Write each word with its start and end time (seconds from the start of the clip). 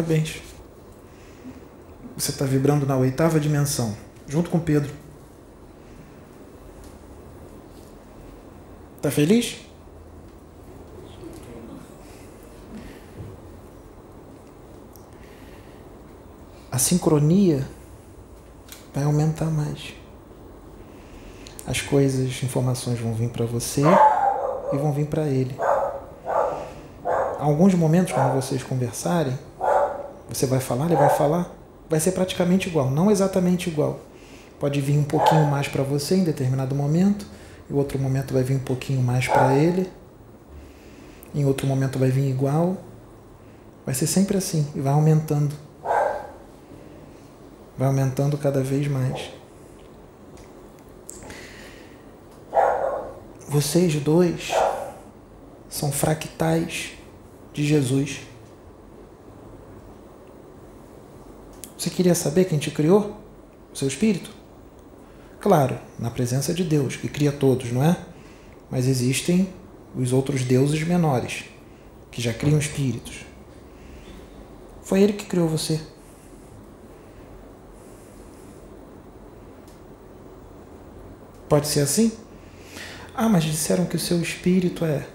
Parabéns. 0.00 0.40
Você 2.16 2.30
está 2.30 2.46
vibrando 2.46 2.86
na 2.86 2.96
oitava 2.96 3.38
dimensão, 3.38 3.94
junto 4.26 4.48
com 4.48 4.58
Pedro. 4.58 4.90
Tá 9.02 9.10
feliz? 9.10 9.58
A 16.72 16.78
sincronia 16.78 17.68
vai 18.94 19.04
aumentar 19.04 19.50
mais. 19.50 19.92
As 21.66 21.82
coisas, 21.82 22.42
informações 22.42 22.98
vão 22.98 23.12
vir 23.12 23.28
para 23.28 23.44
você 23.44 23.82
e 24.72 24.78
vão 24.78 24.94
vir 24.94 25.08
para 25.08 25.26
ele. 25.26 25.54
Alguns 27.38 27.74
momentos, 27.74 28.14
quando 28.14 28.34
vocês 28.34 28.62
conversarem, 28.62 29.38
você 30.30 30.46
vai 30.46 30.60
falar, 30.60 30.86
ele 30.86 30.96
vai 30.96 31.10
falar, 31.10 31.52
vai 31.88 31.98
ser 31.98 32.12
praticamente 32.12 32.68
igual, 32.68 32.88
não 32.88 33.10
exatamente 33.10 33.68
igual. 33.68 33.98
Pode 34.60 34.80
vir 34.80 34.96
um 34.96 35.02
pouquinho 35.04 35.46
mais 35.46 35.66
para 35.66 35.82
você 35.82 36.14
em 36.14 36.24
determinado 36.24 36.74
momento, 36.74 37.26
em 37.68 37.74
outro 37.74 37.98
momento 37.98 38.32
vai 38.32 38.42
vir 38.44 38.56
um 38.56 38.60
pouquinho 38.60 39.02
mais 39.02 39.26
para 39.26 39.54
ele, 39.56 39.90
em 41.34 41.44
outro 41.44 41.66
momento 41.66 41.98
vai 41.98 42.10
vir 42.10 42.28
igual. 42.30 42.76
Vai 43.84 43.94
ser 43.94 44.06
sempre 44.06 44.36
assim 44.36 44.66
e 44.74 44.80
vai 44.80 44.92
aumentando. 44.92 45.54
Vai 47.76 47.88
aumentando 47.88 48.38
cada 48.38 48.62
vez 48.62 48.86
mais. 48.86 49.30
Vocês 53.48 53.94
dois 53.96 54.52
são 55.68 55.90
fractais 55.90 56.92
de 57.52 57.66
Jesus. 57.66 58.29
Você 61.80 61.88
queria 61.88 62.14
saber 62.14 62.44
quem 62.44 62.58
te 62.58 62.70
criou? 62.70 63.16
O 63.72 63.76
seu 63.76 63.88
espírito? 63.88 64.30
Claro, 65.40 65.78
na 65.98 66.10
presença 66.10 66.52
de 66.52 66.62
Deus, 66.62 66.94
que 66.94 67.08
cria 67.08 67.32
todos, 67.32 67.72
não 67.72 67.82
é? 67.82 67.96
Mas 68.70 68.86
existem 68.86 69.48
os 69.96 70.12
outros 70.12 70.44
deuses 70.44 70.86
menores, 70.86 71.44
que 72.10 72.20
já 72.20 72.34
criam 72.34 72.58
espíritos. 72.58 73.24
Foi 74.82 75.00
ele 75.00 75.14
que 75.14 75.24
criou 75.24 75.48
você. 75.48 75.80
Pode 81.48 81.66
ser 81.66 81.80
assim? 81.80 82.12
Ah, 83.14 83.30
mas 83.30 83.42
disseram 83.42 83.86
que 83.86 83.96
o 83.96 83.98
seu 83.98 84.20
espírito 84.20 84.84
é 84.84 85.06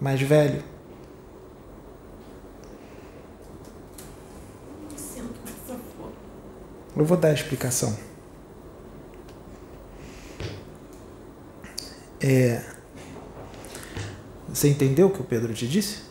mais 0.00 0.20
velho. 0.20 0.62
Eu 6.96 7.04
vou 7.04 7.16
dar 7.16 7.28
a 7.28 7.32
explicação. 7.32 7.96
É, 12.20 12.62
você 14.48 14.68
entendeu 14.68 15.08
o 15.08 15.10
que 15.10 15.20
o 15.20 15.24
Pedro 15.24 15.52
te 15.52 15.66
disse? 15.66 16.02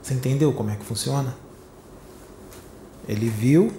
Você 0.00 0.14
entendeu 0.14 0.52
como 0.52 0.70
é 0.70 0.76
que 0.76 0.84
funciona? 0.84 1.36
Ele 3.08 3.28
viu 3.28 3.72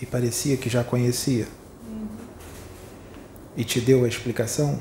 e 0.00 0.06
parecia 0.06 0.56
que 0.56 0.70
já 0.70 0.84
conhecia. 0.84 1.48
Uhum. 1.88 2.06
E 3.56 3.64
te 3.64 3.80
deu 3.80 4.04
a 4.04 4.08
explicação? 4.08 4.80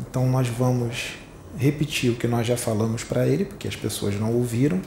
Então 0.00 0.28
nós 0.28 0.48
vamos 0.48 1.14
repetir 1.56 2.10
o 2.10 2.16
que 2.16 2.28
nós 2.28 2.46
já 2.46 2.56
falamos 2.56 3.02
para 3.02 3.26
ele, 3.26 3.44
porque 3.44 3.66
as 3.66 3.76
pessoas 3.76 4.14
não 4.18 4.32
ouviram 4.32 4.80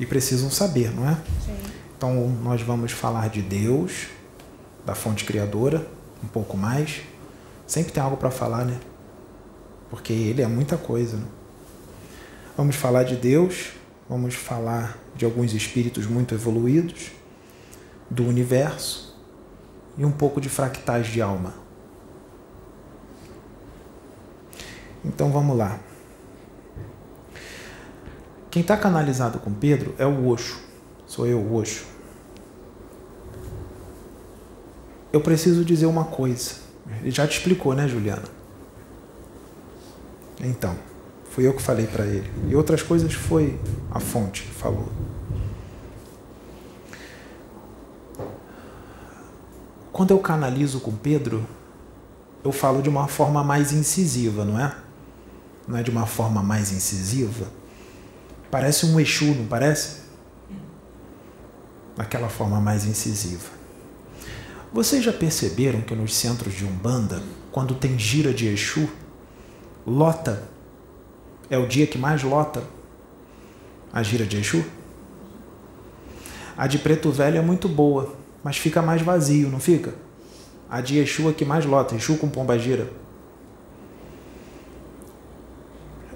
e 0.00 0.06
precisam 0.06 0.50
saber, 0.50 0.90
não 0.92 1.08
é? 1.08 1.14
Sim. 1.44 1.56
Então 1.96 2.28
nós 2.42 2.62
vamos 2.62 2.90
falar 2.90 3.28
de 3.28 3.42
Deus, 3.42 4.06
da 4.84 4.94
fonte 4.94 5.24
criadora, 5.24 5.86
um 6.24 6.26
pouco 6.26 6.56
mais. 6.56 7.02
Sempre 7.66 7.92
tem 7.92 8.02
algo 8.02 8.16
para 8.16 8.30
falar, 8.30 8.64
né? 8.64 8.80
Porque 9.90 10.14
ele 10.14 10.40
é 10.40 10.46
muita 10.46 10.78
coisa. 10.78 11.18
Né? 11.18 11.26
Vamos 12.56 12.76
falar 12.76 13.04
de 13.04 13.14
Deus, 13.14 13.72
vamos 14.08 14.34
falar 14.34 14.98
de 15.14 15.26
alguns 15.26 15.52
espíritos 15.52 16.06
muito 16.06 16.34
evoluídos, 16.34 17.10
do 18.08 18.26
universo 18.26 19.14
e 19.98 20.04
um 20.04 20.10
pouco 20.10 20.40
de 20.40 20.48
fractais 20.48 21.08
de 21.08 21.20
alma. 21.20 21.52
Então 25.04 25.30
vamos 25.30 25.56
lá. 25.56 25.78
Quem 28.50 28.62
está 28.62 28.76
canalizado 28.76 29.38
com 29.38 29.52
Pedro 29.52 29.94
é 29.96 30.04
o 30.04 30.28
Oxo. 30.28 30.60
Sou 31.06 31.24
eu, 31.26 31.38
o 31.38 31.56
Oxo. 31.56 31.84
Eu 35.12 35.20
preciso 35.20 35.64
dizer 35.64 35.86
uma 35.86 36.04
coisa. 36.04 36.54
Ele 37.00 37.12
já 37.12 37.26
te 37.28 37.38
explicou, 37.38 37.74
né, 37.74 37.86
Juliana? 37.86 38.24
Então, 40.40 40.76
fui 41.30 41.46
eu 41.46 41.54
que 41.54 41.62
falei 41.62 41.86
para 41.86 42.04
ele. 42.04 42.28
E 42.48 42.56
outras 42.56 42.82
coisas 42.82 43.12
foi 43.12 43.58
a 43.90 44.00
fonte 44.00 44.42
que 44.42 44.54
falou. 44.54 44.88
Quando 49.92 50.10
eu 50.10 50.18
canalizo 50.18 50.80
com 50.80 50.92
Pedro, 50.92 51.46
eu 52.42 52.50
falo 52.50 52.82
de 52.82 52.88
uma 52.88 53.06
forma 53.06 53.44
mais 53.44 53.70
incisiva, 53.72 54.44
não 54.44 54.58
é? 54.58 54.74
Não 55.68 55.76
é 55.76 55.82
de 55.82 55.90
uma 55.90 56.06
forma 56.06 56.42
mais 56.42 56.72
incisiva? 56.72 57.59
Parece 58.50 58.86
um 58.86 58.98
Exu, 58.98 59.26
não 59.26 59.46
parece? 59.46 60.00
Daquela 61.96 62.28
forma 62.28 62.60
mais 62.60 62.84
incisiva. 62.84 63.48
Vocês 64.72 65.04
já 65.04 65.12
perceberam 65.12 65.80
que 65.80 65.94
nos 65.94 66.14
centros 66.14 66.54
de 66.54 66.64
Umbanda, 66.64 67.22
quando 67.52 67.74
tem 67.74 67.98
gira 67.98 68.32
de 68.32 68.46
Exu, 68.48 68.88
lota? 69.86 70.42
É 71.48 71.58
o 71.58 71.66
dia 71.66 71.86
que 71.86 71.98
mais 71.98 72.22
lota 72.22 72.62
a 73.92 74.02
gira 74.02 74.24
de 74.24 74.38
Exu? 74.38 74.64
A 76.56 76.66
de 76.66 76.78
Preto 76.78 77.10
Velho 77.10 77.38
é 77.38 77.42
muito 77.42 77.68
boa, 77.68 78.14
mas 78.42 78.56
fica 78.56 78.82
mais 78.82 79.02
vazio, 79.02 79.48
não 79.48 79.58
fica? 79.58 79.94
A 80.68 80.80
de 80.80 80.98
Exu 80.98 81.28
é 81.28 81.32
que 81.32 81.44
mais 81.44 81.64
lota, 81.64 81.94
Exu 81.94 82.16
com 82.16 82.28
pomba 82.28 82.58
gira. 82.58 82.88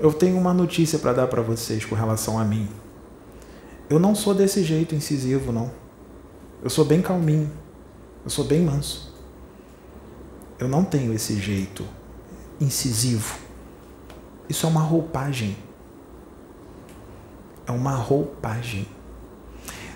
Eu 0.05 0.13
tenho 0.13 0.37
uma 0.37 0.53
notícia 0.53 0.99
para 0.99 1.15
dar 1.15 1.29
para 1.29 1.41
vocês 1.41 1.83
com 1.83 1.95
relação 1.95 2.39
a 2.39 2.45
mim. 2.45 2.69
Eu 3.89 3.99
não 3.99 4.15
sou 4.15 4.35
desse 4.35 4.63
jeito 4.63 4.95
incisivo, 4.95 5.51
não. 5.51 5.73
Eu 6.63 6.69
sou 6.69 6.85
bem 6.85 7.01
calminho. 7.01 7.51
Eu 8.23 8.29
sou 8.29 8.45
bem 8.45 8.61
manso. 8.61 9.15
Eu 10.59 10.69
não 10.69 10.85
tenho 10.85 11.15
esse 11.15 11.41
jeito 11.41 11.87
incisivo. 12.61 13.39
Isso 14.47 14.67
é 14.67 14.69
uma 14.69 14.83
roupagem. 14.83 15.57
É 17.67 17.73
uma 17.73 17.95
roupagem. 17.95 18.87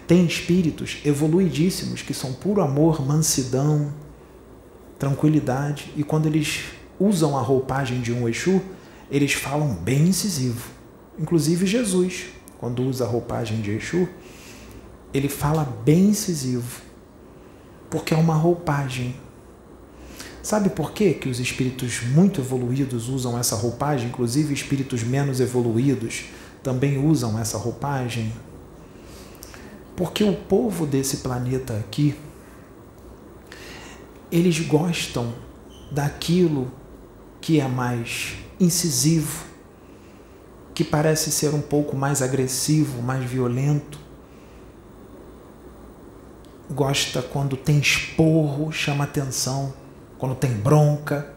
Tem 0.06 0.24
espíritos 0.24 1.02
evoluidíssimos 1.04 2.00
que 2.00 2.14
são 2.14 2.32
puro 2.32 2.62
amor, 2.62 3.06
mansidão, 3.06 3.92
tranquilidade, 4.98 5.92
e 5.98 6.02
quando 6.02 6.24
eles 6.24 6.64
usam 6.98 7.36
a 7.36 7.42
roupagem 7.42 8.00
de 8.00 8.10
um 8.10 8.26
Exu, 8.26 8.62
eles 9.10 9.32
falam 9.32 9.74
bem 9.74 10.08
incisivo. 10.08 10.70
Inclusive 11.18 11.66
Jesus, 11.66 12.26
quando 12.58 12.82
usa 12.82 13.04
a 13.04 13.08
roupagem 13.08 13.60
de 13.60 13.72
Exu, 13.72 14.08
ele 15.12 15.28
fala 15.28 15.64
bem 15.84 16.08
incisivo, 16.10 16.82
porque 17.90 18.12
é 18.12 18.16
uma 18.16 18.34
roupagem. 18.34 19.16
Sabe 20.42 20.70
por 20.70 20.92
quê 20.92 21.14
que 21.14 21.28
os 21.28 21.40
espíritos 21.40 22.02
muito 22.02 22.40
evoluídos 22.40 23.08
usam 23.08 23.38
essa 23.38 23.56
roupagem, 23.56 24.08
inclusive 24.08 24.52
espíritos 24.52 25.02
menos 25.02 25.40
evoluídos 25.40 26.24
também 26.62 27.04
usam 27.04 27.38
essa 27.38 27.58
roupagem? 27.58 28.32
Porque 29.96 30.22
o 30.22 30.34
povo 30.34 30.86
desse 30.86 31.18
planeta 31.18 31.76
aqui, 31.76 32.14
eles 34.30 34.60
gostam 34.60 35.32
daquilo 35.90 36.70
que 37.40 37.60
é 37.60 37.66
mais 37.66 38.36
incisivo, 38.60 39.44
que 40.74 40.84
parece 40.84 41.30
ser 41.30 41.54
um 41.54 41.60
pouco 41.60 41.96
mais 41.96 42.22
agressivo, 42.22 43.02
mais 43.02 43.24
violento. 43.24 43.98
Gosta 46.70 47.22
quando 47.22 47.56
tem 47.56 47.78
esporro, 47.78 48.70
chama 48.70 49.04
atenção, 49.04 49.72
quando 50.18 50.34
tem 50.34 50.52
bronca. 50.52 51.34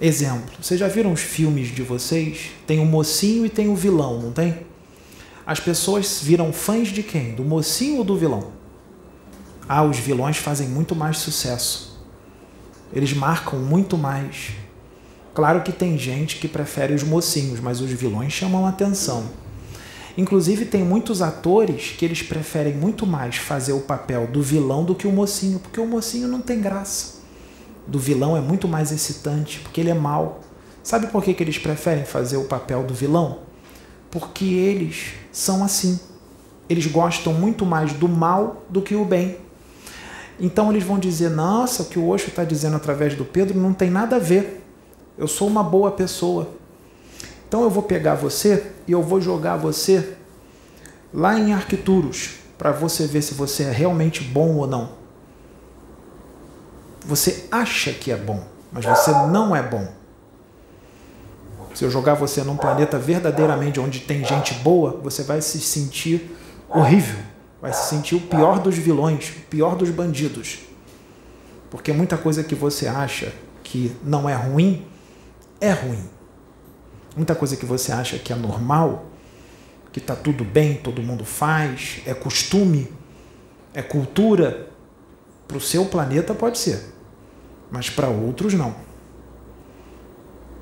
Exemplo, 0.00 0.54
vocês 0.60 0.80
já 0.80 0.88
viram 0.88 1.12
os 1.12 1.20
filmes 1.20 1.68
de 1.68 1.82
vocês? 1.82 2.50
Tem 2.66 2.80
o 2.80 2.84
mocinho 2.84 3.46
e 3.46 3.50
tem 3.50 3.68
o 3.68 3.76
vilão, 3.76 4.20
não 4.20 4.32
tem? 4.32 4.66
as 5.46 5.60
pessoas 5.60 6.20
viram 6.22 6.52
fãs 6.52 6.88
de 6.88 7.02
quem? 7.02 7.34
Do 7.34 7.44
mocinho 7.44 7.98
ou 7.98 8.04
do 8.04 8.16
vilão? 8.16 8.52
Ah, 9.68 9.82
os 9.82 9.98
vilões 9.98 10.36
fazem 10.36 10.68
muito 10.68 10.94
mais 10.94 11.18
sucesso. 11.18 11.91
Eles 12.92 13.12
marcam 13.12 13.58
muito 13.58 13.96
mais. 13.96 14.50
Claro 15.34 15.62
que 15.62 15.72
tem 15.72 15.96
gente 15.96 16.36
que 16.36 16.46
prefere 16.46 16.92
os 16.92 17.02
mocinhos, 17.02 17.58
mas 17.58 17.80
os 17.80 17.90
vilões 17.90 18.32
chamam 18.32 18.66
atenção. 18.66 19.24
Inclusive, 20.16 20.66
tem 20.66 20.84
muitos 20.84 21.22
atores 21.22 21.94
que 21.96 22.04
eles 22.04 22.22
preferem 22.22 22.74
muito 22.74 23.06
mais 23.06 23.36
fazer 23.36 23.72
o 23.72 23.80
papel 23.80 24.26
do 24.26 24.42
vilão 24.42 24.84
do 24.84 24.94
que 24.94 25.06
o 25.06 25.12
mocinho, 25.12 25.58
porque 25.58 25.80
o 25.80 25.86
mocinho 25.86 26.28
não 26.28 26.42
tem 26.42 26.60
graça. 26.60 27.22
Do 27.86 27.98
vilão 27.98 28.36
é 28.36 28.40
muito 28.40 28.68
mais 28.68 28.92
excitante, 28.92 29.60
porque 29.60 29.80
ele 29.80 29.90
é 29.90 29.94
mau. 29.94 30.40
Sabe 30.82 31.06
por 31.06 31.24
que, 31.24 31.32
que 31.32 31.42
eles 31.42 31.58
preferem 31.58 32.04
fazer 32.04 32.36
o 32.36 32.44
papel 32.44 32.82
do 32.82 32.92
vilão? 32.92 33.38
Porque 34.10 34.44
eles 34.44 35.14
são 35.32 35.64
assim. 35.64 35.98
Eles 36.68 36.86
gostam 36.86 37.32
muito 37.32 37.64
mais 37.64 37.94
do 37.94 38.06
mal 38.06 38.64
do 38.68 38.82
que 38.82 38.94
o 38.94 39.04
bem. 39.04 39.38
Então 40.42 40.72
eles 40.72 40.82
vão 40.82 40.98
dizer: 40.98 41.30
Nossa, 41.30 41.84
o 41.84 41.86
que 41.86 41.98
o 42.00 42.08
Osho 42.08 42.28
está 42.28 42.42
dizendo 42.42 42.74
através 42.74 43.14
do 43.14 43.24
Pedro 43.24 43.58
não 43.58 43.72
tem 43.72 43.88
nada 43.88 44.16
a 44.16 44.18
ver. 44.18 44.66
Eu 45.16 45.28
sou 45.28 45.46
uma 45.46 45.62
boa 45.62 45.92
pessoa. 45.92 46.48
Então 47.46 47.62
eu 47.62 47.70
vou 47.70 47.84
pegar 47.84 48.16
você 48.16 48.72
e 48.88 48.92
eu 48.92 49.02
vou 49.02 49.20
jogar 49.20 49.56
você 49.56 50.16
lá 51.14 51.38
em 51.38 51.52
Arquituros 51.52 52.40
para 52.58 52.72
você 52.72 53.06
ver 53.06 53.22
se 53.22 53.34
você 53.34 53.64
é 53.64 53.70
realmente 53.70 54.24
bom 54.24 54.56
ou 54.56 54.66
não. 54.66 54.90
Você 57.06 57.46
acha 57.50 57.92
que 57.92 58.10
é 58.10 58.16
bom, 58.16 58.42
mas 58.72 58.84
você 58.84 59.12
não 59.28 59.54
é 59.54 59.62
bom. 59.62 59.86
Se 61.74 61.84
eu 61.84 61.90
jogar 61.90 62.14
você 62.14 62.42
num 62.42 62.56
planeta 62.56 62.98
verdadeiramente 62.98 63.78
onde 63.78 64.00
tem 64.00 64.24
gente 64.24 64.54
boa, 64.54 64.98
você 65.02 65.22
vai 65.22 65.40
se 65.40 65.60
sentir 65.60 66.36
horrível. 66.68 67.31
Vai 67.62 67.72
se 67.72 67.88
sentir 67.88 68.16
o 68.16 68.20
pior 68.20 68.58
dos 68.58 68.76
vilões, 68.76 69.30
o 69.30 69.40
pior 69.48 69.76
dos 69.76 69.88
bandidos. 69.88 70.58
Porque 71.70 71.92
muita 71.92 72.18
coisa 72.18 72.42
que 72.42 72.56
você 72.56 72.88
acha 72.88 73.32
que 73.62 73.96
não 74.02 74.28
é 74.28 74.34
ruim, 74.34 74.84
é 75.60 75.70
ruim. 75.70 76.10
Muita 77.16 77.36
coisa 77.36 77.56
que 77.56 77.64
você 77.64 77.92
acha 77.92 78.18
que 78.18 78.32
é 78.32 78.36
normal, 78.36 79.06
que 79.92 80.00
está 80.00 80.16
tudo 80.16 80.42
bem, 80.42 80.74
todo 80.74 81.00
mundo 81.00 81.24
faz, 81.24 82.02
é 82.04 82.12
costume, 82.12 82.92
é 83.72 83.80
cultura, 83.80 84.68
para 85.46 85.56
o 85.56 85.60
seu 85.60 85.84
planeta 85.84 86.34
pode 86.34 86.58
ser, 86.58 86.82
mas 87.70 87.88
para 87.88 88.08
outros 88.08 88.54
não. 88.54 88.74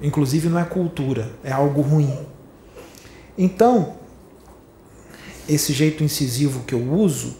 Inclusive 0.02 0.50
não 0.50 0.58
é 0.58 0.64
cultura, 0.64 1.30
é 1.42 1.52
algo 1.52 1.80
ruim. 1.80 2.26
Então, 3.38 3.99
esse 5.50 5.72
jeito 5.72 6.04
incisivo 6.04 6.60
que 6.64 6.74
eu 6.74 6.92
uso, 6.92 7.36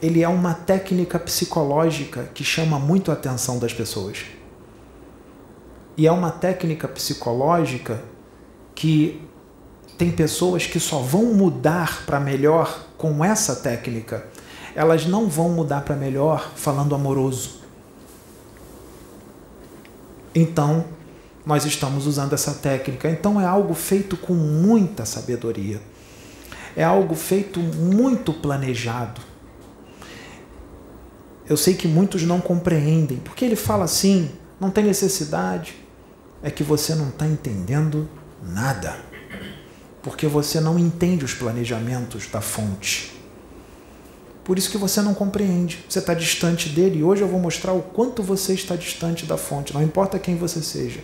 ele 0.00 0.22
é 0.22 0.28
uma 0.28 0.54
técnica 0.54 1.18
psicológica 1.18 2.30
que 2.34 2.42
chama 2.42 2.78
muito 2.78 3.10
a 3.10 3.14
atenção 3.14 3.58
das 3.58 3.72
pessoas. 3.72 4.24
E 5.96 6.06
é 6.06 6.12
uma 6.12 6.30
técnica 6.30 6.88
psicológica 6.88 8.02
que 8.74 9.20
tem 9.98 10.10
pessoas 10.10 10.66
que 10.66 10.80
só 10.80 10.98
vão 10.98 11.34
mudar 11.34 12.04
para 12.06 12.18
melhor 12.18 12.86
com 12.96 13.22
essa 13.22 13.56
técnica. 13.56 14.26
Elas 14.74 15.06
não 15.06 15.28
vão 15.28 15.50
mudar 15.50 15.82
para 15.82 15.94
melhor 15.94 16.52
falando 16.56 16.94
amoroso. 16.94 17.60
Então, 20.34 20.86
nós 21.44 21.66
estamos 21.66 22.06
usando 22.06 22.32
essa 22.32 22.54
técnica. 22.54 23.10
Então 23.10 23.40
é 23.40 23.44
algo 23.44 23.74
feito 23.74 24.16
com 24.16 24.32
muita 24.32 25.04
sabedoria. 25.04 25.91
É 26.76 26.84
algo 26.84 27.14
feito 27.14 27.60
muito 27.60 28.32
planejado. 28.32 29.20
Eu 31.48 31.56
sei 31.56 31.74
que 31.74 31.86
muitos 31.86 32.22
não 32.22 32.40
compreendem, 32.40 33.18
porque 33.18 33.44
ele 33.44 33.56
fala 33.56 33.84
assim, 33.84 34.30
não 34.60 34.70
tem 34.70 34.84
necessidade. 34.84 35.74
É 36.42 36.50
que 36.50 36.62
você 36.62 36.94
não 36.94 37.08
está 37.08 37.26
entendendo 37.26 38.08
nada. 38.42 38.96
Porque 40.02 40.26
você 40.26 40.60
não 40.60 40.78
entende 40.78 41.24
os 41.24 41.34
planejamentos 41.34 42.26
da 42.26 42.40
fonte. 42.40 43.12
Por 44.44 44.58
isso 44.58 44.70
que 44.70 44.78
você 44.78 45.00
não 45.00 45.14
compreende. 45.14 45.84
Você 45.88 46.00
está 46.00 46.14
distante 46.14 46.68
dele 46.68 46.98
e 46.98 47.04
hoje 47.04 47.22
eu 47.22 47.28
vou 47.28 47.38
mostrar 47.38 47.72
o 47.72 47.82
quanto 47.82 48.22
você 48.22 48.54
está 48.54 48.74
distante 48.74 49.24
da 49.24 49.36
fonte, 49.36 49.72
não 49.72 49.82
importa 49.82 50.18
quem 50.18 50.36
você 50.36 50.60
seja. 50.60 51.00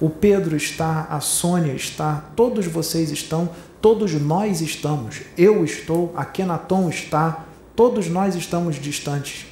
O 0.00 0.10
Pedro 0.10 0.56
está, 0.56 1.06
a 1.08 1.20
Sônia 1.20 1.72
está, 1.74 2.24
todos 2.34 2.66
vocês 2.66 3.12
estão, 3.12 3.50
todos 3.82 4.14
nós 4.14 4.62
estamos. 4.62 5.20
Eu 5.36 5.64
estou, 5.64 6.12
a 6.16 6.24
Kenaton 6.24 6.88
está, 6.88 7.44
todos 7.76 8.08
nós 8.08 8.34
estamos 8.34 8.76
distantes. 8.76 9.46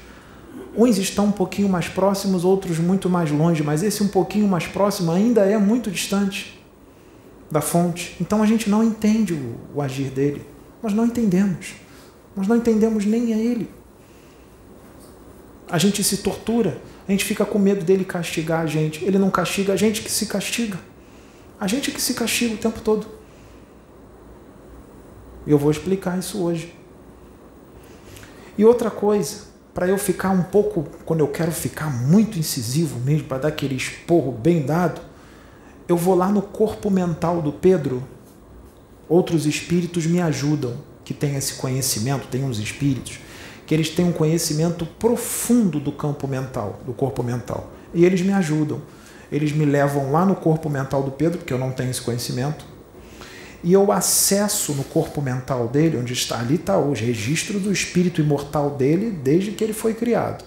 Uns 0.75 0.97
estão 0.97 1.27
um 1.27 1.33
pouquinho 1.33 1.69
mais 1.69 1.89
próximos, 1.89 2.45
outros 2.45 2.79
muito 2.79 3.11
mais 3.11 3.31
longe, 3.31 3.63
mas 3.63 3.83
esse 3.83 4.03
um 4.03 4.09
pouquinho 4.09 4.49
mais 4.49 4.67
próximo 4.67 5.13
ainda 5.13 5.43
é 5.43 5.59
muito 5.59 5.91
distante 5.91 6.59
da 7.51 7.61
fonte. 7.61 8.17
Então 8.21 8.43
a 8.43 8.47
gente 8.47 8.71
não 8.71 8.83
entende 8.83 9.35
o, 9.35 9.57
o 9.75 9.83
agir 9.83 10.11
dele. 10.11 10.47
Nós 10.83 10.95
não 10.95 11.05
entendemos. 11.05 11.75
Nós 12.35 12.47
não 12.47 12.57
entendemos 12.57 13.05
nem 13.05 13.35
a 13.35 13.37
ele. 13.37 13.69
A 15.69 15.77
gente 15.77 16.03
se 16.03 16.19
tortura 16.19 16.81
a 17.11 17.13
gente 17.13 17.25
fica 17.25 17.45
com 17.45 17.59
medo 17.59 17.85
dele 17.85 18.05
castigar 18.05 18.61
a 18.61 18.67
gente. 18.67 19.05
Ele 19.05 19.19
não 19.19 19.33
castiga 19.33 19.73
a 19.73 19.77
gente 19.77 20.01
que 20.01 20.11
se 20.13 20.27
castiga. 20.27 20.79
A 21.59 21.67
gente 21.67 21.91
que 21.91 22.01
se 22.01 22.15
castiga 22.15 22.55
o 22.55 22.57
tempo 22.57 22.81
todo. 22.81 23.20
Eu 25.47 25.59
vou 25.59 25.71
explicar 25.71 26.19
isso 26.19 26.43
hoje. 26.43 26.75
E 28.57 28.65
outra 28.65 28.91
coisa, 28.91 29.45
para 29.73 29.89
eu 29.89 29.97
ficar 29.97 30.31
um 30.31 30.43
pouco, 30.43 30.87
quando 31.05 31.21
eu 31.21 31.29
quero 31.29 31.53
ficar 31.53 31.91
muito 31.91 32.39
incisivo 32.39 32.99
mesmo, 33.01 33.27
para 33.27 33.39
dar 33.39 33.49
aquele 33.49 33.75
esporro 33.75 34.33
bem 34.33 34.65
dado, 34.65 35.01
eu 35.89 35.97
vou 35.97 36.15
lá 36.15 36.29
no 36.29 36.43
corpo 36.43 36.91
mental 36.91 37.41
do 37.41 37.53
Pedro. 37.53 38.03
Outros 39.09 39.47
espíritos 39.47 40.07
me 40.07 40.21
ajudam, 40.21 40.77
que 41.05 41.15
têm 41.15 41.37
esse 41.37 41.55
conhecimento, 41.55 42.29
tem 42.29 42.45
uns 42.45 42.59
espíritos 42.59 43.19
que 43.71 43.75
eles 43.75 43.89
têm 43.89 44.05
um 44.05 44.11
conhecimento 44.11 44.85
profundo 44.85 45.79
do 45.79 45.93
campo 45.93 46.27
mental, 46.27 46.81
do 46.85 46.93
corpo 46.93 47.23
mental. 47.23 47.71
E 47.95 48.05
eles 48.05 48.21
me 48.21 48.33
ajudam. 48.33 48.83
Eles 49.31 49.53
me 49.53 49.65
levam 49.65 50.11
lá 50.11 50.27
no 50.27 50.35
corpo 50.35 50.69
mental 50.69 51.05
do 51.05 51.13
Pedro, 51.13 51.39
porque 51.39 51.53
eu 51.53 51.59
não 51.59 51.71
tenho 51.71 51.89
esse 51.89 52.01
conhecimento, 52.01 52.65
e 53.63 53.73
eu 53.73 53.93
acesso 53.93 54.73
no 54.73 54.85
corpo 54.85 55.21
mental 55.21 55.69
dele, 55.69 55.99
onde 55.99 56.13
está 56.13 56.39
ali 56.39 56.55
está 56.55 56.79
o 56.79 56.93
registro 56.93 57.61
do 57.61 57.71
espírito 57.71 58.21
imortal 58.21 58.71
dele 58.71 59.11
desde 59.11 59.51
que 59.51 59.63
ele 59.63 59.73
foi 59.73 59.95
criado. 59.95 60.45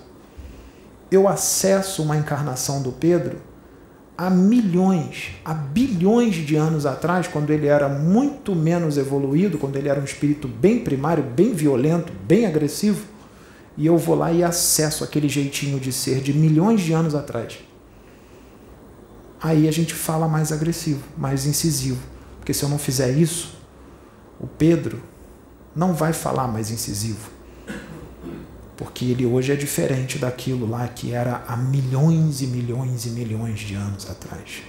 Eu 1.11 1.27
acesso 1.27 2.01
uma 2.01 2.17
encarnação 2.17 2.81
do 2.81 2.91
Pedro 2.91 3.37
há 4.17 4.29
milhões, 4.29 5.31
há 5.43 5.53
bilhões 5.53 6.35
de 6.35 6.55
anos 6.55 6.85
atrás, 6.85 7.27
quando 7.27 7.51
ele 7.51 7.67
era 7.67 7.87
muito 7.87 8.55
menos 8.55 8.97
evoluído, 8.97 9.57
quando 9.57 9.75
ele 9.75 9.89
era 9.89 9.99
um 9.99 10.03
espírito 10.03 10.47
bem 10.47 10.79
primário, 10.79 11.23
bem 11.23 11.53
violento, 11.53 12.11
bem 12.25 12.45
agressivo, 12.45 13.05
e 13.75 13.85
eu 13.85 13.97
vou 13.97 14.15
lá 14.15 14.31
e 14.31 14.43
acesso 14.43 15.03
aquele 15.03 15.27
jeitinho 15.27 15.79
de 15.79 15.91
ser 15.91 16.19
de 16.19 16.33
milhões 16.33 16.81
de 16.81 16.93
anos 16.93 17.15
atrás. 17.15 17.59
Aí 19.41 19.67
a 19.67 19.71
gente 19.71 19.93
fala 19.93 20.27
mais 20.27 20.51
agressivo, 20.51 21.03
mais 21.17 21.45
incisivo. 21.45 22.12
Porque 22.43 22.53
se 22.53 22.63
eu 22.63 22.67
não 22.67 22.77
fizer 22.77 23.09
isso, 23.09 23.57
o 24.37 24.45
Pedro 24.45 25.01
não 25.73 25.93
vai 25.93 26.11
falar 26.11 26.45
mais 26.45 26.69
incisivo. 26.69 27.29
Porque 28.75 29.05
ele 29.05 29.25
hoje 29.25 29.53
é 29.53 29.55
diferente 29.55 30.17
daquilo 30.17 30.69
lá 30.69 30.85
que 30.89 31.13
era 31.13 31.45
há 31.47 31.55
milhões 31.55 32.41
e 32.41 32.47
milhões 32.47 33.05
e 33.05 33.11
milhões 33.11 33.61
de 33.61 33.75
anos 33.75 34.09
atrás. 34.09 34.61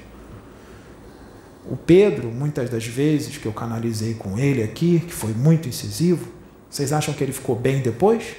O 1.69 1.76
Pedro, 1.76 2.31
muitas 2.31 2.71
das 2.71 2.87
vezes 2.87 3.38
que 3.38 3.47
eu 3.47 3.52
canalizei 3.52 4.14
com 4.14 4.38
ele 4.38 4.62
aqui, 4.62 5.00
que 5.00 5.12
foi 5.12 5.33
muito 5.33 5.69
incisivo, 5.69 6.28
vocês 6.71 6.93
acham 6.93 7.12
que 7.12 7.25
ele 7.25 7.33
ficou 7.33 7.57
bem 7.57 7.83
depois? 7.83 8.37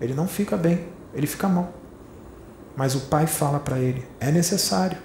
Ele 0.00 0.14
não 0.14 0.26
fica 0.26 0.56
bem, 0.56 0.80
ele 1.14 1.28
fica 1.28 1.46
mal. 1.46 1.72
Mas 2.76 2.96
o 2.96 3.02
pai 3.02 3.28
fala 3.28 3.60
para 3.60 3.78
ele: 3.78 4.04
é 4.18 4.32
necessário, 4.32 4.98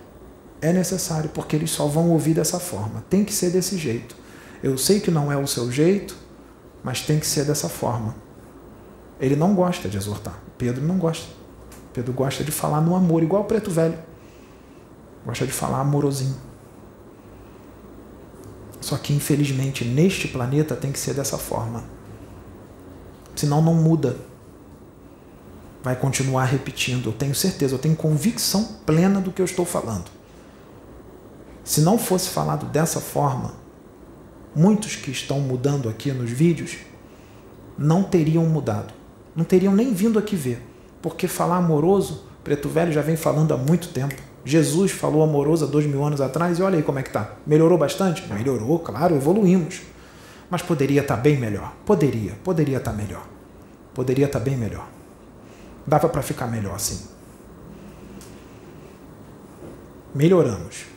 é 0.61 0.73
necessário, 0.73 1.29
porque 1.29 1.55
eles 1.55 1.71
só 1.71 1.87
vão 1.87 2.09
ouvir 2.09 2.33
dessa 2.33 2.59
forma. 2.59 3.03
Tem 3.09 3.23
que 3.23 3.33
ser 3.33 3.49
desse 3.51 3.77
jeito. 3.77 4.15
Eu 4.61 4.77
sei 4.77 4.99
que 4.99 5.09
não 5.09 5.31
é 5.31 5.37
o 5.37 5.47
seu 5.47 5.71
jeito, 5.71 6.15
mas 6.83 7.01
tem 7.01 7.19
que 7.19 7.27
ser 7.27 7.45
dessa 7.45 7.69
forma. 7.69 8.15
Ele 9.19 9.35
não 9.35 9.55
gosta 9.55 9.87
de 9.87 9.97
exortar. 9.97 10.37
Pedro 10.57 10.85
não 10.85 10.97
gosta. 10.97 11.27
Pedro 11.93 12.13
gosta 12.13 12.43
de 12.43 12.51
falar 12.51 12.81
no 12.81 12.95
amor, 12.95 13.23
igual 13.23 13.43
o 13.43 13.45
preto 13.45 13.71
velho. 13.71 13.97
Gosta 15.25 15.45
de 15.45 15.51
falar 15.51 15.79
amorosinho. 15.79 16.35
Só 18.81 18.97
que, 18.97 19.13
infelizmente, 19.13 19.83
neste 19.83 20.27
planeta 20.27 20.75
tem 20.75 20.91
que 20.91 20.99
ser 20.99 21.13
dessa 21.13 21.37
forma. 21.37 21.83
Senão 23.35 23.61
não 23.61 23.73
muda 23.73 24.29
vai 25.83 25.95
continuar 25.95 26.45
repetindo. 26.45 27.09
Eu 27.09 27.13
tenho 27.13 27.33
certeza, 27.33 27.75
eu 27.75 27.79
tenho 27.79 27.95
convicção 27.95 28.63
plena 28.85 29.19
do 29.19 29.31
que 29.31 29.41
eu 29.41 29.45
estou 29.45 29.65
falando. 29.65 30.18
Se 31.69 31.81
não 31.81 31.99
fosse 31.99 32.29
falado 32.29 32.65
dessa 32.65 32.99
forma, 32.99 33.53
muitos 34.55 34.95
que 34.95 35.11
estão 35.11 35.39
mudando 35.39 35.87
aqui 35.87 36.11
nos 36.11 36.31
vídeos 36.31 36.77
não 37.77 38.01
teriam 38.01 38.43
mudado. 38.47 38.91
Não 39.35 39.45
teriam 39.45 39.75
nem 39.75 39.93
vindo 39.93 40.17
aqui 40.17 40.35
ver. 40.35 40.65
Porque 40.99 41.27
falar 41.27 41.57
amoroso, 41.57 42.25
Preto 42.43 42.67
Velho 42.67 42.91
já 42.91 43.03
vem 43.03 43.15
falando 43.15 43.53
há 43.53 43.57
muito 43.57 43.89
tempo. 43.89 44.15
Jesus 44.43 44.91
falou 44.91 45.21
amoroso 45.21 45.63
há 45.63 45.67
dois 45.67 45.85
mil 45.85 46.03
anos 46.03 46.21
atrás 46.21 46.57
e 46.57 46.63
olha 46.63 46.77
aí 46.77 46.81
como 46.81 46.97
é 46.97 47.03
que 47.03 47.11
tá. 47.11 47.35
Melhorou 47.45 47.77
bastante? 47.77 48.25
Melhorou, 48.33 48.79
claro, 48.79 49.15
evoluímos. 49.15 49.81
Mas 50.49 50.63
poderia 50.63 51.01
estar 51.01 51.17
tá 51.17 51.21
bem 51.21 51.37
melhor. 51.37 51.75
Poderia, 51.85 52.33
poderia 52.43 52.77
estar 52.77 52.89
tá 52.89 52.97
melhor. 52.97 53.27
Poderia 53.93 54.25
estar 54.25 54.39
tá 54.39 54.43
bem 54.43 54.57
melhor. 54.57 54.87
Dava 55.85 56.09
para 56.09 56.23
ficar 56.23 56.47
melhor 56.47 56.73
assim. 56.73 57.05
Melhoramos, 60.15 60.88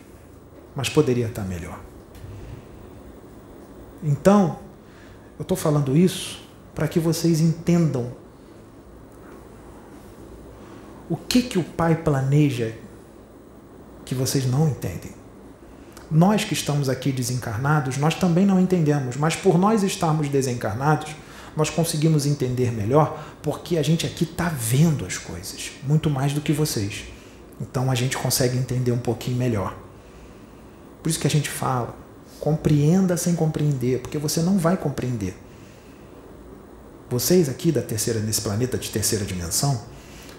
mas 0.75 0.89
poderia 0.89 1.27
estar 1.27 1.43
melhor. 1.43 1.79
Então, 4.03 4.59
eu 5.39 5.43
estou 5.43 5.57
falando 5.57 5.97
isso 5.97 6.43
para 6.75 6.89
que 6.89 6.99
vocês 6.99 7.41
entendam 7.41 8.13
o 11.09 11.17
que 11.17 11.43
que 11.43 11.59
o 11.59 11.65
Pai 11.65 11.97
planeja 11.97 12.75
que 14.05 14.15
vocês 14.15 14.47
não 14.47 14.69
entendem. 14.69 15.13
Nós 16.11 16.45
que 16.45 16.53
estamos 16.53 16.89
aqui 16.89 17.13
desencarnados, 17.13 17.97
nós 17.97 18.15
também 18.15 18.45
não 18.45 18.61
entendemos, 18.61 19.17
mas 19.17 19.35
por 19.35 19.59
nós 19.59 19.83
estarmos 19.83 20.29
desencarnados, 20.29 21.15
nós 21.57 21.71
conseguimos 21.71 22.27
entender 22.27 22.73
melhor 22.73 23.23
porque 23.43 23.77
a 23.77 23.83
gente 23.83 24.07
aqui 24.07 24.25
está 24.25 24.49
vendo 24.49 25.05
as 25.05 25.19
coisas, 25.19 25.73
muito 25.83 26.09
mais 26.09 26.33
do 26.33 26.41
que 26.41 26.53
vocês. 26.53 27.05
Então 27.61 27.91
a 27.91 27.95
gente 27.95 28.17
consegue 28.17 28.57
entender 28.57 28.93
um 28.93 28.99
pouquinho 28.99 29.37
melhor. 29.37 29.77
Por 31.03 31.09
isso 31.09 31.19
que 31.19 31.27
a 31.27 31.31
gente 31.31 31.51
fala, 31.51 31.97
compreenda 32.39 33.17
sem 33.17 33.35
compreender, 33.35 34.01
porque 34.01 34.19
você 34.19 34.41
não 34.41 34.59
vai 34.59 34.77
compreender. 34.77 35.37
Vocês 37.11 37.49
aqui 37.49 37.73
da 37.73 37.83
terceira 37.83 38.21
nesse 38.21 38.41
planeta 38.41 38.79
de 38.79 38.91
terceira 38.91 39.25
dimensão, 39.25 39.81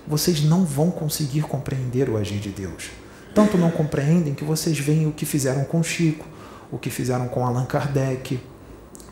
vocês 0.08 0.44
não 0.44 0.66
vão 0.66 0.90
conseguir 0.90 1.42
compreender 1.42 2.10
o 2.10 2.18
agir 2.18 2.40
de 2.40 2.50
Deus. 2.50 2.90
Tanto 3.36 3.58
não 3.58 3.72
compreendem 3.72 4.34
que 4.34 4.44
vocês 4.44 4.78
veem 4.80 5.08
o 5.08 5.12
que 5.12 5.26
fizeram 5.26 5.64
com 5.66 5.84
Chico, 5.84 6.26
o 6.72 6.78
que 6.78 6.90
fizeram 6.90 7.28
com 7.28 7.46
Allan 7.46 7.66
Kardec, 7.66 8.40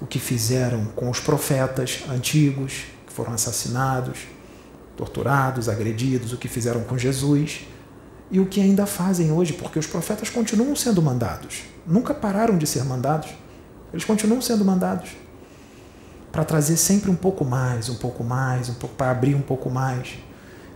o 0.01 0.05
que 0.05 0.19
fizeram 0.19 0.85
com 0.95 1.09
os 1.09 1.19
profetas 1.19 2.03
antigos 2.09 2.85
que 3.05 3.13
foram 3.13 3.33
assassinados, 3.33 4.19
torturados, 4.95 5.69
agredidos, 5.69 6.33
o 6.33 6.37
que 6.37 6.47
fizeram 6.47 6.81
com 6.81 6.97
Jesus 6.97 7.61
e 8.31 8.39
o 8.39 8.45
que 8.45 8.61
ainda 8.61 8.85
fazem 8.85 9.31
hoje, 9.31 9.53
porque 9.53 9.77
os 9.77 9.85
profetas 9.85 10.29
continuam 10.29 10.75
sendo 10.75 11.01
mandados, 11.01 11.63
nunca 11.85 12.13
pararam 12.13 12.57
de 12.57 12.65
ser 12.65 12.83
mandados, 12.85 13.29
eles 13.91 14.05
continuam 14.05 14.41
sendo 14.41 14.63
mandados 14.63 15.11
para 16.31 16.45
trazer 16.45 16.77
sempre 16.77 17.11
um 17.11 17.15
pouco 17.15 17.43
mais, 17.43 17.89
um 17.89 17.95
pouco 17.95 18.23
mais, 18.23 18.69
um 18.69 18.73
pouco 18.75 18.95
para 18.95 19.11
abrir 19.11 19.35
um 19.35 19.41
pouco 19.41 19.69
mais. 19.69 20.17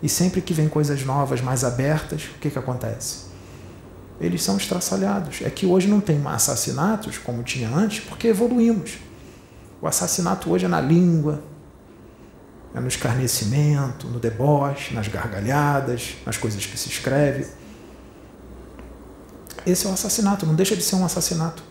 E 0.04 0.10
sempre 0.10 0.42
que 0.42 0.54
vem 0.54 0.68
coisas 0.68 1.04
novas, 1.06 1.40
mais 1.40 1.64
abertas, 1.64 2.24
o 2.36 2.40
que, 2.40 2.50
que 2.50 2.60
acontece? 2.60 3.26
Eles 4.20 4.44
são 4.44 4.58
estraçalhados. 4.58 5.42
É 5.42 5.50
que 5.50 5.66
hoje 5.66 5.88
não 5.88 6.02
tem 6.02 6.22
assassinatos 6.28 7.18
como 7.18 7.42
tinha 7.42 7.70
antes, 7.70 8.02
porque 8.02 8.28
evoluímos. 8.28 8.98
O 9.82 9.88
assassinato 9.88 10.52
hoje 10.52 10.66
é 10.66 10.68
na 10.68 10.82
língua, 10.82 11.42
é 12.76 12.80
no 12.80 12.88
escarnecimento, 12.88 14.08
no 14.08 14.20
deboche, 14.20 14.94
nas 14.94 15.08
gargalhadas, 15.08 16.16
nas 16.26 16.38
coisas 16.38 16.66
que 16.66 16.78
se 16.78 16.90
escreve. 16.90 17.48
Esse 19.66 19.88
é 19.88 19.90
o 19.90 19.94
assassinato, 19.94 20.46
não 20.46 20.54
deixa 20.54 20.76
de 20.76 20.84
ser 20.84 20.96
um 20.96 21.06
assassinato. 21.06 21.64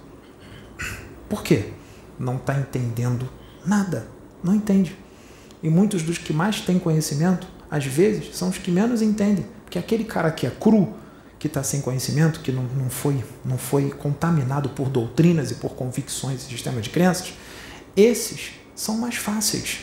Por 1.29 1.43
quê? 1.43 1.73
Não 2.19 2.37
está 2.37 2.59
entendendo 2.59 3.29
Nada. 3.67 4.07
Não 4.43 4.55
entende. 4.55 4.97
E 5.63 5.71
muitos 5.71 6.03
dos 6.03 6.19
que 6.19 6.33
mais 6.33 6.61
têm 6.61 6.79
conhecimento, 6.79 7.47
às 7.71 7.85
vezes, 7.87 8.37
são 8.37 8.51
os 8.51 8.59
que 8.59 8.71
menos 8.71 9.01
entendem. 9.01 9.47
Porque 9.65 9.79
aquele 9.79 10.05
cara 10.05 10.31
que 10.31 10.47
é 10.47 10.51
cru, 10.51 10.93
que 11.39 11.47
está 11.47 11.63
sem 11.63 11.81
conhecimento, 11.81 12.41
que 12.41 12.53
não, 12.53 12.65
não, 12.65 12.91
foi, 12.91 13.25
não 13.45 13.57
foi 13.57 13.91
contaminado 13.91 14.69
por 14.71 14.89
doutrinas 14.89 15.51
e 15.51 15.55
por 15.55 15.75
convicções 15.75 16.43
e 16.43 16.45
sistemas 16.45 16.85
de 16.85 16.91
crenças, 16.91 17.33
esses 17.97 18.53
são 18.75 18.99
mais 18.99 19.17
fáceis 19.17 19.81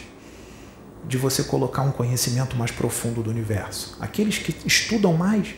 de 1.08 1.18
você 1.18 1.44
colocar 1.44 1.82
um 1.82 1.92
conhecimento 1.92 2.56
mais 2.56 2.72
profundo 2.72 3.22
do 3.24 3.30
universo. 3.30 3.98
Aqueles 4.00 4.38
que 4.38 4.56
estudam 4.66 5.14
mais 5.14 5.56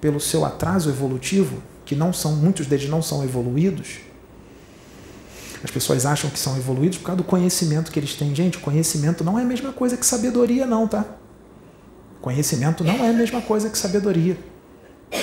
pelo 0.00 0.18
seu 0.18 0.44
atraso 0.44 0.88
evolutivo, 0.88 1.62
que 1.84 1.94
não 1.94 2.12
são 2.12 2.36
muitos 2.36 2.66
deles 2.66 2.88
não 2.88 3.02
são 3.02 3.22
evoluídos, 3.22 3.98
as 5.62 5.70
pessoas 5.70 6.06
acham 6.06 6.30
que 6.30 6.38
são 6.38 6.56
evoluídos 6.56 6.98
por 6.98 7.04
causa 7.04 7.18
do 7.18 7.24
conhecimento 7.24 7.90
que 7.90 7.98
eles 7.98 8.14
têm. 8.14 8.34
Gente, 8.34 8.58
conhecimento 8.58 9.22
não 9.22 9.38
é 9.38 9.42
a 9.42 9.44
mesma 9.44 9.72
coisa 9.72 9.96
que 9.96 10.06
sabedoria, 10.06 10.66
não, 10.66 10.88
tá? 10.88 11.04
Conhecimento 12.20 12.82
não 12.82 13.04
é 13.04 13.10
a 13.10 13.12
mesma 13.12 13.42
coisa 13.42 13.68
que 13.68 13.76
sabedoria. 13.76 14.38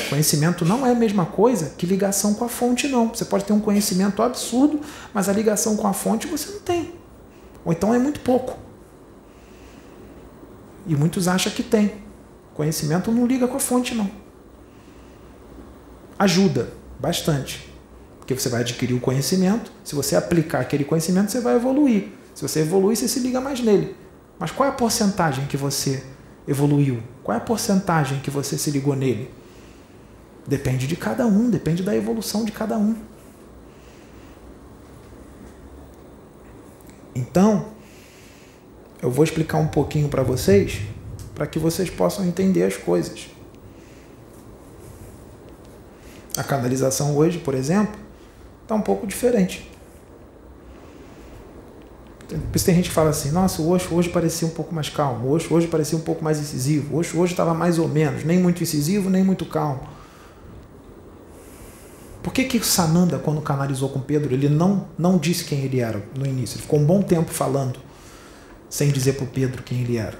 Conhecimento 0.09 0.65
não 0.65 0.85
é 0.85 0.91
a 0.91 0.95
mesma 0.95 1.25
coisa 1.25 1.73
que 1.77 1.85
ligação 1.85 2.33
com 2.33 2.45
a 2.45 2.49
fonte, 2.49 2.87
não. 2.87 3.09
Você 3.09 3.25
pode 3.25 3.45
ter 3.45 3.53
um 3.53 3.59
conhecimento 3.59 4.21
absurdo, 4.21 4.81
mas 5.13 5.27
a 5.27 5.33
ligação 5.33 5.75
com 5.75 5.87
a 5.87 5.93
fonte 5.93 6.27
você 6.27 6.51
não 6.51 6.59
tem. 6.59 6.93
Ou 7.65 7.71
então 7.71 7.93
é 7.93 7.99
muito 7.99 8.19
pouco. 8.19 8.66
E 10.87 10.95
muitos 10.95 11.27
acham 11.27 11.51
que 11.51 11.61
tem. 11.61 11.95
Conhecimento 12.53 13.11
não 13.11 13.27
liga 13.27 13.47
com 13.47 13.57
a 13.57 13.59
fonte, 13.59 13.93
não. 13.93 14.09
Ajuda 16.17 16.73
bastante. 16.99 17.71
Porque 18.17 18.33
você 18.33 18.49
vai 18.49 18.61
adquirir 18.61 18.95
o 18.95 18.99
conhecimento, 18.99 19.71
se 19.83 19.93
você 19.93 20.15
aplicar 20.15 20.59
aquele 20.59 20.83
conhecimento, 20.83 21.31
você 21.31 21.39
vai 21.39 21.55
evoluir. 21.55 22.09
Se 22.33 22.41
você 22.41 22.61
evoluir, 22.61 22.97
você 22.97 23.07
se 23.07 23.19
liga 23.19 23.39
mais 23.39 23.59
nele. 23.59 23.95
Mas 24.39 24.51
qual 24.51 24.67
é 24.67 24.71
a 24.71 24.75
porcentagem 24.75 25.45
que 25.45 25.57
você 25.57 26.03
evoluiu? 26.47 27.01
Qual 27.23 27.35
é 27.35 27.37
a 27.37 27.43
porcentagem 27.43 28.19
que 28.19 28.31
você 28.31 28.57
se 28.57 28.71
ligou 28.71 28.95
nele? 28.95 29.31
Depende 30.47 30.87
de 30.87 30.95
cada 30.95 31.25
um, 31.25 31.49
depende 31.49 31.83
da 31.83 31.95
evolução 31.95 32.45
de 32.45 32.51
cada 32.51 32.77
um. 32.77 32.95
Então, 37.13 37.76
eu 39.01 39.11
vou 39.11 39.23
explicar 39.23 39.57
um 39.57 39.67
pouquinho 39.67 40.09
para 40.09 40.23
vocês, 40.23 40.81
para 41.35 41.45
que 41.45 41.59
vocês 41.59 41.89
possam 41.89 42.25
entender 42.25 42.63
as 42.63 42.75
coisas. 42.75 43.27
A 46.35 46.43
canalização 46.43 47.15
hoje, 47.15 47.37
por 47.37 47.53
exemplo, 47.53 47.99
está 48.63 48.75
um 48.75 48.81
pouco 48.81 49.07
diferente. 49.07 49.69
Por 52.27 52.55
isso 52.55 52.65
tem 52.65 52.75
gente 52.75 52.89
que 52.89 52.95
fala 52.95 53.09
assim, 53.09 53.31
nossa, 53.31 53.61
o 53.61 53.69
Osho 53.69 53.95
hoje 53.95 54.09
parecia 54.09 54.47
um 54.47 54.51
pouco 54.51 54.75
mais 54.75 54.89
calmo, 54.89 55.27
o 55.27 55.31
Osho 55.31 55.53
hoje 55.53 55.67
parecia 55.67 55.97
um 55.97 56.01
pouco 56.01 56.21
mais 56.21 56.39
incisivo, 56.39 56.95
o 56.95 56.99
Osho 56.99 57.17
hoje 57.19 57.31
estava 57.31 57.53
mais 57.53 57.79
ou 57.79 57.87
menos, 57.87 58.25
nem 58.25 58.37
muito 58.37 58.61
incisivo, 58.61 59.09
nem 59.09 59.23
muito 59.23 59.45
calmo. 59.45 59.79
Por 62.21 62.33
que 62.33 62.43
que 62.43 62.59
Sananda, 62.65 63.17
quando 63.17 63.41
canalizou 63.41 63.87
com 63.87 64.01
Pedro, 64.01 64.33
ele 64.33 64.49
não, 64.49 64.85
não 64.97 65.17
disse 65.17 65.45
quem 65.45 65.61
ele 65.61 65.79
era 65.79 66.03
no 66.13 66.25
início? 66.25 66.55
Ele 66.55 66.63
ficou 66.63 66.77
um 66.77 66.85
bom 66.85 67.01
tempo 67.01 67.31
falando, 67.31 67.79
sem 68.69 68.89
dizer 68.89 69.13
para 69.13 69.25
o 69.25 69.27
Pedro 69.27 69.63
quem 69.63 69.81
ele 69.81 69.97
era. 69.97 70.19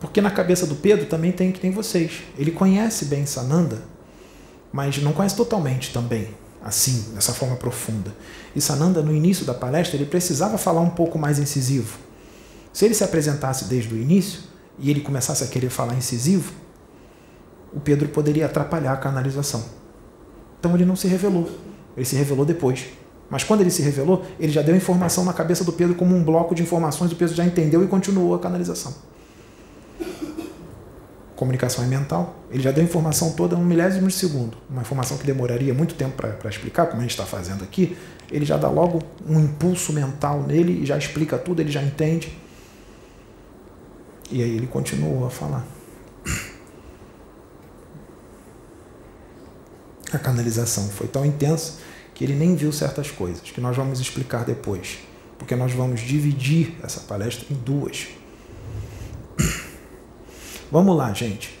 Porque 0.00 0.20
na 0.20 0.30
cabeça 0.30 0.66
do 0.66 0.76
Pedro 0.76 1.06
também 1.06 1.32
tem 1.32 1.52
que 1.52 1.60
tem 1.60 1.70
vocês. 1.70 2.22
Ele 2.38 2.50
conhece 2.50 3.04
bem 3.06 3.26
Sananda, 3.26 3.82
mas 4.72 4.98
não 4.98 5.12
conhece 5.12 5.36
totalmente 5.36 5.92
também 5.92 6.28
assim, 6.62 7.12
dessa 7.14 7.32
forma 7.32 7.56
profunda. 7.56 8.14
E 8.54 8.60
Sananda, 8.60 9.02
no 9.02 9.14
início 9.14 9.46
da 9.46 9.54
palestra, 9.54 9.96
ele 9.96 10.06
precisava 10.06 10.58
falar 10.58 10.80
um 10.80 10.90
pouco 10.90 11.18
mais 11.18 11.38
incisivo. 11.38 11.98
Se 12.72 12.84
ele 12.84 12.94
se 12.94 13.02
apresentasse 13.02 13.64
desde 13.64 13.94
o 13.94 13.96
início 13.96 14.42
e 14.78 14.90
ele 14.90 15.00
começasse 15.00 15.42
a 15.42 15.46
querer 15.46 15.70
falar 15.70 15.94
incisivo, 15.94 16.52
o 17.72 17.80
Pedro 17.80 18.08
poderia 18.08 18.46
atrapalhar 18.46 18.92
a 18.92 18.96
canalização. 18.96 19.64
Então 20.58 20.74
ele 20.74 20.84
não 20.84 20.96
se 20.96 21.08
revelou. 21.08 21.50
Ele 21.96 22.06
se 22.06 22.16
revelou 22.16 22.44
depois. 22.44 22.86
Mas 23.30 23.44
quando 23.44 23.60
ele 23.60 23.70
se 23.70 23.80
revelou, 23.80 24.26
ele 24.38 24.52
já 24.52 24.60
deu 24.60 24.74
informação 24.74 25.24
na 25.24 25.32
cabeça 25.32 25.64
do 25.64 25.72
Pedro 25.72 25.94
como 25.94 26.14
um 26.16 26.22
bloco 26.22 26.54
de 26.54 26.62
informações, 26.62 27.12
o 27.12 27.16
Pedro 27.16 27.34
já 27.34 27.44
entendeu 27.44 27.82
e 27.84 27.86
continuou 27.86 28.34
a 28.34 28.38
canalização 28.38 28.92
comunicação 31.40 31.82
é 31.82 31.86
mental. 31.86 32.36
Ele 32.50 32.62
já 32.62 32.70
deu 32.70 32.84
informação 32.84 33.32
toda 33.32 33.56
em 33.56 33.58
um 33.58 33.64
milésimo 33.64 34.06
de 34.08 34.12
segundo. 34.12 34.58
Uma 34.68 34.82
informação 34.82 35.16
que 35.16 35.24
demoraria 35.24 35.72
muito 35.72 35.94
tempo 35.94 36.14
para 36.14 36.50
explicar, 36.50 36.84
como 36.84 36.98
a 36.98 37.00
gente 37.00 37.12
está 37.12 37.24
fazendo 37.24 37.64
aqui. 37.64 37.96
Ele 38.30 38.44
já 38.44 38.58
dá 38.58 38.68
logo 38.68 39.02
um 39.26 39.40
impulso 39.40 39.90
mental 39.90 40.42
nele 40.42 40.82
e 40.82 40.86
já 40.86 40.98
explica 40.98 41.38
tudo, 41.38 41.62
ele 41.62 41.72
já 41.72 41.82
entende. 41.82 42.38
E 44.30 44.42
aí 44.42 44.54
ele 44.54 44.66
continuou 44.66 45.26
a 45.26 45.30
falar. 45.30 45.66
A 50.12 50.18
canalização 50.18 50.90
foi 50.90 51.06
tão 51.06 51.24
intensa 51.24 51.78
que 52.20 52.24
ele 52.26 52.34
nem 52.34 52.54
viu 52.54 52.70
certas 52.70 53.10
coisas, 53.10 53.40
que 53.40 53.62
nós 53.62 53.74
vamos 53.74 53.98
explicar 53.98 54.44
depois. 54.44 54.98
Porque 55.38 55.56
nós 55.56 55.72
vamos 55.72 56.02
dividir 56.02 56.74
essa 56.82 57.00
palestra 57.00 57.46
em 57.50 57.54
duas. 57.54 58.08
Vamos 60.70 60.94
lá, 60.94 61.10
gente. 61.14 61.58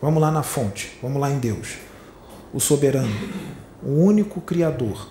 Vamos 0.00 0.22
lá 0.22 0.30
na 0.30 0.44
fonte. 0.44 0.96
Vamos 1.02 1.20
lá 1.20 1.28
em 1.28 1.40
Deus. 1.40 1.74
O 2.54 2.60
soberano, 2.60 3.10
o 3.82 4.04
único 4.04 4.40
criador. 4.40 5.10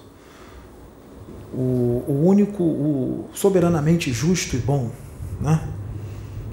o, 1.53 2.05
o 2.07 2.23
único, 2.25 2.63
o 2.63 3.29
soberanamente 3.33 4.13
justo 4.13 4.55
e 4.55 4.59
bom, 4.59 4.91
né? 5.41 5.67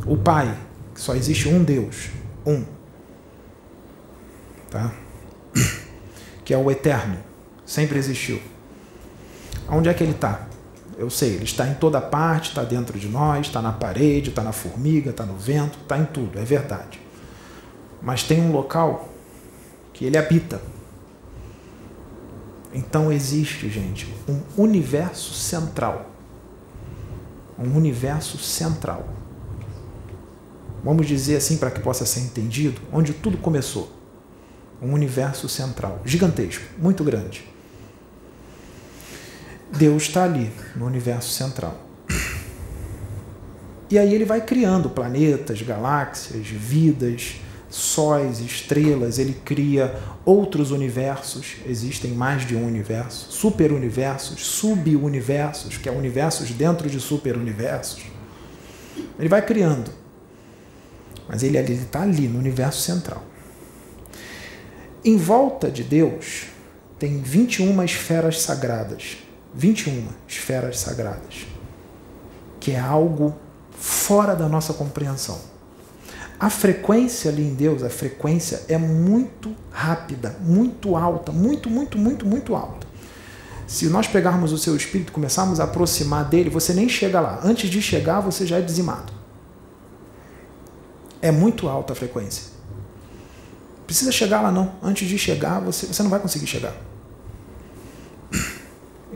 o 0.04 0.16
Pai, 0.16 0.58
que 0.92 1.00
só 1.00 1.14
existe 1.14 1.48
um 1.48 1.62
Deus, 1.62 2.08
um, 2.44 2.64
tá? 4.68 4.92
que 6.44 6.52
é 6.52 6.58
o 6.58 6.68
eterno, 6.72 7.18
sempre 7.66 7.98
existiu. 7.98 8.40
Onde 9.68 9.88
é 9.88 9.94
que 9.94 10.02
ele 10.02 10.12
está? 10.12 10.46
Eu 10.96 11.10
sei, 11.10 11.34
ele 11.34 11.44
está 11.44 11.66
em 11.66 11.74
toda 11.74 12.00
parte, 12.00 12.50
está 12.50 12.62
dentro 12.62 12.98
de 12.98 13.08
nós, 13.08 13.48
está 13.48 13.60
na 13.60 13.72
parede, 13.72 14.30
está 14.30 14.42
na 14.42 14.52
formiga, 14.52 15.10
está 15.10 15.26
no 15.26 15.36
vento, 15.36 15.78
está 15.82 15.98
em 15.98 16.06
tudo, 16.06 16.38
é 16.38 16.44
verdade. 16.44 17.00
Mas 18.00 18.22
tem 18.22 18.40
um 18.40 18.52
local 18.52 19.08
que 19.92 20.04
ele 20.04 20.16
habita. 20.16 20.62
Então 22.72 23.12
existe, 23.12 23.68
gente, 23.68 24.12
um 24.28 24.40
universo 24.56 25.34
central. 25.34 26.10
Um 27.58 27.76
universo 27.76 28.38
central. 28.38 29.08
Vamos 30.84 31.06
dizer 31.06 31.36
assim 31.36 31.56
para 31.56 31.70
que 31.70 31.80
possa 31.80 32.06
ser 32.06 32.20
entendido, 32.20 32.80
onde 32.92 33.12
tudo 33.12 33.36
começou. 33.38 33.90
Um 34.80 34.92
universo 34.92 35.48
central, 35.48 36.00
gigantesco, 36.04 36.64
muito 36.78 37.02
grande 37.02 37.55
Deus 39.72 40.04
está 40.04 40.24
ali, 40.24 40.50
no 40.74 40.86
universo 40.86 41.30
central. 41.30 41.86
E 43.88 43.98
aí 43.98 44.12
ele 44.14 44.24
vai 44.24 44.40
criando 44.40 44.90
planetas, 44.90 45.62
galáxias, 45.62 46.46
vidas, 46.48 47.36
sóis, 47.68 48.40
estrelas, 48.40 49.18
ele 49.18 49.34
cria 49.44 49.94
outros 50.24 50.70
universos, 50.70 51.56
existem 51.66 52.12
mais 52.12 52.46
de 52.46 52.56
um 52.56 52.66
universo, 52.66 53.30
superuniversos, 53.30 54.44
subuniversos, 54.44 55.76
que 55.76 55.88
é 55.88 55.92
universos 55.92 56.50
dentro 56.50 56.88
de 56.88 56.98
superuniversos. 56.98 58.04
Ele 59.18 59.28
vai 59.28 59.42
criando. 59.42 59.90
Mas 61.28 61.42
ele 61.42 61.58
está 61.58 62.02
ali, 62.02 62.28
no 62.28 62.38
universo 62.38 62.80
central. 62.80 63.22
Em 65.04 65.16
volta 65.16 65.70
de 65.70 65.84
Deus 65.84 66.46
tem 66.98 67.20
21 67.20 67.82
esferas 67.84 68.40
sagradas 68.40 69.18
21 69.56 70.06
esferas 70.28 70.78
sagradas, 70.78 71.46
que 72.60 72.72
é 72.72 72.78
algo 72.78 73.34
fora 73.72 74.36
da 74.36 74.48
nossa 74.48 74.74
compreensão. 74.74 75.40
A 76.38 76.50
frequência 76.50 77.30
ali 77.30 77.42
em 77.42 77.54
Deus, 77.54 77.82
a 77.82 77.88
frequência 77.88 78.62
é 78.68 78.76
muito 78.76 79.56
rápida, 79.70 80.36
muito 80.40 80.94
alta, 80.94 81.32
muito, 81.32 81.70
muito, 81.70 81.96
muito, 81.96 82.26
muito 82.26 82.54
alta. 82.54 82.86
Se 83.66 83.86
nós 83.86 84.06
pegarmos 84.06 84.52
o 84.52 84.58
seu 84.58 84.76
espírito 84.76 85.10
começarmos 85.10 85.58
a 85.58 85.64
aproximar 85.64 86.26
dele, 86.26 86.50
você 86.50 86.74
nem 86.74 86.88
chega 86.88 87.18
lá. 87.18 87.40
Antes 87.42 87.70
de 87.70 87.80
chegar, 87.80 88.20
você 88.20 88.46
já 88.46 88.58
é 88.58 88.60
dizimado. 88.60 89.12
É 91.22 91.32
muito 91.32 91.66
alta 91.66 91.94
a 91.94 91.96
frequência. 91.96 92.52
Precisa 93.86 94.12
chegar 94.12 94.42
lá 94.42 94.52
não. 94.52 94.74
Antes 94.82 95.08
de 95.08 95.16
chegar, 95.18 95.60
você, 95.60 95.86
você 95.86 96.02
não 96.02 96.10
vai 96.10 96.20
conseguir 96.20 96.46
chegar. 96.46 96.74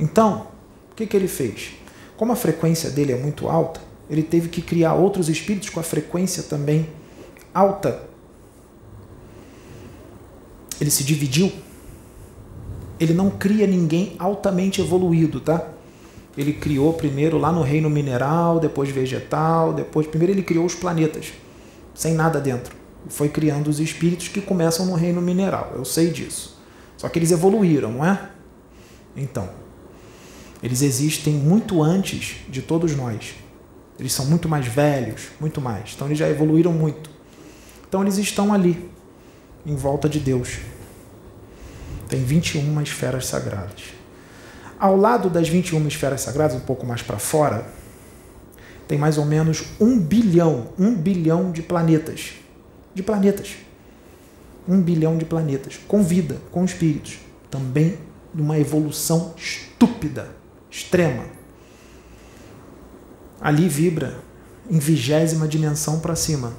Então, 0.00 0.47
o 0.90 0.95
que, 0.95 1.07
que 1.07 1.14
ele 1.14 1.28
fez? 1.28 1.73
Como 2.16 2.33
a 2.33 2.37
frequência 2.37 2.90
dele 2.90 3.12
é 3.12 3.16
muito 3.16 3.49
alta, 3.49 3.80
ele 4.09 4.23
teve 4.23 4.49
que 4.49 4.62
criar 4.62 4.95
outros 4.95 5.28
espíritos 5.28 5.69
com 5.69 5.78
a 5.78 5.83
frequência 5.83 6.42
também 6.42 6.88
alta. 7.53 8.09
Ele 10.81 10.90
se 10.90 11.05
dividiu. 11.05 11.53
Ele 12.98 13.12
não 13.12 13.31
cria 13.31 13.66
ninguém 13.66 14.16
altamente 14.18 14.81
evoluído, 14.81 15.40
tá? 15.40 15.68
Ele 16.37 16.55
criou 16.55 16.94
primeiro 16.94 17.38
lá 17.38 17.53
no 17.53 17.62
reino 17.62 17.90
mineral, 17.90 18.59
depois 18.59 18.88
vegetal, 18.88 19.72
depois 19.72 20.07
primeiro 20.07 20.33
ele 20.33 20.42
criou 20.42 20.64
os 20.64 20.75
planetas, 20.75 21.33
sem 21.94 22.14
nada 22.14 22.40
dentro. 22.40 22.75
Foi 23.09 23.29
criando 23.29 23.68
os 23.68 23.81
espíritos 23.81 24.29
que 24.29 24.40
começam 24.40 24.87
no 24.87 24.94
reino 24.94 25.20
mineral. 25.20 25.72
Eu 25.75 25.85
sei 25.85 26.11
disso. 26.11 26.59
Só 26.96 27.09
que 27.09 27.18
eles 27.18 27.31
evoluíram, 27.31 27.92
não 27.92 28.05
é? 28.05 28.31
Então, 29.16 29.48
eles 30.62 30.83
existem 30.83 31.35
muito 31.35 31.83
antes 31.83 32.37
de 32.49 32.61
todos 32.61 32.94
nós. 32.94 33.35
Eles 33.99 34.12
são 34.12 34.27
muito 34.27 34.49
mais 34.49 34.66
velhos, 34.66 35.29
muito 35.40 35.61
mais. 35.61 35.92
Então 35.94 36.07
eles 36.07 36.18
já 36.18 36.29
evoluíram 36.29 36.73
muito. 36.73 37.11
Então 37.88 38.03
eles 38.03 38.18
estão 38.18 38.53
ali, 38.53 38.90
em 39.64 39.75
volta 39.75 40.09
de 40.09 40.18
Deus. 40.18 40.59
Tem 42.09 42.23
21 42.23 42.81
esferas 42.83 43.27
sagradas. 43.27 43.85
Ao 44.79 44.96
lado 44.96 45.29
das 45.29 45.49
21 45.49 45.87
esferas 45.88 46.23
sagradas, 46.23 46.57
um 46.57 46.61
pouco 46.61 46.87
mais 46.87 47.03
para 47.03 47.18
fora, 47.18 47.66
tem 48.88 48.99
mais 48.99 49.18
ou 49.18 49.25
menos 49.25 49.64
um 49.79 49.99
bilhão, 49.99 50.68
um 50.79 50.94
bilhão 50.94 51.53
de 51.53 51.62
planetas. 51.62 52.33
De 52.94 53.03
planetas. 53.03 53.57
Um 54.66 54.81
bilhão 54.81 55.16
de 55.16 55.25
planetas. 55.25 55.79
Com 55.87 56.03
vida, 56.03 56.38
com 56.51 56.64
espíritos. 56.64 57.18
Também 57.51 57.99
numa 58.35 58.59
evolução 58.59 59.35
estúpida 59.37 60.39
extrema. 60.70 61.24
Ali 63.40 63.68
vibra 63.68 64.18
em 64.70 64.78
vigésima 64.78 65.48
dimensão 65.48 66.00
para 66.00 66.14
cima. 66.14 66.52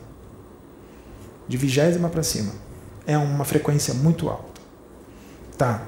De 1.48 1.58
vigésima 1.58 2.10
para 2.10 2.24
cima. 2.24 2.54
É 3.06 3.18
uma 3.18 3.46
frequência 3.46 3.94
muito 3.94 4.30
alta. 4.30 4.62
Tá. 5.58 5.84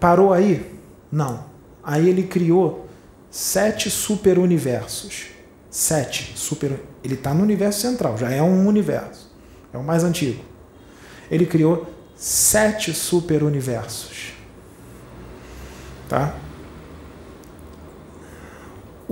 Parou 0.00 0.32
aí? 0.32 0.74
Não. 1.10 1.44
Aí 1.82 2.08
ele 2.08 2.24
criou 2.24 2.88
sete 3.30 3.90
superuniversos. 3.90 5.26
Sete 5.70 6.32
super. 6.36 6.80
Ele 7.02 7.14
está 7.14 7.32
no 7.32 7.42
universo 7.42 7.80
central, 7.80 8.18
já 8.18 8.30
é 8.30 8.42
um 8.42 8.66
universo. 8.66 9.30
É 9.72 9.78
o 9.78 9.84
mais 9.84 10.02
antigo. 10.02 10.42
Ele 11.30 11.46
criou 11.46 11.86
sete 12.16 12.92
superuniversos. 12.92 14.32
Tá? 16.08 16.34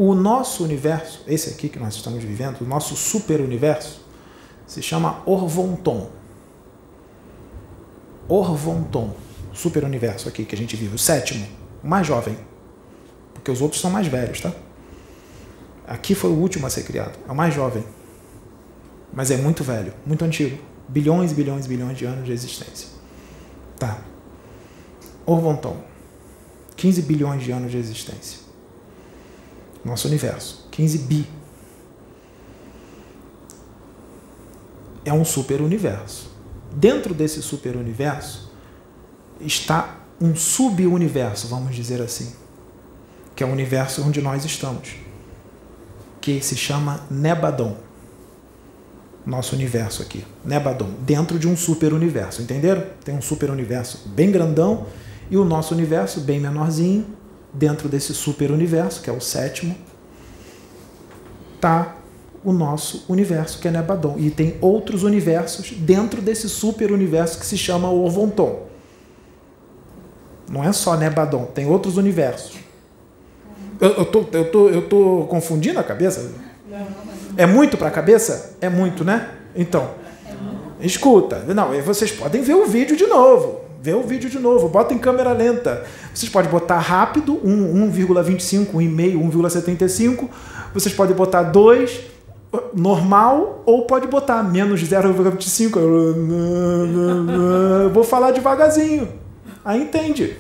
O 0.01 0.15
nosso 0.15 0.63
universo, 0.63 1.25
esse 1.27 1.51
aqui 1.51 1.69
que 1.69 1.77
nós 1.77 1.97
estamos 1.97 2.23
vivendo, 2.23 2.61
o 2.61 2.65
nosso 2.65 2.95
super 2.95 3.41
universo, 3.41 4.01
se 4.65 4.81
chama 4.81 5.25
Orvonton. 5.27 6.09
Orvonton, 8.29 9.13
super 9.53 9.83
universo 9.83 10.29
aqui 10.29 10.45
que 10.45 10.55
a 10.55 10.59
gente 10.59 10.77
vive, 10.77 10.95
o 10.95 10.99
sétimo, 10.99 11.45
o 11.83 11.89
mais 11.89 12.07
jovem, 12.07 12.39
porque 13.35 13.51
os 13.51 13.61
outros 13.61 13.81
são 13.81 13.91
mais 13.91 14.07
velhos, 14.07 14.41
tá? 14.41 14.53
Aqui 15.85 16.15
foi 16.15 16.31
o 16.31 16.35
último 16.35 16.65
a 16.65 16.71
ser 16.71 16.85
criado, 16.85 17.19
é 17.29 17.33
o 17.33 17.35
mais 17.35 17.53
jovem, 17.53 17.85
mas 19.13 19.33
é 19.33 19.37
muito 19.37 19.65
velho, 19.65 19.93
muito 20.07 20.25
antigo, 20.25 20.61
bilhões, 20.87 21.33
bilhões, 21.33 21.67
bilhões 21.67 21.99
de 21.99 22.05
anos 22.05 22.25
de 22.25 22.31
existência. 22.31 22.87
Tá. 23.77 23.99
Orvonton, 25.27 25.77
15 26.77 27.03
bilhões 27.03 27.43
de 27.43 27.51
anos 27.51 27.73
de 27.73 27.79
existência 27.79 28.47
nosso 29.85 30.09
universo. 30.09 30.67
15 30.71 30.99
bi. 30.99 31.27
É 35.05 35.13
um 35.13 35.25
super 35.25 35.61
universo. 35.61 36.31
Dentro 36.73 37.15
desse 37.15 37.43
super 37.43 37.77
universo 37.77 38.53
está 39.41 39.99
um 40.21 40.35
subuniverso, 40.35 41.49
vamos 41.49 41.75
dizer 41.75 42.03
assim, 42.03 42.33
que 43.35 43.43
é 43.43 43.47
o 43.47 43.51
universo 43.51 44.03
onde 44.03 44.21
nós 44.21 44.45
estamos, 44.45 44.97
que 46.21 46.41
se 46.41 46.57
chama 46.57 47.01
Nebadon. 47.11 47.77
Nosso 49.25 49.55
universo 49.55 50.03
aqui, 50.03 50.25
Nebadon, 50.45 50.91
dentro 51.01 51.39
de 51.39 51.47
um 51.47 51.57
super 51.57 51.93
universo, 51.93 52.43
entenderam? 52.43 52.85
Tem 53.05 53.15
um 53.15 53.21
super 53.23 53.51
universo 53.51 54.09
bem 54.09 54.31
grandão 54.33 54.87
e 55.31 55.37
o 55.37 55.45
nosso 55.45 55.75
universo 55.75 56.21
bem 56.21 56.41
menorzinho, 56.41 57.07
dentro 57.53 57.89
desse 57.89 58.15
super 58.15 58.51
universo, 58.51 59.03
que 59.03 59.11
é 59.11 59.13
o 59.13 59.21
sétimo, 59.21 59.75
está 61.55 61.97
o 62.45 62.53
nosso 62.53 63.05
universo, 63.09 63.59
que 63.59 63.69
é 63.69 63.71
Nebadon. 63.71 64.17
E 64.19 64.31
tem 64.31 64.57
outros 64.61 65.03
universos 65.03 65.73
dentro 65.73 66.23
desse 66.23 66.49
super 66.49 66.93
universo 66.93 67.39
que 67.39 67.47
se 67.47 67.59
chama 67.59 67.91
Orvonton. 67.91 68.67
Não 70.49 70.65
é 70.65 70.73
só 70.73 70.97
Nebadon, 70.97 71.47
tem 71.47 71.67
outros 71.67 71.97
universos. 71.97 72.57
Eu, 73.81 73.91
eu, 73.91 74.05
tô, 74.05 74.25
eu, 74.33 74.51
tô, 74.51 74.69
eu 74.69 74.89
tô 74.89 75.27
confundindo 75.29 75.79
a 75.79 75.85
cabeça? 75.85 76.33
É 77.37 77.47
muito 77.47 77.77
para 77.77 77.89
a 77.89 77.91
cabeça? 77.91 78.57
É 78.61 78.69
muito, 78.69 79.05
né? 79.05 79.31
Então, 79.55 79.91
escuta. 80.81 81.41
Não, 81.55 81.81
vocês 81.83 82.11
podem 82.11 82.43
ver 82.43 82.55
o 82.55 82.67
vídeo 82.67 82.97
de 82.97 83.07
novo 83.07 83.68
vê 83.81 83.95
o 83.95 84.03
vídeo 84.03 84.29
de 84.29 84.39
novo, 84.39 84.69
bota 84.69 84.93
em 84.93 84.99
câmera 84.99 85.33
lenta. 85.33 85.85
Vocês 86.13 86.31
podem 86.31 86.51
botar 86.51 86.79
rápido, 86.79 87.37
1,25, 87.37 88.73
1,5, 88.73 89.33
1,75. 89.33 90.29
Vocês 90.75 90.95
podem 90.95 91.15
botar 91.15 91.45
2, 91.45 92.01
normal, 92.75 93.63
ou 93.65 93.87
pode 93.87 94.07
botar 94.07 94.43
menos 94.43 94.83
0,25. 94.83 95.79
Vou 97.93 98.05
falar 98.05 98.33
devagarzinho. 98.33 99.09
Aí 99.65 99.83
entende. 99.83 100.37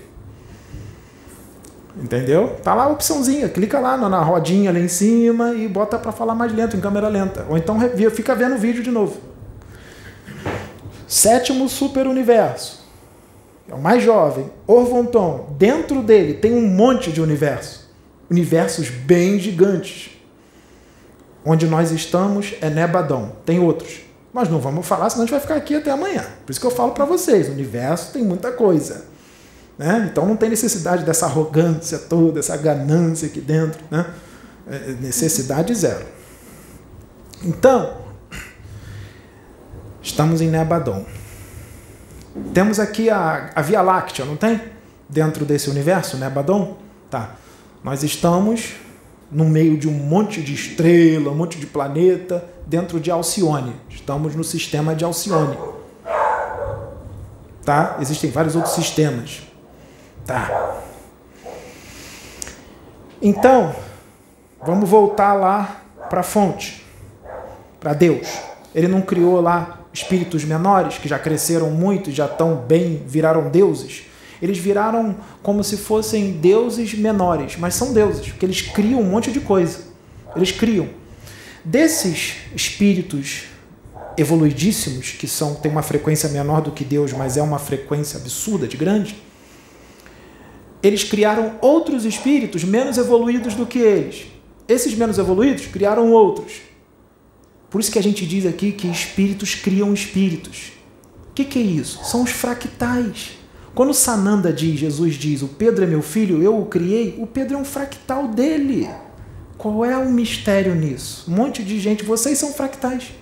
Entendeu? 1.96 2.56
Tá 2.62 2.74
lá 2.74 2.84
a 2.84 2.88
opçãozinha, 2.88 3.48
clica 3.48 3.80
lá 3.80 3.96
na 3.96 4.22
rodinha 4.22 4.70
ali 4.70 4.80
em 4.80 4.88
cima 4.88 5.52
e 5.54 5.66
bota 5.66 5.98
para 5.98 6.12
falar 6.12 6.34
mais 6.34 6.52
lento, 6.54 6.76
em 6.76 6.80
câmera 6.80 7.08
lenta. 7.08 7.44
Ou 7.48 7.58
então 7.58 7.76
fica 8.10 8.34
vendo 8.34 8.54
o 8.54 8.58
vídeo 8.58 8.82
de 8.82 8.90
novo. 8.90 9.16
Sétimo 11.06 11.68
super 11.68 12.06
universo. 12.06 12.87
É 13.68 13.74
o 13.74 13.78
mais 13.78 14.02
jovem, 14.02 14.50
Orvonton. 14.66 15.54
Dentro 15.58 16.02
dele 16.02 16.34
tem 16.34 16.54
um 16.54 16.66
monte 16.66 17.12
de 17.12 17.20
universo. 17.20 17.88
Universos 18.30 18.88
bem 18.88 19.38
gigantes. 19.38 20.10
Onde 21.44 21.66
nós 21.66 21.90
estamos 21.92 22.54
é 22.60 22.70
Nebadon. 22.70 23.32
Tem 23.44 23.60
outros. 23.60 24.00
Mas 24.32 24.48
não 24.48 24.60
vamos 24.60 24.86
falar, 24.86 25.10
senão 25.10 25.24
a 25.24 25.26
gente 25.26 25.32
vai 25.32 25.40
ficar 25.40 25.56
aqui 25.56 25.74
até 25.74 25.90
amanhã. 25.90 26.24
Por 26.44 26.52
isso 26.52 26.60
que 26.60 26.66
eu 26.66 26.70
falo 26.70 26.92
para 26.92 27.04
vocês: 27.04 27.48
o 27.48 27.52
universo 27.52 28.12
tem 28.12 28.22
muita 28.22 28.52
coisa. 28.52 29.04
Né? 29.76 30.08
Então 30.10 30.26
não 30.26 30.36
tem 30.36 30.50
necessidade 30.50 31.04
dessa 31.04 31.26
arrogância 31.26 31.98
toda, 31.98 32.40
essa 32.40 32.56
ganância 32.56 33.28
aqui 33.28 33.40
dentro. 33.40 33.80
Né? 33.90 34.06
É, 34.70 34.78
necessidade 35.00 35.74
zero. 35.74 36.04
Então, 37.42 37.96
estamos 40.02 40.40
em 40.40 40.48
Nebadon. 40.48 41.06
Temos 42.52 42.80
aqui 42.80 43.10
a, 43.10 43.50
a 43.54 43.62
Via 43.62 43.82
Láctea, 43.82 44.24
não 44.24 44.36
tem? 44.36 44.60
Dentro 45.08 45.44
desse 45.44 45.70
universo, 45.70 46.16
Nebadon? 46.16 46.76
Tá. 47.10 47.34
Nós 47.82 48.02
estamos 48.02 48.74
no 49.30 49.44
meio 49.44 49.76
de 49.76 49.88
um 49.88 49.92
monte 49.92 50.42
de 50.42 50.54
estrela, 50.54 51.30
um 51.30 51.34
monte 51.34 51.58
de 51.58 51.66
planeta, 51.66 52.44
dentro 52.66 52.98
de 52.98 53.10
Alcione. 53.10 53.74
Estamos 53.88 54.34
no 54.34 54.44
sistema 54.44 54.94
de 54.94 55.04
Alcione. 55.04 55.56
Tá? 57.64 57.96
Existem 58.00 58.30
vários 58.30 58.56
outros 58.56 58.74
sistemas. 58.74 59.42
Tá. 60.24 60.80
Então, 63.20 63.74
vamos 64.64 64.88
voltar 64.88 65.34
lá 65.34 65.82
para 66.08 66.20
a 66.20 66.24
fonte, 66.24 66.84
para 67.78 67.92
Deus. 67.92 68.38
Ele 68.74 68.88
não 68.88 69.00
criou 69.02 69.40
lá 69.40 69.77
espíritos 69.92 70.44
menores 70.44 70.98
que 70.98 71.08
já 71.08 71.18
cresceram 71.18 71.70
muito, 71.70 72.10
já 72.10 72.26
estão 72.26 72.56
bem, 72.56 73.02
viraram 73.06 73.50
deuses. 73.50 74.02
Eles 74.40 74.58
viraram 74.58 75.16
como 75.42 75.64
se 75.64 75.76
fossem 75.76 76.32
deuses 76.32 76.94
menores, 76.94 77.56
mas 77.58 77.74
são 77.74 77.92
deuses, 77.92 78.28
porque 78.28 78.46
eles 78.46 78.62
criam 78.62 79.00
um 79.00 79.10
monte 79.10 79.32
de 79.32 79.40
coisa. 79.40 79.80
Eles 80.36 80.52
criam. 80.52 80.88
Desses 81.64 82.36
espíritos 82.54 83.44
evoluidíssimos, 84.16 85.10
que 85.10 85.26
são 85.26 85.54
têm 85.54 85.70
uma 85.70 85.82
frequência 85.82 86.28
menor 86.28 86.60
do 86.60 86.70
que 86.70 86.84
Deus, 86.84 87.12
mas 87.12 87.36
é 87.36 87.42
uma 87.42 87.58
frequência 87.58 88.18
absurda 88.18 88.66
de 88.66 88.76
grande, 88.76 89.16
eles 90.82 91.02
criaram 91.02 91.56
outros 91.60 92.04
espíritos 92.04 92.62
menos 92.62 92.98
evoluídos 92.98 93.54
do 93.54 93.66
que 93.66 93.78
eles. 93.78 94.26
Esses 94.68 94.94
menos 94.94 95.18
evoluídos 95.18 95.66
criaram 95.66 96.12
outros. 96.12 96.67
Por 97.70 97.80
isso 97.80 97.90
que 97.90 97.98
a 97.98 98.02
gente 98.02 98.26
diz 98.26 98.46
aqui 98.46 98.72
que 98.72 98.88
espíritos 98.88 99.54
criam 99.54 99.92
espíritos. 99.92 100.72
O 101.30 101.34
que, 101.34 101.44
que 101.44 101.58
é 101.58 101.62
isso? 101.62 102.00
São 102.04 102.22
os 102.22 102.30
fractais. 102.30 103.38
Quando 103.74 103.94
Sananda 103.94 104.52
diz, 104.52 104.80
Jesus 104.80 105.14
diz, 105.14 105.42
o 105.42 105.48
Pedro 105.48 105.84
é 105.84 105.86
meu 105.86 106.02
filho, 106.02 106.42
eu 106.42 106.58
o 106.58 106.66
criei, 106.66 107.14
o 107.18 107.26
Pedro 107.26 107.56
é 107.56 107.60
um 107.60 107.64
fractal 107.64 108.26
dele. 108.26 108.88
Qual 109.56 109.84
é 109.84 109.96
o 109.96 110.10
mistério 110.10 110.74
nisso? 110.74 111.30
Um 111.30 111.34
monte 111.34 111.62
de 111.62 111.78
gente, 111.78 112.04
vocês 112.04 112.38
são 112.38 112.52
fractais 112.52 113.12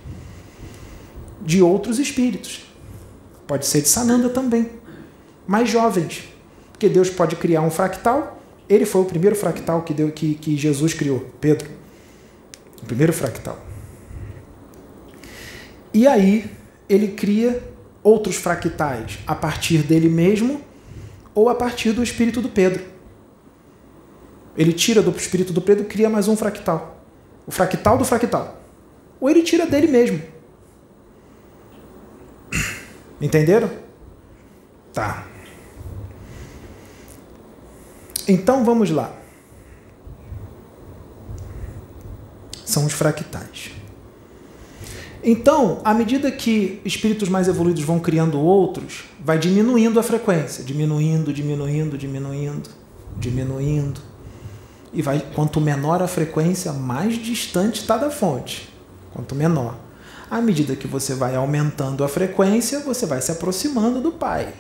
de 1.43 1.63
outros 1.63 1.99
espíritos. 1.99 2.65
Pode 3.47 3.67
ser 3.67 3.83
de 3.83 3.89
Sananda 3.89 4.29
também. 4.29 4.69
Mais 5.47 5.69
jovens. 5.69 6.25
Porque 6.73 6.89
Deus 6.89 7.09
pode 7.09 7.37
criar 7.37 7.63
um 7.63 7.71
fractal. 7.71 8.41
Ele 8.69 8.85
foi 8.85 9.03
o 9.03 9.05
primeiro 9.05 9.37
fractal 9.37 9.83
que, 9.83 9.95
deu, 9.95 10.11
que, 10.11 10.35
que 10.35 10.57
Jesus 10.57 10.93
criou, 10.93 11.31
Pedro. 11.41 11.69
O 12.83 12.87
primeiro 12.87 13.13
fractal. 13.13 13.66
E 15.97 16.07
aí 16.07 16.51
ele 16.91 17.09
cria 17.09 17.67
outros 18.03 18.37
fractais 18.37 19.19
a 19.27 19.35
partir 19.35 19.79
dele 19.79 20.11
mesmo 20.11 20.61
ou 21.35 21.49
a 21.49 21.55
partir 21.55 21.93
do 21.93 22.03
espírito 22.03 22.43
do 22.43 22.51
Pedro. 22.51 22.85
Ele 24.55 24.75
tira 24.75 25.01
do 25.01 25.11
espírito 25.17 25.55
do 25.55 25.63
Pedro 25.63 25.87
cria 25.87 26.11
mais 26.11 26.29
um 26.29 26.37
fractal. 26.37 27.03
O 27.47 27.51
fractal 27.51 27.97
do 27.97 28.05
fractal. 28.05 28.61
Ou 29.19 29.31
ele 29.31 29.43
tira 29.43 29.65
dele 29.65 29.87
mesmo. 29.87 30.21
Entenderam? 33.19 33.71
Tá. 34.93 35.27
Então 38.29 38.67
vamos 38.67 38.91
lá. 38.91 39.15
São 42.67 42.85
os 42.85 42.93
fractais. 42.93 43.76
Então, 45.29 45.81
à 45.85 45.93
medida 45.93 46.31
que 46.31 46.81
espíritos 46.85 47.29
mais 47.29 47.49
evoluídos 47.49 47.83
vão 47.83 47.99
criando 47.99 48.39
outros, 48.39 49.07
vai 49.19 49.37
diminuindo 49.37 49.99
a 49.99 50.03
frequência, 50.05 50.63
diminuindo, 50.63 51.33
diminuindo, 51.33 51.99
diminuindo, 51.99 52.71
diminuindo. 53.17 54.01
E 54.93 55.03
vai 55.03 55.21
quanto 55.35 55.61
menor 55.61 56.01
a 56.01 56.07
frequência, 56.07 56.73
mais 56.73 57.17
distante 57.21 57.81
está 57.81 57.97
da 57.97 58.09
fonte. 58.09 58.73
Quanto 59.13 59.35
menor. 59.35 59.77
À 60.31 60.41
medida 60.41 60.77
que 60.77 60.87
você 60.87 61.13
vai 61.13 61.35
aumentando 61.35 62.05
a 62.05 62.09
frequência, 62.09 62.79
você 62.79 63.05
vai 63.05 63.21
se 63.21 63.33
aproximando 63.33 64.01
do 64.01 64.13
Pai. 64.13 64.55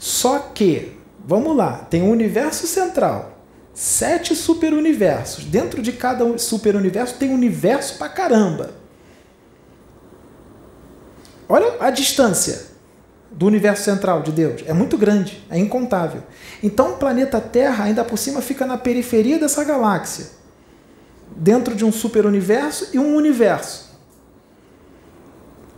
Só 0.00 0.40
que, 0.52 0.98
vamos 1.24 1.56
lá, 1.56 1.74
tem 1.76 2.02
um 2.02 2.10
universo 2.10 2.66
central 2.66 3.33
sete 3.74 4.36
superuniversos. 4.36 5.44
Dentro 5.44 5.82
de 5.82 5.92
cada 5.92 6.38
superuniverso 6.38 7.16
tem 7.16 7.34
universo 7.34 7.98
pra 7.98 8.08
caramba. 8.08 8.70
Olha 11.48 11.76
a 11.80 11.90
distância 11.90 12.72
do 13.30 13.46
universo 13.46 13.82
central 13.82 14.22
de 14.22 14.30
Deus. 14.30 14.62
É 14.66 14.72
muito 14.72 14.96
grande, 14.96 15.44
é 15.50 15.58
incontável. 15.58 16.22
Então 16.62 16.92
o 16.92 16.96
planeta 16.96 17.40
Terra, 17.40 17.84
ainda 17.84 18.04
por 18.04 18.16
cima, 18.16 18.40
fica 18.40 18.64
na 18.64 18.78
periferia 18.78 19.38
dessa 19.38 19.64
galáxia. 19.64 20.26
Dentro 21.36 21.74
de 21.74 21.84
um 21.84 21.90
superuniverso 21.90 22.88
e 22.92 22.98
um 22.98 23.16
universo. 23.16 23.92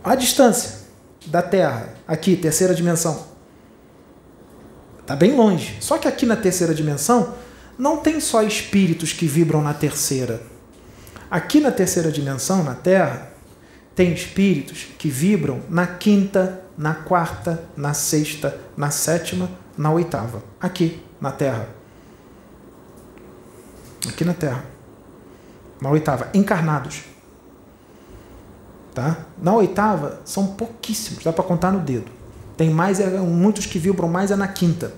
A 0.03 0.13
distância 0.13 0.85
da 1.25 1.41
Terra, 1.41 1.89
aqui, 2.07 2.35
terceira 2.35 2.75
dimensão. 2.75 3.25
Está 5.01 5.15
bem 5.15 5.35
longe. 5.35 5.77
Só 5.79 5.97
que 5.97 6.07
aqui 6.07 6.25
na 6.25 6.35
terceira 6.35 6.73
dimensão 6.73 7.33
não 7.77 7.97
tem 7.97 8.19
só 8.19 8.41
espíritos 8.41 9.13
que 9.13 9.27
vibram 9.27 9.61
na 9.61 9.73
terceira. 9.73 10.41
Aqui 11.29 11.59
na 11.59 11.71
terceira 11.71 12.11
dimensão, 12.11 12.63
na 12.63 12.73
Terra, 12.73 13.31
tem 13.95 14.13
espíritos 14.13 14.87
que 14.97 15.09
vibram 15.09 15.61
na 15.69 15.85
quinta, 15.85 16.63
na 16.77 16.93
quarta, 16.93 17.63
na 17.75 17.93
sexta, 17.93 18.59
na 18.75 18.89
sétima, 18.89 19.49
na 19.77 19.91
oitava. 19.91 20.41
Aqui, 20.59 21.03
na 21.21 21.31
Terra. 21.31 21.69
Aqui 24.07 24.25
na 24.25 24.33
Terra. 24.33 24.63
Na 25.81 25.89
oitava. 25.89 26.29
Encarnados. 26.33 27.03
Tá? 28.93 29.17
Na 29.39 29.53
oitava, 29.53 30.21
são 30.25 30.47
pouquíssimos, 30.47 31.23
dá 31.23 31.31
para 31.31 31.43
contar 31.43 31.71
no 31.71 31.79
dedo. 31.79 32.09
Tem 32.55 32.71
mais, 32.71 32.99
é, 32.99 33.07
muitos 33.19 33.67
que 33.67 33.77
vibram 33.77 34.07
mais 34.07 34.31
é 34.31 34.35
na 34.35 34.47
quinta 34.47 34.91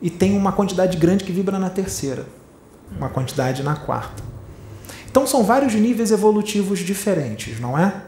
e 0.00 0.08
tem 0.08 0.36
uma 0.36 0.52
quantidade 0.52 0.96
grande 0.96 1.24
que 1.24 1.32
vibra 1.32 1.58
na 1.58 1.70
terceira, 1.70 2.26
uma 2.96 3.08
quantidade 3.08 3.62
na 3.62 3.76
quarta. 3.76 4.22
Então 5.10 5.26
são 5.26 5.42
vários 5.42 5.74
níveis 5.74 6.10
evolutivos 6.10 6.78
diferentes, 6.78 7.60
não 7.60 7.78
é? 7.78 8.02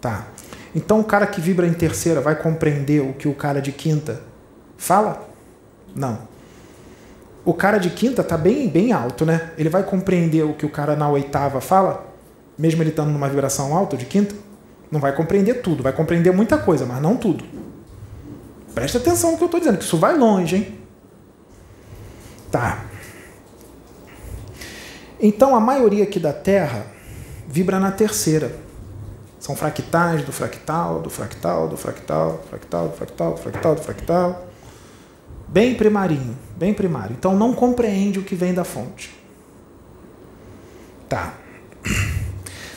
Tá. 0.00 0.26
Então 0.74 1.00
o 1.00 1.04
cara 1.04 1.26
que 1.26 1.40
vibra 1.40 1.66
em 1.66 1.72
terceira 1.72 2.20
vai 2.20 2.36
compreender 2.36 3.00
o 3.00 3.12
que 3.12 3.28
o 3.28 3.34
cara 3.34 3.60
de 3.60 3.72
quinta 3.72 4.22
fala? 4.76 5.28
Não. 5.94 6.18
O 7.44 7.54
cara 7.54 7.78
de 7.78 7.90
quinta 7.90 8.22
está 8.22 8.36
bem, 8.36 8.68
bem 8.68 8.92
alto, 8.92 9.24
né? 9.24 9.52
Ele 9.56 9.68
vai 9.68 9.82
compreender 9.82 10.44
o 10.44 10.54
que 10.54 10.66
o 10.66 10.70
cara 10.70 10.96
na 10.96 11.08
oitava 11.08 11.60
fala, 11.60 12.06
mesmo 12.58 12.82
ele 12.82 12.90
estando 12.90 13.10
numa 13.10 13.28
vibração 13.28 13.76
alta 13.76 13.96
de 13.96 14.04
quinta? 14.04 14.34
Não 14.90 15.00
vai 15.00 15.14
compreender 15.14 15.62
tudo, 15.62 15.82
vai 15.82 15.92
compreender 15.92 16.32
muita 16.32 16.58
coisa, 16.58 16.84
mas 16.86 17.00
não 17.00 17.16
tudo. 17.16 17.44
Presta 18.74 18.98
atenção 18.98 19.32
no 19.32 19.38
que 19.38 19.44
eu 19.44 19.46
estou 19.46 19.60
dizendo, 19.60 19.78
que 19.78 19.84
isso 19.84 19.96
vai 19.96 20.16
longe, 20.16 20.56
hein? 20.56 20.85
Então 25.20 25.56
a 25.56 25.60
maioria 25.60 26.04
aqui 26.04 26.20
da 26.20 26.32
Terra 26.32 26.86
vibra 27.48 27.80
na 27.80 27.90
terceira. 27.90 28.54
São 29.38 29.54
fractais 29.54 30.24
do 30.24 30.32
fractal, 30.32 31.00
do 31.00 31.10
fractal, 31.10 31.68
do 31.68 31.76
fractal, 31.76 32.42
fractal, 32.48 32.92
fractal, 32.92 33.36
fractal, 33.36 33.76
fractal. 33.76 34.48
Bem 35.48 35.74
primarinho, 35.74 36.36
bem 36.56 36.74
primário. 36.74 37.14
Então 37.18 37.36
não 37.36 37.54
compreende 37.54 38.18
o 38.18 38.22
que 38.22 38.34
vem 38.34 38.52
da 38.52 38.64
fonte. 38.64 39.14
Tá. 41.08 41.34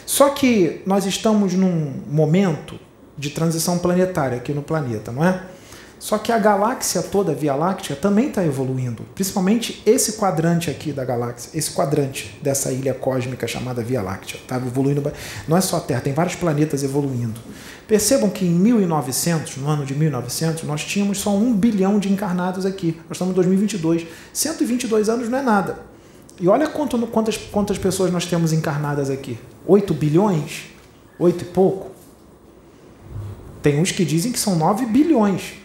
Só 0.06 0.30
que 0.30 0.82
nós 0.86 1.06
estamos 1.06 1.54
num 1.54 2.04
momento 2.08 2.80
de 3.18 3.32
transição 3.32 3.80
planetária 3.80 4.38
aqui 4.38 4.54
no 4.54 4.62
planeta, 4.62 5.12
não 5.12 5.26
é? 5.26 5.44
Só 6.00 6.18
que 6.18 6.32
a 6.32 6.38
galáxia 6.38 7.04
toda, 7.04 7.34
a 7.34 7.36
Via 7.36 7.54
Láctea, 7.54 7.94
também 7.94 8.30
está 8.30 8.44
evoluindo. 8.46 9.04
Principalmente 9.14 9.84
esse 9.86 10.14
quadrante 10.14 10.70
aqui 10.70 10.94
da 10.94 11.04
galáxia, 11.04 11.52
esse 11.54 11.72
quadrante 11.72 12.40
dessa 12.42 12.72
ilha 12.72 12.94
cósmica 12.94 13.46
chamada 13.46 13.84
Via 13.84 14.02
Láctea. 14.02 14.40
Está 14.40 14.56
evoluindo. 14.56 15.12
Não 15.46 15.58
é 15.58 15.62
só 15.62 15.76
a 15.76 15.82
Terra, 15.82 16.00
tem 16.00 16.14
vários 16.14 16.36
planetas 16.36 16.84
evoluindo. 16.84 17.40
Percebam 17.86 18.30
que 18.30 18.46
em 18.46 18.50
1900, 18.50 19.58
no 19.58 19.68
ano 19.68 19.86
de 19.86 19.94
1900, 19.94 20.64
nós 20.64 20.86
tínhamos 20.86 21.18
só 21.18 21.36
um 21.36 21.54
bilhão 21.54 22.00
de 22.00 22.10
encarnados 22.10 22.66
aqui. 22.66 22.96
Nós 23.10 23.18
estamos 23.18 23.34
em 23.34 23.36
2022. 23.36 24.08
122 24.32 25.10
anos 25.10 25.28
não 25.28 25.38
é 25.38 25.42
nada. 25.42 25.80
E 26.40 26.48
olha 26.48 26.70
quanto, 26.70 26.98
quantas, 27.08 27.36
quantas 27.36 27.78
pessoas 27.78 28.10
nós 28.10 28.26
temos 28.26 28.54
encarnadas 28.54 29.10
aqui. 29.10 29.38
8 29.68 29.94
bilhões? 29.94 30.68
8 31.20 31.42
e 31.42 31.46
pouco? 31.46 31.92
Tem 33.62 33.82
uns 33.82 33.92
que 33.92 34.06
dizem 34.06 34.32
que 34.32 34.40
são 34.40 34.56
9 34.56 34.86
bilhões 34.86 35.60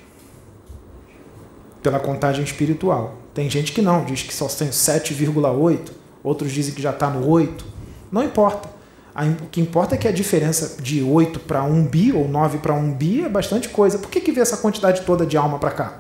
pela 1.85 2.01
contagem 2.01 2.43
espiritual. 2.43 3.15
Tem 3.35 3.49
gente 3.51 3.71
que 3.73 3.83
não, 3.83 4.07
diz 4.07 4.23
que 4.23 4.33
só 4.33 4.47
tem 4.47 4.71
7,8, 4.71 5.91
outros 6.23 6.51
dizem 6.51 6.73
que 6.75 6.81
já 6.81 6.91
está 6.91 7.11
no 7.11 7.29
8. 7.29 7.63
Não 8.11 8.25
importa. 8.25 8.71
O 9.15 9.47
que 9.49 9.61
importa 9.61 9.95
é 9.95 9.99
que 9.99 10.09
a 10.09 10.13
diferença 10.13 10.83
de 10.83 11.03
8 11.03 11.41
para 11.41 11.63
1 11.63 11.87
bi 11.87 12.11
ou 12.11 12.27
9 12.27 12.59
para 12.59 12.73
1 12.73 12.95
bi 12.95 13.23
é 13.23 13.29
bastante 13.29 13.69
coisa. 13.69 13.99
Por 13.99 14.11
que, 14.11 14.19
que 14.19 14.33
vê 14.33 14.41
essa 14.41 14.57
quantidade 14.57 15.03
toda 15.03 15.27
de 15.27 15.37
alma 15.37 15.59
para 15.59 15.71
cá? 15.71 15.99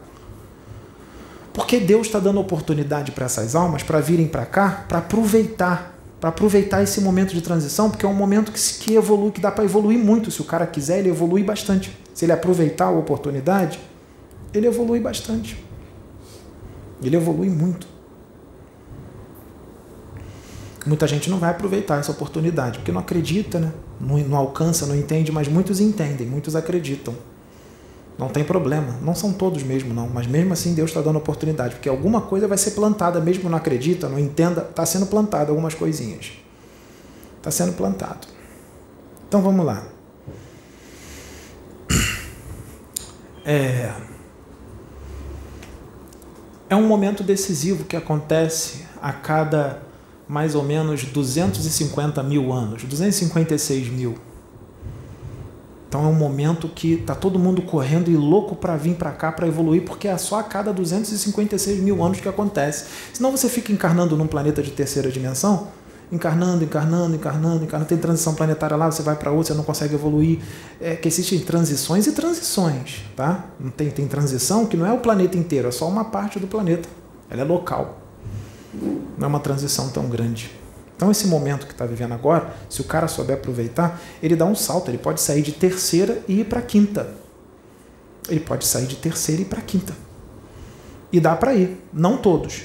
Porque 1.52 1.78
Deus 1.78 2.06
está 2.06 2.18
dando 2.18 2.40
oportunidade 2.40 3.12
para 3.12 3.26
essas 3.26 3.54
almas 3.54 3.82
para 3.82 4.00
virem 4.00 4.26
para 4.26 4.46
cá, 4.46 4.86
para 4.88 4.98
aproveitar, 4.98 5.96
para 6.18 6.30
aproveitar 6.30 6.82
esse 6.82 7.02
momento 7.02 7.34
de 7.34 7.42
transição, 7.42 7.90
porque 7.90 8.06
é 8.06 8.08
um 8.08 8.14
momento 8.14 8.50
que, 8.50 8.60
que 8.80 8.94
evolui, 8.94 9.30
que 9.30 9.40
dá 9.40 9.52
para 9.52 9.64
evoluir 9.64 9.98
muito. 9.98 10.30
Se 10.30 10.40
o 10.40 10.44
cara 10.44 10.66
quiser, 10.66 11.00
ele 11.00 11.10
evolui 11.10 11.44
bastante. 11.44 11.96
Se 12.14 12.24
ele 12.24 12.32
aproveitar 12.32 12.86
a 12.86 12.90
oportunidade, 12.90 13.78
ele 14.52 14.66
evolui 14.66 14.98
bastante. 14.98 15.63
Ele 17.08 17.16
evolui 17.16 17.48
muito. 17.48 17.86
Muita 20.86 21.06
gente 21.06 21.30
não 21.30 21.38
vai 21.38 21.50
aproveitar 21.50 21.98
essa 21.98 22.12
oportunidade, 22.12 22.78
porque 22.78 22.92
não 22.92 23.00
acredita, 23.00 23.58
né? 23.58 23.72
não, 23.98 24.18
não 24.18 24.36
alcança, 24.36 24.86
não 24.86 24.94
entende, 24.94 25.32
mas 25.32 25.48
muitos 25.48 25.80
entendem, 25.80 26.26
muitos 26.26 26.54
acreditam. 26.54 27.14
Não 28.18 28.28
tem 28.28 28.44
problema. 28.44 28.98
Não 29.02 29.14
são 29.14 29.32
todos 29.32 29.62
mesmo, 29.62 29.92
não. 29.92 30.08
Mas 30.08 30.26
mesmo 30.26 30.52
assim 30.52 30.74
Deus 30.74 30.90
está 30.90 31.00
dando 31.00 31.16
oportunidade, 31.16 31.74
porque 31.76 31.88
alguma 31.88 32.20
coisa 32.20 32.46
vai 32.46 32.58
ser 32.58 32.72
plantada, 32.72 33.18
mesmo 33.20 33.48
não 33.48 33.56
acredita, 33.56 34.08
não 34.08 34.18
entenda, 34.18 34.60
está 34.60 34.86
sendo 34.86 35.06
plantada 35.06 35.50
algumas 35.50 35.74
coisinhas. 35.74 36.32
Está 37.38 37.50
sendo 37.50 37.72
plantado. 37.72 38.28
Então 39.26 39.42
vamos 39.42 39.64
lá. 39.64 39.84
É 43.46 44.13
é 46.68 46.76
um 46.76 46.86
momento 46.86 47.22
decisivo 47.22 47.84
que 47.84 47.96
acontece 47.96 48.84
a 49.00 49.12
cada 49.12 49.82
mais 50.26 50.54
ou 50.54 50.62
menos 50.62 51.04
250 51.04 52.22
mil 52.22 52.52
anos, 52.52 52.82
256 52.84 53.88
mil. 53.88 54.14
Então 55.88 56.04
é 56.04 56.08
um 56.08 56.14
momento 56.14 56.68
que 56.68 56.94
está 56.94 57.14
todo 57.14 57.38
mundo 57.38 57.62
correndo 57.62 58.10
e 58.10 58.16
louco 58.16 58.56
para 58.56 58.76
vir 58.76 58.96
para 58.96 59.12
cá 59.12 59.30
para 59.30 59.46
evoluir, 59.46 59.84
porque 59.84 60.08
é 60.08 60.18
só 60.18 60.40
a 60.40 60.42
cada 60.42 60.72
256 60.72 61.80
mil 61.80 62.02
anos 62.02 62.18
que 62.18 62.28
acontece. 62.28 62.86
Senão 63.12 63.30
você 63.30 63.48
fica 63.48 63.70
encarnando 63.70 64.16
num 64.16 64.26
planeta 64.26 64.62
de 64.62 64.72
terceira 64.72 65.10
dimensão 65.12 65.68
encarnando, 66.10 66.64
encarnando, 66.64 67.16
encarnando, 67.16 67.64
encarnando. 67.64 67.88
Tem 67.88 67.98
transição 67.98 68.34
planetária 68.34 68.76
lá, 68.76 68.90
você 68.90 69.02
vai 69.02 69.16
para 69.16 69.30
outra, 69.30 69.52
você 69.52 69.56
não 69.56 69.64
consegue 69.64 69.94
evoluir. 69.94 70.40
É 70.80 70.94
que 70.94 71.08
existem 71.08 71.38
transições 71.40 72.06
e 72.06 72.12
transições, 72.12 73.02
tá? 73.16 73.46
Tem, 73.76 73.90
tem 73.90 74.06
transição 74.06 74.66
que 74.66 74.76
não 74.76 74.86
é 74.86 74.92
o 74.92 74.98
planeta 74.98 75.36
inteiro, 75.36 75.68
é 75.68 75.72
só 75.72 75.88
uma 75.88 76.04
parte 76.04 76.38
do 76.38 76.46
planeta. 76.46 76.88
Ela 77.30 77.42
é 77.42 77.44
local. 77.44 78.00
Não 79.18 79.24
é 79.24 79.26
uma 79.26 79.40
transição 79.40 79.88
tão 79.88 80.08
grande. 80.08 80.50
Então, 80.96 81.10
esse 81.10 81.26
momento 81.26 81.66
que 81.66 81.72
está 81.72 81.84
vivendo 81.84 82.12
agora, 82.12 82.54
se 82.68 82.80
o 82.80 82.84
cara 82.84 83.08
souber 83.08 83.36
aproveitar, 83.36 84.00
ele 84.22 84.36
dá 84.36 84.44
um 84.44 84.54
salto. 84.54 84.90
Ele 84.90 84.98
pode 84.98 85.20
sair 85.20 85.42
de 85.42 85.52
terceira 85.52 86.22
e 86.28 86.40
ir 86.40 86.44
para 86.44 86.62
quinta. 86.62 87.10
Ele 88.28 88.40
pode 88.40 88.64
sair 88.64 88.86
de 88.86 88.96
terceira 88.96 89.42
e 89.42 89.44
ir 89.44 89.48
para 89.48 89.60
quinta. 89.60 89.92
E 91.12 91.20
dá 91.20 91.34
para 91.34 91.54
ir. 91.54 91.84
Não 91.92 92.16
todos. 92.16 92.62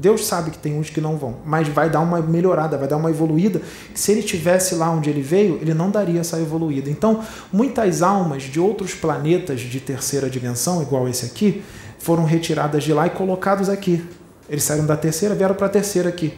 Deus 0.00 0.24
sabe 0.28 0.52
que 0.52 0.58
tem 0.58 0.78
uns 0.78 0.90
que 0.90 1.00
não 1.00 1.16
vão, 1.16 1.38
mas 1.44 1.66
vai 1.66 1.90
dar 1.90 1.98
uma 1.98 2.20
melhorada, 2.20 2.78
vai 2.78 2.86
dar 2.86 2.96
uma 2.96 3.10
evoluída. 3.10 3.60
Se 3.92 4.12
ele 4.12 4.22
tivesse 4.22 4.76
lá 4.76 4.88
onde 4.92 5.10
ele 5.10 5.20
veio, 5.20 5.58
ele 5.60 5.74
não 5.74 5.90
daria 5.90 6.20
essa 6.20 6.38
evoluída. 6.38 6.88
Então, 6.88 7.20
muitas 7.52 8.00
almas 8.00 8.44
de 8.44 8.60
outros 8.60 8.94
planetas 8.94 9.60
de 9.60 9.80
terceira 9.80 10.30
dimensão, 10.30 10.80
igual 10.80 11.08
esse 11.08 11.26
aqui, 11.26 11.64
foram 11.98 12.24
retiradas 12.24 12.84
de 12.84 12.92
lá 12.92 13.08
e 13.08 13.10
colocados 13.10 13.68
aqui. 13.68 14.04
Eles 14.48 14.62
saíram 14.62 14.86
da 14.86 14.96
terceira, 14.96 15.34
vieram 15.34 15.56
para 15.56 15.66
a 15.66 15.70
terceira 15.70 16.08
aqui. 16.08 16.32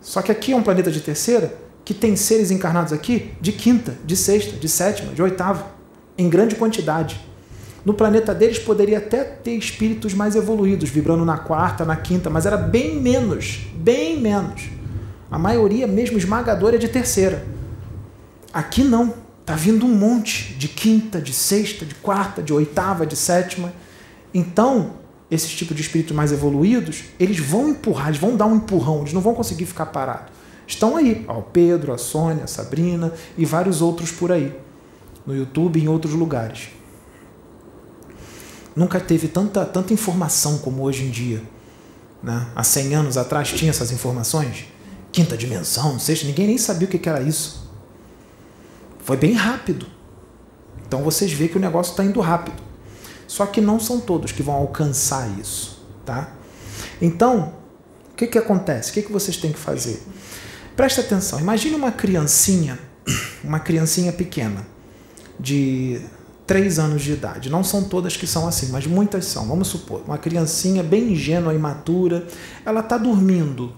Só 0.00 0.22
que 0.22 0.30
aqui 0.30 0.52
é 0.52 0.56
um 0.56 0.62
planeta 0.62 0.88
de 0.88 1.00
terceira 1.00 1.52
que 1.84 1.92
tem 1.92 2.14
seres 2.14 2.52
encarnados 2.52 2.92
aqui 2.92 3.32
de 3.40 3.50
quinta, 3.50 3.96
de 4.04 4.16
sexta, 4.16 4.56
de 4.56 4.68
sétima, 4.68 5.12
de 5.12 5.20
oitava, 5.20 5.66
em 6.16 6.28
grande 6.28 6.54
quantidade. 6.54 7.27
No 7.88 7.94
planeta 7.94 8.34
deles 8.34 8.58
poderia 8.58 8.98
até 8.98 9.24
ter 9.24 9.52
espíritos 9.52 10.12
mais 10.12 10.36
evoluídos, 10.36 10.90
vibrando 10.90 11.24
na 11.24 11.38
quarta, 11.38 11.86
na 11.86 11.96
quinta, 11.96 12.28
mas 12.28 12.44
era 12.44 12.58
bem 12.58 13.00
menos, 13.00 13.60
bem 13.76 14.20
menos. 14.20 14.68
A 15.30 15.38
maioria, 15.38 15.86
mesmo 15.86 16.18
esmagadora, 16.18 16.76
é 16.76 16.78
de 16.78 16.86
terceira. 16.86 17.46
Aqui 18.52 18.84
não. 18.84 19.14
Está 19.40 19.54
vindo 19.54 19.86
um 19.86 19.94
monte 19.94 20.52
de 20.52 20.68
quinta, 20.68 21.18
de 21.18 21.32
sexta, 21.32 21.86
de 21.86 21.94
quarta, 21.94 22.42
de 22.42 22.52
oitava, 22.52 23.06
de 23.06 23.16
sétima. 23.16 23.72
Então, 24.34 24.96
esses 25.30 25.50
tipos 25.50 25.74
de 25.74 25.80
espíritos 25.80 26.14
mais 26.14 26.30
evoluídos, 26.30 27.04
eles 27.18 27.38
vão 27.38 27.70
empurrar, 27.70 28.08
eles 28.08 28.20
vão 28.20 28.36
dar 28.36 28.44
um 28.44 28.56
empurrão, 28.56 29.00
eles 29.00 29.14
não 29.14 29.22
vão 29.22 29.32
conseguir 29.32 29.64
ficar 29.64 29.86
parados. 29.86 30.30
Estão 30.66 30.94
aí, 30.94 31.24
ó, 31.26 31.38
o 31.38 31.42
Pedro, 31.42 31.94
a 31.94 31.96
Sônia, 31.96 32.44
a 32.44 32.48
Sabrina 32.48 33.14
e 33.38 33.46
vários 33.46 33.80
outros 33.80 34.12
por 34.12 34.30
aí, 34.30 34.54
no 35.26 35.34
YouTube 35.34 35.78
e 35.78 35.84
em 35.84 35.88
outros 35.88 36.12
lugares 36.12 36.76
nunca 38.78 39.00
teve 39.00 39.26
tanta, 39.26 39.66
tanta 39.66 39.92
informação 39.92 40.58
como 40.58 40.84
hoje 40.84 41.04
em 41.04 41.10
dia. 41.10 41.42
Né? 42.22 42.46
Há 42.54 42.62
100 42.62 42.94
anos 42.94 43.16
atrás 43.16 43.50
tinha 43.52 43.70
essas 43.70 43.90
informações. 43.90 44.66
Quinta 45.10 45.36
dimensão, 45.36 45.98
sexta, 45.98 46.26
ninguém 46.26 46.46
nem 46.46 46.58
sabia 46.58 46.86
o 46.86 46.90
que 46.90 47.08
era 47.08 47.20
isso. 47.20 47.68
Foi 49.00 49.16
bem 49.16 49.32
rápido. 49.32 49.86
Então 50.86 51.02
vocês 51.02 51.32
veem 51.32 51.50
que 51.50 51.56
o 51.56 51.60
negócio 51.60 51.90
está 51.90 52.04
indo 52.04 52.20
rápido. 52.20 52.62
Só 53.26 53.46
que 53.46 53.60
não 53.60 53.80
são 53.80 54.00
todos 54.00 54.30
que 54.30 54.42
vão 54.42 54.54
alcançar 54.54 55.28
isso. 55.38 55.84
Tá? 56.06 56.32
Então, 57.02 57.54
o 58.12 58.14
que, 58.14 58.26
que 58.26 58.38
acontece? 58.38 58.90
O 58.90 58.94
que, 58.94 59.02
que 59.02 59.12
vocês 59.12 59.36
têm 59.36 59.52
que 59.52 59.58
fazer? 59.58 60.02
Presta 60.76 61.00
atenção. 61.00 61.40
Imagine 61.40 61.74
uma 61.74 61.90
criancinha, 61.90 62.78
uma 63.42 63.58
criancinha 63.58 64.12
pequena, 64.12 64.66
de 65.38 66.00
3 66.48 66.78
anos 66.78 67.02
de 67.02 67.12
idade. 67.12 67.50
Não 67.50 67.62
são 67.62 67.84
todas 67.84 68.16
que 68.16 68.26
são 68.26 68.48
assim, 68.48 68.70
mas 68.72 68.86
muitas 68.86 69.26
são. 69.26 69.46
Vamos 69.46 69.68
supor, 69.68 70.00
uma 70.06 70.16
criancinha 70.16 70.82
bem 70.82 71.12
ingênua, 71.12 71.52
imatura, 71.52 72.26
ela 72.64 72.80
está 72.80 72.96
dormindo, 72.96 73.70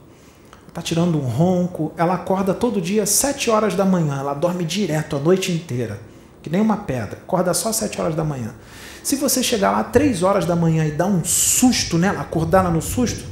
está 0.69 0.81
tirando 0.81 1.19
um 1.19 1.27
ronco, 1.27 1.93
ela 1.97 2.15
acorda 2.15 2.55
todo 2.55 2.81
dia 2.81 3.03
às 3.03 3.11
7 3.11 3.51
horas 3.51 3.75
da 3.75 3.85
manhã, 3.85 4.21
ela 4.21 4.35
dorme 4.35 4.65
direto 4.65 5.17
a 5.17 5.19
noite 5.19 5.51
inteira, 5.51 6.01
que 6.41 6.49
nem 6.49 6.61
uma 6.61 6.77
pedra, 6.77 7.19
acorda 7.19 7.53
só 7.53 7.71
às 7.71 7.77
7 7.77 8.01
horas 8.01 8.15
da 8.15 8.23
manhã. 8.23 8.55
Se 9.03 9.17
você 9.17 9.43
chegar 9.43 9.73
lá 9.73 9.81
às 9.81 9.91
3 9.91 10.23
horas 10.23 10.47
da 10.47 10.55
manhã 10.55 10.87
e 10.87 10.93
dar 10.93 11.07
um 11.07 11.25
susto 11.25 11.99
nela, 11.99 12.21
acordar 12.21 12.61
ela 12.61 12.71
no 12.71 12.81
susto, 12.81 13.25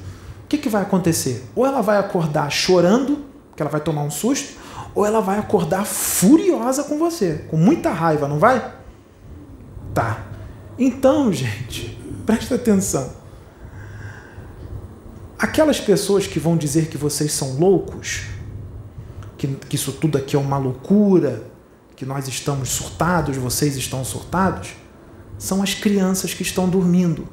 o 0.44 0.48
que, 0.48 0.58
que 0.58 0.68
vai 0.68 0.82
acontecer? 0.82 1.48
Ou 1.54 1.64
ela 1.64 1.80
vai 1.80 1.98
acordar 1.98 2.50
chorando, 2.50 3.24
que 3.54 3.62
ela 3.62 3.70
vai 3.70 3.80
tomar 3.80 4.02
um 4.02 4.10
susto, 4.10 4.58
ou 4.96 5.06
ela 5.06 5.20
vai 5.20 5.38
acordar 5.38 5.84
furiosa 5.86 6.82
com 6.82 6.98
você, 6.98 7.44
com 7.48 7.56
muita 7.56 7.90
raiva, 7.92 8.26
não 8.26 8.40
vai? 8.40 8.77
Tá. 9.94 10.26
Então, 10.78 11.32
gente, 11.32 11.98
presta 12.24 12.54
atenção. 12.54 13.12
Aquelas 15.38 15.80
pessoas 15.80 16.26
que 16.26 16.38
vão 16.38 16.56
dizer 16.56 16.88
que 16.88 16.98
vocês 16.98 17.32
são 17.32 17.58
loucos, 17.58 18.22
que, 19.36 19.46
que 19.46 19.76
isso 19.76 19.92
tudo 19.92 20.18
aqui 20.18 20.34
é 20.34 20.38
uma 20.38 20.58
loucura, 20.58 21.44
que 21.94 22.04
nós 22.04 22.26
estamos 22.28 22.68
surtados, 22.70 23.36
vocês 23.36 23.76
estão 23.76 24.04
surtados, 24.04 24.70
são 25.38 25.62
as 25.62 25.74
crianças 25.74 26.34
que 26.34 26.42
estão 26.42 26.68
dormindo. 26.68 27.28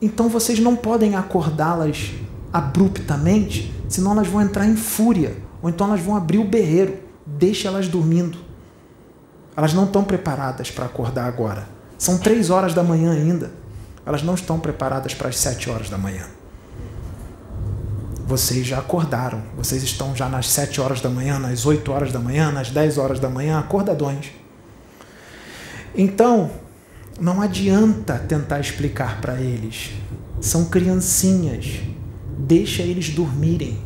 Então 0.00 0.28
vocês 0.28 0.58
não 0.58 0.76
podem 0.76 1.16
acordá-las 1.16 2.12
abruptamente, 2.52 3.74
senão 3.88 4.12
elas 4.12 4.28
vão 4.28 4.40
entrar 4.40 4.66
em 4.66 4.76
fúria, 4.76 5.36
ou 5.62 5.68
então 5.68 5.86
elas 5.86 6.00
vão 6.00 6.16
abrir 6.16 6.38
o 6.38 6.44
berreiro. 6.44 6.98
Deixe 7.26 7.66
elas 7.66 7.88
dormindo. 7.88 8.38
Elas 9.58 9.74
não 9.74 9.86
estão 9.86 10.04
preparadas 10.04 10.70
para 10.70 10.86
acordar 10.86 11.26
agora. 11.26 11.68
São 11.98 12.16
três 12.16 12.48
horas 12.48 12.74
da 12.74 12.84
manhã 12.84 13.10
ainda. 13.10 13.50
Elas 14.06 14.22
não 14.22 14.34
estão 14.34 14.60
preparadas 14.60 15.14
para 15.14 15.30
as 15.30 15.36
sete 15.36 15.68
horas 15.68 15.90
da 15.90 15.98
manhã. 15.98 16.24
Vocês 18.24 18.64
já 18.64 18.78
acordaram. 18.78 19.42
Vocês 19.56 19.82
estão 19.82 20.14
já 20.14 20.28
nas 20.28 20.48
sete 20.48 20.80
horas 20.80 21.00
da 21.00 21.10
manhã, 21.10 21.40
nas 21.40 21.66
oito 21.66 21.90
horas 21.90 22.12
da 22.12 22.20
manhã, 22.20 22.52
nas 22.52 22.70
dez 22.70 22.98
horas 22.98 23.18
da 23.18 23.28
manhã, 23.28 23.58
acordadões. 23.58 24.26
Então, 25.92 26.52
Não 27.20 27.42
adianta 27.42 28.16
tentar 28.16 28.60
explicar 28.60 29.20
para 29.20 29.40
eles. 29.40 29.90
São 30.40 30.66
criancinhas. 30.66 31.80
Deixa 32.38 32.84
eles 32.84 33.10
dormirem. 33.10 33.76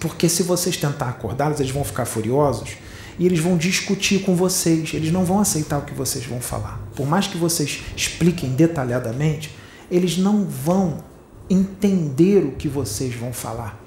Porque 0.00 0.30
se 0.30 0.42
vocês 0.42 0.78
tentar 0.78 1.10
acordá-los, 1.10 1.60
eles 1.60 1.70
vão 1.70 1.84
ficar 1.84 2.06
furiosos 2.06 2.78
e 3.18 3.26
eles 3.26 3.40
vão 3.40 3.56
discutir 3.56 4.22
com 4.22 4.34
vocês. 4.34 4.92
Eles 4.94 5.12
não 5.12 5.24
vão 5.24 5.40
aceitar 5.40 5.78
o 5.78 5.82
que 5.82 5.94
vocês 5.94 6.24
vão 6.24 6.40
falar. 6.40 6.80
Por 6.94 7.06
mais 7.06 7.26
que 7.26 7.36
vocês 7.36 7.82
expliquem 7.96 8.50
detalhadamente, 8.50 9.54
eles 9.90 10.16
não 10.16 10.44
vão 10.44 11.04
entender 11.48 12.44
o 12.44 12.52
que 12.52 12.68
vocês 12.68 13.14
vão 13.14 13.32
falar. 13.32 13.78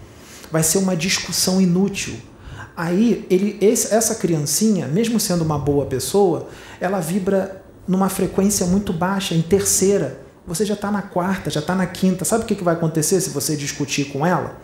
Vai 0.51 0.63
ser 0.63 0.77
uma 0.77 0.95
discussão 0.95 1.59
inútil. 1.59 2.15
Aí, 2.77 3.25
ele, 3.29 3.57
esse, 3.61 3.93
essa 3.93 4.15
criancinha, 4.15 4.87
mesmo 4.87 5.19
sendo 5.19 5.43
uma 5.43 5.57
boa 5.57 5.85
pessoa, 5.85 6.49
ela 6.79 6.99
vibra 6.99 7.63
numa 7.87 8.09
frequência 8.09 8.65
muito 8.65 8.91
baixa, 8.91 9.33
em 9.33 9.41
terceira. 9.41 10.21
Você 10.45 10.65
já 10.65 10.73
está 10.73 10.91
na 10.91 11.01
quarta, 11.01 11.49
já 11.49 11.59
está 11.59 11.73
na 11.73 11.87
quinta. 11.87 12.25
Sabe 12.25 12.43
o 12.43 12.47
que, 12.47 12.55
que 12.55 12.63
vai 12.63 12.75
acontecer 12.75 13.19
se 13.21 13.29
você 13.29 13.55
discutir 13.55 14.05
com 14.05 14.25
ela? 14.25 14.57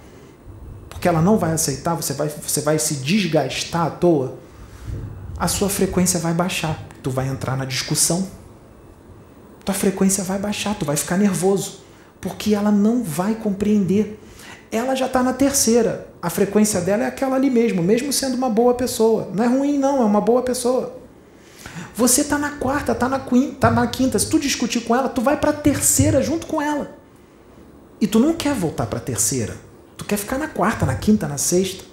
Porque 0.89 1.07
ela 1.07 1.21
não 1.21 1.37
vai 1.37 1.53
aceitar, 1.53 1.95
você 1.95 2.13
vai, 2.13 2.29
você 2.29 2.61
vai 2.61 2.77
se 2.77 2.95
desgastar 2.95 3.87
à 3.87 3.89
toa. 3.89 4.37
A 5.41 5.47
sua 5.47 5.69
frequência 5.69 6.19
vai 6.19 6.35
baixar. 6.35 6.79
Tu 7.01 7.09
vai 7.09 7.27
entrar 7.27 7.57
na 7.57 7.65
discussão. 7.65 8.27
Tua 9.65 9.73
frequência 9.73 10.23
vai 10.23 10.37
baixar, 10.37 10.75
tu 10.75 10.85
vai 10.85 10.95
ficar 10.95 11.17
nervoso. 11.17 11.79
Porque 12.21 12.53
ela 12.53 12.71
não 12.71 13.03
vai 13.03 13.33
compreender. 13.33 14.19
Ela 14.71 14.93
já 14.93 15.07
está 15.07 15.23
na 15.23 15.33
terceira. 15.33 16.07
A 16.21 16.29
frequência 16.29 16.79
dela 16.79 17.05
é 17.05 17.07
aquela 17.07 17.37
ali 17.37 17.49
mesmo, 17.49 17.81
mesmo 17.81 18.13
sendo 18.13 18.35
uma 18.35 18.51
boa 18.51 18.75
pessoa. 18.75 19.29
Não 19.33 19.43
é 19.43 19.47
ruim, 19.47 19.79
não, 19.79 20.03
é 20.03 20.05
uma 20.05 20.21
boa 20.21 20.43
pessoa. 20.43 20.95
Você 21.95 22.21
está 22.21 22.37
na 22.37 22.51
quarta, 22.51 22.91
está 22.91 23.09
na, 23.09 23.19
quinta, 23.19 23.55
tá 23.55 23.71
na 23.71 23.87
quinta. 23.87 24.19
Se 24.19 24.29
tu 24.29 24.37
discutir 24.37 24.81
com 24.81 24.95
ela, 24.95 25.09
tu 25.09 25.21
vai 25.21 25.37
para 25.37 25.49
a 25.49 25.53
terceira 25.53 26.21
junto 26.21 26.45
com 26.45 26.61
ela. 26.61 26.95
E 27.99 28.05
tu 28.05 28.19
não 28.19 28.33
quer 28.33 28.53
voltar 28.53 28.85
para 28.85 28.99
a 28.99 29.01
terceira. 29.01 29.55
Tu 29.97 30.05
quer 30.05 30.17
ficar 30.17 30.37
na 30.37 30.47
quarta, 30.47 30.85
na 30.85 30.93
quinta, 30.93 31.27
na 31.27 31.39
sexta. 31.39 31.90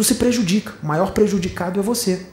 Tu 0.00 0.04
se 0.04 0.14
prejudica. 0.14 0.72
O 0.82 0.86
maior 0.86 1.12
prejudicado 1.12 1.78
é 1.78 1.82
você. 1.82 2.24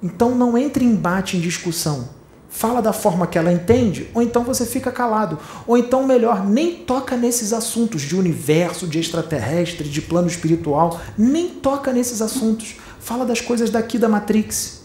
Então 0.00 0.36
não 0.36 0.56
entre 0.56 0.84
em 0.84 0.90
embate, 0.90 1.36
em 1.36 1.40
discussão. 1.40 2.10
Fala 2.48 2.80
da 2.80 2.92
forma 2.92 3.26
que 3.26 3.36
ela 3.36 3.52
entende, 3.52 4.08
ou 4.14 4.22
então 4.22 4.44
você 4.44 4.64
fica 4.64 4.92
calado. 4.92 5.36
Ou 5.66 5.76
então, 5.76 6.06
melhor, 6.06 6.46
nem 6.46 6.76
toca 6.76 7.16
nesses 7.16 7.52
assuntos 7.52 8.02
de 8.02 8.14
universo, 8.14 8.86
de 8.86 9.00
extraterrestre, 9.00 9.88
de 9.88 10.00
plano 10.00 10.28
espiritual. 10.28 11.00
Nem 11.18 11.48
toca 11.48 11.92
nesses 11.92 12.22
assuntos. 12.22 12.76
Fala 13.00 13.26
das 13.26 13.40
coisas 13.40 13.68
daqui 13.68 13.98
da 13.98 14.08
Matrix. 14.08 14.82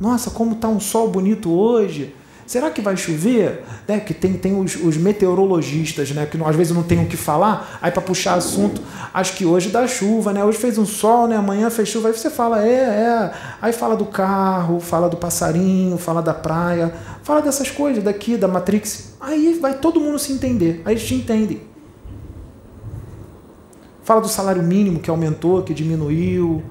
Nossa, 0.00 0.30
como 0.30 0.54
está 0.54 0.68
um 0.68 0.80
sol 0.80 1.10
bonito 1.10 1.50
hoje. 1.52 2.14
Será 2.48 2.70
que 2.70 2.80
vai 2.80 2.96
chover? 2.96 3.62
Né? 3.86 4.00
Que 4.00 4.14
tem, 4.14 4.32
tem 4.32 4.58
os, 4.58 4.74
os 4.76 4.96
meteorologistas, 4.96 6.12
né? 6.12 6.24
Que 6.24 6.42
às 6.42 6.56
vezes 6.56 6.74
não 6.74 6.82
tem 6.82 6.98
o 7.04 7.06
que 7.06 7.14
falar, 7.16 7.78
aí 7.82 7.90
para 7.90 8.00
puxar 8.00 8.36
assunto, 8.36 8.80
acho 9.12 9.34
que 9.34 9.44
hoje 9.44 9.68
dá 9.68 9.86
chuva, 9.86 10.32
né? 10.32 10.42
Hoje 10.42 10.56
fez 10.56 10.78
um 10.78 10.86
sol, 10.86 11.28
né? 11.28 11.36
Amanhã 11.36 11.68
fez 11.68 11.90
chuva, 11.90 12.08
aí 12.08 12.14
você 12.14 12.30
fala, 12.30 12.66
é, 12.66 12.72
é. 12.72 13.30
Aí 13.60 13.70
fala 13.70 13.94
do 13.94 14.06
carro, 14.06 14.80
fala 14.80 15.10
do 15.10 15.16
passarinho, 15.18 15.98
fala 15.98 16.22
da 16.22 16.32
praia, 16.32 16.90
fala 17.22 17.42
dessas 17.42 17.70
coisas 17.70 18.02
daqui, 18.02 18.34
da 18.38 18.48
Matrix. 18.48 19.12
Aí 19.20 19.58
vai 19.60 19.74
todo 19.74 20.00
mundo 20.00 20.18
se 20.18 20.32
entender, 20.32 20.80
aí 20.86 20.94
eles 20.94 21.06
te 21.06 21.14
entendem. 21.14 21.60
Fala 24.04 24.22
do 24.22 24.28
salário 24.28 24.62
mínimo 24.62 25.00
que 25.00 25.10
aumentou, 25.10 25.62
que 25.62 25.74
diminuiu. 25.74 26.62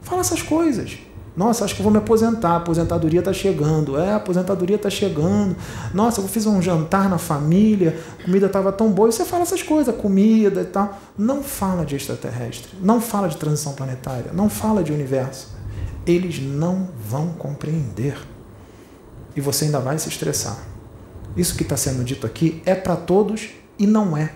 Fala 0.00 0.22
essas 0.22 0.42
coisas. 0.42 0.98
Nossa, 1.34 1.64
acho 1.64 1.74
que 1.74 1.82
vou 1.82 1.90
me 1.90 1.96
aposentar, 1.96 2.50
a 2.50 2.56
aposentadoria 2.56 3.20
está 3.20 3.32
chegando. 3.32 3.98
É, 3.98 4.10
a 4.10 4.16
aposentadoria 4.16 4.76
está 4.76 4.90
chegando. 4.90 5.56
Nossa, 5.94 6.20
eu 6.20 6.28
fiz 6.28 6.44
um 6.44 6.60
jantar 6.60 7.08
na 7.08 7.16
família, 7.16 7.98
a 8.20 8.24
comida 8.24 8.46
estava 8.46 8.70
tão 8.70 8.92
boa. 8.92 9.08
E 9.08 9.12
você 9.12 9.24
fala 9.24 9.42
essas 9.42 9.62
coisas, 9.62 9.94
comida 9.96 10.60
e 10.60 10.66
tal. 10.66 10.98
Não 11.16 11.42
fala 11.42 11.86
de 11.86 11.96
extraterrestre, 11.96 12.72
não 12.82 13.00
fala 13.00 13.28
de 13.28 13.36
transição 13.38 13.72
planetária, 13.72 14.30
não 14.32 14.50
fala 14.50 14.82
de 14.82 14.92
universo. 14.92 15.48
Eles 16.06 16.38
não 16.40 16.88
vão 17.08 17.28
compreender. 17.28 18.18
E 19.34 19.40
você 19.40 19.64
ainda 19.64 19.80
vai 19.80 19.98
se 19.98 20.08
estressar. 20.08 20.58
Isso 21.34 21.56
que 21.56 21.62
está 21.62 21.78
sendo 21.78 22.04
dito 22.04 22.26
aqui 22.26 22.60
é 22.66 22.74
para 22.74 22.94
todos 22.94 23.48
e 23.78 23.86
não 23.86 24.14
é. 24.14 24.32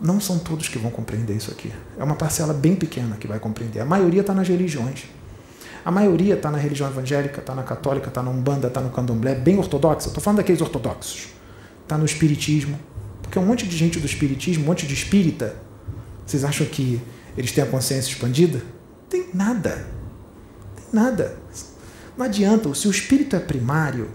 Não 0.00 0.20
são 0.20 0.38
todos 0.38 0.68
que 0.68 0.78
vão 0.78 0.90
compreender 0.90 1.34
isso 1.34 1.50
aqui. 1.50 1.72
É 1.98 2.04
uma 2.04 2.14
parcela 2.14 2.52
bem 2.52 2.76
pequena 2.76 3.16
que 3.16 3.26
vai 3.26 3.40
compreender. 3.40 3.80
A 3.80 3.84
maioria 3.84 4.20
está 4.20 4.32
nas 4.32 4.46
religiões. 4.46 5.04
A 5.84 5.90
maioria 5.90 6.34
está 6.34 6.50
na 6.50 6.58
religião 6.58 6.88
evangélica, 6.88 7.40
está 7.40 7.54
na 7.54 7.62
católica, 7.62 8.08
está 8.08 8.22
na 8.22 8.30
Umbanda, 8.30 8.68
está 8.68 8.80
no 8.80 8.90
candomblé, 8.90 9.34
bem 9.34 9.58
ortodoxa. 9.58 10.08
Estou 10.08 10.22
falando 10.22 10.38
daqueles 10.38 10.60
ortodoxos. 10.60 11.28
Está 11.82 11.98
no 11.98 12.04
espiritismo. 12.04 12.78
Porque 13.20 13.38
um 13.38 13.44
monte 13.44 13.66
de 13.66 13.76
gente 13.76 13.98
do 13.98 14.06
espiritismo, 14.06 14.62
um 14.62 14.66
monte 14.66 14.86
de 14.86 14.94
espírita, 14.94 15.56
vocês 16.24 16.44
acham 16.44 16.66
que 16.66 17.00
eles 17.36 17.50
têm 17.50 17.64
a 17.64 17.66
consciência 17.66 18.10
expandida? 18.10 18.62
Tem 19.08 19.26
nada. 19.34 19.86
Tem 20.76 20.84
nada. 20.92 21.36
Não 22.16 22.26
adianta. 22.26 22.72
Se 22.74 22.86
o 22.86 22.90
espírito 22.90 23.34
é 23.34 23.40
primário, 23.40 24.08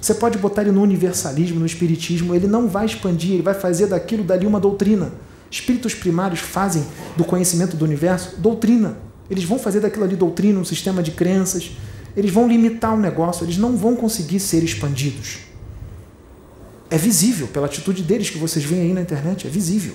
você 0.00 0.14
pode 0.14 0.36
botar 0.38 0.62
ele 0.62 0.72
no 0.72 0.82
universalismo, 0.82 1.58
no 1.58 1.66
espiritismo, 1.66 2.34
ele 2.34 2.46
não 2.46 2.68
vai 2.68 2.86
expandir, 2.86 3.32
ele 3.32 3.42
vai 3.42 3.54
fazer 3.54 3.86
daquilo 3.86 4.22
dali 4.22 4.46
uma 4.46 4.60
doutrina. 4.60 5.12
Espíritos 5.50 5.94
primários 5.94 6.40
fazem 6.40 6.84
do 7.16 7.24
conhecimento 7.24 7.76
do 7.76 7.84
universo 7.84 8.38
doutrina. 8.38 9.05
Eles 9.30 9.44
vão 9.44 9.58
fazer 9.58 9.80
daquilo 9.80 10.04
ali 10.04 10.16
doutrina, 10.16 10.58
um 10.58 10.64
sistema 10.64 11.02
de 11.02 11.10
crenças. 11.10 11.72
Eles 12.16 12.30
vão 12.30 12.48
limitar 12.48 12.94
o 12.94 12.98
negócio, 12.98 13.44
eles 13.44 13.58
não 13.58 13.76
vão 13.76 13.96
conseguir 13.96 14.40
ser 14.40 14.62
expandidos. 14.62 15.38
É 16.88 16.96
visível 16.96 17.48
pela 17.48 17.66
atitude 17.66 18.02
deles 18.02 18.30
que 18.30 18.38
vocês 18.38 18.64
veem 18.64 18.82
aí 18.82 18.92
na 18.92 19.00
internet, 19.00 19.46
é 19.46 19.50
visível. 19.50 19.94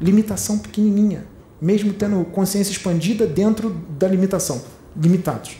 Limitação 0.00 0.58
pequenininha, 0.58 1.26
mesmo 1.60 1.92
tendo 1.92 2.24
consciência 2.26 2.70
expandida 2.72 3.26
dentro 3.26 3.70
da 3.98 4.08
limitação, 4.08 4.62
limitados. 4.96 5.56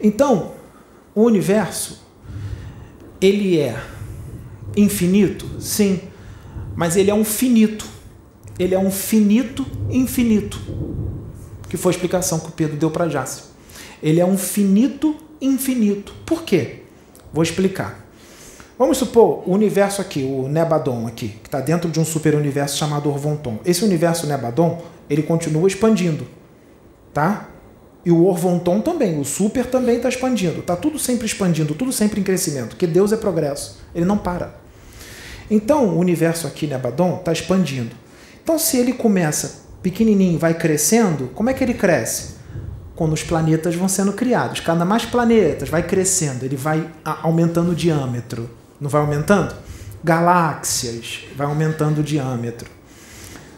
Então, 0.00 0.52
o 1.14 1.22
universo 1.22 2.06
ele 3.20 3.58
é 3.58 3.82
infinito, 4.76 5.46
sim, 5.60 6.00
mas 6.76 6.94
ele 6.96 7.10
é 7.10 7.14
um 7.14 7.24
finito 7.24 7.97
ele 8.58 8.74
é 8.74 8.78
um 8.78 8.90
finito 8.90 9.64
infinito, 9.88 10.58
que 11.68 11.76
foi 11.76 11.92
a 11.92 11.94
explicação 11.94 12.40
que 12.40 12.48
o 12.48 12.52
Pedro 12.52 12.76
deu 12.76 12.90
para 12.90 13.08
Jássio. 13.08 13.44
Ele 14.02 14.20
é 14.20 14.26
um 14.26 14.36
finito 14.36 15.16
infinito. 15.40 16.12
Por 16.26 16.42
quê? 16.42 16.82
Vou 17.32 17.42
explicar. 17.42 18.06
Vamos 18.78 18.98
supor 18.98 19.42
o 19.44 19.52
universo 19.52 20.00
aqui, 20.00 20.22
o 20.22 20.48
Nebadon 20.48 21.06
aqui, 21.06 21.28
que 21.42 21.48
está 21.48 21.60
dentro 21.60 21.90
de 21.90 21.98
um 21.98 22.04
super 22.04 22.34
universo 22.34 22.76
chamado 22.76 23.08
Orvonton. 23.08 23.58
Esse 23.64 23.84
universo 23.84 24.26
Nebadon, 24.26 24.82
ele 25.10 25.22
continua 25.22 25.66
expandindo, 25.66 26.26
tá? 27.12 27.48
E 28.04 28.12
o 28.12 28.24
Orvonton 28.24 28.80
também, 28.80 29.20
o 29.20 29.24
super 29.24 29.66
também 29.66 29.96
está 29.96 30.08
expandindo. 30.08 30.60
Está 30.60 30.76
tudo 30.76 30.98
sempre 30.98 31.26
expandindo, 31.26 31.74
tudo 31.74 31.92
sempre 31.92 32.20
em 32.20 32.22
crescimento, 32.22 32.68
porque 32.70 32.86
Deus 32.86 33.12
é 33.12 33.16
progresso, 33.16 33.80
ele 33.94 34.04
não 34.04 34.16
para. 34.16 34.54
Então, 35.50 35.86
o 35.88 35.98
universo 35.98 36.46
aqui, 36.46 36.66
Nebadon, 36.66 37.16
está 37.16 37.32
expandindo. 37.32 37.96
Então, 38.48 38.58
se 38.58 38.78
ele 38.78 38.94
começa 38.94 39.60
pequenininho, 39.82 40.38
vai 40.38 40.54
crescendo, 40.54 41.28
como 41.34 41.50
é 41.50 41.52
que 41.52 41.62
ele 41.62 41.74
cresce? 41.74 42.36
Quando 42.96 43.12
os 43.12 43.22
planetas 43.22 43.74
vão 43.74 43.90
sendo 43.90 44.14
criados. 44.14 44.60
Cada 44.60 44.86
mais 44.86 45.04
planetas 45.04 45.68
vai 45.68 45.82
crescendo, 45.82 46.46
ele 46.46 46.56
vai 46.56 46.90
aumentando 47.04 47.72
o 47.72 47.74
diâmetro. 47.74 48.48
Não 48.80 48.88
vai 48.88 49.02
aumentando? 49.02 49.54
Galáxias, 50.02 51.24
vai 51.36 51.46
aumentando 51.46 51.98
o 51.98 52.02
diâmetro. 52.02 52.70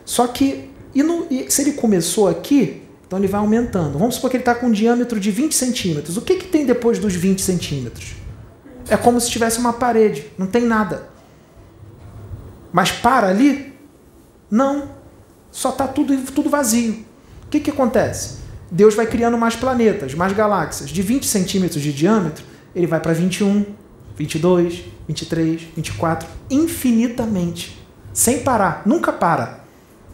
Só 0.04 0.26
que, 0.26 0.68
e, 0.92 1.04
no, 1.04 1.24
e 1.30 1.48
se 1.48 1.62
ele 1.62 1.74
começou 1.74 2.26
aqui, 2.26 2.82
então 3.06 3.16
ele 3.16 3.28
vai 3.28 3.40
aumentando. 3.40 3.96
Vamos 3.96 4.16
supor 4.16 4.28
que 4.28 4.38
ele 4.38 4.42
está 4.42 4.56
com 4.56 4.66
um 4.66 4.72
diâmetro 4.72 5.20
de 5.20 5.30
20 5.30 5.54
centímetros. 5.54 6.16
O 6.16 6.20
que, 6.20 6.34
que 6.34 6.48
tem 6.48 6.66
depois 6.66 6.98
dos 6.98 7.14
20 7.14 7.40
centímetros? 7.40 8.16
É 8.88 8.96
como 8.96 9.20
se 9.20 9.30
tivesse 9.30 9.60
uma 9.60 9.72
parede, 9.72 10.26
não 10.36 10.48
tem 10.48 10.64
nada. 10.64 11.08
Mas 12.72 12.90
para 12.90 13.28
ali, 13.28 13.69
não. 14.51 14.88
Só 15.51 15.70
está 15.70 15.86
tudo, 15.86 16.16
tudo 16.32 16.51
vazio. 16.51 17.05
O 17.44 17.48
que, 17.51 17.61
que 17.61 17.70
acontece? 17.70 18.38
Deus 18.70 18.94
vai 18.94 19.07
criando 19.07 19.36
mais 19.38 19.57
planetas, 19.57 20.14
mais 20.14 20.32
galáxias. 20.32 20.90
De 20.90 21.03
20 21.03 21.26
centímetros 21.26 21.82
de 21.82 21.92
diâmetro, 21.92 22.44
ele 22.74 22.86
vai 22.86 23.01
para 23.01 23.12
21, 23.12 23.64
22, 24.16 24.84
23, 25.07 25.62
24, 25.76 26.28
infinitamente. 26.51 27.78
Sem 28.12 28.40
parar, 28.40 28.82
nunca 28.86 29.12
para. 29.12 29.64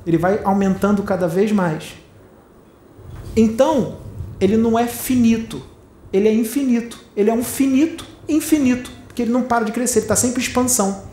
Ele 0.07 0.16
vai 0.16 0.41
aumentando 0.45 1.03
cada 1.03 1.26
vez 1.26 1.53
mais. 1.53 1.95
Então, 3.37 3.99
ele 4.41 4.57
não 4.57 4.78
é 4.78 4.87
finito, 4.87 5.62
ele 6.12 6.28
é 6.28 6.32
infinito. 6.32 7.05
Ele 7.14 7.30
é 7.30 7.34
um 7.34 7.45
finito 7.45 8.07
infinito, 8.28 8.91
porque 9.07 9.22
ele 9.22 9.30
não 9.30 9.43
para 9.43 9.64
de 9.64 9.72
crescer, 9.72 10.01
ele 10.01 10.05
está 10.05 10.16
sempre 10.16 10.43
em 10.43 10.47
expansão 10.47 11.07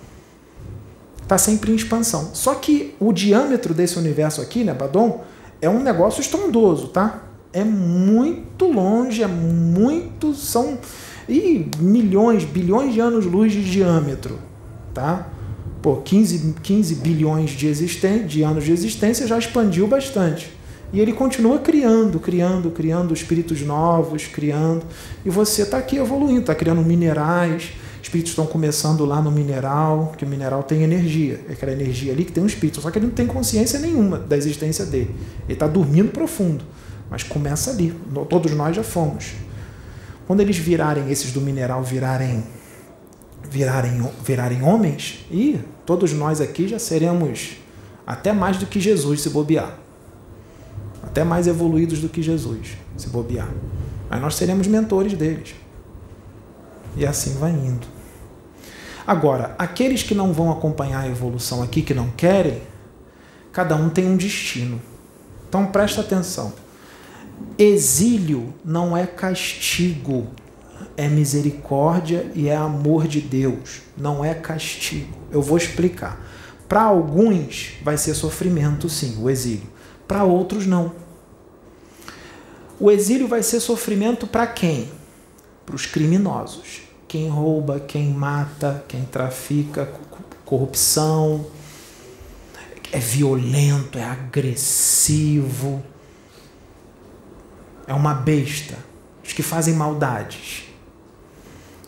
está 1.24 1.38
sempre 1.38 1.71
em 1.71 1.76
expansão. 1.76 2.30
Só 2.34 2.53
que 2.55 2.93
o 2.99 3.11
diâmetro 3.11 3.74
desse 3.74 3.97
universo 3.97 4.41
aqui, 4.41 4.63
né, 4.63 4.74
Badon, 4.74 5.24
é 5.61 5.69
um 5.69 5.82
negócio 5.82 6.21
estrondoso, 6.21 6.89
tá? 6.89 7.24
É 7.51 7.63
muito 7.63 8.65
longe, 8.65 9.24
é 9.24 9.28
muito. 9.28 10.34
São 10.34 10.78
e 11.28 11.69
milhões, 11.80 12.43
bilhões 12.43 12.93
de 12.93 12.99
anos-luz 12.99 13.51
de 13.51 13.63
diâmetro. 13.63 14.39
Tá? 14.93 15.28
Pô, 15.82 15.97
15, 15.97 16.55
15 16.61 16.95
bilhões 16.95 17.51
de, 17.51 17.67
existen 17.67 18.26
de 18.26 18.43
anos 18.43 18.63
de 18.63 18.71
existência 18.71 19.28
já 19.28 19.38
expandiu 19.38 19.88
bastante. 19.88 20.51
E 20.91 20.99
ele 20.99 21.11
continua 21.11 21.57
criando, 21.57 22.19
criando, 22.19 22.69
criando 22.69 23.13
espíritos 23.13 23.61
novos, 23.61 24.28
criando. 24.28 24.86
E 25.26 25.30
você 25.30 25.63
está 25.63 25.78
aqui 25.78 25.97
evoluindo, 25.97 26.41
está 26.41 26.53
criando 26.53 26.84
minerais. 26.84 27.71
Espíritos 28.03 28.33
estão 28.33 28.45
começando 28.45 29.03
lá 29.05 29.19
no 29.19 29.31
mineral, 29.31 30.13
que 30.15 30.23
o 30.23 30.27
mineral 30.27 30.61
tem 30.61 30.83
energia. 30.83 31.39
É 31.49 31.53
aquela 31.53 31.71
energia 31.71 32.11
ali 32.13 32.23
que 32.23 32.31
tem 32.31 32.43
um 32.43 32.45
espírito. 32.45 32.81
Só 32.81 32.91
que 32.91 32.99
ele 32.99 33.07
não 33.07 33.13
tem 33.13 33.25
consciência 33.25 33.79
nenhuma 33.79 34.19
da 34.19 34.37
existência 34.37 34.85
dele. 34.85 35.15
Ele 35.45 35.53
está 35.53 35.65
dormindo 35.65 36.11
profundo. 36.11 36.63
Mas 37.09 37.23
começa 37.23 37.71
ali. 37.71 37.91
Todos 38.29 38.51
nós 38.51 38.75
já 38.75 38.83
fomos. 38.83 39.31
Quando 40.27 40.41
eles 40.41 40.57
virarem, 40.57 41.09
esses 41.09 41.31
do 41.31 41.41
mineral 41.41 41.81
virarem 41.81 42.43
virarem, 43.49 44.09
virarem 44.23 44.63
homens, 44.63 45.25
e 45.29 45.59
todos 45.85 46.11
nós 46.13 46.41
aqui 46.41 46.67
já 46.67 46.79
seremos 46.79 47.57
até 48.05 48.31
mais 48.31 48.57
do 48.57 48.65
que 48.65 48.79
Jesus 48.79 49.21
se 49.21 49.29
bobear 49.29 49.83
até 51.13 51.23
mais 51.23 51.45
evoluídos 51.45 51.99
do 51.99 52.09
que 52.09 52.23
Jesus, 52.23 52.77
se 52.97 53.07
bobear. 53.09 53.49
Aí 54.09 54.19
nós 54.19 54.33
seremos 54.33 54.65
mentores 54.65 55.13
deles. 55.13 55.53
E 56.95 57.05
assim 57.05 57.33
vai 57.37 57.51
indo. 57.51 57.87
Agora, 59.05 59.55
aqueles 59.57 60.03
que 60.03 60.15
não 60.15 60.31
vão 60.31 60.51
acompanhar 60.51 61.01
a 61.01 61.07
evolução 61.07 61.61
aqui, 61.61 61.81
que 61.81 61.93
não 61.93 62.09
querem, 62.11 62.61
cada 63.51 63.75
um 63.75 63.89
tem 63.89 64.07
um 64.07 64.15
destino. 64.15 64.81
Então 65.49 65.65
presta 65.65 66.01
atenção. 66.01 66.53
Exílio 67.57 68.53
não 68.63 68.95
é 68.95 69.05
castigo, 69.05 70.27
é 70.95 71.07
misericórdia 71.07 72.31
e 72.33 72.47
é 72.47 72.55
amor 72.55 73.07
de 73.07 73.19
Deus, 73.19 73.81
não 73.97 74.23
é 74.23 74.33
castigo. 74.33 75.17
Eu 75.31 75.41
vou 75.41 75.57
explicar. 75.57 76.19
Para 76.67 76.83
alguns 76.83 77.73
vai 77.83 77.97
ser 77.97 78.13
sofrimento, 78.13 78.89
sim, 78.89 79.21
o 79.21 79.29
exílio. 79.29 79.67
Para 80.07 80.23
outros, 80.23 80.65
não. 80.65 80.93
O 82.79 82.89
exílio 82.89 83.27
vai 83.27 83.43
ser 83.43 83.59
sofrimento 83.59 84.25
para 84.25 84.47
quem? 84.47 84.89
Para 85.66 85.76
os 85.76 85.86
criminosos. 85.86 86.82
Quem 87.07 87.30
rouba, 87.30 87.80
quem 87.80 88.09
mata, 88.09 88.84
quem 88.88 89.05
trafica, 89.05 89.91
corrupção, 90.43 91.45
é 92.91 92.99
violento, 92.99 93.97
é 93.97 94.03
agressivo, 94.03 95.84
é 97.88 97.93
uma 97.93 98.14
besta. 98.14 98.78
Os 99.24 99.32
que 99.32 99.43
fazem 99.43 99.76
maldades 99.76 100.64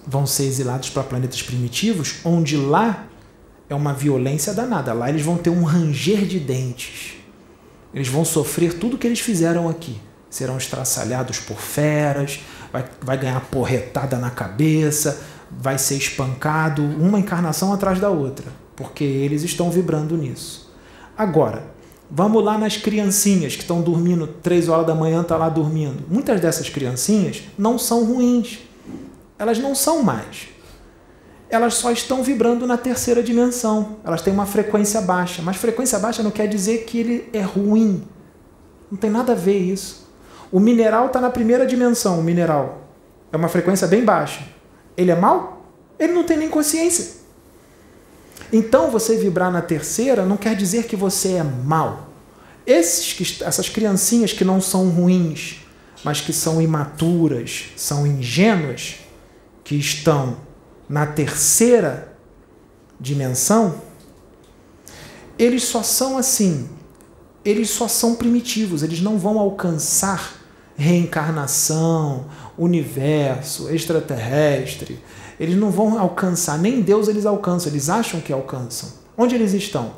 vão 0.06 0.26
ser 0.26 0.44
exilados 0.44 0.90
para 0.90 1.04
planetas 1.04 1.42
primitivos, 1.42 2.18
onde 2.24 2.56
lá 2.56 3.08
é 3.68 3.76
uma 3.76 3.94
violência 3.94 4.54
danada. 4.54 4.94
Lá 4.94 5.10
eles 5.10 5.24
vão 5.24 5.38
ter 5.38 5.50
um 5.50 5.64
ranger 5.64 6.26
de 6.26 6.40
dentes. 6.40 7.16
Eles 7.94 8.08
vão 8.08 8.24
sofrer 8.24 8.78
tudo 8.78 8.98
que 8.98 9.08
eles 9.08 9.20
fizeram 9.20 9.68
aqui 9.68 10.00
serão 10.36 10.58
estraçalhados 10.58 11.40
por 11.40 11.58
feras, 11.58 12.42
vai, 12.76 12.86
vai 13.02 13.18
ganhar 13.18 13.40
porretada 13.50 14.18
na 14.18 14.30
cabeça, 14.30 15.22
vai 15.50 15.78
ser 15.78 15.96
espancado, 15.96 16.84
uma 16.84 17.18
encarnação 17.18 17.72
atrás 17.72 18.00
da 18.02 18.10
outra, 18.10 18.52
porque 18.76 19.04
eles 19.04 19.44
estão 19.44 19.72
vibrando 19.72 20.18
nisso. 20.18 20.74
Agora, 21.18 21.64
vamos 22.12 22.44
lá 22.44 22.58
nas 22.58 22.76
criancinhas 22.76 23.56
que 23.56 23.62
estão 23.62 23.82
dormindo, 23.82 24.28
três 24.28 24.68
horas 24.68 24.86
da 24.86 24.94
manhã 24.94 25.24
tá 25.24 25.38
lá 25.38 25.48
dormindo. 25.48 26.04
Muitas 26.10 26.42
dessas 26.42 26.70
criancinhas 26.70 27.44
não 27.58 27.80
são 27.80 28.04
ruins. 28.04 28.60
Elas 29.40 29.58
não 29.58 29.74
são 29.74 30.04
mais. 30.04 30.50
Elas 31.50 31.76
só 31.76 31.92
estão 31.92 32.24
vibrando 32.24 32.68
na 32.68 32.76
terceira 32.76 33.24
dimensão. 33.24 33.98
Elas 34.04 34.22
têm 34.22 34.34
uma 34.34 34.46
frequência 34.46 35.00
baixa. 35.00 35.42
Mas 35.42 35.58
frequência 35.58 36.00
baixa 36.00 36.24
não 36.24 36.32
quer 36.32 36.48
dizer 36.48 36.80
que 36.80 36.98
ele 36.98 37.30
é 37.32 37.42
ruim. 37.42 38.04
Não 38.92 38.98
tem 38.98 39.10
nada 39.10 39.34
a 39.34 39.36
ver 39.36 39.60
isso. 39.60 40.05
O 40.56 40.60
mineral 40.62 41.08
está 41.08 41.20
na 41.20 41.30
primeira 41.30 41.68
dimensão, 41.68 42.18
o 42.18 42.24
mineral. 42.24 42.88
É 43.30 43.36
uma 43.36 43.50
frequência 43.50 43.86
bem 43.88 44.06
baixa. 44.06 44.42
Ele 44.96 45.12
é 45.12 45.16
mal? 45.16 45.70
Ele 46.00 46.14
não 46.14 46.24
tem 46.24 46.38
nem 46.38 46.50
consciência. 46.50 47.16
Então, 48.54 48.90
você 48.90 49.18
vibrar 49.18 49.52
na 49.52 49.62
terceira 49.62 50.26
não 50.26 50.38
quer 50.38 50.56
dizer 50.56 50.86
que 50.86 50.96
você 50.96 51.34
é 51.34 51.44
mal. 51.44 52.08
Esses 52.66 53.42
essas 53.42 53.68
criancinhas 53.68 54.32
que 54.32 54.46
não 54.46 54.62
são 54.62 54.88
ruins, 54.88 55.58
mas 56.06 56.22
que 56.22 56.32
são 56.32 56.62
imaturas, 56.62 57.66
são 57.76 58.08
ingênuas, 58.08 59.00
que 59.62 59.76
estão 59.76 60.38
na 60.88 61.06
terceira 61.06 62.14
dimensão, 62.98 63.76
eles 65.38 65.64
só 65.64 65.84
são 65.84 66.18
assim, 66.18 66.70
eles 67.44 67.70
só 67.72 67.90
são 67.90 68.16
primitivos, 68.16 68.84
eles 68.84 69.02
não 69.02 69.18
vão 69.18 69.38
alcançar 69.38 70.45
reencarnação, 70.78 72.26
universo, 72.58 73.70
extraterrestre. 73.70 75.00
Eles 75.40 75.56
não 75.56 75.72
vão 75.72 76.00
alcançar, 76.00 76.58
nem 76.58 76.82
Deus 76.82 77.08
eles 77.08 77.26
alcançam, 77.26 77.72
eles 77.72 77.90
acham 77.90 78.20
que 78.20 78.32
alcançam. 78.32 78.90
Onde 79.18 79.36
eles 79.36 79.54
estão? 79.54 79.94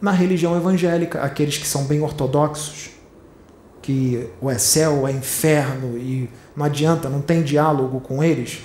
Na 0.00 0.10
religião 0.10 0.56
evangélica, 0.56 1.20
aqueles 1.22 1.58
que 1.58 1.66
são 1.66 1.84
bem 1.84 2.00
ortodoxos, 2.00 2.90
que 3.82 4.28
o 4.40 4.50
é 4.50 4.58
céu, 4.58 5.06
é 5.08 5.12
inferno 5.12 5.96
e 5.96 6.28
não 6.54 6.66
adianta, 6.66 7.08
não 7.08 7.20
tem 7.20 7.42
diálogo 7.42 8.00
com 8.00 8.22
eles. 8.22 8.60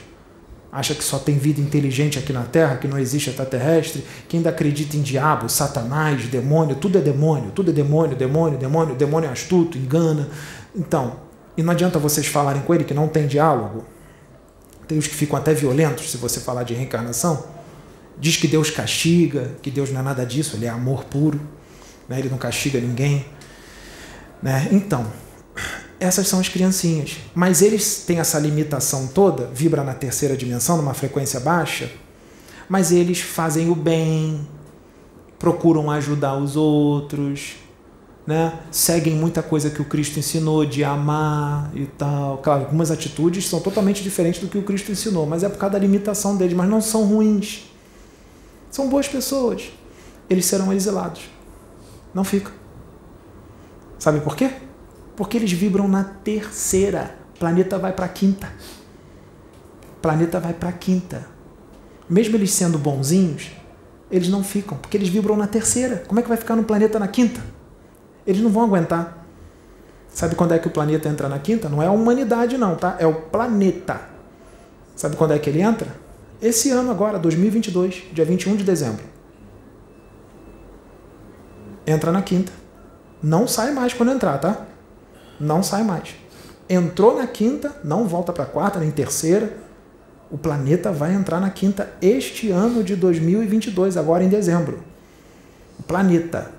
Acha 0.74 0.96
que 0.96 1.04
só 1.04 1.20
tem 1.20 1.38
vida 1.38 1.62
inteligente 1.62 2.18
aqui 2.18 2.34
na 2.34 2.46
Terra, 2.46 2.78
que 2.78 2.88
não 2.88 2.98
existe 2.98 3.30
extraterrestre. 3.30 4.04
Quem 4.28 4.40
ainda 4.40 4.50
acredita 4.50 4.98
em 4.98 5.04
diabo, 5.04 5.48
satanás, 5.48 6.26
demônio, 6.26 6.76
tudo 6.76 6.98
é 6.98 7.02
demônio, 7.02 7.52
tudo 7.52 7.70
é 7.70 7.74
demônio, 7.74 8.18
demônio, 8.18 8.58
demônio, 8.58 8.96
demônio 8.96 9.30
é 9.30 9.32
astuto, 9.32 9.78
engana, 9.78 10.28
então, 10.76 11.18
e 11.56 11.62
não 11.62 11.72
adianta 11.72 12.00
vocês 12.00 12.26
falarem 12.26 12.64
com 12.64 12.74
ele 12.74 12.84
que 12.84 12.94
não 12.94 13.08
tem 13.08 13.28
diálogo. 13.28 13.86
Tem 14.88 14.98
os 14.98 15.06
que 15.06 15.14
ficam 15.14 15.38
até 15.38 15.54
violentos 15.54 16.10
se 16.10 16.18
você 16.18 16.40
falar 16.40 16.64
de 16.64 16.74
reencarnação. 16.74 17.46
Diz 18.18 18.38
que 18.38 18.48
Deus 18.48 18.72
castiga, 18.72 19.52
que 19.62 19.70
Deus 19.70 19.92
não 19.92 20.00
é 20.02 20.04
nada 20.04 20.26
disso, 20.26 20.56
ele 20.56 20.66
é 20.66 20.70
amor 20.70 21.04
puro, 21.04 21.40
né? 22.10 22.18
ele 22.18 22.30
não 22.30 22.40
castiga 22.40 22.80
ninguém. 22.80 23.26
Né? 24.42 24.70
Então, 24.72 25.06
essas 26.04 26.28
são 26.28 26.40
as 26.40 26.50
criancinhas. 26.50 27.18
Mas 27.34 27.62
eles 27.62 28.04
têm 28.06 28.20
essa 28.20 28.38
limitação 28.38 29.08
toda, 29.08 29.48
vibra 29.48 29.84
na 29.84 29.94
terceira 29.94 30.36
dimensão, 30.36 30.78
numa 30.78 30.94
frequência 30.94 31.40
baixa, 31.40 31.90
mas 32.68 32.92
eles 32.92 33.22
fazem 33.22 33.70
o 33.70 33.76
bem, 33.76 34.48
procuram 35.40 35.90
ajudar 35.90 36.36
os 36.36 36.56
outros, 36.56 37.56
né, 38.26 38.60
seguem 38.72 39.14
muita 39.14 39.44
coisa 39.44 39.70
que 39.70 39.82
o 39.82 39.86
Cristo 39.86 40.18
ensinou 40.18 40.66
de 40.66 40.84
amar 40.84 41.72
e 41.74 41.86
tal. 41.86 42.38
Claro, 42.38 42.64
algumas 42.64 42.92
atitudes 42.92 43.48
são 43.48 43.60
totalmente 43.60 44.02
diferentes 44.02 44.42
do 44.42 44.48
que 44.48 44.58
o 44.58 44.64
Cristo 44.64 44.92
ensinou, 44.92 45.26
mas 45.26 45.44
é 45.44 45.50
por 45.50 45.58
causa 45.58 45.74
da 45.74 45.80
limitação 45.80 46.36
deles, 46.36 46.54
mas 46.54 46.70
não 46.70 46.82
são 46.82 47.06
ruins. 47.06 47.70
São 48.72 48.90
boas 48.90 49.08
pessoas. 49.08 49.72
Eles 50.30 50.46
serão 50.46 50.74
exilados. 50.74 51.22
Não 52.14 52.24
fica. 52.24 52.52
Sabe 54.00 54.20
por 54.22 54.36
quê? 54.36 54.52
Porque 55.16 55.38
eles 55.38 55.52
vibram 55.52 55.88
na 55.88 56.04
terceira. 56.04 57.16
Planeta 57.40 57.78
vai 57.78 57.94
para 57.94 58.06
a 58.06 58.10
quinta. 58.10 58.52
Planeta 60.02 60.40
vai 60.40 60.54
para 60.54 60.70
a 60.70 60.74
quinta. 60.74 61.26
Mesmo 62.10 62.36
eles 62.36 62.52
sendo 62.52 62.78
bonzinhos, 62.78 63.52
eles 64.12 64.30
não 64.30 64.44
ficam, 64.44 64.78
porque 64.78 64.98
eles 64.98 65.10
vibram 65.10 65.36
na 65.36 65.48
terceira. 65.48 66.04
Como 66.08 66.20
é 66.20 66.24
que 66.24 66.30
vai 66.30 66.38
ficar 66.38 66.56
no 66.56 66.64
planeta 66.64 67.00
na 67.00 67.08
quinta? 67.08 67.42
Eles 68.28 68.42
não 68.42 68.50
vão 68.50 68.64
aguentar. 68.64 69.26
Sabe 70.10 70.36
quando 70.36 70.54
é 70.54 70.60
que 70.60 70.68
o 70.68 70.72
planeta 70.72 71.10
entra 71.10 71.28
na 71.28 71.40
quinta? 71.40 71.68
Não 71.68 71.82
é 71.82 71.88
a 71.88 71.92
humanidade, 71.92 72.58
não, 72.58 72.76
tá? 72.76 72.96
É 73.00 73.08
o 73.08 73.14
planeta. 73.14 74.02
Sabe 74.96 75.16
quando 75.16 75.32
é 75.32 75.40
que 75.40 75.50
ele 75.50 75.62
entra? 75.62 75.88
Esse 76.42 76.70
ano 76.70 76.92
agora, 76.92 77.18
2022, 77.18 78.04
dia 78.12 78.26
21 78.26 78.58
de 78.58 78.64
dezembro. 78.64 79.04
Entra 81.88 82.12
na 82.12 82.22
quinta. 82.22 82.52
Não 83.22 83.48
sai 83.48 83.72
mais 83.72 83.94
quando 83.94 84.12
entrar, 84.12 84.38
tá? 84.38 84.68
Não 85.40 85.62
sai 85.64 85.84
mais. 85.84 86.16
Entrou 86.70 87.18
na 87.18 87.28
quinta, 87.28 87.76
não 87.84 88.08
volta 88.08 88.32
para 88.32 88.46
quarta 88.46 88.80
nem 88.80 88.92
terceira. 88.92 89.58
O 90.32 90.38
planeta 90.38 90.92
vai 90.92 91.14
entrar 91.14 91.40
na 91.40 91.50
quinta 91.50 91.92
este 92.02 92.50
ano 92.50 92.84
de 92.84 92.96
2022, 92.96 93.98
agora 93.98 94.24
em 94.24 94.30
dezembro. 94.30 94.84
O 95.80 95.84
planeta 95.84 96.52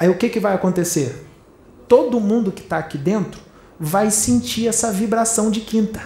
Aí 0.00 0.08
o 0.08 0.14
que, 0.14 0.30
que 0.30 0.40
vai 0.40 0.54
acontecer? 0.54 1.26
Todo 1.86 2.18
mundo 2.18 2.50
que 2.50 2.62
está 2.62 2.78
aqui 2.78 2.96
dentro 2.96 3.38
vai 3.78 4.10
sentir 4.10 4.66
essa 4.66 4.90
vibração 4.90 5.50
de 5.50 5.60
quinta. 5.60 6.00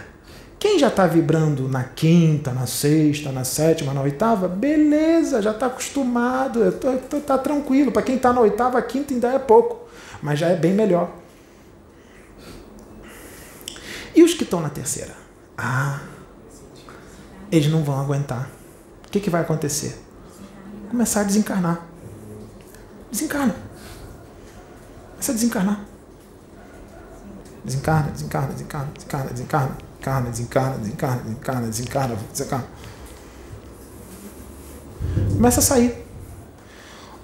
Quem 0.59 0.81
já 0.81 0.89
está 0.89 1.07
vibrando 1.07 1.69
na 1.69 1.85
quinta, 1.85 2.51
na 2.51 2.67
sexta, 2.67 3.31
na 3.31 3.45
sétima, 3.45 3.95
na 3.95 4.03
oitava, 4.03 4.49
beleza, 4.49 5.41
já 5.41 5.53
está 5.53 5.67
acostumado, 5.67 6.75
está 7.17 7.39
tranquilo. 7.39 7.93
Para 7.93 8.03
quem 8.03 8.17
está 8.17 8.33
na 8.33 8.41
oitava, 8.41 8.79
a 8.79 8.83
quinta 8.83 9.15
ainda 9.15 9.29
é 9.29 9.39
pouco, 9.39 9.89
mas 10.21 10.41
já 10.41 10.49
é 10.49 10.57
bem 10.57 10.73
melhor. 10.73 11.09
E 14.15 14.23
os 14.23 14.35
que 14.35 14.45
estão 14.45 14.61
na 14.61 14.71
terceira? 14.71 15.15
Ah, 15.59 16.01
eles 17.51 17.71
não 17.71 17.83
vão 17.83 18.01
aguentar. 18.01 18.49
O 19.07 19.11
que, 19.11 19.21
que 19.21 19.31
vai 19.31 19.43
acontecer? 19.43 20.01
Começar 20.91 21.21
a 21.21 21.25
desencarnar. 21.25 21.87
Desencarna. 23.11 23.55
Começa 25.11 25.33
a 25.33 25.35
desencarnar. 25.35 25.85
Desencarna, 27.65 28.11
desencarna, 28.11 28.53
desencarna, 28.53 28.91
desencarna, 28.93 29.31
desencarna, 29.31 29.77
desencarna, 30.05 30.31
desencarna, 30.31 30.79
desencarna, 30.79 31.23
desencarna, 31.23 31.67
desencarna, 31.67 32.17
desencarna. 32.33 32.67
Começa 35.35 35.61
a 35.61 35.63
sair. 35.63 36.05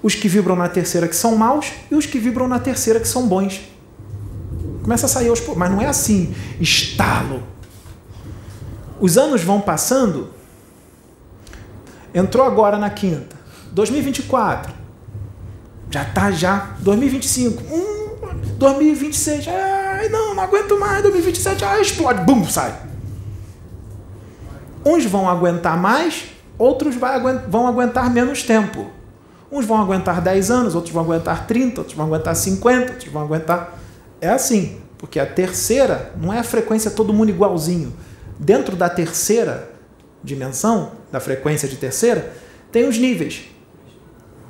Os 0.01 0.15
que 0.15 0.27
vibram 0.27 0.55
na 0.55 0.67
terceira 0.67 1.07
que 1.07 1.15
são 1.15 1.35
maus 1.35 1.71
e 1.91 1.95
os 1.95 2.05
que 2.05 2.19
vibram 2.19 2.47
na 2.47 2.59
terceira 2.59 2.99
que 2.99 3.07
são 3.07 3.27
bons. 3.27 3.70
Começa 4.83 5.05
a 5.05 5.09
sair 5.09 5.29
aos 5.29 5.39
poucos. 5.39 5.57
Mas 5.57 5.71
não 5.71 5.81
é 5.81 5.87
assim, 5.87 6.33
estalo. 6.59 7.43
Os 8.99 9.17
anos 9.17 9.43
vão 9.43 9.61
passando. 9.61 10.29
Entrou 12.13 12.45
agora 12.45 12.77
na 12.77 12.89
quinta. 12.89 13.35
2024. 13.71 14.73
Já 15.89 16.05
tá 16.05 16.31
já. 16.31 16.75
2025. 16.79 17.63
Hum, 17.73 18.01
2026. 18.57 19.47
Ai, 19.47 20.09
não, 20.09 20.35
não 20.35 20.43
aguento 20.43 20.79
mais. 20.79 21.01
2027. 21.01 21.63
Ah, 21.63 21.79
explode. 21.79 22.23
Bum, 22.23 22.45
sai. 22.45 22.91
Uns 24.85 25.05
vão 25.05 25.29
aguentar 25.29 25.77
mais, 25.77 26.25
outros 26.57 26.95
vão 27.47 27.67
aguentar 27.67 28.09
menos 28.09 28.43
tempo. 28.43 28.87
Uns 29.51 29.65
vão 29.65 29.79
aguentar 29.79 30.21
10 30.21 30.49
anos, 30.49 30.75
outros 30.75 30.93
vão 30.93 31.03
aguentar 31.03 31.45
30, 31.45 31.81
outros 31.81 31.95
vão 31.95 32.07
aguentar 32.07 32.35
50, 32.35 32.93
outros 32.93 33.11
vão 33.11 33.21
aguentar. 33.21 33.77
É 34.21 34.29
assim, 34.29 34.79
porque 34.99 35.19
a 35.19 35.25
terceira 35.25 36.13
não 36.15 36.31
é 36.31 36.37
a 36.37 36.43
frequência 36.43 36.91
todo 36.91 37.11
mundo 37.11 37.29
igualzinho. 37.29 37.91
Dentro 38.37 38.75
da 38.75 38.87
terceira 38.87 39.71
dimensão, 40.23 40.91
da 41.11 41.19
frequência 41.19 41.67
de 41.67 41.75
terceira, 41.75 42.31
tem 42.71 42.87
os 42.87 42.99
níveis. 42.99 43.45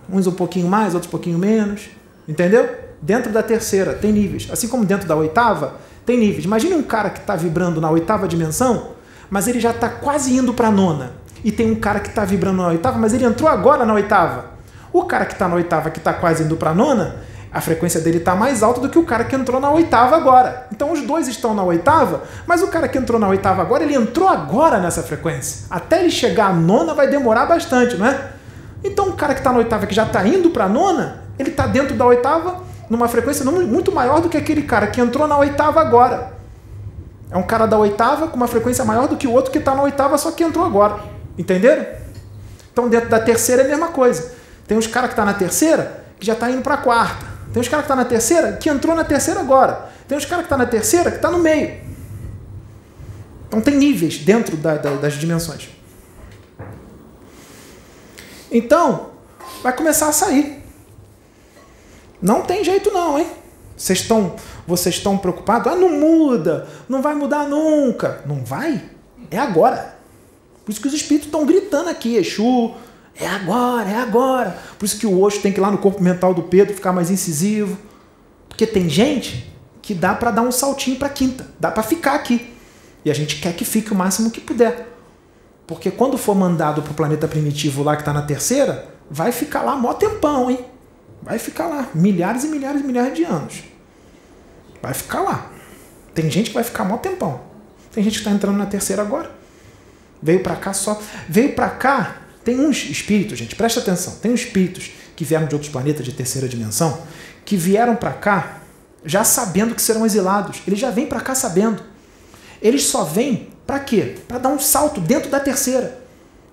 Uns 0.10 0.28
um 0.28 0.34
pouquinho 0.34 0.68
mais, 0.68 0.94
outros 0.94 1.08
um 1.08 1.12
pouquinho 1.12 1.40
menos. 1.40 1.90
Entendeu? 2.28 2.70
Dentro 3.02 3.32
da 3.32 3.42
terceira 3.42 3.94
tem 3.94 4.12
níveis. 4.12 4.50
Assim 4.52 4.68
como 4.68 4.86
dentro 4.86 5.08
da 5.08 5.16
oitava 5.16 5.76
tem 6.06 6.18
níveis. 6.18 6.44
Imagine 6.44 6.76
um 6.76 6.84
cara 6.84 7.10
que 7.10 7.20
está 7.20 7.38
vibrando 7.38 7.80
na 7.80 7.90
oitava 7.90 8.28
dimensão, 8.28 8.92
mas 9.30 9.48
ele 9.48 9.60
já 9.60 9.72
está 9.72 9.88
quase 9.88 10.36
indo 10.36 10.54
para 10.54 10.68
a 10.68 10.72
nona. 10.72 11.14
E 11.44 11.52
tem 11.52 11.72
um 11.72 11.76
cara 11.76 12.02
que 12.02 12.10
está 12.10 12.26
vibrando 12.26 12.58
na 12.58 12.68
oitava, 12.68 13.00
mas 13.00 13.14
ele 13.14 13.24
entrou 13.24 13.50
agora 13.50 13.86
na 13.86 13.94
oitava. 13.94 14.52
O 14.92 15.06
cara 15.06 15.26
que 15.26 15.34
está 15.34 15.48
na 15.48 15.56
oitava, 15.56 15.90
que 15.90 15.98
está 15.98 16.14
quase 16.14 16.44
indo 16.44 16.58
para 16.58 16.72
a 16.72 16.76
nona, 16.76 17.16
a 17.54 17.60
frequência 17.60 18.00
dele 18.00 18.20
está 18.20 18.34
mais 18.34 18.64
alta 18.64 18.80
do 18.80 18.88
que 18.88 18.98
o 18.98 19.04
cara 19.04 19.26
que 19.26 19.36
entrou 19.36 19.60
na 19.60 19.70
oitava 19.72 20.16
agora. 20.16 20.68
Então 20.72 20.92
os 20.92 21.02
dois 21.02 21.28
estão 21.28 21.54
na 21.54 21.64
oitava, 21.64 22.24
mas 22.48 22.62
o 22.62 22.68
cara 22.68 22.88
que 22.88 22.98
entrou 22.98 23.20
na 23.20 23.28
oitava 23.28 23.62
agora, 23.62 23.84
ele 23.84 23.94
entrou 23.94 24.30
agora 24.30 24.80
nessa 24.80 25.04
frequência. 25.04 25.66
Até 25.70 26.00
ele 26.00 26.10
chegar 26.10 26.52
à 26.52 26.54
nona 26.54 26.94
vai 26.94 27.10
demorar 27.10 27.46
bastante, 27.46 27.98
não 27.98 28.06
é? 28.06 28.32
Então 28.84 29.10
o 29.10 29.14
cara 29.14 29.34
que 29.34 29.42
está 29.42 29.52
na 29.52 29.58
oitava, 29.58 29.86
que 29.86 29.94
já 29.94 30.04
está 30.04 30.26
indo 30.26 30.50
para 30.52 30.66
a 30.66 30.70
nona, 30.70 31.24
ele 31.38 31.50
está 31.50 31.68
dentro 31.68 31.96
da 31.96 32.06
oitava 32.06 32.64
numa 32.90 33.08
frequência 33.08 33.44
muito 33.46 33.92
maior 33.92 34.22
do 34.22 34.30
que 34.30 34.38
aquele 34.38 34.64
cara 34.64 34.88
que 34.88 35.02
entrou 35.02 35.28
na 35.28 35.38
oitava 35.38 35.82
agora. 35.82 36.34
É 37.30 37.38
um 37.38 37.44
cara 37.44 37.66
da 37.66 37.78
oitava 37.78 38.28
com 38.28 38.38
uma 38.38 38.48
frequência 38.48 38.84
maior 38.86 39.08
do 39.08 39.18
que 39.18 39.28
o 39.28 39.32
outro 39.32 39.52
que 39.52 39.58
está 39.58 39.76
na 39.76 39.82
oitava, 39.84 40.18
só 40.18 40.32
que 40.32 40.44
entrou 40.44 40.66
agora. 40.66 41.00
Entenderam? 41.38 41.86
Então 42.72 42.88
dentro 42.88 43.10
da 43.10 43.20
terceira 43.20 43.64
é 43.64 43.66
a 43.66 43.68
mesma 43.68 43.90
coisa. 43.90 44.34
Tem 44.68 44.78
os 44.78 44.88
caras 44.88 45.10
que 45.10 45.14
estão 45.14 45.26
tá 45.26 45.32
na 45.32 45.38
terceira 45.38 46.02
que 46.20 46.26
já 46.26 46.34
está 46.34 46.50
indo 46.50 46.62
para 46.62 46.76
a 46.76 46.78
quarta. 46.78 47.31
Tem 47.54 47.62
os 47.62 47.68
caras 47.68 47.86
que 47.86 47.92
estão 47.92 47.98
tá 47.98 48.04
na 48.04 48.06
terceira 48.06 48.54
que 48.54 48.70
entrou 48.70 48.96
na 48.96 49.04
terceira 49.04 49.40
agora. 49.40 49.90
Tem 50.08 50.18
os 50.18 50.26
caras 50.26 50.46
que 50.46 50.54
estão 50.54 50.58
tá 50.58 50.64
na 50.64 50.70
terceira 50.70 51.12
que 51.12 51.18
está 51.18 51.30
no 51.30 51.40
meio. 51.40 51.82
Então 53.48 53.60
tem 53.60 53.76
níveis 53.76 54.18
dentro 54.20 54.56
da, 54.56 54.78
da, 54.78 54.96
das 54.96 55.14
dimensões. 55.16 55.70
Então, 58.50 59.12
vai 59.62 59.76
começar 59.76 60.08
a 60.08 60.12
sair. 60.14 60.62
Não 62.22 62.42
tem 62.42 62.64
jeito 62.64 62.92
não, 62.92 63.18
hein? 63.20 63.28
Vocês 63.76 64.00
estão, 64.00 64.36
vocês 64.68 64.96
estão 64.96 65.18
preocupados? 65.18 65.72
Ah, 65.72 65.76
não 65.76 65.90
muda, 65.90 66.68
não 66.88 67.02
vai 67.02 67.16
mudar 67.16 67.48
nunca. 67.48 68.22
Não 68.26 68.44
vai? 68.44 68.82
É 69.30 69.38
agora. 69.38 69.96
Por 70.64 70.72
isso 70.72 70.82
que 70.82 70.88
os 70.88 70.94
espíritos 70.94 71.28
estão 71.28 71.46
gritando 71.46 71.90
aqui, 71.90 72.16
Exu, 72.16 72.74
é 73.16 73.28
agora, 73.28 73.90
é 73.90 73.96
agora. 73.96 74.58
Por 74.80 74.86
isso 74.86 74.98
que 74.98 75.06
o 75.06 75.20
Osho 75.22 75.42
tem 75.42 75.52
que 75.52 75.60
ir 75.60 75.62
lá 75.62 75.72
no 75.72 75.78
corpo 75.78 76.02
mental 76.02 76.34
do 76.34 76.44
Pedro 76.44 76.74
ficar 76.74 76.92
mais 76.92 77.12
incisivo. 77.12 77.78
Porque 78.48 78.66
tem 78.66 78.90
gente 78.90 79.52
que 79.82 79.94
dá 79.94 80.14
para 80.14 80.32
dar 80.32 80.42
um 80.42 80.52
saltinho 80.52 80.98
para 80.98 81.10
quinta, 81.10 81.48
dá 81.60 81.72
para 81.72 81.84
ficar 81.84 82.14
aqui. 82.16 82.54
E 83.04 83.12
a 83.12 83.14
gente 83.14 83.42
quer 83.42 83.54
que 83.56 83.66
fique 83.66 83.92
o 83.92 83.96
máximo 83.96 84.30
que 84.30 84.40
puder. 84.40 84.88
Porque 85.66 85.90
quando 85.90 86.18
for 86.18 86.36
mandado 86.36 86.82
para 86.82 86.92
o 86.92 86.96
planeta 86.96 87.28
primitivo 87.28 87.84
lá 87.84 87.96
que 87.96 88.02
está 88.02 88.14
na 88.14 88.22
terceira, 88.22 88.90
vai 89.10 89.32
ficar 89.32 89.64
lá 89.64 89.76
mó 89.76 89.94
tempão, 89.94 90.52
hein? 90.52 90.66
Vai 91.22 91.40
ficar 91.40 91.68
lá 91.68 91.88
milhares 91.94 92.44
e 92.44 92.48
milhares 92.48 92.82
e 92.82 92.84
milhares 92.84 93.16
de 93.16 93.24
anos. 93.24 93.64
Vai 94.82 94.94
ficar 94.94 95.22
lá. 95.22 95.52
Tem 96.14 96.30
gente 96.30 96.50
que 96.50 96.54
vai 96.54 96.64
ficar 96.64 96.84
mó 96.84 96.98
tempão. 96.98 97.42
Tem 97.92 98.04
gente 98.04 98.14
que 98.14 98.20
está 98.20 98.32
entrando 98.32 98.58
na 98.58 98.66
terceira 98.66 99.02
agora. 99.02 99.32
Veio 100.22 100.42
para 100.42 100.56
cá 100.56 100.74
só. 100.74 101.00
Veio 101.30 101.54
para 101.54 101.70
cá 101.70 102.18
tem 102.44 102.60
uns 102.60 102.86
espíritos, 102.86 103.38
gente, 103.38 103.56
presta 103.56 103.80
atenção, 103.80 104.16
tem 104.16 104.32
uns 104.32 104.42
espíritos 104.42 104.92
que 105.16 105.24
vieram 105.24 105.48
de 105.48 105.54
outros 105.54 105.72
planetas 105.72 106.06
de 106.06 106.12
terceira 106.12 106.48
dimensão, 106.48 107.02
que 107.46 107.56
vieram 107.56 107.96
para 107.96 108.14
cá 108.14 108.62
já 109.06 109.24
sabendo 109.24 109.76
que 109.76 109.82
serão 109.82 110.06
exilados. 110.06 110.62
Eles 110.68 110.80
já 110.80 110.90
vêm 110.90 111.06
para 111.06 111.22
cá 111.22 111.36
sabendo. 111.36 111.84
Eles 112.62 112.84
só 112.84 113.04
vêm 113.04 113.50
para 113.66 113.80
quê? 113.80 114.16
Para 114.28 114.38
dar 114.38 114.50
um 114.50 114.60
salto 114.60 115.02
dentro 115.02 115.30
da 115.30 115.40
terceira. 115.40 116.00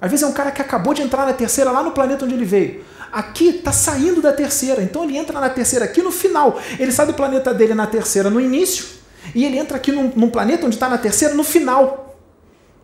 Às 0.00 0.10
vezes 0.10 0.24
é 0.24 0.26
um 0.26 0.32
cara 0.32 0.50
que 0.50 0.62
acabou 0.62 0.94
de 0.94 1.02
entrar 1.02 1.26
na 1.26 1.32
terceira 1.32 1.70
lá 1.70 1.82
no 1.82 1.90
planeta 1.90 2.24
onde 2.24 2.34
ele 2.34 2.44
veio. 2.44 2.84
Aqui 3.10 3.48
está 3.48 3.72
saindo 3.72 4.20
da 4.20 4.32
terceira, 4.32 4.82
então 4.82 5.04
ele 5.04 5.16
entra 5.16 5.40
na 5.40 5.48
terceira 5.48 5.84
aqui 5.84 6.02
no 6.02 6.12
final. 6.12 6.60
Ele 6.78 6.92
sai 6.92 7.06
do 7.06 7.14
planeta 7.14 7.52
dele 7.52 7.74
na 7.74 7.86
terceira 7.86 8.30
no 8.30 8.40
início 8.40 8.86
e 9.34 9.44
ele 9.44 9.58
entra 9.58 9.76
aqui 9.76 9.90
num, 9.90 10.12
num 10.14 10.30
planeta 10.30 10.66
onde 10.66 10.76
está 10.76 10.88
na 10.88 10.98
terceira 10.98 11.34
no 11.34 11.42
final. 11.42 12.16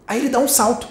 Aí 0.06 0.18
ele 0.18 0.28
dá 0.28 0.38
um 0.38 0.48
salto. 0.48 0.88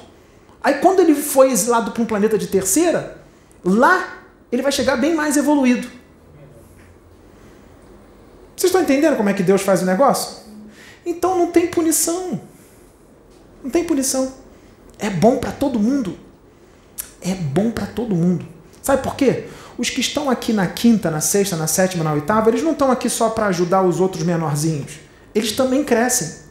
Aí 0.63 0.75
quando 0.75 1.01
ele 1.01 1.13
foi 1.13 1.51
exilado 1.51 1.91
para 1.91 2.01
um 2.01 2.05
planeta 2.05 2.37
de 2.37 2.47
terceira, 2.47 3.17
lá 3.63 4.19
ele 4.49 4.61
vai 4.61 4.71
chegar 4.71 4.95
bem 4.95 5.13
mais 5.13 5.35
evoluído. 5.35 5.87
Vocês 8.55 8.69
estão 8.69 8.81
entendendo 8.81 9.17
como 9.17 9.27
é 9.27 9.33
que 9.33 9.43
Deus 9.43 9.61
faz 9.61 9.81
o 9.81 9.85
negócio? 9.85 10.43
Então 11.05 11.37
não 11.37 11.51
tem 11.51 11.67
punição. 11.67 12.39
Não 13.61 13.69
tem 13.69 13.83
punição. 13.83 14.33
É 14.97 15.09
bom 15.09 15.37
para 15.37 15.51
todo 15.51 15.77
mundo. 15.77 16.17
É 17.19 17.35
bom 17.35 17.71
para 17.71 17.85
todo 17.85 18.15
mundo. 18.15 18.45
Sabe 18.81 19.01
por 19.01 19.15
quê? 19.15 19.47
Os 19.77 19.89
que 19.89 19.99
estão 19.99 20.29
aqui 20.29 20.53
na 20.53 20.67
quinta, 20.67 21.09
na 21.11 21.19
sexta, 21.19 21.57
na 21.57 21.67
sétima, 21.67 22.03
na 22.03 22.13
oitava, 22.13 22.49
eles 22.49 22.63
não 22.63 22.71
estão 22.71 22.91
aqui 22.91 23.09
só 23.09 23.29
para 23.29 23.47
ajudar 23.47 23.81
os 23.81 23.99
outros 23.99 24.23
menorzinhos. 24.23 24.99
Eles 25.33 25.51
também 25.53 25.83
crescem 25.83 26.43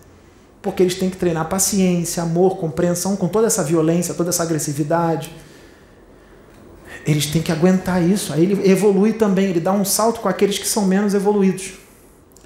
porque 0.63 0.83
eles 0.83 0.95
têm 0.95 1.11
que 1.11 1.17
treinar 1.17 1.49
paciência, 1.49 2.23
amor, 2.23 2.57
compreensão 2.57 3.17
com 3.17 3.27
toda 3.27 3.49
essa 3.49 3.65
violência, 3.65 4.15
toda 4.15 4.31
essa 4.31 4.45
agressividade. 4.45 5.35
Eles 7.05 7.27
têm 7.27 7.43
que 7.43 7.51
aguentar 7.51 8.01
isso. 8.01 8.33
Aí 8.33 8.45
ele 8.45 8.71
evolui 8.71 9.13
também, 9.13 9.47
ele 9.47 9.59
dá 9.59 9.73
um 9.73 9.85
salto 9.85 10.21
com 10.21 10.29
aqueles 10.29 10.59
que 10.59 10.67
são 10.67 10.87
menos 10.87 11.15
evoluídos. 11.15 11.75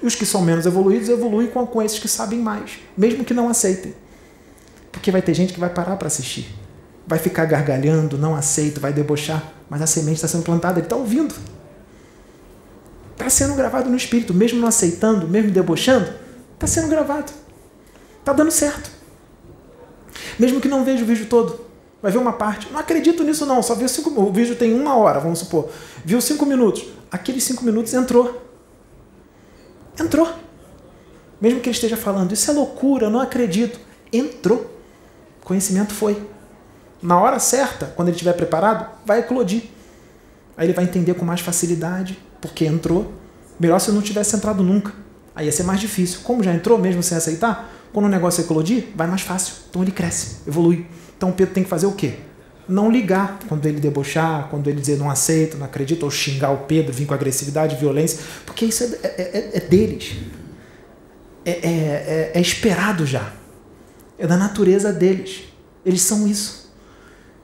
E 0.01 0.07
os 0.07 0.15
que 0.15 0.25
são 0.25 0.41
menos 0.41 0.65
evoluídos 0.65 1.09
evoluem 1.09 1.47
com, 1.47 1.65
com 1.65 1.81
esses 1.81 1.99
que 1.99 2.07
sabem 2.07 2.39
mais, 2.39 2.79
mesmo 2.97 3.23
que 3.23 3.35
não 3.35 3.49
aceitem. 3.49 3.93
Porque 4.91 5.11
vai 5.11 5.21
ter 5.21 5.35
gente 5.35 5.53
que 5.53 5.59
vai 5.59 5.69
parar 5.69 5.95
para 5.95 6.07
assistir. 6.07 6.47
Vai 7.05 7.19
ficar 7.19 7.45
gargalhando, 7.45 8.17
não 8.17 8.35
aceita, 8.35 8.79
vai 8.79 8.91
debochar, 8.91 9.43
mas 9.69 9.81
a 9.81 9.87
semente 9.87 10.15
está 10.15 10.27
sendo 10.27 10.43
plantada, 10.43 10.79
ele 10.79 10.87
está 10.87 10.95
ouvindo. 10.95 11.35
Está 13.11 13.29
sendo 13.29 13.55
gravado 13.55 13.89
no 13.89 13.95
espírito, 13.95 14.33
mesmo 14.33 14.59
não 14.59 14.67
aceitando, 14.67 15.27
mesmo 15.27 15.51
debochando, 15.51 16.09
está 16.55 16.67
sendo 16.67 16.87
gravado. 16.87 17.31
Está 18.27 18.35
dando 18.35 18.51
certo. 18.51 18.91
Mesmo 20.37 20.59
que 20.59 20.67
não 20.67 20.83
veja 20.83 21.01
o 21.01 21.07
vídeo 21.07 21.27
todo. 21.27 21.61
Vai 22.01 22.11
ver 22.11 22.17
uma 22.17 22.33
parte. 22.33 22.69
Não 22.69 22.77
acredito 22.77 23.23
nisso, 23.23 23.45
não. 23.45 23.63
Só 23.63 23.73
viu 23.73 23.87
cinco 23.87 24.09
O 24.21 24.33
vídeo 24.33 24.53
tem 24.57 24.73
uma 24.73 24.97
hora, 24.97 25.21
vamos 25.21 25.39
supor. 25.39 25.69
Viu 26.03 26.19
cinco 26.19 26.45
minutos. 26.45 26.85
Aqueles 27.09 27.45
cinco 27.45 27.63
minutos 27.63 27.93
entrou. 27.93 28.45
Entrou. 29.97 30.27
Mesmo 31.39 31.61
que 31.61 31.69
ele 31.69 31.75
esteja 31.75 31.95
falando, 31.95 32.33
isso 32.33 32.51
é 32.51 32.53
loucura, 32.53 33.09
não 33.09 33.21
acredito. 33.21 33.79
Entrou. 34.11 34.77
Conhecimento 35.45 35.93
foi. 35.93 36.21
Na 37.01 37.17
hora 37.17 37.39
certa, 37.39 37.85
quando 37.95 38.09
ele 38.09 38.15
estiver 38.15 38.33
preparado, 38.33 38.89
vai 39.05 39.19
eclodir. 39.19 39.63
Aí 40.57 40.65
ele 40.65 40.73
vai 40.73 40.83
entender 40.83 41.13
com 41.13 41.23
mais 41.23 41.39
facilidade, 41.39 42.19
porque 42.41 42.65
entrou. 42.65 43.09
Melhor 43.57 43.79
se 43.79 43.89
não 43.89 44.01
tivesse 44.01 44.35
entrado 44.35 44.61
nunca. 44.61 44.91
Aí 45.33 45.45
ia 45.45 45.51
ser 45.53 45.63
mais 45.63 45.79
difícil. 45.79 46.19
Como 46.25 46.43
já 46.43 46.53
entrou, 46.53 46.77
mesmo 46.77 47.01
sem 47.01 47.17
aceitar, 47.17 47.76
quando 47.93 48.05
o 48.05 48.09
negócio 48.09 48.41
eclodir, 48.41 48.85
vai 48.95 49.07
mais 49.07 49.21
fácil. 49.21 49.55
Então 49.69 49.81
ele 49.81 49.91
cresce, 49.91 50.37
evolui. 50.47 50.85
Então 51.15 51.29
o 51.29 51.33
Pedro 51.33 51.53
tem 51.53 51.63
que 51.63 51.69
fazer 51.69 51.85
o 51.85 51.93
quê? 51.93 52.15
Não 52.67 52.91
ligar 52.91 53.39
quando 53.47 53.65
ele 53.65 53.79
debochar, 53.79 54.49
quando 54.49 54.67
ele 54.69 54.79
dizer 54.79 54.97
não 54.97 55.09
aceito, 55.09 55.57
não 55.57 55.65
acredito, 55.65 56.03
ou 56.03 56.11
xingar 56.11 56.51
o 56.51 56.65
Pedro, 56.65 56.91
vir 56.91 57.05
com 57.05 57.13
agressividade, 57.13 57.75
violência, 57.77 58.19
porque 58.45 58.65
isso 58.65 58.83
é, 58.83 58.87
é, 58.87 59.21
é, 59.21 59.57
é 59.57 59.59
deles. 59.61 60.17
é, 61.45 61.51
é, 61.51 61.69
é, 61.69 62.31
é 62.35 62.41
esperado 62.41 63.05
já. 63.05 63.33
É 64.19 64.27
da 64.27 64.35
natureza 64.35 64.91
deles. 64.91 65.43
Eles 65.85 66.01
são 66.01 66.27
isso. 66.27 66.73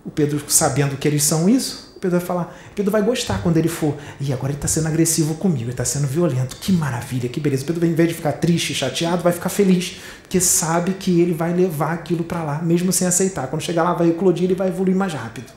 O 0.03 0.11
Pedro, 0.11 0.41
sabendo 0.49 0.97
que 0.97 1.07
eles 1.07 1.23
são 1.23 1.47
isso, 1.47 1.82
Pedro 2.03 2.19
vai 2.19 2.27
falar. 2.27 2.59
Pedro 2.75 2.91
vai 2.91 3.01
gostar 3.01 3.41
quando 3.41 3.55
ele 3.55 3.69
for. 3.69 3.95
E 4.19 4.33
agora 4.33 4.49
ele 4.51 4.57
está 4.57 4.67
sendo 4.67 4.87
agressivo 4.89 5.35
comigo, 5.35 5.63
ele 5.63 5.71
está 5.71 5.85
sendo 5.85 6.05
violento. 6.05 6.57
Que 6.57 6.73
maravilha, 6.73 7.29
que 7.29 7.39
beleza. 7.39 7.63
Pedro, 7.63 7.85
em 7.85 7.93
vez 7.93 8.09
de 8.09 8.15
ficar 8.15 8.33
triste, 8.33 8.73
chateado, 8.73 9.23
vai 9.23 9.31
ficar 9.31 9.47
feliz. 9.47 10.01
Porque 10.21 10.41
sabe 10.41 10.95
que 10.95 11.21
ele 11.21 11.33
vai 11.33 11.53
levar 11.53 11.93
aquilo 11.93 12.25
para 12.25 12.43
lá, 12.43 12.61
mesmo 12.61 12.91
sem 12.91 13.07
aceitar. 13.07 13.47
Quando 13.47 13.61
chegar 13.61 13.83
lá, 13.83 13.93
vai 13.93 14.09
eclodir, 14.09 14.43
ele 14.43 14.55
vai 14.55 14.67
evoluir 14.67 14.97
mais 14.97 15.13
rápido. 15.13 15.49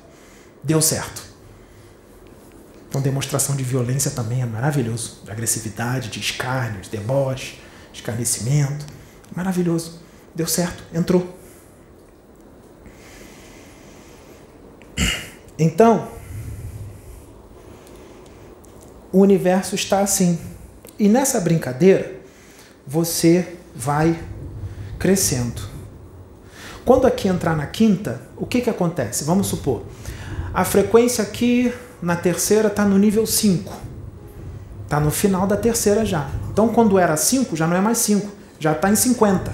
Deu 0.62 0.80
certo. 0.80 1.20
Então, 2.88 3.00
demonstração 3.00 3.56
de 3.56 3.64
violência 3.64 4.12
também 4.12 4.40
é 4.40 4.46
maravilhoso. 4.46 5.22
De 5.24 5.32
agressividade, 5.32 6.10
de 6.10 6.20
escárnio, 6.20 6.80
de 6.80 6.90
deboche, 6.90 7.58
escarnecimento. 7.92 8.86
Maravilhoso. 9.34 10.00
Deu 10.32 10.46
certo, 10.46 10.84
entrou. 10.94 11.36
Então, 15.58 16.15
o 19.12 19.20
universo 19.20 19.74
está 19.74 20.00
assim. 20.00 20.38
E 20.98 21.08
nessa 21.08 21.40
brincadeira, 21.40 22.12
você 22.86 23.56
vai 23.74 24.18
crescendo. 24.98 25.60
Quando 26.84 27.06
aqui 27.06 27.28
entrar 27.28 27.56
na 27.56 27.66
quinta, 27.66 28.22
o 28.36 28.46
que, 28.46 28.60
que 28.60 28.70
acontece? 28.70 29.24
Vamos 29.24 29.48
supor, 29.48 29.82
a 30.54 30.64
frequência 30.64 31.22
aqui 31.22 31.72
na 32.00 32.14
terceira 32.16 32.68
está 32.68 32.84
no 32.84 32.96
nível 32.96 33.26
5. 33.26 33.72
Está 34.84 35.00
no 35.00 35.10
final 35.10 35.46
da 35.46 35.56
terceira 35.56 36.04
já. 36.04 36.28
Então, 36.52 36.68
quando 36.68 36.98
era 36.98 37.16
5, 37.16 37.56
já 37.56 37.66
não 37.66 37.76
é 37.76 37.80
mais 37.80 37.98
5, 37.98 38.30
já 38.58 38.72
está 38.72 38.88
em 38.88 38.94
50. 38.94 39.52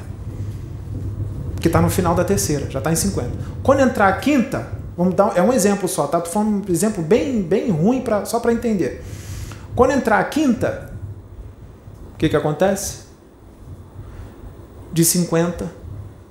Que 1.60 1.68
está 1.68 1.80
no 1.80 1.88
final 1.88 2.14
da 2.14 2.22
terceira, 2.22 2.70
já 2.70 2.78
está 2.80 2.92
em 2.92 2.96
50. 2.96 3.30
Quando 3.62 3.80
entrar 3.80 4.08
a 4.08 4.12
quinta, 4.12 4.68
vamos 4.96 5.14
dar, 5.14 5.32
é 5.36 5.42
um 5.42 5.52
exemplo 5.52 5.88
só, 5.88 6.06
tá? 6.06 6.18
Estou 6.18 6.32
falando 6.32 6.68
um 6.68 6.72
exemplo 6.72 7.02
bem, 7.02 7.40
bem 7.40 7.70
ruim 7.70 8.02
pra, 8.02 8.26
só 8.26 8.38
para 8.38 8.52
entender. 8.52 9.02
Quando 9.74 9.92
entrar 9.92 10.20
a 10.20 10.24
quinta, 10.24 10.92
o 12.14 12.16
que, 12.18 12.28
que 12.28 12.36
acontece? 12.36 13.02
De 14.92 15.04
50 15.04 15.70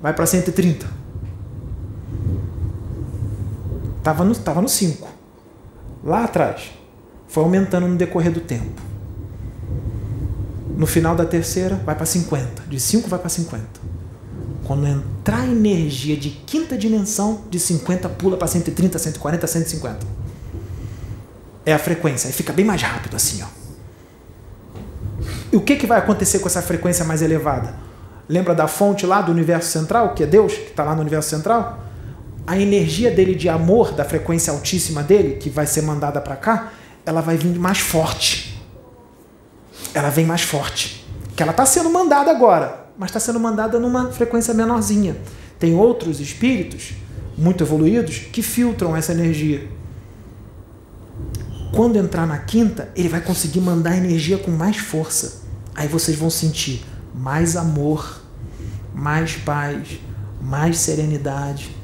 vai 0.01 0.13
para 0.13 0.25
130. 0.25 0.85
Estava 3.97 4.23
no, 4.23 4.35
tava 4.35 4.61
no 4.61 4.69
5. 4.69 5.07
Lá 6.03 6.23
atrás. 6.23 6.71
Foi 7.27 7.43
aumentando 7.43 7.87
no 7.87 7.95
decorrer 7.95 8.31
do 8.31 8.41
tempo. 8.41 8.81
No 10.75 10.85
final 10.85 11.15
da 11.15 11.25
terceira, 11.25 11.75
vai 11.75 11.95
para 11.95 12.05
50. 12.05 12.63
De 12.63 12.79
5 12.79 13.07
vai 13.07 13.19
para 13.19 13.29
50. 13.29 13.65
Quando 14.65 14.87
entrar 14.87 15.41
a 15.41 15.47
energia 15.47 16.17
de 16.17 16.29
quinta 16.29 16.77
dimensão, 16.77 17.41
de 17.49 17.59
50 17.59 18.09
pula 18.09 18.37
para 18.37 18.47
130, 18.47 18.97
140, 18.97 19.47
150. 19.47 20.20
É 21.65 21.73
a 21.73 21.79
frequência. 21.79 22.27
Aí 22.27 22.33
fica 22.33 22.51
bem 22.53 22.65
mais 22.65 22.81
rápido 22.81 23.15
assim, 23.15 23.41
ó. 23.43 23.47
E 25.51 25.57
o 25.57 25.61
que, 25.61 25.75
que 25.75 25.85
vai 25.85 25.97
acontecer 25.97 26.39
com 26.39 26.47
essa 26.47 26.61
frequência 26.61 27.03
mais 27.05 27.21
elevada? 27.21 27.73
Lembra 28.27 28.55
da 28.55 28.67
fonte 28.67 29.05
lá 29.05 29.21
do 29.21 29.31
universo 29.31 29.69
central, 29.69 30.13
que 30.15 30.23
é 30.23 30.25
Deus, 30.25 30.53
que 30.53 30.69
está 30.69 30.83
lá 30.83 30.95
no 30.95 31.01
universo 31.01 31.29
central? 31.29 31.83
A 32.47 32.57
energia 32.57 33.11
dele 33.11 33.35
de 33.35 33.49
amor, 33.49 33.91
da 33.91 34.05
frequência 34.05 34.51
altíssima 34.51 35.03
dele, 35.03 35.35
que 35.35 35.49
vai 35.49 35.67
ser 35.67 35.81
mandada 35.81 36.21
para 36.21 36.35
cá, 36.35 36.71
ela 37.05 37.21
vai 37.21 37.37
vir 37.37 37.59
mais 37.59 37.79
forte 37.79 38.51
ela 39.93 40.09
vem 40.09 40.25
mais 40.25 40.41
forte. 40.41 41.05
Que 41.35 41.43
ela 41.43 41.51
está 41.51 41.65
sendo 41.65 41.89
mandada 41.89 42.31
agora, 42.31 42.87
mas 42.97 43.09
está 43.09 43.19
sendo 43.19 43.39
mandada 43.39 43.79
numa 43.79 44.11
frequência 44.11 44.53
menorzinha. 44.53 45.15
Tem 45.59 45.75
outros 45.75 46.19
espíritos 46.19 46.93
muito 47.37 47.63
evoluídos 47.63 48.19
que 48.31 48.41
filtram 48.41 48.95
essa 48.95 49.11
energia. 49.11 49.67
Quando 51.73 51.97
entrar 51.97 52.27
na 52.27 52.37
quinta, 52.37 52.91
ele 52.95 53.09
vai 53.09 53.21
conseguir 53.21 53.61
mandar 53.61 53.95
energia 53.95 54.37
com 54.37 54.51
mais 54.51 54.77
força. 54.77 55.41
Aí 55.73 55.87
vocês 55.87 56.17
vão 56.17 56.29
sentir 56.29 56.85
mais 57.15 57.55
amor, 57.55 58.21
mais 58.93 59.35
paz, 59.35 59.99
mais 60.41 60.77
serenidade. 60.77 61.75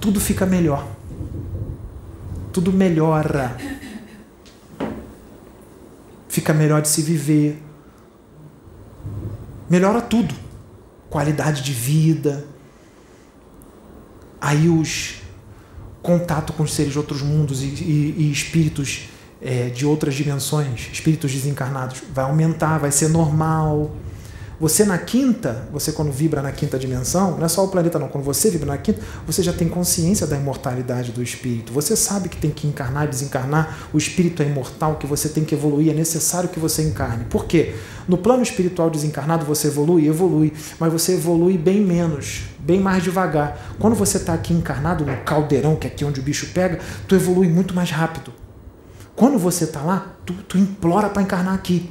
Tudo 0.00 0.20
fica 0.20 0.44
melhor. 0.44 0.86
Tudo 2.52 2.72
melhora 2.72 3.56
fica 6.30 6.54
melhor 6.54 6.80
de 6.80 6.88
se 6.88 7.02
viver. 7.02 7.60
Melhora 9.68 10.00
tudo. 10.00 10.34
Qualidade 11.10 11.62
de 11.62 11.72
vida. 11.72 12.46
Aí 14.40 14.68
os 14.68 15.19
contato 16.02 16.52
com 16.52 16.62
os 16.62 16.72
seres 16.72 16.92
de 16.92 16.98
outros 16.98 17.22
mundos 17.22 17.62
e, 17.62 17.66
e, 17.66 18.14
e 18.18 18.32
espíritos 18.32 19.08
é, 19.40 19.68
de 19.68 19.86
outras 19.86 20.14
dimensões, 20.14 20.88
espíritos 20.92 21.32
desencarnados, 21.32 22.02
vai 22.12 22.24
aumentar, 22.24 22.78
vai 22.78 22.90
ser 22.90 23.08
normal. 23.08 23.90
Você 24.60 24.84
na 24.84 24.98
quinta, 24.98 25.66
você 25.72 25.90
quando 25.90 26.12
vibra 26.12 26.42
na 26.42 26.52
quinta 26.52 26.78
dimensão, 26.78 27.38
não 27.38 27.46
é 27.46 27.48
só 27.48 27.64
o 27.64 27.68
planeta 27.68 27.98
não, 27.98 28.08
quando 28.08 28.24
você 28.24 28.50
vibra 28.50 28.66
na 28.66 28.76
quinta, 28.76 29.00
você 29.26 29.42
já 29.42 29.54
tem 29.54 29.66
consciência 29.66 30.26
da 30.26 30.36
imortalidade 30.36 31.12
do 31.12 31.22
espírito. 31.22 31.72
Você 31.72 31.96
sabe 31.96 32.28
que 32.28 32.36
tem 32.36 32.50
que 32.50 32.66
encarnar 32.66 33.06
e 33.06 33.08
desencarnar, 33.08 33.88
o 33.90 33.96
espírito 33.96 34.42
é 34.42 34.46
imortal, 34.46 34.96
que 34.96 35.06
você 35.06 35.30
tem 35.30 35.46
que 35.46 35.54
evoluir, 35.54 35.90
é 35.90 35.94
necessário 35.94 36.50
que 36.50 36.60
você 36.60 36.82
encarne. 36.82 37.24
Por 37.24 37.46
quê? 37.46 37.74
No 38.06 38.18
plano 38.18 38.42
espiritual 38.42 38.90
desencarnado 38.90 39.46
você 39.46 39.68
evolui, 39.68 40.06
evolui, 40.06 40.52
mas 40.78 40.92
você 40.92 41.14
evolui 41.14 41.56
bem 41.56 41.80
menos, 41.80 42.42
bem 42.58 42.78
mais 42.78 43.02
devagar. 43.02 43.74
Quando 43.78 43.96
você 43.96 44.18
está 44.18 44.34
aqui 44.34 44.52
encarnado 44.52 45.06
no 45.06 45.16
caldeirão, 45.22 45.74
que 45.74 45.86
é 45.86 45.90
aqui 45.90 46.04
onde 46.04 46.20
o 46.20 46.22
bicho 46.22 46.48
pega, 46.52 46.80
tu 47.08 47.14
evolui 47.14 47.48
muito 47.48 47.74
mais 47.74 47.90
rápido. 47.90 48.30
Quando 49.16 49.38
você 49.38 49.64
está 49.64 49.80
lá, 49.80 50.16
tu, 50.26 50.34
tu 50.34 50.58
implora 50.58 51.08
para 51.08 51.22
encarnar 51.22 51.54
aqui. 51.54 51.90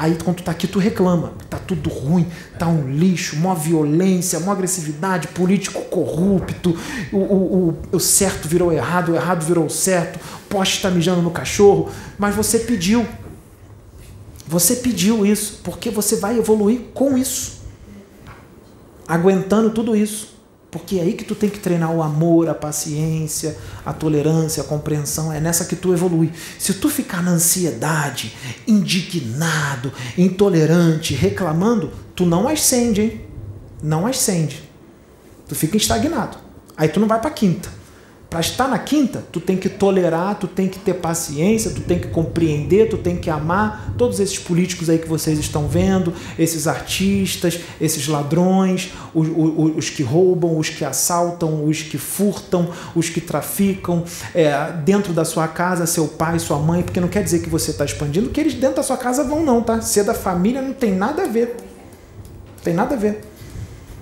Aí 0.00 0.16
quando 0.24 0.38
tu 0.38 0.42
tá 0.44 0.52
aqui, 0.52 0.66
tu 0.66 0.78
reclama. 0.78 1.34
Tá 1.50 1.58
tudo 1.58 1.90
ruim, 1.90 2.26
tá 2.58 2.66
um 2.66 2.90
lixo, 2.90 3.36
mó 3.36 3.54
violência, 3.54 4.40
mó 4.40 4.50
agressividade, 4.50 5.28
político 5.28 5.82
corrupto, 5.82 6.74
o, 7.12 7.18
o, 7.18 7.68
o, 7.68 7.96
o 7.96 8.00
certo 8.00 8.48
virou 8.48 8.72
errado, 8.72 9.12
o 9.12 9.14
errado 9.14 9.44
virou 9.44 9.68
certo, 9.68 10.18
poste 10.48 10.80
tá 10.80 10.90
mijando 10.90 11.20
no 11.20 11.30
cachorro, 11.30 11.90
mas 12.18 12.34
você 12.34 12.60
pediu. 12.60 13.06
Você 14.46 14.76
pediu 14.76 15.26
isso, 15.26 15.60
porque 15.62 15.90
você 15.90 16.16
vai 16.16 16.38
evoluir 16.38 16.80
com 16.94 17.18
isso. 17.18 17.60
Aguentando 19.06 19.68
tudo 19.68 19.94
isso. 19.94 20.39
Porque 20.70 20.98
é 20.98 21.02
aí 21.02 21.14
que 21.14 21.24
tu 21.24 21.34
tem 21.34 21.50
que 21.50 21.58
treinar 21.58 21.92
o 21.92 22.02
amor, 22.02 22.48
a 22.48 22.54
paciência, 22.54 23.56
a 23.84 23.92
tolerância, 23.92 24.62
a 24.62 24.66
compreensão. 24.66 25.32
É 25.32 25.40
nessa 25.40 25.64
que 25.64 25.74
tu 25.74 25.92
evolui. 25.92 26.32
Se 26.58 26.74
tu 26.74 26.88
ficar 26.88 27.22
na 27.22 27.32
ansiedade, 27.32 28.36
indignado, 28.68 29.92
intolerante, 30.16 31.12
reclamando, 31.12 31.90
tu 32.14 32.24
não 32.24 32.46
ascende, 32.46 33.00
hein? 33.00 33.20
Não 33.82 34.06
ascende. 34.06 34.62
Tu 35.48 35.56
fica 35.56 35.76
estagnado. 35.76 36.38
Aí 36.76 36.88
tu 36.88 37.00
não 37.00 37.08
vai 37.08 37.20
para 37.20 37.30
quinta. 37.30 37.79
Para 38.30 38.38
estar 38.38 38.68
na 38.68 38.78
quinta, 38.78 39.24
tu 39.32 39.40
tem 39.40 39.56
que 39.56 39.68
tolerar, 39.68 40.36
tu 40.36 40.46
tem 40.46 40.68
que 40.68 40.78
ter 40.78 40.94
paciência, 40.94 41.72
tu 41.72 41.80
tem 41.80 41.98
que 41.98 42.06
compreender, 42.06 42.88
tu 42.88 42.96
tem 42.96 43.16
que 43.16 43.28
amar 43.28 43.92
todos 43.98 44.20
esses 44.20 44.38
políticos 44.38 44.88
aí 44.88 44.98
que 44.98 45.08
vocês 45.08 45.36
estão 45.36 45.66
vendo, 45.66 46.14
esses 46.38 46.68
artistas, 46.68 47.58
esses 47.80 48.06
ladrões, 48.06 48.92
os, 49.12 49.26
os, 49.26 49.76
os 49.78 49.90
que 49.90 50.04
roubam, 50.04 50.56
os 50.56 50.68
que 50.68 50.84
assaltam, 50.84 51.64
os 51.64 51.82
que 51.82 51.98
furtam, 51.98 52.70
os 52.94 53.08
que 53.08 53.20
traficam, 53.20 54.04
é, 54.32 54.70
dentro 54.84 55.12
da 55.12 55.24
sua 55.24 55.48
casa, 55.48 55.84
seu 55.84 56.06
pai, 56.06 56.38
sua 56.38 56.60
mãe, 56.60 56.82
porque 56.82 57.00
não 57.00 57.08
quer 57.08 57.24
dizer 57.24 57.40
que 57.40 57.50
você 57.50 57.72
está 57.72 57.84
expandindo, 57.84 58.30
que 58.30 58.40
eles 58.40 58.54
dentro 58.54 58.76
da 58.76 58.84
sua 58.84 58.96
casa 58.96 59.24
vão 59.24 59.44
não, 59.44 59.60
tá? 59.60 59.80
Ser 59.80 60.04
da 60.04 60.14
família 60.14 60.62
não 60.62 60.72
tem 60.72 60.94
nada 60.94 61.24
a 61.24 61.26
ver. 61.26 61.56
Tem 62.62 62.74
nada 62.74 62.94
a 62.94 62.98
ver. 62.98 63.22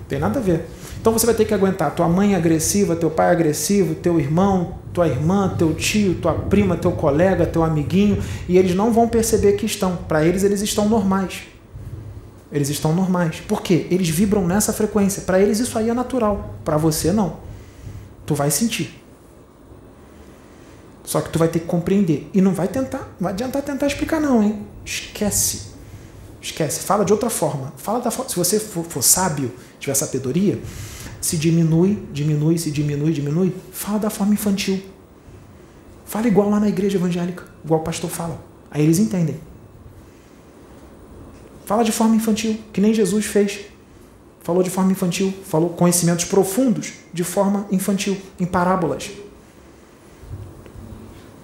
Tem 0.07 0.19
nada 0.19 0.37
a 0.37 0.41
ver. 0.41 0.67
Então 0.99 1.13
você 1.13 1.25
vai 1.25 1.35
ter 1.35 1.45
que 1.45 1.53
aguentar 1.53 1.95
tua 1.95 2.09
mãe 2.09 2.35
agressiva, 2.35 2.95
teu 2.95 3.09
pai 3.09 3.29
agressivo, 3.29 3.95
teu 3.95 4.19
irmão, 4.19 4.75
tua 4.93 5.07
irmã, 5.07 5.55
teu 5.57 5.73
tio, 5.73 6.15
tua 6.15 6.33
prima, 6.33 6.75
teu 6.75 6.91
colega, 6.91 7.45
teu 7.45 7.63
amiguinho, 7.63 8.21
e 8.47 8.57
eles 8.57 8.75
não 8.75 8.91
vão 8.91 9.07
perceber 9.07 9.53
que 9.53 9.65
estão. 9.65 9.95
Para 9.95 10.25
eles, 10.25 10.43
eles 10.43 10.61
estão 10.61 10.89
normais. 10.89 11.43
Eles 12.51 12.69
estão 12.69 12.93
normais. 12.93 13.39
Por 13.47 13.61
quê? 13.61 13.87
Eles 13.89 14.09
vibram 14.09 14.45
nessa 14.45 14.73
frequência. 14.73 15.21
Para 15.21 15.39
eles, 15.39 15.59
isso 15.59 15.77
aí 15.77 15.89
é 15.89 15.93
natural. 15.93 16.55
Para 16.65 16.77
você, 16.77 17.11
não. 17.11 17.37
Tu 18.25 18.35
vai 18.35 18.51
sentir. 18.51 19.01
Só 21.03 21.21
que 21.21 21.29
tu 21.29 21.39
vai 21.39 21.47
ter 21.47 21.59
que 21.59 21.65
compreender. 21.65 22.29
E 22.33 22.41
não 22.41 22.53
vai 22.53 22.67
tentar, 22.67 22.99
não 23.19 23.25
vai 23.25 23.33
adiantar 23.33 23.61
tentar 23.61 23.87
explicar, 23.87 24.19
não, 24.19 24.43
hein? 24.43 24.65
Esquece. 24.83 25.69
Esquece. 26.41 26.81
Fala 26.81 27.05
de 27.05 27.13
outra 27.13 27.29
forma. 27.29 27.73
Fala 27.77 27.99
da 27.99 28.11
forma. 28.11 28.29
Se 28.29 28.35
você 28.35 28.59
for, 28.59 28.83
for 28.83 29.03
sábio, 29.03 29.51
tiver 29.79 29.95
sabedoria, 29.95 30.59
se 31.21 31.37
diminui, 31.37 32.07
diminui, 32.11 32.57
se 32.57 32.71
diminui, 32.71 33.11
diminui, 33.11 33.55
fala 33.71 33.99
da 33.99 34.09
forma 34.09 34.33
infantil. 34.33 34.81
Fala 36.05 36.27
igual 36.27 36.49
lá 36.49 36.59
na 36.59 36.67
igreja 36.67 36.97
evangélica, 36.97 37.43
igual 37.63 37.81
o 37.81 37.83
pastor 37.83 38.09
fala. 38.09 38.43
Aí 38.71 38.83
eles 38.83 38.99
entendem. 38.99 39.39
Fala 41.65 41.83
de 41.83 41.91
forma 41.91 42.15
infantil, 42.15 42.59
que 42.73 42.81
nem 42.81 42.93
Jesus 42.93 43.25
fez. 43.25 43.59
Falou 44.41 44.63
de 44.63 44.69
forma 44.69 44.91
infantil, 44.91 45.33
falou 45.45 45.69
conhecimentos 45.69 46.25
profundos 46.25 46.93
de 47.13 47.23
forma 47.23 47.67
infantil, 47.71 48.17
em 48.39 48.45
parábolas. 48.45 49.11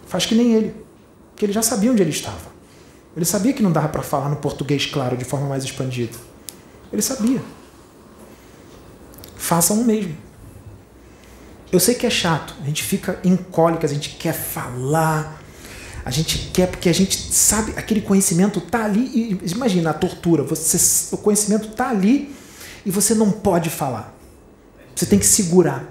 Faz 0.08 0.26
que 0.26 0.34
nem 0.34 0.54
ele, 0.54 0.74
que 1.36 1.46
ele 1.46 1.54
já 1.54 1.62
sabia 1.62 1.92
onde 1.92 2.02
ele 2.02 2.10
estava. 2.10 2.56
Ele 3.16 3.26
sabia 3.26 3.54
que 3.54 3.62
não 3.62 3.72
dava 3.72 3.90
para 3.90 4.02
falar 4.02 4.30
no 4.30 4.38
português 4.38 4.86
claro 4.86 5.16
de 5.16 5.24
forma 5.24 5.48
mais 5.48 5.64
expandida. 5.64 6.18
Ele 6.92 7.02
sabia. 7.02 7.42
Façam 9.36 9.82
o 9.82 9.86
mesmo. 9.86 10.16
Eu 11.72 11.80
sei 11.80 11.96
que 11.96 12.06
é 12.06 12.10
chato, 12.10 12.56
a 12.62 12.66
gente 12.66 12.84
fica 12.84 13.20
em 13.24 13.36
cólicas, 13.36 13.92
a 13.92 13.94
gente 13.94 14.12
quer 14.12 14.34
falar, 14.34 15.42
a 16.06 16.12
gente 16.12 16.52
quer 16.54 16.68
porque 16.68 16.88
a 16.88 16.94
gente 16.94 17.18
sabe, 17.34 17.74
aquele 17.76 18.02
conhecimento 18.02 18.62
tá 18.62 18.86
ali 18.86 19.02
e 19.02 19.52
imagina 19.52 19.90
a 19.90 19.94
tortura, 19.94 20.44
você, 20.44 21.14
o 21.14 21.18
conhecimento 21.18 21.70
tá 21.70 21.90
ali 21.90 22.34
e 22.86 22.92
você 22.92 23.16
não 23.16 23.32
pode 23.32 23.70
falar. 23.70 24.16
Você 24.96 25.06
tem 25.06 25.20
que 25.20 25.26
segurar. 25.26 25.84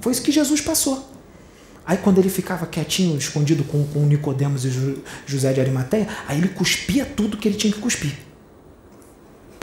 Foi 0.00 0.12
isso 0.12 0.22
que 0.22 0.32
Jesus 0.32 0.60
passou. 0.60 1.10
Aí 1.84 1.98
quando 1.98 2.18
ele 2.18 2.30
ficava 2.30 2.64
quietinho, 2.64 3.18
escondido 3.18 3.64
com, 3.64 3.84
com 3.88 4.06
Nicodemos 4.06 4.64
e 4.64 5.02
José 5.26 5.52
de 5.52 5.60
Arimateia, 5.60 6.08
aí 6.26 6.38
ele 6.38 6.48
cuspia 6.48 7.04
tudo 7.04 7.36
que 7.36 7.46
ele 7.46 7.56
tinha 7.56 7.72
que 7.72 7.80
cuspir. 7.80 8.23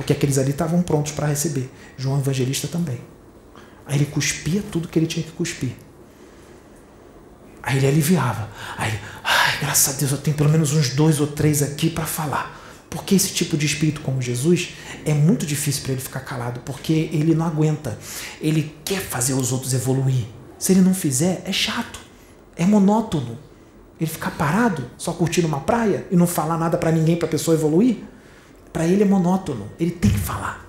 Porque 0.02 0.14
aqueles 0.14 0.40
ali 0.40 0.50
estavam 0.50 0.82
prontos 0.82 1.12
para 1.12 1.28
receber. 1.28 1.72
João 1.96 2.18
Evangelista 2.18 2.68
também. 2.68 3.00
Aí 3.86 3.98
ele 3.98 4.08
cuspia 4.08 4.64
tudo 4.72 4.88
que 4.88 4.98
ele 4.98 5.06
tinha 5.06 5.24
que 5.24 5.32
cuspir. 5.32 5.74
Aí 7.62 7.78
ele 7.78 7.86
aliviava. 7.86 8.50
Aí 8.78 9.00
ai, 9.24 9.60
graças 9.62 9.94
a 9.94 10.00
Deus, 10.00 10.12
eu 10.12 10.18
tenho 10.18 10.36
pelo 10.36 10.50
menos 10.50 10.74
uns 10.74 10.90
dois 10.90 11.20
ou 11.22 11.28
três 11.28 11.62
aqui 11.62 11.88
para 11.88 12.08
falar. 12.08 12.60
Porque 12.90 13.14
esse 13.14 13.32
tipo 13.32 13.56
de 13.56 13.68
espírito 13.68 14.02
como 14.02 14.20
Jesus 14.20 14.70
é 15.06 15.14
muito 15.14 15.46
difícil 15.46 15.84
para 15.84 15.92
ele 15.92 16.02
ficar 16.02 16.22
calado, 16.22 16.62
porque 16.62 17.08
ele 17.14 17.36
não 17.36 17.46
aguenta. 17.46 17.96
Ele 18.42 18.76
quer 18.84 19.02
fazer 19.02 19.36
os 19.36 19.52
outros 19.52 19.72
evoluir. 19.72 20.26
Se 20.58 20.72
ele 20.72 20.82
não 20.82 20.96
fizer, 20.96 21.44
é 21.46 21.54
chato, 21.54 22.00
é 22.56 22.66
monótono. 22.66 23.38
Ele 24.00 24.10
ficar 24.10 24.32
parado, 24.32 24.90
só 24.98 25.14
curtindo 25.14 25.48
uma 25.48 25.60
praia 25.60 26.08
e 26.10 26.16
não 26.16 26.26
falar 26.26 26.58
nada 26.58 26.76
para 26.76 26.92
ninguém 26.92 27.16
para 27.16 27.28
a 27.28 27.32
pessoa 27.32 27.54
evoluir, 27.54 27.98
para 28.72 28.86
ele 28.86 29.04
é 29.04 29.06
monótono. 29.06 29.70
Ele 29.80 29.92
tem 29.92 30.12
que 30.12 30.20
falar. 30.20 30.66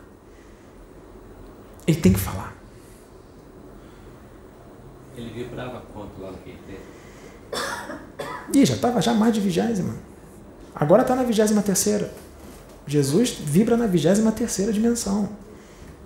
Ele 1.86 2.00
tem 2.00 2.12
que 2.12 2.20
falar. 2.20 2.55
Ele 5.16 5.30
vibrava 5.30 5.82
quanto 5.92 6.20
lá 6.20 6.30
no 6.30 6.38
QT? 6.38 6.80
Ih, 8.55 8.66
já 8.66 8.74
estava 8.74 9.00
já 9.00 9.12
mais 9.12 9.34
de 9.34 9.40
vigésima. 9.40 9.94
Agora 10.74 11.03
está 11.03 11.14
na 11.14 11.22
vigésima 11.22 11.62
terceira. 11.62 12.12
Jesus 12.86 13.30
vibra 13.30 13.76
na 13.76 13.86
vigésima 13.86 14.32
terceira 14.32 14.72
dimensão. 14.72 15.28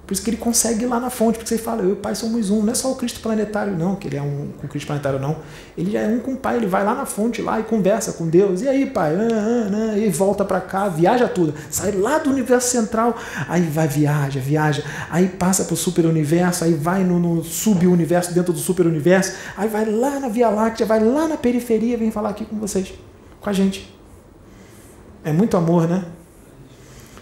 Por 0.07 0.12
isso 0.12 0.22
que 0.22 0.30
ele 0.30 0.36
consegue 0.36 0.84
ir 0.84 0.86
lá 0.86 1.00
na 1.00 1.11
fonte, 1.11 1.36
porque 1.36 1.48
você 1.48 1.59
fala, 1.59 1.82
eu 1.82 1.88
e 1.88 1.92
o 1.94 1.96
Pai 1.96 2.14
somos 2.14 2.48
um. 2.48 2.62
Não 2.62 2.70
é 2.70 2.76
só 2.76 2.92
o 2.92 2.94
Cristo 2.94 3.18
planetário, 3.18 3.76
não, 3.76 3.96
que 3.96 4.07
ele 4.07 4.16
é 4.16 4.22
um 4.22 4.50
com 4.57 4.66
o 4.66 4.68
Cristo 4.68 4.86
planetário, 4.86 5.18
não. 5.18 5.38
Ele 5.76 5.90
já 5.90 6.00
é 6.02 6.07
um 6.07 6.20
com 6.20 6.34
o 6.34 6.36
Pai, 6.36 6.57
ele 6.57 6.66
vai 6.66 6.84
lá 6.84 6.94
na 6.94 7.04
fonte 7.04 7.42
lá 7.42 7.59
e 7.59 7.64
conversa 7.64 8.12
com 8.12 8.28
Deus. 8.28 8.62
E 8.62 8.68
aí, 8.68 8.86
Pai? 8.86 9.16
Ah, 9.16 9.18
ah, 9.20 9.92
ah, 9.94 9.98
e 9.98 10.09
volta 10.09 10.44
para 10.44 10.61
cá, 10.61 10.88
viaja 10.88 11.26
tudo. 11.26 11.52
Sai 11.68 11.90
lá 11.90 12.18
do 12.18 12.30
universo 12.30 12.70
central, 12.70 13.18
aí 13.48 13.62
vai, 13.62 13.88
viaja, 13.88 14.38
viaja. 14.38 14.84
Aí 15.11 15.26
passa 15.26 15.64
para 15.64 15.74
o 15.74 15.76
super-universo, 15.76 16.62
aí 16.62 16.74
vai 16.74 17.02
no, 17.02 17.18
no 17.18 17.42
sub-universo, 17.42 18.32
dentro 18.32 18.52
do 18.52 18.61
super-universo. 18.61 19.32
Aí 19.57 19.68
vai 19.68 19.84
lá 19.86 20.20
na 20.20 20.28
Via 20.28 20.48
Láctea, 20.48 20.86
vai 20.86 21.02
lá 21.02 21.26
na 21.26 21.36
periferia, 21.36 21.98
vem 21.98 22.12
falar 22.12 22.28
aqui 22.28 22.44
com 22.44 22.61
vocês, 22.61 22.94
com 23.40 23.50
a 23.50 23.52
gente. 23.52 23.92
É 25.24 25.32
muito 25.32 25.57
amor, 25.57 25.88
né? 25.88 26.04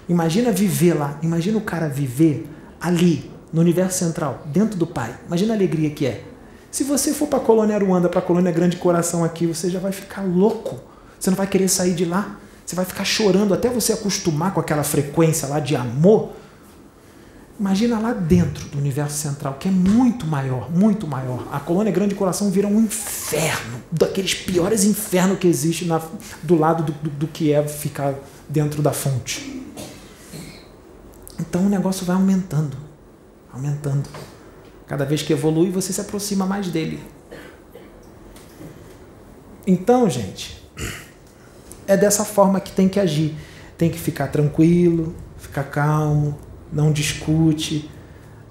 Imagina 0.07 0.53
viver 0.53 0.93
lá, 0.93 1.19
imagina 1.23 1.57
o 1.57 1.63
cara 1.63 1.89
viver 1.89 2.47
ali, 2.85 3.31
no 3.51 3.63
universo 3.63 3.99
central, 3.99 4.43
dentro 4.47 4.79
do 4.79 4.87
Pai. 4.87 5.15
Imagina 5.27 5.55
a 5.55 5.57
alegria 5.57 5.89
que 5.89 6.05
é. 6.05 6.23
Se 6.71 6.85
você 6.85 7.15
for 7.15 7.29
para 7.29 7.39
a 7.39 7.43
colônia 7.43 7.75
Aruanda, 7.75 8.11
para 8.11 8.19
a 8.19 8.23
colônia 8.23 8.53
Grande 8.53 8.77
Coração 8.77 9.25
aqui, 9.25 9.47
você 9.47 9.71
já 9.71 9.79
vai 9.79 9.91
ficar 9.91 10.23
louco. 10.23 10.79
Você 11.19 11.31
não 11.31 11.37
vai 11.37 11.47
querer 11.47 11.69
sair 11.69 11.95
de 11.95 12.05
lá. 12.05 12.39
Você 12.67 12.77
vai 12.77 12.85
ficar 12.85 13.05
chorando 13.05 13.55
até 13.55 13.71
você 13.71 13.95
acostumar 13.95 14.53
com 14.53 14.61
aquela 14.61 14.83
frequência 14.83 15.49
lá 15.49 15.61
de 15.61 15.75
amor. 15.75 16.33
Imagina 17.59 17.99
lá 17.99 18.13
dentro 18.13 18.69
do 18.69 18.77
universo 18.79 19.17
central, 19.17 19.57
que 19.59 19.69
é 19.69 19.71
muito 19.71 20.27
maior, 20.27 20.71
muito 20.71 21.07
maior. 21.07 21.47
A 21.53 21.61
colônia 21.61 21.93
Grande 21.93 22.15
Coração 22.15 22.51
vira 22.51 22.67
um 22.67 22.81
inferno, 22.81 23.81
daqueles 23.91 24.35
piores 24.35 24.85
infernos 24.85 25.39
que 25.39 25.47
existe 25.47 25.87
na, 25.87 26.03
do 26.43 26.57
lado 26.57 26.83
do, 26.83 26.93
do, 26.93 27.11
do 27.11 27.27
que 27.29 27.53
é 27.53 27.63
ficar 27.67 28.15
dentro 28.49 28.83
da 28.83 28.93
fonte. 28.93 29.64
Então 31.39 31.67
o 31.67 31.69
negócio 31.69 32.07
vai 32.07 32.17
aumentando, 32.17 32.77
aumentando. 33.53 34.09
Cada 34.87 35.05
vez 35.05 35.23
que 35.23 35.33
evolui, 35.33 35.71
você 35.71 35.93
se 35.93 36.01
aproxima 36.01 36.47
mais 36.47 36.69
dele. 36.69 37.03
Então, 39.67 40.09
gente, 40.11 40.63
é 41.87 41.97
dessa 41.97 42.25
forma 42.25 42.61
que 42.61 42.73
tem 42.73 42.89
que 42.89 43.01
agir. 43.01 43.35
Tem 43.79 43.91
que 43.91 43.99
ficar 43.99 44.29
tranquilo, 44.29 45.15
ficar 45.39 45.65
calmo, 45.65 46.39
não 46.73 46.93
discute, 46.93 47.91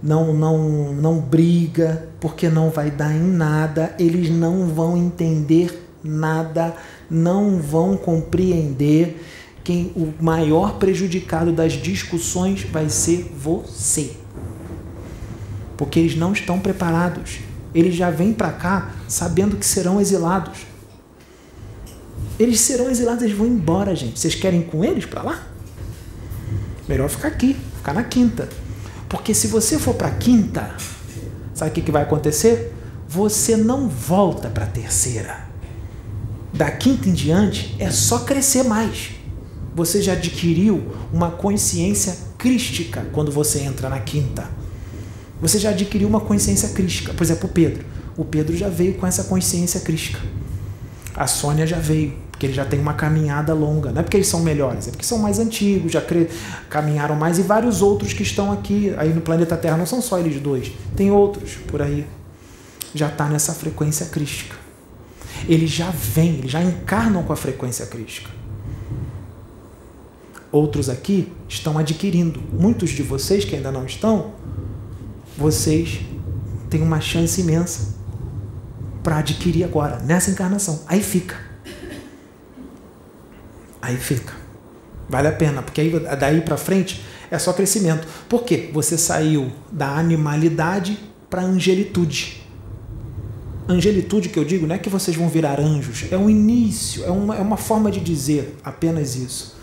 não 0.02 0.34
não 0.34 0.94
não 0.94 1.20
briga, 1.20 2.10
porque 2.20 2.50
não 2.50 2.70
vai 2.70 2.92
dar 2.92 3.14
em 3.14 3.22
nada, 3.22 3.96
eles 3.98 4.30
não 4.30 4.68
vão 4.68 4.98
entender 4.98 5.88
nada, 6.04 6.76
não 7.10 7.60
vão 7.62 7.96
compreender 7.96 9.24
quem 9.64 9.94
o 9.96 10.14
maior 10.20 10.78
prejudicado 10.78 11.52
das 11.52 11.74
discussões 11.74 12.64
vai 12.64 12.90
ser 12.90 13.32
você. 13.38 14.12
Porque 15.78 16.00
eles 16.00 16.16
não 16.16 16.34
estão 16.34 16.60
preparados. 16.60 17.40
Eles 17.74 17.96
já 17.96 18.10
vêm 18.10 18.34
para 18.34 18.52
cá 18.52 18.92
sabendo 19.08 19.56
que 19.56 19.66
serão 19.66 20.02
exilados. 20.02 20.66
Eles 22.38 22.60
serão 22.60 22.90
exilados, 22.90 23.24
eles 23.24 23.38
vão 23.38 23.48
embora, 23.48 23.96
gente. 23.96 24.20
Vocês 24.20 24.36
querem 24.36 24.62
ir 24.62 24.66
com 24.66 24.84
eles 24.84 25.06
para 25.06 25.24
lá? 25.24 25.48
Melhor 26.88 27.10
ficar 27.10 27.30
aqui, 27.30 27.56
ficar 27.78 27.94
na 27.94 28.04
quinta. 28.04 28.50
Porque 29.08 29.34
se 29.34 29.48
você 29.48 29.80
for 29.80 29.94
para 29.96 30.10
a 30.10 30.16
quinta, 30.16 30.76
sabe 31.54 31.72
o 31.72 31.74
que, 31.74 31.82
que 31.82 31.92
vai 31.92 32.04
acontecer? 32.04 32.74
Você 33.08 33.56
não 33.56 33.88
volta 33.88 34.50
para 34.50 34.66
a 34.66 34.68
terceira. 34.68 35.48
Da 36.52 36.70
quinta 36.70 37.08
em 37.08 37.14
diante 37.14 37.76
é 37.80 37.90
só 37.90 38.20
crescer 38.20 38.64
mais 38.64 39.23
você 39.76 40.02
já 40.02 40.14
adquiriu 40.14 40.84
uma 41.12 41.32
consciência 41.32 42.16
crística 42.38 43.06
quando 43.12 43.32
você 43.32 43.60
entra 43.60 43.90
na 43.90 44.00
quinta. 44.00 44.48
Você 45.42 45.60
já 45.60 45.72
adquiriu 45.72 46.08
uma 46.08 46.22
consciência 46.22 46.70
crística. 46.70 47.14
Por 47.14 47.24
exemplo, 47.24 47.50
o 47.50 47.52
Pedro. 47.52 47.86
O 48.16 48.24
Pedro 48.24 48.56
já 48.56 48.70
veio 48.70 48.94
com 48.94 49.08
essa 49.08 49.24
consciência 49.24 49.80
crística. 49.80 50.20
A 51.16 51.28
Sônia 51.28 51.66
já 51.66 51.78
veio, 51.78 52.14
porque 52.32 52.46
ele 52.46 52.54
já 52.54 52.66
tem 52.66 52.80
uma 52.80 52.94
caminhada 52.94 53.54
longa. 53.54 53.92
Não 53.92 54.00
é 54.00 54.04
porque 54.04 54.18
eles 54.18 54.28
são 54.28 54.42
melhores, 54.42 54.88
é 54.88 54.92
porque 54.92 55.06
são 55.06 55.18
mais 55.18 55.40
antigos, 55.40 55.92
já 55.92 56.02
caminharam 56.70 57.16
mais. 57.16 57.40
E 57.40 57.42
vários 57.42 57.82
outros 57.82 58.14
que 58.14 58.24
estão 58.24 58.52
aqui, 58.52 58.94
aí 58.98 59.14
no 59.14 59.22
planeta 59.22 59.58
Terra, 59.58 59.78
não 59.78 59.86
são 59.86 60.02
só 60.02 60.20
eles 60.20 60.40
dois, 60.40 60.72
tem 60.96 61.12
outros 61.12 61.56
por 61.68 61.82
aí. 61.82 62.06
Já 62.94 63.08
está 63.08 63.26
nessa 63.28 63.54
frequência 63.54 64.06
crística. 64.06 64.56
Eles 65.48 65.72
já 65.72 65.90
vêm, 65.90 66.36
eles 66.36 66.52
já 66.52 66.64
encarnam 66.64 67.24
com 67.24 67.34
a 67.34 67.36
frequência 67.36 67.88
crística. 67.88 68.43
Outros 70.54 70.88
aqui 70.88 71.34
estão 71.50 71.80
adquirindo. 71.80 72.40
Muitos 72.54 72.92
de 72.92 73.02
vocês 73.02 73.44
que 73.44 73.56
ainda 73.56 73.72
não 73.72 73.88
estão, 73.88 74.36
vocês 75.36 76.02
têm 76.70 76.84
uma 76.84 77.02
chance 77.02 77.42
imensa 77.42 77.96
para 79.02 79.18
adquirir 79.18 79.64
agora, 79.64 79.98
nessa 79.98 80.30
encarnação. 80.30 80.84
Aí 80.86 81.02
fica. 81.02 81.36
Aí 83.82 83.98
fica. 83.98 84.32
Vale 85.10 85.28
a 85.28 85.32
pena, 85.32 85.64
porque 85.64 85.82
aí 85.82 85.92
daí 86.20 86.42
para 86.42 86.56
frente 86.56 87.04
é 87.32 87.40
só 87.40 87.52
crescimento. 87.52 88.08
Por 88.30 88.44
quê? 88.44 88.70
Você 88.72 88.96
saiu 88.96 89.52
da 89.72 89.98
animalidade 89.98 91.00
para 91.32 91.42
a 91.42 91.46
angelitude. 91.46 92.44
Angelitude 93.68 94.30
que 94.30 94.38
eu 94.38 94.46
digo 94.46 94.68
não 94.68 94.76
é 94.76 94.78
que 94.78 94.90
vocês 94.90 95.18
vão 95.18 95.28
virar 95.30 95.60
anjos, 95.60 96.06
é 96.12 96.18
um 96.18 96.30
início, 96.30 97.04
é 97.06 97.10
uma, 97.10 97.36
é 97.38 97.42
uma 97.42 97.58
forma 97.58 97.90
de 97.90 98.00
dizer 98.00 98.56
apenas 98.64 99.16
isso. 99.16 99.63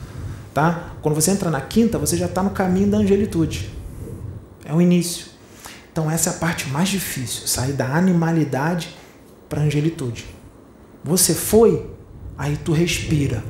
Tá? 0.53 0.95
Quando 1.01 1.15
você 1.15 1.31
entra 1.31 1.51
na 1.51 1.61
quinta, 1.61 1.99
você 1.99 2.17
já 2.17 2.27
está 2.27 2.43
no 2.43 2.51
caminho 2.51 2.89
da 2.89 2.99
angelitude. 2.99 3.71
É 4.65 4.75
o 4.75 4.81
início. 4.81 5.27
Então 5.93 6.11
essa 6.11 6.31
é 6.31 6.33
a 6.33 6.37
parte 6.37 6.69
mais 6.69 6.89
difícil, 6.89 7.47
sair 7.47 7.73
da 7.73 7.87
animalidade 7.87 8.97
para 9.49 9.61
a 9.61 9.65
angelitude. 9.65 10.27
Você 11.05 11.35
foi, 11.35 11.91
aí 12.39 12.57
tu 12.57 12.73
respira. 12.73 13.43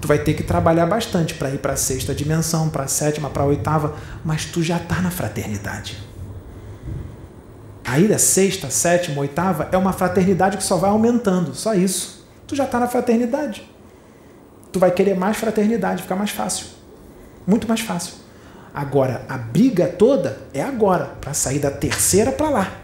Tu 0.00 0.08
vai 0.08 0.18
ter 0.18 0.34
que 0.34 0.42
trabalhar 0.42 0.86
bastante 0.86 1.34
para 1.34 1.50
ir 1.50 1.58
para 1.58 1.74
a 1.74 1.76
sexta 1.76 2.14
dimensão, 2.14 2.70
para 2.70 2.84
a 2.84 2.88
sétima, 2.88 3.28
para 3.28 3.42
a 3.42 3.46
oitava, 3.46 3.96
mas 4.24 4.46
tu 4.46 4.62
já 4.62 4.76
está 4.78 5.00
na 5.02 5.10
fraternidade. 5.10 5.98
Aí 7.84 8.06
da 8.06 8.18
sexta, 8.18 8.70
sétima, 8.70 9.20
oitava 9.20 9.68
é 9.72 9.76
uma 9.76 9.92
fraternidade 9.92 10.56
que 10.56 10.62
só 10.62 10.76
vai 10.76 10.90
aumentando, 10.90 11.54
só 11.54 11.74
isso. 11.74 12.26
Tu 12.46 12.54
já 12.54 12.64
está 12.64 12.78
na 12.78 12.86
fraternidade. 12.86 13.68
Tu 14.72 14.78
vai 14.78 14.90
querer 14.90 15.16
mais 15.16 15.36
fraternidade, 15.36 16.02
fica 16.02 16.16
mais 16.16 16.30
fácil. 16.30 16.66
Muito 17.46 17.66
mais 17.66 17.80
fácil. 17.80 18.14
Agora, 18.72 19.24
a 19.28 19.36
briga 19.36 19.88
toda 19.88 20.40
é 20.54 20.62
agora, 20.62 21.06
para 21.20 21.34
sair 21.34 21.58
da 21.58 21.70
terceira 21.70 22.30
para 22.30 22.48
lá. 22.48 22.76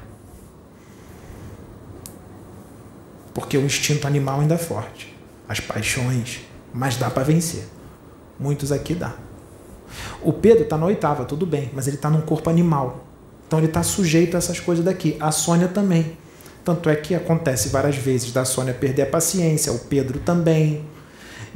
Porque 3.33 3.57
o 3.57 3.65
instinto 3.65 4.07
animal 4.07 4.41
ainda 4.41 4.55
é 4.55 4.59
forte. 4.59 5.17
As 5.49 5.61
paixões, 5.61 6.41
mas 6.73 6.97
dá 6.97 7.09
para 7.09 7.23
vencer. 7.23 7.65
Muitos 8.39 8.73
aqui 8.73 8.95
dá. 8.95 9.15
O 10.23 10.33
Pedro 10.33 10.65
está 10.65 10.77
na 10.77 10.87
oitava, 10.87 11.25
tudo 11.25 11.47
bem, 11.47 11.71
mas 11.73 11.87
ele 11.87 11.97
está 11.97 12.11
num 12.11 12.21
corpo 12.21 12.51
animal. 12.51 13.05
Então 13.47 13.61
ele 13.61 13.69
está 13.69 13.83
sujeito 13.83 14.35
a 14.35 14.39
essas 14.39 14.59
coisas 14.59 14.85
daqui. 14.85 15.17
A 15.21 15.31
Sônia 15.31 15.69
também. 15.69 16.17
Tanto 16.65 16.91
é 16.91 16.97
que 16.97 17.15
acontece 17.15 17.69
várias 17.69 17.95
vezes 17.95 18.33
da 18.33 18.45
Sônia 18.45 18.75
perder 18.75 19.03
a 19.03 19.07
paciência, 19.07 19.73
o 19.73 19.79
Pedro 19.79 20.19
também, 20.19 20.85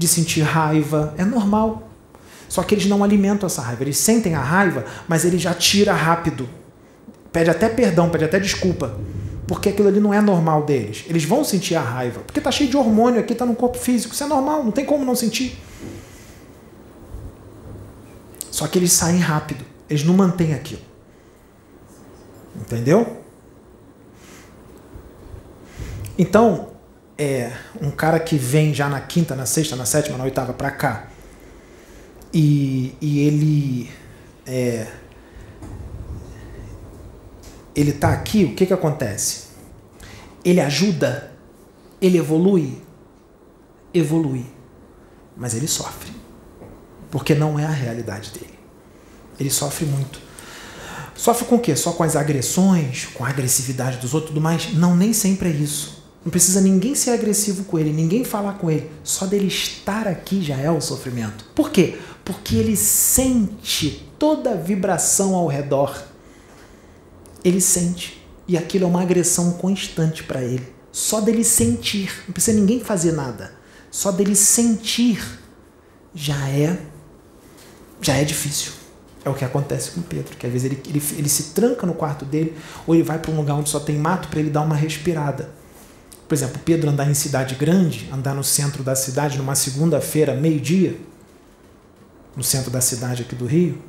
de 0.00 0.08
sentir 0.08 0.40
raiva. 0.40 1.14
É 1.18 1.24
normal. 1.24 1.90
Só 2.48 2.62
que 2.62 2.74
eles 2.74 2.86
não 2.86 3.04
alimentam 3.04 3.46
essa 3.46 3.60
raiva. 3.60 3.84
Eles 3.84 3.98
sentem 3.98 4.34
a 4.34 4.40
raiva, 4.40 4.86
mas 5.06 5.26
ele 5.26 5.38
já 5.38 5.52
tira 5.52 5.92
rápido. 5.92 6.48
Pede 7.30 7.50
até 7.50 7.68
perdão, 7.68 8.08
pede 8.08 8.24
até 8.24 8.40
desculpa. 8.40 8.98
Porque 9.46 9.68
aquilo 9.68 9.88
ali 9.88 10.00
não 10.00 10.14
é 10.14 10.20
normal 10.20 10.64
deles. 10.64 11.04
Eles 11.06 11.24
vão 11.24 11.44
sentir 11.44 11.74
a 11.74 11.82
raiva. 11.82 12.20
Porque 12.20 12.40
está 12.40 12.50
cheio 12.50 12.70
de 12.70 12.76
hormônio 12.76 13.20
aqui, 13.20 13.34
está 13.34 13.44
no 13.44 13.54
corpo 13.54 13.76
físico. 13.76 14.14
Isso 14.14 14.24
é 14.24 14.26
normal, 14.26 14.64
não 14.64 14.72
tem 14.72 14.86
como 14.86 15.04
não 15.04 15.14
sentir. 15.14 15.60
Só 18.50 18.66
que 18.66 18.78
eles 18.78 18.92
saem 18.92 19.18
rápido. 19.18 19.64
Eles 19.88 20.02
não 20.02 20.14
mantêm 20.14 20.54
aquilo. 20.54 20.82
Entendeu? 22.56 23.18
Então, 26.18 26.69
é, 27.20 27.52
um 27.82 27.90
cara 27.90 28.18
que 28.18 28.36
vem 28.36 28.72
já 28.72 28.88
na 28.88 28.98
quinta, 28.98 29.36
na 29.36 29.44
sexta, 29.44 29.76
na 29.76 29.84
sétima, 29.84 30.16
na 30.16 30.24
oitava 30.24 30.54
para 30.54 30.70
cá, 30.70 31.06
e, 32.32 32.94
e 32.98 33.20
ele 33.20 33.90
é, 34.46 34.86
ele 37.76 37.92
tá 37.92 38.10
aqui, 38.10 38.44
o 38.44 38.54
que 38.54 38.64
que 38.64 38.72
acontece? 38.72 39.48
Ele 40.42 40.62
ajuda, 40.62 41.30
ele 42.00 42.16
evolui, 42.16 42.80
evolui, 43.92 44.46
mas 45.36 45.54
ele 45.54 45.68
sofre, 45.68 46.10
porque 47.10 47.34
não 47.34 47.58
é 47.58 47.66
a 47.66 47.70
realidade 47.70 48.30
dele. 48.30 48.58
Ele 49.38 49.50
sofre 49.50 49.84
muito. 49.84 50.18
Sofre 51.14 51.44
com 51.44 51.56
o 51.56 51.60
quê? 51.60 51.76
Só 51.76 51.92
com 51.92 52.02
as 52.02 52.16
agressões, 52.16 53.04
com 53.12 53.26
a 53.26 53.28
agressividade 53.28 53.98
dos 53.98 54.14
outros 54.14 54.30
e 54.30 54.34
tudo 54.34 54.42
mais? 54.42 54.72
Não, 54.72 54.96
nem 54.96 55.12
sempre 55.12 55.50
é 55.50 55.52
isso. 55.52 55.99
Não 56.24 56.30
precisa 56.30 56.60
ninguém 56.60 56.94
ser 56.94 57.10
agressivo 57.10 57.64
com 57.64 57.78
ele, 57.78 57.92
ninguém 57.92 58.24
falar 58.24 58.54
com 58.54 58.70
ele. 58.70 58.90
Só 59.02 59.26
dele 59.26 59.46
estar 59.46 60.06
aqui 60.06 60.42
já 60.42 60.56
é 60.56 60.70
o 60.70 60.80
sofrimento. 60.80 61.44
Por 61.54 61.70
quê? 61.70 61.98
Porque 62.24 62.56
ele 62.56 62.76
sente 62.76 64.06
toda 64.18 64.52
a 64.52 64.56
vibração 64.56 65.34
ao 65.34 65.46
redor. 65.46 66.02
Ele 67.42 67.60
sente. 67.60 68.22
E 68.46 68.56
aquilo 68.56 68.84
é 68.84 68.88
uma 68.88 69.02
agressão 69.02 69.52
constante 69.52 70.22
para 70.22 70.42
ele. 70.42 70.68
Só 70.92 71.20
dele 71.20 71.42
sentir. 71.42 72.12
Não 72.26 72.34
precisa 72.34 72.58
ninguém 72.58 72.80
fazer 72.80 73.12
nada. 73.12 73.52
Só 73.90 74.12
dele 74.12 74.36
sentir 74.36 75.40
já 76.14 76.48
é 76.48 76.78
já 78.02 78.14
é 78.14 78.24
difícil. 78.24 78.72
É 79.24 79.28
o 79.28 79.34
que 79.34 79.44
acontece 79.44 79.90
com 79.90 80.00
Pedro, 80.00 80.36
que 80.36 80.46
às 80.46 80.52
vezes 80.52 80.70
ele, 80.70 80.82
ele, 80.88 81.02
ele 81.18 81.28
se 81.28 81.54
tranca 81.54 81.86
no 81.86 81.92
quarto 81.92 82.24
dele 82.24 82.56
ou 82.86 82.94
ele 82.94 83.04
vai 83.04 83.18
para 83.18 83.30
um 83.30 83.36
lugar 83.36 83.54
onde 83.54 83.68
só 83.68 83.78
tem 83.78 83.98
mato 83.98 84.28
para 84.28 84.40
ele 84.40 84.50
dar 84.50 84.62
uma 84.62 84.74
respirada. 84.74 85.50
Por 86.30 86.36
exemplo, 86.36 86.60
Pedro 86.64 86.88
andar 86.88 87.10
em 87.10 87.14
cidade 87.14 87.56
grande, 87.56 88.08
andar 88.12 88.36
no 88.36 88.44
centro 88.44 88.84
da 88.84 88.94
cidade 88.94 89.36
numa 89.36 89.56
segunda-feira, 89.56 90.32
meio-dia, 90.32 90.96
no 92.36 92.44
centro 92.44 92.70
da 92.70 92.80
cidade 92.80 93.22
aqui 93.22 93.34
do 93.34 93.46
Rio, 93.46 93.82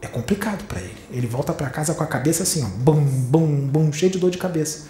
é 0.00 0.06
complicado 0.06 0.62
para 0.62 0.80
ele. 0.80 0.94
Ele 1.10 1.26
volta 1.26 1.52
para 1.52 1.68
casa 1.70 1.92
com 1.92 2.04
a 2.04 2.06
cabeça 2.06 2.44
assim, 2.44 2.62
ó, 2.62 2.68
bum, 2.68 3.04
bum, 3.04 3.66
bum, 3.66 3.92
cheio 3.92 4.12
de 4.12 4.18
dor 4.20 4.30
de 4.30 4.38
cabeça. 4.38 4.84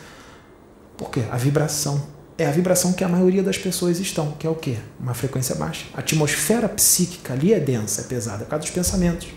Por 0.99 1.11
quê? 1.11 1.23
A 1.31 1.39
vibração. 1.39 2.07
É 2.37 2.45
a 2.45 2.51
vibração 2.51 2.93
que 2.93 3.03
a 3.03 3.09
maioria 3.09 3.43
das 3.43 3.57
pessoas 3.57 3.99
estão, 3.99 4.33
que 4.33 4.47
é 4.47 4.51
o 4.51 4.55
quê? 4.55 4.77
Uma 5.01 5.15
frequência 5.15 5.55
baixa. 5.55 5.87
A 5.95 6.01
atmosfera 6.01 6.69
psíquica 6.69 7.33
ali 7.33 7.55
é 7.55 7.59
densa, 7.59 8.03
é 8.03 8.05
pesada, 8.05 8.43
é 8.43 8.45
por 8.45 8.51
causa 8.51 8.65
dos 8.67 8.71
pensamentos 8.71 9.29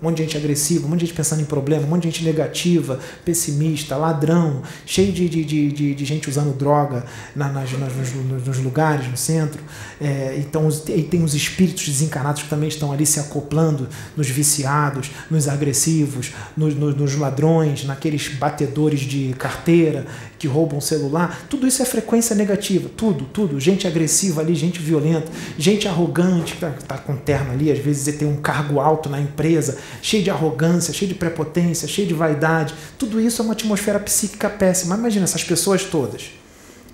um 0.00 0.06
monte 0.06 0.18
de 0.18 0.22
gente 0.22 0.36
agressiva, 0.36 0.86
um 0.86 0.90
monte 0.90 1.00
de 1.00 1.06
gente 1.06 1.16
pensando 1.16 1.42
em 1.42 1.44
problema, 1.44 1.84
um 1.84 1.88
monte 1.88 2.02
de 2.02 2.10
gente 2.10 2.24
negativa, 2.24 3.00
pessimista, 3.24 3.96
ladrão, 3.96 4.62
cheio 4.86 5.12
de, 5.12 5.28
de, 5.28 5.44
de, 5.44 5.94
de 5.94 6.04
gente 6.04 6.28
usando 6.28 6.56
droga 6.56 7.04
na, 7.34 7.48
nas, 7.48 7.72
nas, 7.72 7.92
nos, 7.94 8.46
nos, 8.46 8.58
lugares, 8.58 9.08
no 9.08 9.16
centro. 9.16 9.60
É, 10.00 10.36
então, 10.38 10.68
e 10.88 11.02
tem 11.02 11.24
os 11.24 11.34
espíritos 11.34 11.86
desencarnados 11.86 12.42
que 12.42 12.48
também 12.48 12.68
estão 12.68 12.92
ali 12.92 13.04
se 13.04 13.18
acoplando 13.18 13.88
nos 14.16 14.28
viciados, 14.28 15.10
nos 15.28 15.48
agressivos, 15.48 16.32
nos, 16.56 16.74
nos, 16.74 16.96
nos 16.96 17.16
ladrões, 17.16 17.84
naqueles 17.84 18.28
batedores 18.28 19.00
de 19.00 19.34
carteira 19.36 20.06
que 20.38 20.46
roubam 20.46 20.80
celular. 20.80 21.46
Tudo 21.50 21.66
isso 21.66 21.82
é 21.82 21.84
frequência 21.84 22.34
negativa, 22.36 22.88
tudo, 22.96 23.24
tudo. 23.24 23.58
Gente 23.58 23.86
agressiva 23.86 24.40
ali, 24.40 24.54
gente 24.54 24.80
violenta, 24.80 25.30
gente 25.58 25.88
arrogante, 25.88 26.54
que 26.54 26.64
está 26.64 26.70
tá 26.70 26.98
com 26.98 27.16
terno 27.16 27.52
ali, 27.52 27.70
às 27.72 27.78
vezes 27.78 28.16
tem 28.16 28.28
um 28.28 28.36
cargo 28.36 28.80
alto 28.80 29.08
na 29.08 29.20
empresa 29.20 29.78
cheio 30.00 30.22
de 30.22 30.30
arrogância, 30.30 30.94
cheio 30.94 31.08
de 31.08 31.14
prepotência, 31.14 31.88
cheio 31.88 32.06
de 32.06 32.14
vaidade. 32.14 32.74
Tudo 32.96 33.20
isso 33.20 33.42
é 33.42 33.44
uma 33.44 33.52
atmosfera 33.52 33.98
psíquica 33.98 34.48
péssima. 34.48 34.96
Imagina 34.96 35.24
essas 35.24 35.42
pessoas 35.42 35.84
todas. 35.84 36.30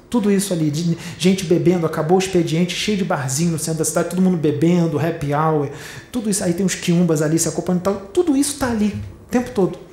Tudo 0.09 0.31
isso 0.31 0.53
ali, 0.53 0.97
gente 1.19 1.45
bebendo, 1.45 1.87
acabou 1.87 2.17
o 2.17 2.21
expediente, 2.21 2.73
cheio 2.73 2.97
de 2.97 3.05
barzinho 3.05 3.51
no 3.51 3.59
centro 3.59 3.81
da 3.81 3.85
cidade, 3.85 4.11
todo 4.11 4.23
mundo 4.23 4.37
bebendo, 4.37 4.97
happy 4.97 5.35
hour, 5.35 5.69
tudo 6.13 6.31
isso. 6.31 6.45
Aí 6.45 6.53
tem 6.53 6.65
uns 6.65 6.77
quiumbas 6.77 7.21
ali 7.21 7.37
se 7.37 7.49
acompanhando, 7.49 7.83
tal, 7.83 7.95
tudo 8.13 8.37
isso 8.37 8.53
está 8.53 8.71
ali, 8.71 8.95
o 9.27 9.31
tempo 9.31 9.51
todo. 9.51 9.84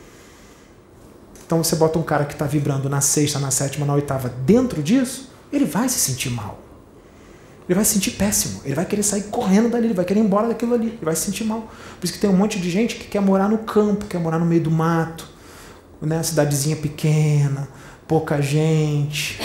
Então 1.51 1.61
você 1.61 1.75
bota 1.75 1.99
um 1.99 2.03
cara 2.03 2.23
que 2.23 2.31
está 2.31 2.45
vibrando 2.45 2.87
na 2.87 3.01
sexta, 3.01 3.37
na 3.37 3.51
sétima, 3.51 3.85
na 3.85 3.93
oitava, 3.93 4.29
dentro 4.29 4.81
disso, 4.81 5.29
ele 5.51 5.65
vai 5.65 5.89
se 5.89 5.99
sentir 5.99 6.29
mal 6.29 6.61
ele 7.71 7.75
vai 7.75 7.85
se 7.85 7.93
sentir 7.93 8.11
péssimo. 8.11 8.59
Ele 8.65 8.75
vai 8.75 8.83
querer 8.83 9.01
sair 9.01 9.23
correndo 9.23 9.69
dali, 9.69 9.85
ele 9.85 9.93
vai 9.93 10.03
querer 10.03 10.19
ir 10.19 10.23
embora 10.23 10.49
daquilo 10.49 10.73
ali. 10.73 10.87
Ele 10.87 10.99
vai 11.01 11.15
se 11.15 11.21
sentir 11.21 11.45
mal. 11.45 11.71
Por 11.99 12.03
isso 12.03 12.11
que 12.11 12.19
tem 12.19 12.29
um 12.29 12.35
monte 12.35 12.59
de 12.59 12.69
gente 12.69 12.95
que 12.95 13.05
quer 13.05 13.21
morar 13.21 13.47
no 13.47 13.59
campo, 13.59 14.07
quer 14.07 14.19
morar 14.19 14.39
no 14.39 14.45
meio 14.45 14.61
do 14.61 14.69
mato, 14.69 15.25
né? 16.01 16.21
Cidadezinha 16.21 16.75
pequena, 16.75 17.69
pouca 18.05 18.41
gente, 18.41 19.39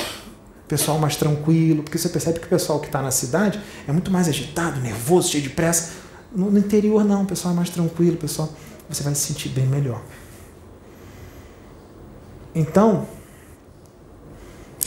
pessoal 0.66 0.98
mais 0.98 1.14
tranquilo. 1.14 1.84
Porque 1.84 1.98
você 1.98 2.08
percebe 2.08 2.40
que 2.40 2.46
o 2.46 2.48
pessoal 2.48 2.80
que 2.80 2.86
está 2.86 3.00
na 3.00 3.12
cidade 3.12 3.60
é 3.86 3.92
muito 3.92 4.10
mais 4.10 4.26
agitado, 4.26 4.80
nervoso, 4.80 5.30
cheio 5.30 5.44
de 5.44 5.50
pressa. 5.50 5.92
No, 6.34 6.50
no 6.50 6.58
interior, 6.58 7.04
não. 7.04 7.22
O 7.22 7.26
pessoal 7.26 7.54
é 7.54 7.56
mais 7.56 7.70
tranquilo, 7.70 8.16
pessoal. 8.16 8.52
Você 8.88 9.04
vai 9.04 9.14
se 9.14 9.28
sentir 9.28 9.50
bem 9.50 9.66
melhor. 9.66 10.02
Então, 12.56 13.06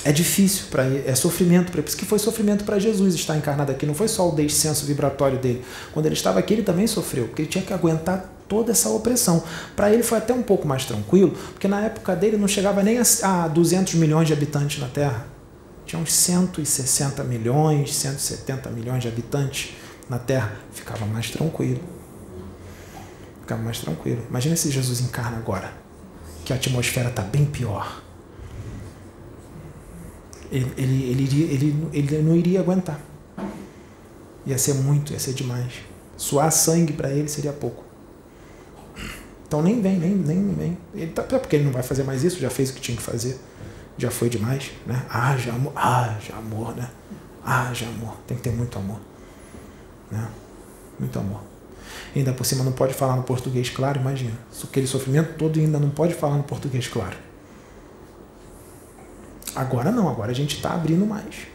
é 0.03 0.11
difícil 0.11 0.65
para 0.71 0.85
é 0.85 1.13
sofrimento 1.13 1.71
para 1.71 1.81
isso 1.81 1.95
que 1.95 2.05
foi 2.05 2.17
sofrimento 2.17 2.63
para 2.63 2.79
Jesus 2.79 3.13
estar 3.13 3.37
encarnado 3.37 3.71
aqui 3.71 3.85
não 3.85 3.93
foi 3.93 4.07
só 4.07 4.27
o 4.27 4.31
descenso 4.31 4.85
vibratório 4.87 5.37
dele. 5.37 5.63
Quando 5.93 6.07
ele 6.07 6.15
estava 6.15 6.39
aqui 6.39 6.53
ele 6.53 6.63
também 6.63 6.87
sofreu 6.87 7.27
porque 7.27 7.43
ele 7.43 7.49
tinha 7.49 7.63
que 7.63 7.71
aguentar 7.71 8.27
toda 8.47 8.71
essa 8.71 8.89
opressão. 8.89 9.43
Para 9.75 9.93
ele 9.93 10.01
foi 10.01 10.17
até 10.17 10.33
um 10.33 10.41
pouco 10.41 10.67
mais 10.67 10.83
tranquilo 10.83 11.31
porque 11.51 11.67
na 11.67 11.81
época 11.81 12.15
dele 12.15 12.37
não 12.37 12.47
chegava 12.47 12.81
nem 12.81 12.97
a, 12.97 13.03
a 13.23 13.47
200 13.47 13.93
milhões 13.95 14.27
de 14.27 14.33
habitantes 14.33 14.79
na 14.79 14.87
Terra. 14.87 15.27
Tinha 15.85 16.01
uns 16.01 16.11
160 16.11 17.23
milhões 17.23 17.93
170 17.93 18.69
milhões 18.71 19.03
de 19.03 19.09
habitantes 19.09 19.75
na 20.09 20.17
Terra. 20.17 20.53
Ficava 20.71 21.05
mais 21.05 21.29
tranquilo. 21.29 21.81
Ficava 23.41 23.61
mais 23.61 23.77
tranquilo. 23.77 24.25
Imagina 24.27 24.55
se 24.55 24.71
Jesus 24.71 25.01
encarna 25.01 25.37
agora 25.37 25.88
que 26.49 26.53
a 26.53 26.55
atmosfera 26.55 27.09
está 27.09 27.21
bem 27.21 27.45
pior 27.45 28.01
ele, 30.51 30.73
ele, 30.77 31.11
ele, 31.11 31.43
ele, 31.53 31.89
ele 31.93 32.21
não 32.23 32.35
iria 32.35 32.59
aguentar. 32.59 32.99
Ia 34.45 34.57
ser 34.57 34.73
muito, 34.73 35.13
ia 35.13 35.19
ser 35.19 35.33
demais. 35.33 35.73
Suar 36.17 36.51
sangue 36.51 36.93
para 36.93 37.11
ele 37.11 37.27
seria 37.27 37.53
pouco. 37.53 37.83
Então 39.47 39.61
nem 39.61 39.79
vem, 39.81 39.97
nem, 39.97 40.15
nem 40.15 40.53
vem. 40.53 40.77
Ele 40.93 41.11
tá, 41.11 41.23
porque 41.23 41.55
ele 41.55 41.65
não 41.65 41.71
vai 41.71 41.83
fazer 41.83 42.03
mais 42.03 42.23
isso, 42.23 42.39
já 42.39 42.49
fez 42.49 42.71
o 42.71 42.73
que 42.73 42.81
tinha 42.81 42.97
que 42.97 43.03
fazer. 43.03 43.39
Já 43.97 44.09
foi 44.09 44.29
demais, 44.29 44.71
né? 44.87 45.05
Haja 45.09 45.51
amor, 45.51 45.73
haja 45.75 46.33
amor, 46.35 46.75
né? 46.75 46.89
Haja 47.43 47.85
amor. 47.85 48.15
Tem 48.25 48.37
que 48.37 48.43
ter 48.43 48.51
muito 48.51 48.77
amor. 48.77 48.99
Né? 50.09 50.27
Muito 50.99 51.19
amor. 51.19 51.41
Ainda 52.15 52.33
por 52.33 52.45
cima 52.45 52.63
não 52.63 52.71
pode 52.71 52.93
falar 52.93 53.15
no 53.15 53.23
português 53.23 53.69
claro, 53.69 53.99
imagina. 53.99 54.33
Aquele 54.63 54.87
sofrimento 54.87 55.37
todo 55.37 55.59
ainda 55.59 55.79
não 55.79 55.89
pode 55.89 56.13
falar 56.13 56.37
no 56.37 56.43
português 56.43 56.87
claro. 56.87 57.17
Agora 59.55 59.91
não, 59.91 60.07
agora 60.07 60.31
a 60.31 60.35
gente 60.35 60.55
está 60.55 60.73
abrindo 60.73 61.05
mais. 61.05 61.47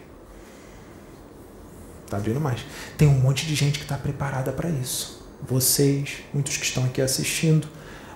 Está 2.05 2.17
abrindo 2.17 2.41
mais. 2.41 2.65
Tem 2.97 3.09
um 3.09 3.19
monte 3.19 3.47
de 3.47 3.55
gente 3.55 3.79
que 3.79 3.85
está 3.85 3.97
preparada 3.97 4.53
para 4.53 4.69
isso. 4.69 5.25
Vocês, 5.47 6.19
muitos 6.33 6.57
que 6.57 6.65
estão 6.65 6.85
aqui 6.85 7.01
assistindo. 7.01 7.67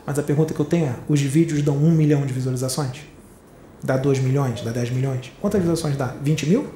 Mas 0.04 0.18
a 0.18 0.22
pergunta 0.22 0.54
que 0.54 0.60
eu 0.60 0.64
tenho 0.64 0.86
é: 0.86 0.94
os 1.08 1.20
vídeos 1.20 1.62
dão 1.62 1.76
um 1.76 1.90
milhão 1.90 2.24
de 2.26 2.32
visualizações? 2.32 2.98
Dá 3.82 3.96
2 3.96 4.18
milhões? 4.18 4.60
Dá 4.62 4.70
10 4.70 4.90
milhões? 4.90 5.32
Quantas 5.40 5.60
visualizações 5.60 5.96
dá? 5.96 6.14
20 6.22 6.46
mil? 6.46 6.68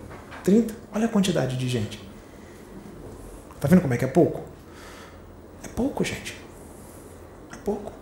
30? 0.45 0.74
Olha 0.95 1.07
a 1.07 1.09
quantidade 1.09 1.57
de 1.57 1.68
gente. 1.68 2.01
Tá 3.61 3.68
vendo 3.68 3.80
como 3.80 3.95
é 3.95 3.97
que 3.97 4.05
é 4.05 4.09
pouco? 4.09 4.43
Pouco, 5.74 6.04
gente. 6.04 6.36
É 7.52 7.56
pouco. 7.56 7.92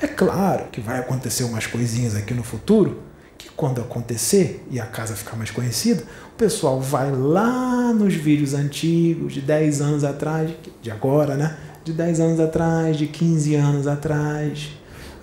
É 0.00 0.06
claro 0.06 0.66
que 0.70 0.80
vai 0.80 0.98
acontecer 0.98 1.44
umas 1.44 1.66
coisinhas 1.66 2.14
aqui 2.14 2.34
no 2.34 2.42
futuro 2.42 3.02
que 3.36 3.50
quando 3.50 3.80
acontecer 3.80 4.66
e 4.70 4.80
a 4.80 4.86
casa 4.86 5.14
ficar 5.14 5.36
mais 5.36 5.50
conhecida, 5.50 6.02
o 6.32 6.36
pessoal 6.36 6.80
vai 6.80 7.10
lá 7.10 7.92
nos 7.92 8.14
vídeos 8.14 8.54
antigos 8.54 9.34
de 9.34 9.40
10 9.40 9.80
anos 9.80 10.04
atrás, 10.04 10.50
de 10.80 10.90
agora, 10.90 11.36
né? 11.36 11.56
De 11.84 11.92
10 11.92 12.20
anos 12.20 12.40
atrás, 12.40 12.96
de 12.96 13.06
15 13.06 13.54
anos 13.54 13.86
atrás. 13.86 14.70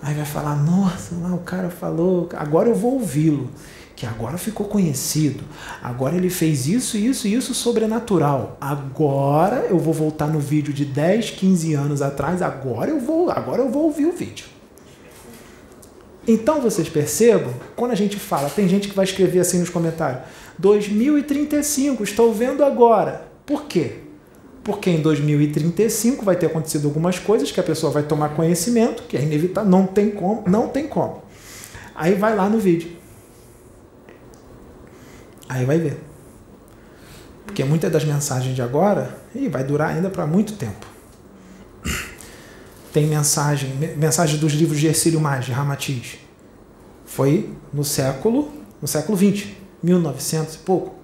Aí 0.00 0.14
vai 0.14 0.24
falar: 0.24 0.56
"Nossa, 0.56 1.14
lá 1.16 1.34
o 1.34 1.38
cara 1.38 1.70
falou, 1.70 2.28
agora 2.34 2.68
eu 2.68 2.74
vou 2.74 2.94
ouvi-lo" 2.94 3.50
que 4.04 4.06
agora 4.06 4.36
ficou 4.36 4.66
conhecido. 4.66 5.42
Agora 5.82 6.14
ele 6.14 6.28
fez 6.28 6.66
isso, 6.66 6.98
isso 6.98 7.26
e 7.26 7.34
isso 7.34 7.54
sobrenatural. 7.54 8.58
Agora 8.60 9.66
eu 9.70 9.78
vou 9.78 9.94
voltar 9.94 10.26
no 10.26 10.38
vídeo 10.38 10.74
de 10.74 10.84
10, 10.84 11.30
15 11.30 11.72
anos 11.72 12.02
atrás, 12.02 12.42
agora 12.42 12.90
eu 12.90 13.00
vou, 13.00 13.30
agora 13.30 13.62
eu 13.62 13.70
vou 13.70 13.84
ouvir 13.84 14.04
o 14.04 14.12
vídeo. 14.12 14.46
Então 16.28 16.60
vocês 16.60 16.88
percebam, 16.88 17.52
quando 17.74 17.92
a 17.92 17.94
gente 17.94 18.18
fala, 18.18 18.50
tem 18.50 18.68
gente 18.68 18.88
que 18.88 18.94
vai 18.94 19.04
escrever 19.04 19.40
assim 19.40 19.58
nos 19.58 19.70
comentários: 19.70 20.22
2035, 20.58 22.02
estou 22.02 22.32
vendo 22.32 22.62
agora. 22.62 23.28
Por 23.46 23.64
quê? 23.64 24.00
Porque 24.62 24.90
em 24.90 25.00
2035 25.00 26.24
vai 26.24 26.36
ter 26.36 26.46
acontecido 26.46 26.86
algumas 26.86 27.18
coisas 27.18 27.50
que 27.50 27.60
a 27.60 27.62
pessoa 27.62 27.92
vai 27.92 28.02
tomar 28.02 28.30
conhecimento, 28.30 29.02
que 29.04 29.16
é 29.16 29.22
inevitável, 29.22 29.70
não 29.70 29.86
tem 29.86 30.10
como, 30.10 30.44
não 30.46 30.68
tem 30.68 30.86
como. 30.86 31.22
Aí 31.94 32.14
vai 32.14 32.34
lá 32.34 32.48
no 32.48 32.58
vídeo. 32.58 33.03
Aí 35.48 35.64
vai 35.64 35.78
ver. 35.78 36.02
Porque 37.44 37.62
muitas 37.64 37.92
das 37.92 38.04
mensagens 38.04 38.54
de 38.54 38.62
agora 38.62 39.18
ih, 39.34 39.48
vai 39.48 39.64
durar 39.64 39.90
ainda 39.90 40.10
para 40.10 40.26
muito 40.26 40.54
tempo. 40.54 40.86
Tem 42.92 43.06
mensagem, 43.06 43.70
mensagem 43.96 44.38
dos 44.38 44.52
livros 44.52 44.78
de 44.78 44.86
Ercílio 44.86 45.20
Maggi, 45.20 45.52
Ramatiz. 45.52 46.18
Foi 47.04 47.52
no 47.72 47.84
século, 47.84 48.52
no 48.80 48.88
século 48.88 49.16
20, 49.16 49.56
1900 49.82 50.54
e 50.54 50.58
pouco. 50.58 50.94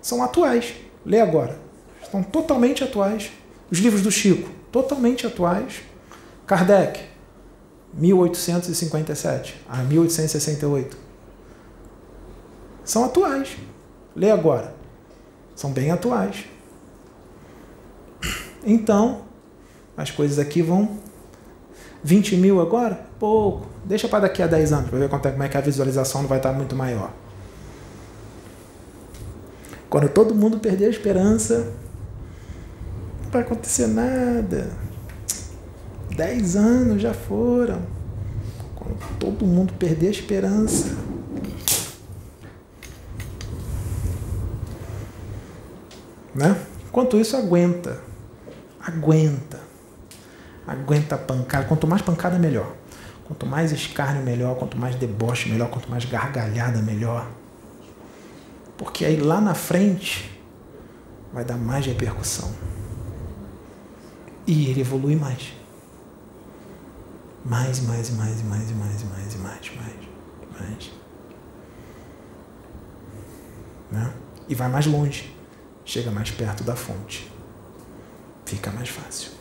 São 0.00 0.22
atuais. 0.22 0.74
Lê 1.04 1.20
agora. 1.20 1.58
Estão 2.02 2.22
totalmente 2.22 2.84
atuais. 2.84 3.30
Os 3.70 3.78
livros 3.78 4.02
do 4.02 4.10
Chico, 4.10 4.48
totalmente 4.70 5.26
atuais. 5.26 5.82
Kardec, 6.46 7.00
1857 7.94 9.62
a 9.68 9.78
1868 9.78 11.03
são 12.84 13.04
atuais. 13.04 13.56
Lê 14.14 14.30
agora. 14.30 14.74
São 15.56 15.70
bem 15.72 15.90
atuais. 15.90 16.44
Então, 18.64 19.22
as 19.96 20.10
coisas 20.10 20.38
aqui 20.38 20.62
vão. 20.62 20.98
20 22.02 22.36
mil 22.36 22.60
agora? 22.60 23.06
Pouco. 23.18 23.66
Deixa 23.84 24.08
para 24.08 24.20
daqui 24.20 24.42
a 24.42 24.46
10 24.46 24.72
anos, 24.72 24.90
para 24.90 24.98
ver 24.98 25.04
é, 25.06 25.08
como 25.08 25.42
é 25.42 25.48
que 25.48 25.56
a 25.56 25.60
visualização 25.60 26.22
não 26.22 26.28
vai 26.28 26.38
estar 26.38 26.52
muito 26.52 26.76
maior. 26.76 27.10
Quando 29.88 30.08
todo 30.08 30.34
mundo 30.34 30.58
perder 30.58 30.86
a 30.86 30.90
esperança, 30.90 31.72
não 33.22 33.30
vai 33.30 33.42
acontecer 33.42 33.86
nada. 33.86 34.70
10 36.16 36.56
anos 36.56 37.02
já 37.02 37.14
foram. 37.14 37.82
Quando 38.74 39.18
todo 39.18 39.46
mundo 39.46 39.72
perder 39.74 40.08
a 40.08 40.10
esperança, 40.10 40.96
Né? 46.34 46.60
Enquanto 46.88 47.16
isso, 47.18 47.36
aguenta. 47.36 48.00
Aguenta. 48.80 49.60
Aguenta 50.66 51.14
a 51.14 51.18
pancada. 51.18 51.66
Quanto 51.66 51.86
mais 51.86 52.02
pancada, 52.02 52.38
melhor. 52.38 52.74
Quanto 53.24 53.46
mais 53.46 53.70
escárnio, 53.70 54.22
melhor. 54.22 54.56
Quanto 54.56 54.76
mais 54.76 54.96
deboche, 54.96 55.48
melhor. 55.48 55.70
Quanto 55.70 55.88
mais 55.88 56.04
gargalhada, 56.04 56.82
melhor. 56.82 57.30
Porque 58.76 59.04
aí 59.04 59.16
lá 59.16 59.40
na 59.40 59.54
frente 59.54 60.40
vai 61.32 61.44
dar 61.44 61.56
mais 61.56 61.86
repercussão. 61.86 62.52
E 64.46 64.70
ele 64.70 64.80
evolui 64.80 65.16
mais. 65.16 65.52
Mais, 67.44 67.80
mais, 67.80 68.10
mais, 68.10 68.42
mais, 68.42 68.72
mais, 68.72 69.04
mais, 69.04 69.36
mais, 69.36 69.70
mais, 69.76 70.60
mais. 70.60 70.92
Né? 73.92 74.12
E 74.48 74.54
vai 74.54 74.68
mais 74.68 74.86
longe 74.86 75.33
chega 75.84 76.10
mais 76.10 76.30
perto 76.30 76.64
da 76.64 76.74
fonte. 76.74 77.30
Fica 78.46 78.70
mais 78.70 78.88
fácil. 78.88 79.32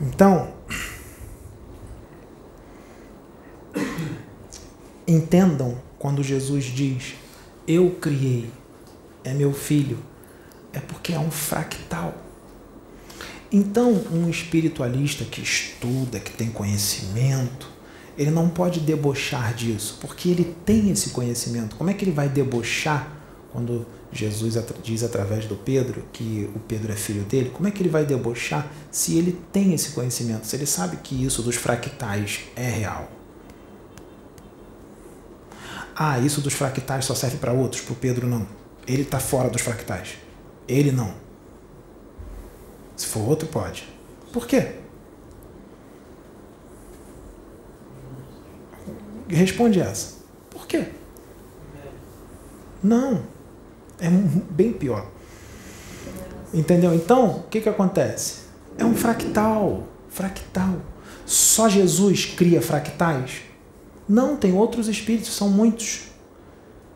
Então, 0.00 0.52
entendam 5.06 5.80
quando 5.98 6.22
Jesus 6.22 6.64
diz: 6.64 7.14
Eu 7.66 7.92
criei, 8.00 8.50
é 9.24 9.32
meu 9.32 9.52
filho, 9.52 9.98
é 10.72 10.80
porque 10.80 11.12
é 11.12 11.18
um 11.18 11.30
fractal. 11.30 12.14
Então, 13.50 13.92
um 14.12 14.28
espiritualista 14.28 15.24
que 15.24 15.40
estuda, 15.40 16.20
que 16.20 16.32
tem 16.32 16.50
conhecimento, 16.50 17.75
ele 18.16 18.30
não 18.30 18.48
pode 18.48 18.80
debochar 18.80 19.54
disso, 19.54 19.98
porque 20.00 20.28
ele 20.28 20.56
tem 20.64 20.90
esse 20.90 21.10
conhecimento. 21.10 21.76
Como 21.76 21.90
é 21.90 21.94
que 21.94 22.04
ele 22.04 22.12
vai 22.12 22.28
debochar 22.28 23.12
quando 23.52 23.86
Jesus 24.10 24.54
diz 24.82 25.02
através 25.02 25.46
do 25.46 25.54
Pedro 25.54 26.04
que 26.12 26.50
o 26.54 26.58
Pedro 26.60 26.92
é 26.92 26.96
filho 26.96 27.22
dele? 27.24 27.50
Como 27.50 27.68
é 27.68 27.70
que 27.70 27.82
ele 27.82 27.90
vai 27.90 28.04
debochar 28.04 28.70
se 28.90 29.18
ele 29.18 29.38
tem 29.52 29.74
esse 29.74 29.90
conhecimento, 29.90 30.46
se 30.46 30.56
ele 30.56 30.66
sabe 30.66 30.96
que 30.98 31.24
isso 31.24 31.42
dos 31.42 31.56
fractais 31.56 32.40
é 32.56 32.68
real? 32.68 33.10
Ah, 35.94 36.18
isso 36.18 36.40
dos 36.40 36.52
fractais 36.52 37.04
só 37.04 37.14
serve 37.14 37.36
para 37.36 37.52
outros, 37.52 37.80
para 37.82 37.92
o 37.92 37.96
Pedro 37.96 38.26
não. 38.26 38.46
Ele 38.86 39.02
está 39.02 39.18
fora 39.18 39.48
dos 39.48 39.62
fractais. 39.62 40.16
Ele 40.68 40.92
não. 40.92 41.14
Se 42.96 43.06
for 43.06 43.20
outro, 43.20 43.48
pode. 43.48 43.88
Por 44.32 44.46
quê? 44.46 44.76
Responde 49.28 49.80
essa. 49.80 50.16
Por 50.50 50.66
quê? 50.66 50.86
Não. 52.82 53.22
É 54.00 54.08
bem 54.08 54.72
pior. 54.72 55.06
Entendeu? 56.52 56.94
Então, 56.94 57.38
o 57.38 57.42
que, 57.44 57.60
que 57.60 57.68
acontece? 57.68 58.46
É 58.78 58.84
um 58.84 58.94
fractal. 58.94 59.84
Fractal. 60.08 60.76
Só 61.24 61.68
Jesus 61.68 62.24
cria 62.24 62.62
fractais? 62.62 63.42
Não, 64.08 64.36
tem 64.36 64.52
outros 64.54 64.86
espíritos, 64.86 65.34
são 65.34 65.48
muitos 65.50 66.08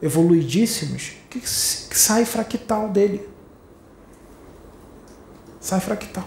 evoluidíssimos 0.01 1.13
que, 1.29 1.41
sai 1.45 2.25
fractal 2.25 2.89
dele. 2.89 3.29
Sai 5.61 5.81
fractal. 5.81 6.27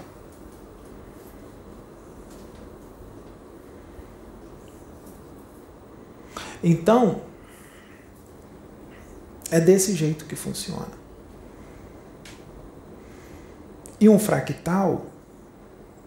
Então, 6.63 7.21
é 9.51 9.59
desse 9.59 9.93
jeito 9.93 10.25
que 10.25 10.35
funciona. 10.35 11.03
E 13.99 14.07
um 14.09 14.17
fractal 14.17 15.05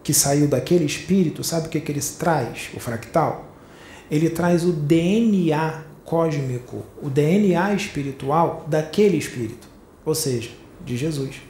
que 0.03 0.13
saiu 0.13 0.47
daquele 0.47 0.85
espírito, 0.85 1.43
sabe 1.43 1.67
o 1.67 1.69
que, 1.69 1.79
que 1.79 1.91
ele 1.91 2.01
traz, 2.01 2.69
o 2.73 2.79
fractal? 2.79 3.45
Ele 4.09 4.29
traz 4.29 4.63
o 4.63 4.71
DNA 4.71 5.83
cósmico, 6.05 6.83
o 7.01 7.09
DNA 7.09 7.73
espiritual 7.73 8.65
daquele 8.67 9.17
espírito, 9.17 9.67
ou 10.05 10.15
seja, 10.15 10.49
de 10.85 10.95
Jesus. 10.95 11.41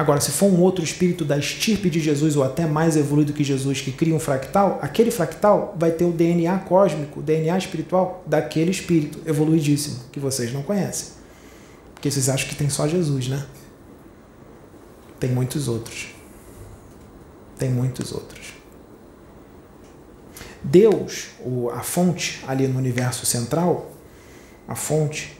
Agora, 0.00 0.18
se 0.18 0.30
for 0.30 0.46
um 0.46 0.62
outro 0.62 0.82
espírito 0.82 1.26
da 1.26 1.36
estirpe 1.36 1.90
de 1.90 2.00
Jesus 2.00 2.34
ou 2.34 2.42
até 2.42 2.64
mais 2.64 2.96
evoluído 2.96 3.34
que 3.34 3.44
Jesus 3.44 3.82
que 3.82 3.92
cria 3.92 4.14
um 4.14 4.18
fractal, 4.18 4.78
aquele 4.80 5.10
fractal 5.10 5.76
vai 5.78 5.90
ter 5.90 6.06
o 6.06 6.10
DNA 6.10 6.60
cósmico, 6.60 7.20
o 7.20 7.22
DNA 7.22 7.58
espiritual 7.58 8.24
daquele 8.26 8.70
espírito 8.70 9.20
evoluidíssimo 9.26 10.04
que 10.10 10.18
vocês 10.18 10.54
não 10.54 10.62
conhecem. 10.62 11.08
Porque 11.92 12.10
vocês 12.10 12.30
acham 12.30 12.48
que 12.48 12.54
tem 12.54 12.70
só 12.70 12.88
Jesus, 12.88 13.28
né? 13.28 13.44
Tem 15.18 15.28
muitos 15.28 15.68
outros. 15.68 16.14
Tem 17.58 17.68
muitos 17.68 18.10
outros. 18.10 18.54
Deus, 20.64 21.26
a 21.74 21.82
fonte 21.82 22.42
ali 22.48 22.66
no 22.66 22.78
universo 22.78 23.26
central, 23.26 23.92
a 24.66 24.74
fonte, 24.74 25.38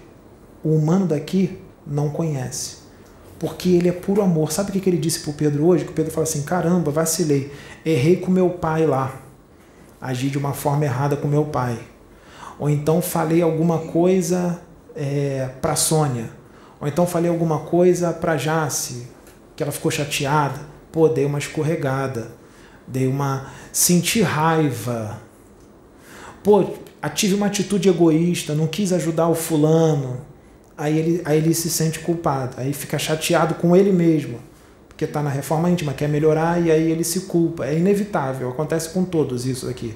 o 0.62 0.74
humano 0.74 1.06
daqui 1.06 1.58
não 1.86 2.10
conhece 2.10 2.79
porque 3.40 3.70
ele 3.70 3.88
é 3.88 3.92
puro 3.92 4.22
amor. 4.22 4.52
Sabe 4.52 4.68
o 4.70 4.80
que 4.80 4.88
ele 4.88 4.98
disse 4.98 5.20
para 5.20 5.30
o 5.30 5.34
Pedro 5.34 5.66
hoje? 5.66 5.84
Que 5.84 5.90
o 5.90 5.94
Pedro 5.94 6.12
fala 6.12 6.24
assim: 6.24 6.42
caramba, 6.42 6.92
vacilei, 6.92 7.50
errei 7.84 8.16
com 8.16 8.30
meu 8.30 8.50
pai 8.50 8.86
lá, 8.86 9.18
agi 10.00 10.28
de 10.28 10.38
uma 10.38 10.52
forma 10.52 10.84
errada 10.84 11.16
com 11.16 11.26
meu 11.26 11.46
pai. 11.46 11.80
Ou 12.58 12.68
então 12.68 13.00
falei 13.00 13.40
alguma 13.40 13.78
coisa 13.78 14.60
é, 14.94 15.48
para 15.62 15.74
Sônia. 15.74 16.28
Ou 16.78 16.86
então 16.86 17.06
falei 17.06 17.30
alguma 17.30 17.60
coisa 17.60 18.12
para 18.12 18.36
Jace, 18.36 19.08
que 19.56 19.62
ela 19.62 19.72
ficou 19.72 19.90
chateada. 19.90 20.60
Pô, 20.92 21.08
dei 21.08 21.24
uma 21.24 21.38
escorregada. 21.38 22.32
Dei 22.86 23.06
uma. 23.06 23.46
Senti 23.72 24.20
raiva. 24.20 25.18
Pô, 26.42 26.64
tive 27.14 27.34
uma 27.34 27.46
atitude 27.46 27.88
egoísta, 27.88 28.54
não 28.54 28.66
quis 28.66 28.92
ajudar 28.92 29.28
o 29.28 29.34
fulano. 29.34 30.20
Aí 30.80 30.98
ele, 30.98 31.22
aí 31.26 31.36
ele 31.36 31.52
se 31.52 31.68
sente 31.68 31.98
culpado. 31.98 32.54
Aí 32.56 32.72
fica 32.72 32.98
chateado 32.98 33.54
com 33.56 33.76
ele 33.76 33.92
mesmo. 33.92 34.40
Porque 34.88 35.04
está 35.04 35.22
na 35.22 35.28
reforma 35.28 35.68
íntima, 35.68 35.92
quer 35.92 36.08
melhorar 36.08 36.58
e 36.58 36.70
aí 36.70 36.90
ele 36.90 37.04
se 37.04 37.20
culpa. 37.20 37.66
É 37.66 37.76
inevitável, 37.76 38.48
acontece 38.48 38.88
com 38.88 39.04
todos 39.04 39.44
isso 39.44 39.68
aqui. 39.68 39.94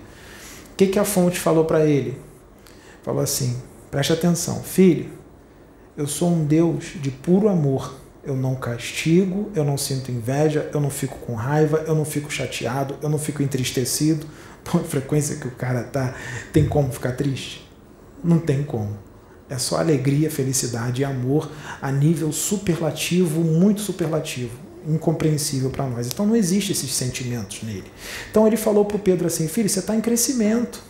O 0.73 0.77
que, 0.77 0.89
que 0.89 0.99
a 0.99 1.05
fonte 1.05 1.41
falou 1.41 1.65
para 1.65 1.87
ele? 1.87 2.19
Falou 3.03 3.23
assim: 3.23 3.57
preste 3.91 4.13
atenção, 4.13 4.63
filho, 4.63 5.09
eu 5.97 6.07
sou 6.07 6.31
um 6.31 6.45
Deus 6.45 6.93
de 7.01 7.11
puro 7.11 7.49
amor. 7.49 7.95
Eu 8.23 8.37
não 8.37 8.55
castigo, 8.55 9.51
eu 9.55 9.65
não 9.65 9.79
sinto 9.79 10.11
inveja, 10.11 10.71
eu 10.73 10.81
não 10.81 10.91
fico 10.91 11.17
com 11.19 11.35
raiva, 11.35 11.85
eu 11.87 11.95
não 11.95 12.05
fico 12.05 12.31
chateado, 12.31 12.97
eu 13.01 13.09
não 13.09 13.19
fico 13.19 13.43
entristecido. 13.43 14.27
Pô, 14.65 14.79
a 14.79 14.85
frequência 14.85 15.37
que 15.37 15.49
o 15.49 15.51
cara 15.51 15.83
tá, 15.85 16.15
tem 16.53 16.67
como 16.67 16.93
ficar 16.93 17.13
triste? 17.13 17.67
Não 18.23 18.39
tem 18.39 18.63
como. 18.63 19.14
É 19.55 19.59
só 19.59 19.79
alegria, 19.79 20.31
felicidade 20.31 21.03
e 21.03 21.05
amor 21.05 21.51
a 21.81 21.93
nível 21.93 22.33
superlativo, 22.33 23.41
muito 23.41 23.81
superlativo, 23.81 24.59
incompreensível 24.87 25.71
para 25.71 25.87
nós. 25.87 26.09
Então 26.09 26.27
não 26.27 26.35
existe 26.35 26.73
esses 26.73 26.93
sentimentos 26.93 27.63
nele. 27.63 27.85
Então 28.31 28.47
ele 28.47 28.57
falou 28.57 28.85
para 28.85 28.97
o 28.97 29.01
Pedro 29.01 29.27
assim: 29.27 29.47
filho, 29.47 29.69
você 29.69 29.79
está 29.79 29.95
em 29.95 30.01
crescimento. 30.01 30.83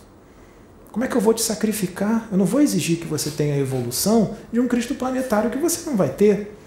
Como 0.91 1.03
é 1.03 1.07
que 1.07 1.15
eu 1.15 1.21
vou 1.21 1.33
te 1.33 1.41
sacrificar? 1.41 2.27
Eu 2.31 2.37
não 2.37 2.45
vou 2.45 2.61
exigir 2.61 2.97
que 2.97 3.05
você 3.05 3.29
tenha 3.29 3.53
a 3.53 3.57
evolução 3.57 4.35
de 4.51 4.59
um 4.59 4.67
Cristo 4.67 4.95
planetário 4.95 5.51
que 5.51 5.57
você 5.57 5.87
não 5.87 5.95
vai 5.95 6.09
ter. 6.09 6.57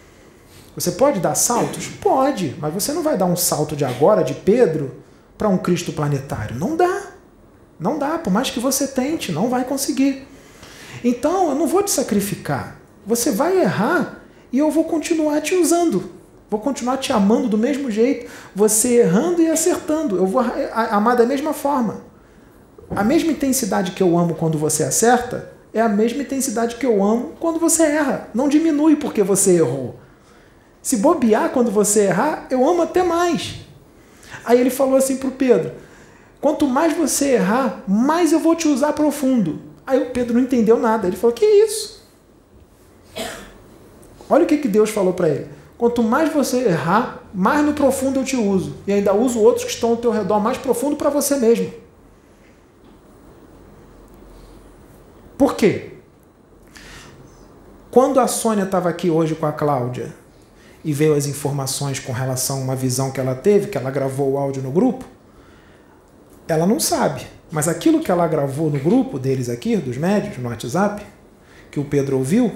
Você 0.75 0.93
pode 0.93 1.19
dar 1.19 1.35
saltos? 1.35 1.89
Pode, 2.01 2.55
mas 2.61 2.73
você 2.73 2.93
não 2.93 3.03
vai 3.03 3.17
dar 3.17 3.25
um 3.25 3.35
salto 3.35 3.75
de 3.75 3.85
agora, 3.85 4.23
de 4.23 4.35
Pedro, 4.35 4.95
para 5.37 5.49
um 5.49 5.59
Cristo 5.59 5.93
planetário. 5.93 6.57
Não 6.57 6.77
dá. 6.77 7.09
Não 7.81 7.99
dá, 7.99 8.19
por 8.19 8.33
mais 8.33 8.51
que 8.51 8.61
você 8.61 8.87
tente, 8.87 9.33
não 9.33 9.49
vai 9.49 9.65
conseguir. 9.65 10.29
Então, 11.05 11.51
eu 11.51 11.55
não 11.55 11.67
vou 11.67 11.83
te 11.83 11.91
sacrificar. 11.91 12.81
Você 13.07 13.31
vai 13.31 13.61
errar 13.61 14.23
e 14.53 14.59
eu 14.59 14.71
vou 14.71 14.85
continuar 14.85 15.41
te 15.41 15.55
usando. 15.55 16.11
Vou 16.51 16.61
continuar 16.61 16.97
te 16.97 17.13
amando 17.13 17.49
do 17.49 17.59
mesmo 17.59 17.91
jeito, 17.91 18.31
você 18.55 19.01
errando 19.01 19.43
e 19.43 19.51
acertando. 19.51 20.17
Eu 20.17 20.27
vou 20.27 20.43
amar 20.73 21.17
da 21.17 21.27
mesma 21.27 21.53
forma. 21.53 22.03
A 22.91 23.05
mesma 23.05 23.33
intensidade 23.33 23.93
que 23.93 24.03
eu 24.03 24.19
amo 24.19 24.35
quando 24.35 24.57
você 24.57 24.83
acerta 24.83 25.53
é 25.75 25.81
a 25.81 25.89
mesma 25.89 26.23
intensidade 26.23 26.77
que 26.77 26.87
eu 26.87 27.05
amo 27.05 27.35
quando 27.39 27.59
você 27.59 27.83
erra. 27.83 28.29
Não 28.35 28.49
diminui 28.49 28.97
porque 28.97 29.23
você 29.23 29.59
errou. 29.59 29.97
Se 30.81 30.97
bobear 30.97 31.51
quando 31.51 31.71
você 31.71 32.05
errar, 32.05 32.47
eu 32.51 32.67
amo 32.67 32.83
até 32.83 33.03
mais. 33.03 33.57
Aí 34.43 34.59
ele 34.59 34.71
falou 34.71 34.97
assim 34.97 35.19
para 35.19 35.29
o 35.29 35.33
Pedro: 35.33 35.73
quanto 36.41 36.67
mais 36.67 36.97
você 36.97 37.33
errar, 37.33 37.83
mais 37.87 38.33
eu 38.33 38.39
vou 38.39 38.55
te 38.55 38.69
usar 38.69 38.95
profundo. 38.95 39.68
Aí 39.89 40.03
o 40.03 40.11
Pedro 40.11 40.35
não 40.35 40.43
entendeu 40.43 40.79
nada. 40.79 41.07
Ele 41.07 41.17
falou: 41.17 41.35
que 41.35 41.47
isso? 41.47 42.07
Olha 44.29 44.45
o 44.45 44.47
que, 44.47 44.59
que 44.59 44.69
Deus 44.69 44.91
falou 44.91 45.15
para 45.15 45.31
ele. 45.31 45.49
Quanto 45.79 46.03
mais 46.03 46.31
você 46.31 46.59
errar, 46.59 47.23
mais 47.33 47.65
no 47.65 47.73
profundo 47.73 48.21
eu 48.21 48.25
te 48.25 48.37
uso. 48.37 48.77
E 48.87 48.93
ainda 48.93 49.15
uso 49.15 49.41
outros 49.41 49.65
que 49.65 49.71
estão 49.71 49.91
ao 49.91 49.97
teu 49.97 50.11
redor 50.11 50.41
mais 50.41 50.59
profundo 50.59 50.95
para 50.97 51.09
você 51.09 51.37
mesmo. 51.37 51.73
Por 55.39 55.55
quê? 55.55 55.93
Quando 57.91 58.21
a 58.21 58.27
Sônia 58.27 58.65
estava 58.65 58.91
aqui 58.91 59.09
hoje 59.09 59.35
com 59.35 59.47
a 59.47 59.53
Cláudia 59.53 60.15
e 60.85 60.93
veio 60.93 61.15
as 61.15 61.27
informações 61.27 61.99
com 61.99 62.13
relação 62.13 62.59
a 62.59 62.61
uma 62.61 62.77
visão 62.77 63.11
que 63.11 63.21
ela 63.21 63.35
teve, 63.35 63.69
que 63.69 63.79
ela 63.79 63.91
gravou 63.91 64.33
o 64.33 64.37
áudio 64.39 64.63
no 64.63 64.71
grupo, 64.71 65.07
ela 66.47 66.67
não 66.67 66.79
sabe. 66.79 67.38
Mas 67.51 67.67
aquilo 67.67 68.01
que 68.01 68.11
ela 68.11 68.27
gravou 68.27 68.71
no 68.71 68.79
grupo 68.79 69.19
deles 69.19 69.49
aqui, 69.49 69.77
dos 69.77 69.97
médios, 69.97 70.37
no 70.39 70.49
WhatsApp, 70.49 71.05
que 71.71 71.81
o 71.81 71.85
Pedro 71.85 72.19
ouviu, 72.19 72.53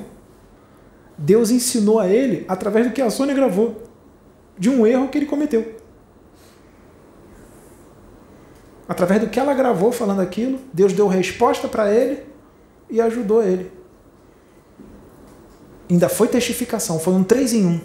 Deus 1.16 1.51
ensinou 1.51 1.99
a 1.99 2.09
ele 2.09 2.45
através 2.49 2.86
do 2.86 2.93
que 2.93 3.01
a 3.01 3.11
Sônia 3.11 3.34
gravou, 3.34 3.82
de 4.59 4.68
um 4.68 4.86
erro 4.86 5.09
que 5.09 5.18
ele 5.18 5.26
cometeu. 5.26 5.76
Através 8.88 9.20
do 9.20 9.28
que 9.28 9.40
ela 9.40 9.55
gravou 9.55 9.93
falando 9.93 10.20
aquilo, 10.20 10.59
Deus 10.72 10.93
deu 10.93 11.07
resposta 11.07 11.68
para 11.68 11.90
ele 11.90 12.24
e 12.90 13.01
ajudou 13.01 13.43
ele. 13.43 13.72
Ainda 15.88 16.09
foi 16.09 16.28
testificação, 16.28 16.99
foi 16.99 17.14
um 17.14 17.24
três 17.24 17.53
em 17.53 17.66
um. 17.66 17.80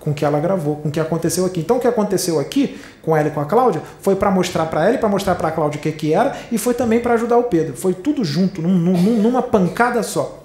Com 0.00 0.10
o 0.10 0.14
que 0.14 0.24
ela 0.24 0.40
gravou, 0.40 0.76
com 0.76 0.88
o 0.88 0.90
que 0.90 0.98
aconteceu 0.98 1.44
aqui. 1.44 1.60
Então, 1.60 1.76
o 1.76 1.80
que 1.80 1.86
aconteceu 1.86 2.40
aqui 2.40 2.80
com 3.02 3.16
ela 3.16 3.28
e 3.28 3.30
com 3.30 3.40
a 3.40 3.44
Cláudia 3.44 3.82
foi 4.00 4.16
para 4.16 4.30
mostrar 4.30 4.66
para 4.66 4.86
ela 4.86 4.94
e 4.94 4.98
para 4.98 5.08
mostrar 5.08 5.34
para 5.34 5.48
a 5.48 5.52
Cláudia 5.52 5.78
o 5.78 5.82
que, 5.82 5.92
que 5.92 6.12
era, 6.12 6.36
e 6.50 6.56
foi 6.58 6.74
também 6.74 7.00
para 7.00 7.14
ajudar 7.14 7.36
o 7.36 7.44
Pedro. 7.44 7.76
Foi 7.76 7.94
tudo 7.94 8.24
junto, 8.24 8.62
num, 8.62 8.76
num, 8.76 9.22
numa 9.22 9.42
pancada 9.42 10.02
só. 10.02 10.42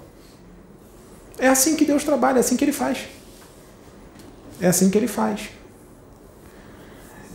É 1.38 1.48
assim 1.48 1.74
que 1.74 1.84
Deus 1.84 2.04
trabalha, 2.04 2.38
é 2.38 2.40
assim 2.40 2.56
que 2.56 2.64
ele 2.64 2.72
faz. 2.72 3.08
É 4.60 4.68
assim 4.68 4.90
que 4.90 4.96
ele 4.96 5.08
faz. 5.08 5.50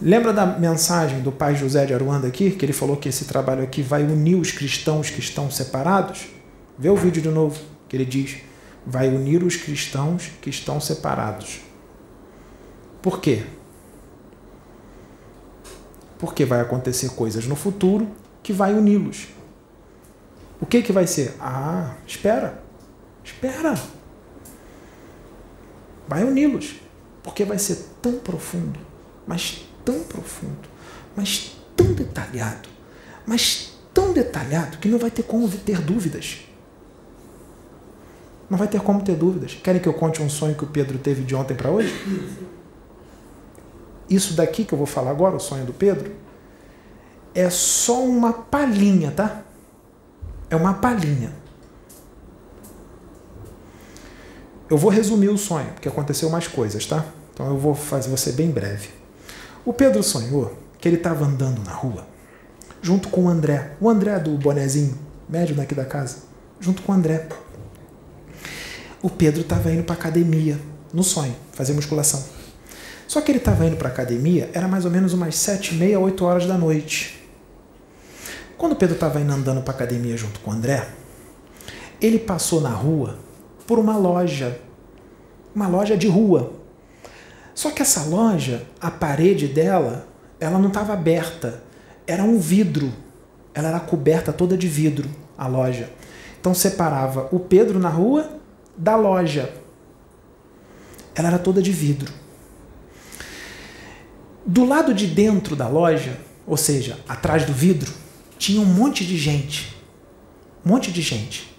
Lembra 0.02 0.34
da 0.34 0.46
mensagem 0.46 1.22
do 1.22 1.32
pai 1.32 1.56
José 1.56 1.86
de 1.86 1.94
Aruanda 1.94 2.28
aqui, 2.28 2.50
que 2.50 2.66
ele 2.66 2.74
falou 2.74 2.98
que 2.98 3.08
esse 3.08 3.26
trabalho 3.26 3.62
aqui 3.62 3.84
vai 3.84 4.04
unir 4.04 4.36
os 4.36 4.52
cristãos 4.52 5.12
que 5.12 5.20
estão 5.20 5.52
separados? 5.52 6.28
Vê 6.78 6.90
o 6.90 6.96
vídeo 6.96 7.22
de 7.22 7.30
novo, 7.30 7.60
que 7.88 7.96
ele 7.96 8.06
diz: 8.06 8.38
vai 8.84 9.10
unir 9.10 9.44
os 9.44 9.56
cristãos 9.56 10.32
que 10.42 10.50
estão 10.50 10.82
separados. 10.82 11.62
Por 13.02 13.20
quê? 13.20 13.44
Porque 16.20 16.46
vai 16.46 16.62
acontecer 16.62 17.10
coisas 17.10 17.48
no 17.48 17.56
futuro 17.56 18.08
que 18.44 18.54
vai 18.54 18.74
uni-los. 18.74 19.28
O 20.60 20.66
que 20.66 20.84
que 20.84 20.92
vai 20.92 21.08
ser? 21.08 21.36
Ah, 21.40 21.96
espera. 22.06 22.62
Espera. 23.24 23.74
Vai 26.08 26.24
uni-los, 26.24 26.76
porque 27.24 27.44
vai 27.44 27.58
ser 27.58 27.88
tão 28.02 28.20
profundo, 28.20 28.80
mas 29.26 29.66
tão 29.86 30.04
profundo, 30.04 30.70
mas 31.16 31.58
tão 31.76 31.94
detalhado, 31.94 32.70
mas 33.26 33.74
tão 33.94 34.14
detalhado 34.14 34.78
que 34.78 34.88
não 34.88 35.00
vai 35.00 35.10
ter 35.10 35.24
como 35.24 35.50
ter 35.50 35.80
dúvidas. 35.80 36.42
Não 38.50 38.58
vai 38.58 38.68
ter 38.68 38.82
como 38.82 39.02
ter 39.02 39.16
dúvidas. 39.16 39.54
Querem 39.64 39.82
que 39.82 39.88
eu 39.88 39.94
conte 39.94 40.22
um 40.22 40.30
sonho 40.30 40.54
que 40.54 40.66
o 40.66 40.68
Pedro 40.68 40.98
teve 40.98 41.24
de 41.24 41.34
ontem 41.34 41.56
para 41.56 41.72
hoje? 41.72 41.94
Isso 44.12 44.34
daqui 44.34 44.66
que 44.66 44.74
eu 44.74 44.78
vou 44.78 44.86
falar 44.86 45.10
agora, 45.10 45.38
o 45.38 45.40
sonho 45.40 45.64
do 45.64 45.72
Pedro, 45.72 46.12
é 47.34 47.50
só 47.50 48.04
uma 48.04 48.34
palhinha, 48.34 49.10
tá? 49.10 49.42
É 50.50 50.56
uma 50.56 50.74
palhinha. 50.74 51.32
Eu 54.70 54.78
vou 54.78 54.92
resumir 54.92 55.30
o 55.30 55.38
sonho, 55.38 55.72
porque 55.74 55.88
aconteceu 55.88 56.30
mais 56.30 56.46
coisas, 56.46 56.86
tá? 56.86 57.06
Então 57.34 57.48
eu 57.48 57.58
vou 57.58 57.74
fazer 57.74 58.10
você 58.10 58.34
bem 58.34 58.52
breve. 58.52 58.90
O 59.64 59.72
Pedro 59.72 60.04
sonhou 60.04 60.58
que 60.78 60.90
ele 60.90 60.98
estava 60.98 61.24
andando 61.24 61.64
na 61.64 61.72
rua, 61.72 62.06
junto 62.82 63.08
com 63.08 63.26
o 63.26 63.30
André, 63.30 63.78
o 63.80 63.90
André 63.90 64.20
do 64.20 64.32
bonezinho, 64.38 64.98
médio 65.30 65.56
daqui 65.56 65.74
da 65.74 65.86
casa, 65.86 66.18
junto 66.60 66.82
com 66.82 66.92
o 66.92 66.96
André. 66.96 67.30
O 69.02 69.10
Pedro 69.10 69.40
estava 69.42 69.72
indo 69.72 69.84
para 69.84 69.96
academia, 69.96 70.60
no 70.94 71.02
sonho, 71.02 71.36
fazer 71.54 71.72
musculação. 71.72 72.41
Só 73.12 73.20
que 73.20 73.30
ele 73.30 73.40
estava 73.40 73.66
indo 73.66 73.76
para 73.76 73.90
academia, 73.90 74.50
era 74.54 74.70
mais 74.70 74.86
ou 74.86 74.90
menos 74.90 75.12
umas 75.12 75.36
sete 75.36 75.76
e 75.76 75.78
meia, 75.78 76.00
oito 76.00 76.24
horas 76.24 76.46
da 76.46 76.58
noite. 76.58 77.22
Quando 78.58 78.74
Pedro 78.74 78.96
estava 78.96 79.20
indo 79.20 79.34
andando 79.34 79.62
para 79.62 79.74
academia 79.74 80.16
junto 80.16 80.40
com 80.40 80.50
o 80.50 80.54
André, 80.54 80.88
ele 82.02 82.18
passou 82.18 82.62
na 82.62 82.70
rua 82.70 83.18
por 83.68 83.78
uma 83.78 83.98
loja, 83.98 84.58
uma 85.54 85.68
loja 85.68 85.98
de 85.98 86.08
rua, 86.08 86.54
só 87.54 87.70
que 87.70 87.82
essa 87.82 88.04
loja, 88.04 88.66
a 88.80 88.90
parede 88.90 89.46
dela, 89.46 90.08
ela 90.40 90.58
não 90.58 90.70
estava 90.70 90.94
aberta, 90.94 91.62
era 92.08 92.24
um 92.24 92.40
vidro. 92.40 92.94
Ela 93.54 93.68
era 93.68 93.80
coberta 93.82 94.32
toda 94.32 94.56
de 94.56 94.70
vidro, 94.70 95.10
a 95.38 95.48
loja. 95.48 95.90
Então 96.40 96.54
separava 96.54 97.28
o 97.34 97.42
Pedro 97.42 97.78
na 97.78 97.90
rua 97.90 98.40
da 98.78 98.96
loja. 98.96 99.54
Ela 101.14 101.28
era 101.28 101.40
toda 101.40 101.62
de 101.62 101.74
vidro. 101.74 102.21
Do 104.46 104.66
lado 104.66 104.94
de 104.94 105.08
dentro 105.08 105.56
da 105.56 105.68
loja, 105.68 106.18
ou 106.48 106.58
seja, 106.58 106.98
atrás 107.08 107.46
do 107.46 107.54
vidro, 107.54 107.92
tinha 108.38 108.60
um 108.60 108.66
monte 108.66 109.06
de 109.06 109.18
gente. 109.18 109.76
Um 110.66 110.70
monte 110.70 110.92
de 110.92 111.02
gente. 111.02 111.56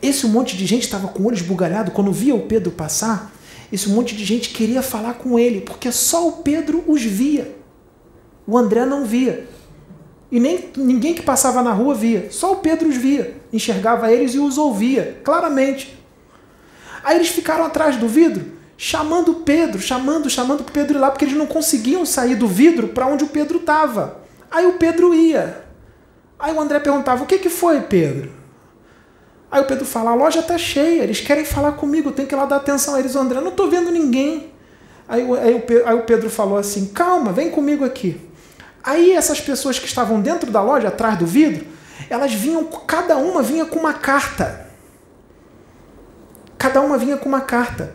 Esse 0.00 0.26
monte 0.26 0.56
de 0.56 0.66
gente 0.66 0.82
estava 0.82 1.08
com 1.08 1.22
o 1.22 1.26
olho 1.26 1.36
esbugalhado. 1.36 1.90
Quando 1.90 2.12
via 2.12 2.34
o 2.34 2.46
Pedro 2.46 2.70
passar, 2.70 3.32
esse 3.72 3.88
monte 3.88 4.16
de 4.16 4.24
gente 4.24 4.50
queria 4.50 4.82
falar 4.82 5.14
com 5.14 5.38
ele, 5.38 5.60
porque 5.60 5.90
só 5.90 6.28
o 6.28 6.32
Pedro 6.42 6.84
os 6.86 7.02
via. 7.02 7.56
O 8.46 8.58
André 8.58 8.84
não 8.84 9.04
via. 9.04 9.48
E 10.30 10.40
nem 10.40 10.70
ninguém 10.76 11.14
que 11.14 11.22
passava 11.22 11.62
na 11.62 11.72
rua 11.72 11.94
via. 11.94 12.28
Só 12.30 12.52
o 12.52 12.56
Pedro 12.56 12.88
os 12.88 12.96
via, 12.96 13.36
enxergava 13.52 14.10
eles 14.12 14.34
e 14.34 14.38
os 14.38 14.56
ouvia 14.58 15.20
claramente. 15.22 15.96
Aí 17.04 17.16
eles 17.16 17.28
ficaram 17.28 17.64
atrás 17.64 17.96
do 17.96 18.08
vidro, 18.08 18.44
chamando 18.84 19.34
Pedro, 19.34 19.80
chamando, 19.80 20.28
chamando 20.28 20.64
para 20.64 20.72
Pedro 20.72 20.98
ir 20.98 21.00
lá, 21.00 21.08
porque 21.08 21.24
eles 21.24 21.36
não 21.36 21.46
conseguiam 21.46 22.04
sair 22.04 22.34
do 22.34 22.48
vidro 22.48 22.88
para 22.88 23.06
onde 23.06 23.22
o 23.22 23.28
Pedro 23.28 23.58
estava. 23.58 24.16
Aí 24.50 24.66
o 24.66 24.72
Pedro 24.72 25.14
ia. 25.14 25.64
Aí 26.36 26.52
o 26.52 26.60
André 26.60 26.80
perguntava: 26.80 27.22
O 27.22 27.26
que, 27.26 27.38
que 27.38 27.48
foi, 27.48 27.80
Pedro? 27.82 28.32
Aí 29.48 29.62
o 29.62 29.66
Pedro 29.66 29.84
fala: 29.84 30.10
A 30.10 30.14
loja 30.16 30.40
está 30.40 30.58
cheia, 30.58 31.04
eles 31.04 31.20
querem 31.20 31.44
falar 31.44 31.72
comigo, 31.72 32.10
tem 32.10 32.26
que 32.26 32.34
ir 32.34 32.36
lá 32.36 32.44
dar 32.44 32.56
atenção 32.56 32.96
a 32.96 32.98
eles. 32.98 33.14
O 33.14 33.20
André: 33.20 33.40
Não 33.40 33.50
estou 33.50 33.70
vendo 33.70 33.88
ninguém. 33.88 34.52
Aí, 35.08 35.22
aí, 35.22 35.64
aí 35.86 35.94
o 35.94 36.02
Pedro 36.02 36.28
falou 36.28 36.58
assim: 36.58 36.86
Calma, 36.86 37.32
vem 37.32 37.52
comigo 37.52 37.84
aqui. 37.84 38.20
Aí 38.82 39.12
essas 39.12 39.40
pessoas 39.40 39.78
que 39.78 39.86
estavam 39.86 40.20
dentro 40.20 40.50
da 40.50 40.60
loja, 40.60 40.88
atrás 40.88 41.16
do 41.16 41.24
vidro, 41.24 41.64
elas 42.10 42.34
vinham, 42.34 42.64
cada 42.64 43.16
uma 43.16 43.42
vinha 43.42 43.64
com 43.64 43.78
uma 43.78 43.94
carta. 43.94 44.66
Cada 46.58 46.80
uma 46.80 46.98
vinha 46.98 47.16
com 47.16 47.28
uma 47.28 47.42
carta. 47.42 47.94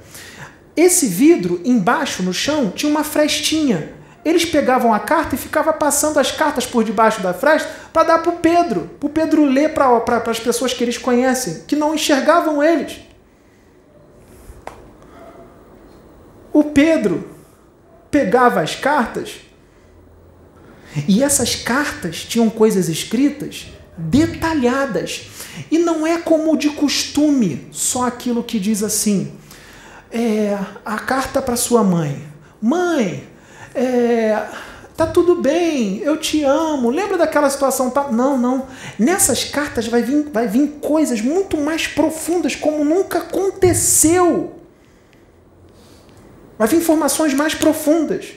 Esse 0.77 1.07
vidro, 1.07 1.59
embaixo, 1.65 2.21
no 2.21 2.31
chão, 2.31 2.69
tinha 2.69 2.91
uma 2.91 3.03
frestinha. 3.03 3.93
Eles 4.23 4.45
pegavam 4.45 4.93
a 4.93 4.99
carta 4.99 5.33
e 5.33 5.37
ficavam 5.37 5.73
passando 5.73 6.19
as 6.19 6.31
cartas 6.31 6.67
por 6.67 6.83
debaixo 6.83 7.19
da 7.21 7.33
fresta 7.33 7.67
para 7.91 8.03
dar 8.09 8.19
para 8.19 8.31
o 8.31 8.35
Pedro. 8.35 8.91
Para 8.99 9.07
o 9.07 9.09
Pedro 9.09 9.43
ler 9.43 9.73
para 9.73 10.21
as 10.29 10.39
pessoas 10.39 10.73
que 10.73 10.83
eles 10.83 10.99
conhecem, 10.99 11.63
que 11.65 11.75
não 11.75 11.95
enxergavam 11.95 12.61
eles. 12.61 12.99
O 16.53 16.63
Pedro 16.65 17.27
pegava 18.11 18.61
as 18.61 18.75
cartas 18.75 19.41
e 21.07 21.23
essas 21.23 21.55
cartas 21.55 22.17
tinham 22.23 22.49
coisas 22.49 22.87
escritas 22.87 23.67
detalhadas. 23.97 25.29
E 25.71 25.79
não 25.79 26.05
é 26.05 26.19
como 26.19 26.55
de 26.55 26.69
costume, 26.69 27.67
só 27.71 28.05
aquilo 28.05 28.43
que 28.43 28.59
diz 28.59 28.83
assim: 28.83 29.31
é, 30.11 30.57
a 30.85 30.99
carta 30.99 31.41
para 31.41 31.55
sua 31.55 31.84
mãe. 31.84 32.21
Mãe, 32.61 33.27
é, 33.75 34.47
tá 34.95 35.05
tudo 35.05 35.35
bem, 35.35 35.99
eu 35.99 36.17
te 36.17 36.43
amo. 36.43 36.89
Lembra 36.89 37.17
daquela 37.17 37.49
situação? 37.49 37.89
Tá? 37.89 38.11
Não, 38.11 38.38
não. 38.38 38.67
Nessas 38.97 39.43
cartas 39.43 39.88
vai 39.88 40.01
vir, 40.01 40.29
vai 40.31 40.47
vir 40.47 40.79
coisas 40.81 41.21
muito 41.21 41.57
mais 41.57 41.88
profundas, 41.88 42.55
como 42.55 42.84
nunca 42.84 43.19
aconteceu. 43.19 44.55
Vai 46.57 46.67
vir 46.67 46.77
informações 46.77 47.34
mais 47.34 47.53
profundas. 47.53 48.34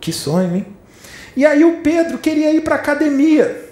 Que 0.00 0.12
sonho, 0.12 0.54
hein? 0.54 0.75
E 1.36 1.44
aí 1.44 1.64
o 1.64 1.82
Pedro 1.82 2.16
queria 2.16 2.50
ir 2.50 2.62
para 2.62 2.76
a 2.76 2.78
academia. 2.78 3.64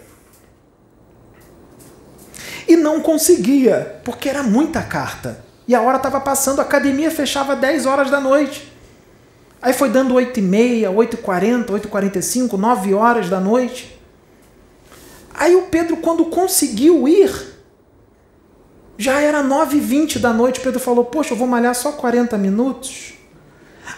E 2.68 2.76
não 2.76 3.00
conseguia, 3.00 4.00
porque 4.04 4.28
era 4.28 4.42
muita 4.42 4.82
carta. 4.82 5.42
E 5.66 5.74
a 5.74 5.80
hora 5.80 5.96
estava 5.96 6.20
passando, 6.20 6.58
a 6.58 6.62
academia 6.62 7.10
fechava 7.10 7.56
10 7.56 7.86
horas 7.86 8.10
da 8.10 8.20
noite. 8.20 8.70
Aí 9.62 9.72
foi 9.72 9.88
dando 9.88 10.12
8 10.12 10.38
e 10.38 10.42
meia, 10.42 10.90
8 10.90 11.14
e 11.14 11.16
40, 11.16 11.72
8 11.72 11.84
e 11.86 11.90
45, 11.90 12.56
9 12.58 12.92
horas 12.92 13.30
da 13.30 13.40
noite. 13.40 13.98
Aí 15.32 15.56
o 15.56 15.62
Pedro, 15.62 15.96
quando 15.96 16.26
conseguiu 16.26 17.08
ir, 17.08 17.32
já 18.98 19.20
era 19.20 19.42
9 19.42 19.78
e 19.78 19.80
20 19.80 20.18
da 20.18 20.34
noite. 20.34 20.60
Pedro 20.60 20.78
falou, 20.78 21.06
poxa, 21.06 21.32
eu 21.32 21.38
vou 21.38 21.48
malhar 21.48 21.74
só 21.74 21.92
40 21.92 22.36
minutos. 22.36 23.14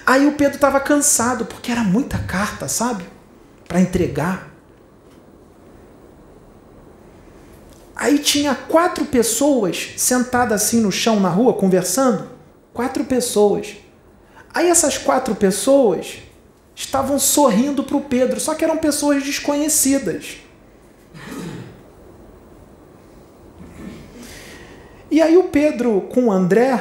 Aí 0.07 0.25
o 0.27 0.33
Pedro 0.33 0.55
estava 0.55 0.79
cansado, 0.79 1.45
porque 1.45 1.73
era 1.73 1.83
muita 1.83 2.17
carta, 2.19 2.69
sabe? 2.69 3.16
Para 3.67 3.81
entregar. 3.81 4.51
Aí 7.95 8.19
tinha 8.19 8.55
quatro 8.55 9.07
pessoas 9.07 9.95
sentadas 9.97 10.63
assim 10.63 10.81
no 10.81 10.93
chão 10.93 11.19
na 11.19 11.31
rua 11.31 11.55
conversando. 11.55 12.29
Quatro 12.73 13.05
pessoas. 13.05 13.77
Aí 14.53 14.69
essas 14.69 14.99
quatro 14.99 15.35
pessoas 15.35 16.19
estavam 16.75 17.19
sorrindo 17.19 17.83
para 17.83 17.97
o 17.97 18.03
Pedro, 18.03 18.39
só 18.39 18.55
que 18.55 18.63
eram 18.63 18.77
pessoas 18.77 19.23
desconhecidas. 19.23 20.37
E 25.11 25.23
aí 25.23 25.37
o 25.39 25.45
Pedro 25.45 26.03
com 26.03 26.27
o 26.27 26.33
André 26.33 26.79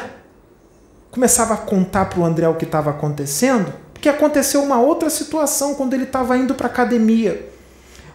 começava 1.09 1.53
a 1.53 1.57
contar 1.57 2.05
para 2.05 2.19
o 2.19 2.25
André 2.25 2.47
o 2.49 2.55
que 2.55 2.65
estava 2.65 2.89
acontecendo, 2.89 3.73
porque 3.95 4.09
aconteceu 4.09 4.61
uma 4.61 4.77
outra 4.77 5.09
situação 5.09 5.73
quando 5.73 5.93
ele 5.93 6.03
estava 6.03 6.37
indo 6.37 6.53
para 6.53 6.67
a 6.67 6.69
academia. 6.69 7.49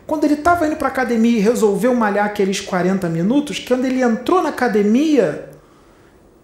Quando 0.07 0.25
ele 0.25 0.35
estava 0.35 0.67
indo 0.67 0.77
para 0.77 0.89
a 0.89 0.91
academia 0.91 1.39
e 1.39 1.41
resolveu 1.41 1.95
malhar 1.95 2.27
aqueles 2.27 2.61
40 2.61 3.09
minutos, 3.09 3.59
quando 3.59 3.87
ele 3.87 4.03
entrou 4.03 4.43
na 4.43 4.51
academia, 4.51 5.49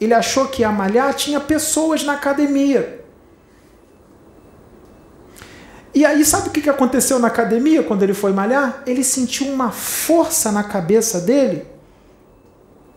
ele 0.01 0.15
achou 0.15 0.49
que 0.49 0.63
ia 0.63 0.73
malhar, 0.73 1.13
tinha 1.13 1.39
pessoas 1.39 2.03
na 2.03 2.15
academia. 2.15 3.05
E 5.95 6.03
aí, 6.03 6.25
sabe 6.25 6.49
o 6.49 6.51
que 6.51 6.71
aconteceu 6.71 7.19
na 7.19 7.29
academia 7.29 7.83
quando 7.83 8.03
ele 8.03 8.15
foi 8.15 8.33
malhar? 8.33 8.83
Ele 8.87 9.05
sentiu 9.05 9.49
uma 9.49 9.71
força 9.71 10.51
na 10.51 10.65
cabeça 10.65 11.21
dele 11.21 11.67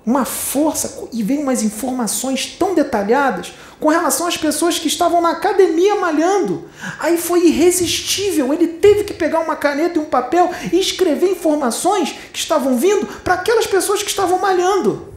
uma 0.09 0.25
força 0.25 1.07
e 1.13 1.21
veio 1.21 1.41
umas 1.41 1.61
informações 1.61 2.55
tão 2.57 2.73
detalhadas 2.73 3.53
com 3.79 3.87
relação 3.87 4.27
às 4.27 4.37
pessoas 4.37 4.77
que 4.77 4.87
estavam 4.87 5.21
na 5.21 5.31
academia 5.31 5.95
malhando. 5.95 6.65
Aí 6.99 7.17
foi 7.17 7.47
irresistível, 7.47 8.53
ele 8.53 8.67
teve 8.67 9.03
que 9.03 9.13
pegar 9.13 9.39
uma 9.39 9.55
caneta 9.55 9.97
e 9.97 10.01
um 10.01 10.05
papel 10.05 10.51
e 10.71 10.79
escrever 10.79 11.31
informações 11.31 12.13
que 12.33 12.39
estavam 12.39 12.77
vindo 12.77 13.05
para 13.23 13.35
aquelas 13.35 13.65
pessoas 13.65 14.03
que 14.03 14.09
estavam 14.09 14.39
malhando. 14.39 15.07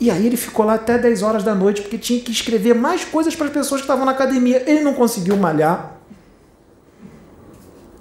E 0.00 0.10
aí 0.10 0.26
ele 0.26 0.36
ficou 0.36 0.66
lá 0.66 0.74
até 0.74 0.98
10 0.98 1.22
horas 1.22 1.44
da 1.44 1.54
noite 1.54 1.80
porque 1.80 1.96
tinha 1.96 2.20
que 2.20 2.32
escrever 2.32 2.74
mais 2.74 3.04
coisas 3.04 3.36
para 3.36 3.46
as 3.46 3.52
pessoas 3.52 3.80
que 3.80 3.84
estavam 3.84 4.04
na 4.04 4.10
academia. 4.10 4.64
Ele 4.66 4.80
não 4.80 4.94
conseguiu 4.94 5.36
malhar. 5.36 5.96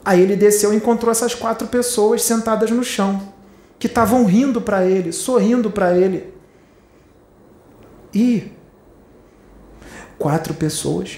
Aí 0.03 0.19
ele 0.19 0.35
desceu 0.35 0.73
e 0.73 0.77
encontrou 0.77 1.11
essas 1.11 1.35
quatro 1.35 1.67
pessoas 1.67 2.23
sentadas 2.23 2.71
no 2.71 2.83
chão 2.83 3.31
que 3.77 3.85
estavam 3.85 4.25
rindo 4.25 4.59
para 4.59 4.83
ele, 4.83 5.11
sorrindo 5.11 5.69
para 5.69 5.95
ele. 5.95 6.40
E 8.13 8.51
quatro 10.17 10.53
pessoas 10.53 11.17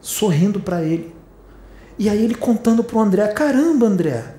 sorrindo 0.00 0.60
para 0.60 0.82
ele. 0.82 1.14
E 1.98 2.08
aí 2.08 2.22
ele 2.22 2.34
contando 2.34 2.84
para 2.84 2.96
o 2.96 3.00
André: 3.00 3.26
Caramba, 3.28 3.86
André, 3.86 4.34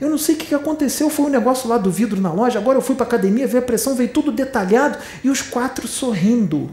eu 0.00 0.08
não 0.08 0.18
sei 0.18 0.34
o 0.34 0.38
que 0.38 0.54
aconteceu. 0.54 1.10
Foi 1.10 1.26
um 1.26 1.30
negócio 1.30 1.68
lá 1.68 1.78
do 1.78 1.90
vidro 1.90 2.20
na 2.20 2.32
loja. 2.32 2.58
Agora 2.58 2.78
eu 2.78 2.82
fui 2.82 2.94
para 2.94 3.06
academia, 3.06 3.46
veio 3.46 3.62
a 3.62 3.66
pressão, 3.66 3.94
veio 3.94 4.08
tudo 4.08 4.32
detalhado 4.32 4.98
e 5.22 5.30
os 5.30 5.42
quatro 5.42 5.86
sorrindo. 5.86 6.70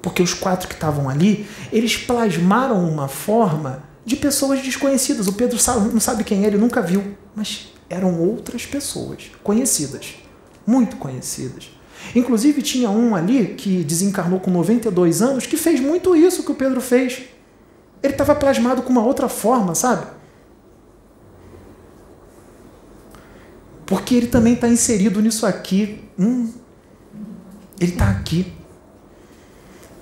Porque 0.00 0.22
os 0.22 0.34
quatro 0.34 0.68
que 0.68 0.74
estavam 0.74 1.08
ali, 1.08 1.46
eles 1.72 1.96
plasmaram 1.96 2.86
uma 2.86 3.08
forma 3.08 3.82
de 4.04 4.16
pessoas 4.16 4.60
desconhecidas. 4.60 5.26
O 5.26 5.32
Pedro 5.32 5.58
não 5.92 6.00
sabe 6.00 6.24
quem 6.24 6.44
é, 6.44 6.46
ele 6.46 6.58
nunca 6.58 6.82
viu, 6.82 7.16
mas 7.34 7.72
eram 7.88 8.20
outras 8.20 8.66
pessoas 8.66 9.30
conhecidas, 9.42 10.16
muito 10.66 10.96
conhecidas. 10.96 11.73
Inclusive, 12.14 12.62
tinha 12.62 12.90
um 12.90 13.14
ali 13.14 13.54
que 13.56 13.84
desencarnou 13.84 14.40
com 14.40 14.50
92 14.50 15.22
anos 15.22 15.46
que 15.46 15.56
fez 15.56 15.80
muito 15.80 16.14
isso 16.16 16.42
que 16.42 16.52
o 16.52 16.54
Pedro 16.54 16.80
fez. 16.80 17.22
Ele 18.02 18.12
estava 18.12 18.34
plasmado 18.34 18.82
com 18.82 18.90
uma 18.90 19.04
outra 19.04 19.28
forma, 19.28 19.74
sabe? 19.74 20.06
Porque 23.86 24.14
ele 24.14 24.26
também 24.26 24.54
está 24.54 24.68
inserido 24.68 25.20
nisso 25.20 25.46
aqui. 25.46 26.02
Hum, 26.18 26.50
ele 27.80 27.92
está 27.92 28.10
aqui. 28.10 28.52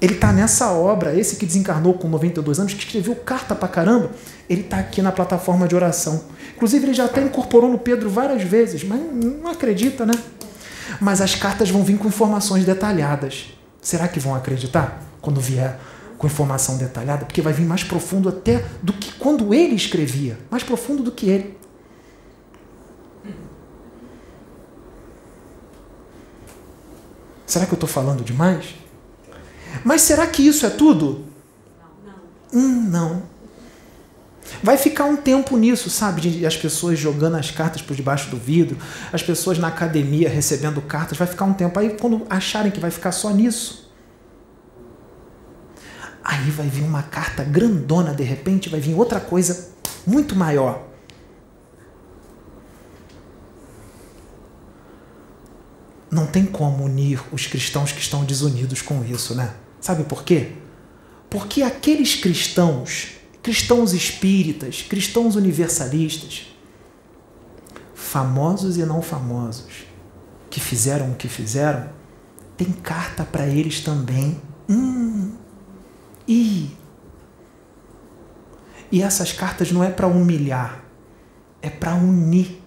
Ele 0.00 0.14
está 0.14 0.32
nessa 0.32 0.72
obra, 0.72 1.16
esse 1.16 1.36
que 1.36 1.46
desencarnou 1.46 1.94
com 1.94 2.08
92 2.08 2.58
anos, 2.58 2.74
que 2.74 2.80
escreveu 2.80 3.14
carta 3.14 3.54
pra 3.54 3.68
caramba, 3.68 4.10
ele 4.50 4.62
está 4.62 4.78
aqui 4.78 5.00
na 5.00 5.12
plataforma 5.12 5.68
de 5.68 5.76
oração. 5.76 6.24
Inclusive, 6.56 6.86
ele 6.86 6.94
já 6.94 7.04
até 7.04 7.22
incorporou 7.22 7.70
no 7.70 7.78
Pedro 7.78 8.10
várias 8.10 8.42
vezes, 8.42 8.82
mas 8.82 9.00
não 9.00 9.48
acredita, 9.48 10.04
né? 10.04 10.12
Mas 11.00 11.20
as 11.20 11.34
cartas 11.34 11.70
vão 11.70 11.84
vir 11.84 11.98
com 11.98 12.08
informações 12.08 12.64
detalhadas. 12.64 13.52
Será 13.80 14.08
que 14.08 14.20
vão 14.20 14.34
acreditar 14.34 15.02
quando 15.20 15.40
vier 15.40 15.78
com 16.18 16.26
informação 16.26 16.76
detalhada? 16.76 17.24
Porque 17.24 17.42
vai 17.42 17.52
vir 17.52 17.64
mais 17.64 17.82
profundo 17.82 18.28
até 18.28 18.64
do 18.82 18.92
que 18.92 19.12
quando 19.12 19.52
ele 19.52 19.74
escrevia 19.74 20.38
mais 20.50 20.62
profundo 20.62 21.02
do 21.02 21.12
que 21.12 21.28
ele. 21.28 21.58
Será 27.52 27.66
que 27.66 27.72
eu 27.72 27.76
estou 27.76 27.88
falando 27.88 28.24
demais? 28.24 28.74
Mas 29.84 30.00
será 30.00 30.26
que 30.26 30.46
isso 30.46 30.64
é 30.64 30.70
tudo? 30.70 31.26
Não. 32.52 32.60
Hum, 32.60 32.88
não. 32.88 33.31
Vai 34.62 34.76
ficar 34.76 35.04
um 35.04 35.16
tempo 35.16 35.56
nisso, 35.56 35.88
sabe? 35.88 36.20
De 36.20 36.46
as 36.46 36.56
pessoas 36.56 36.98
jogando 36.98 37.36
as 37.36 37.50
cartas 37.50 37.80
por 37.80 37.94
debaixo 37.94 38.30
do 38.30 38.36
vidro, 38.36 38.76
as 39.12 39.22
pessoas 39.22 39.58
na 39.58 39.68
academia 39.68 40.28
recebendo 40.28 40.82
cartas, 40.82 41.16
vai 41.16 41.26
ficar 41.26 41.44
um 41.44 41.52
tempo. 41.52 41.78
Aí, 41.78 41.90
quando 41.90 42.26
acharem 42.28 42.72
que 42.72 42.80
vai 42.80 42.90
ficar 42.90 43.12
só 43.12 43.30
nisso, 43.30 43.92
aí 46.24 46.50
vai 46.50 46.68
vir 46.68 46.82
uma 46.82 47.02
carta 47.02 47.44
grandona, 47.44 48.14
de 48.14 48.22
repente, 48.22 48.68
vai 48.68 48.80
vir 48.80 48.94
outra 48.94 49.20
coisa 49.20 49.70
muito 50.06 50.34
maior. 50.34 50.88
Não 56.10 56.26
tem 56.26 56.44
como 56.44 56.84
unir 56.84 57.22
os 57.32 57.46
cristãos 57.46 57.90
que 57.90 58.00
estão 58.00 58.24
desunidos 58.24 58.82
com 58.82 59.02
isso, 59.04 59.34
né? 59.34 59.54
Sabe 59.80 60.04
por 60.04 60.24
quê? 60.24 60.52
Porque 61.30 61.62
aqueles 61.62 62.14
cristãos 62.14 63.21
cristãos 63.42 63.92
espíritas, 63.92 64.82
cristãos 64.82 65.36
universalistas, 65.36 66.46
famosos 67.94 68.76
e 68.76 68.84
não 68.84 69.02
famosos, 69.02 69.84
que 70.48 70.60
fizeram 70.60 71.12
o 71.12 71.14
que 71.14 71.28
fizeram, 71.28 71.88
tem 72.56 72.70
carta 72.70 73.24
para 73.24 73.46
eles 73.46 73.80
também. 73.80 74.40
Hum. 74.68 75.32
E 76.28 76.70
e 78.92 79.00
essas 79.00 79.32
cartas 79.32 79.72
não 79.72 79.82
é 79.82 79.90
para 79.90 80.06
humilhar, 80.06 80.84
é 81.62 81.70
para 81.70 81.94
unir. 81.94 82.62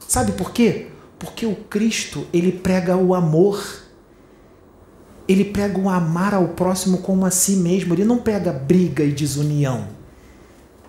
Sabe 0.00 0.32
por 0.32 0.50
quê? 0.50 0.86
Porque 1.18 1.44
o 1.44 1.54
Cristo, 1.54 2.26
ele 2.32 2.50
prega 2.50 2.96
o 2.96 3.14
amor. 3.14 3.62
Ele 5.28 5.44
prega 5.44 5.78
o 5.78 5.90
amar 5.90 6.32
ao 6.32 6.48
próximo 6.48 6.98
como 6.98 7.26
a 7.26 7.30
si 7.30 7.56
mesmo. 7.56 7.92
Ele 7.92 8.06
não 8.06 8.16
prega 8.16 8.50
briga 8.50 9.04
e 9.04 9.12
desunião. 9.12 9.97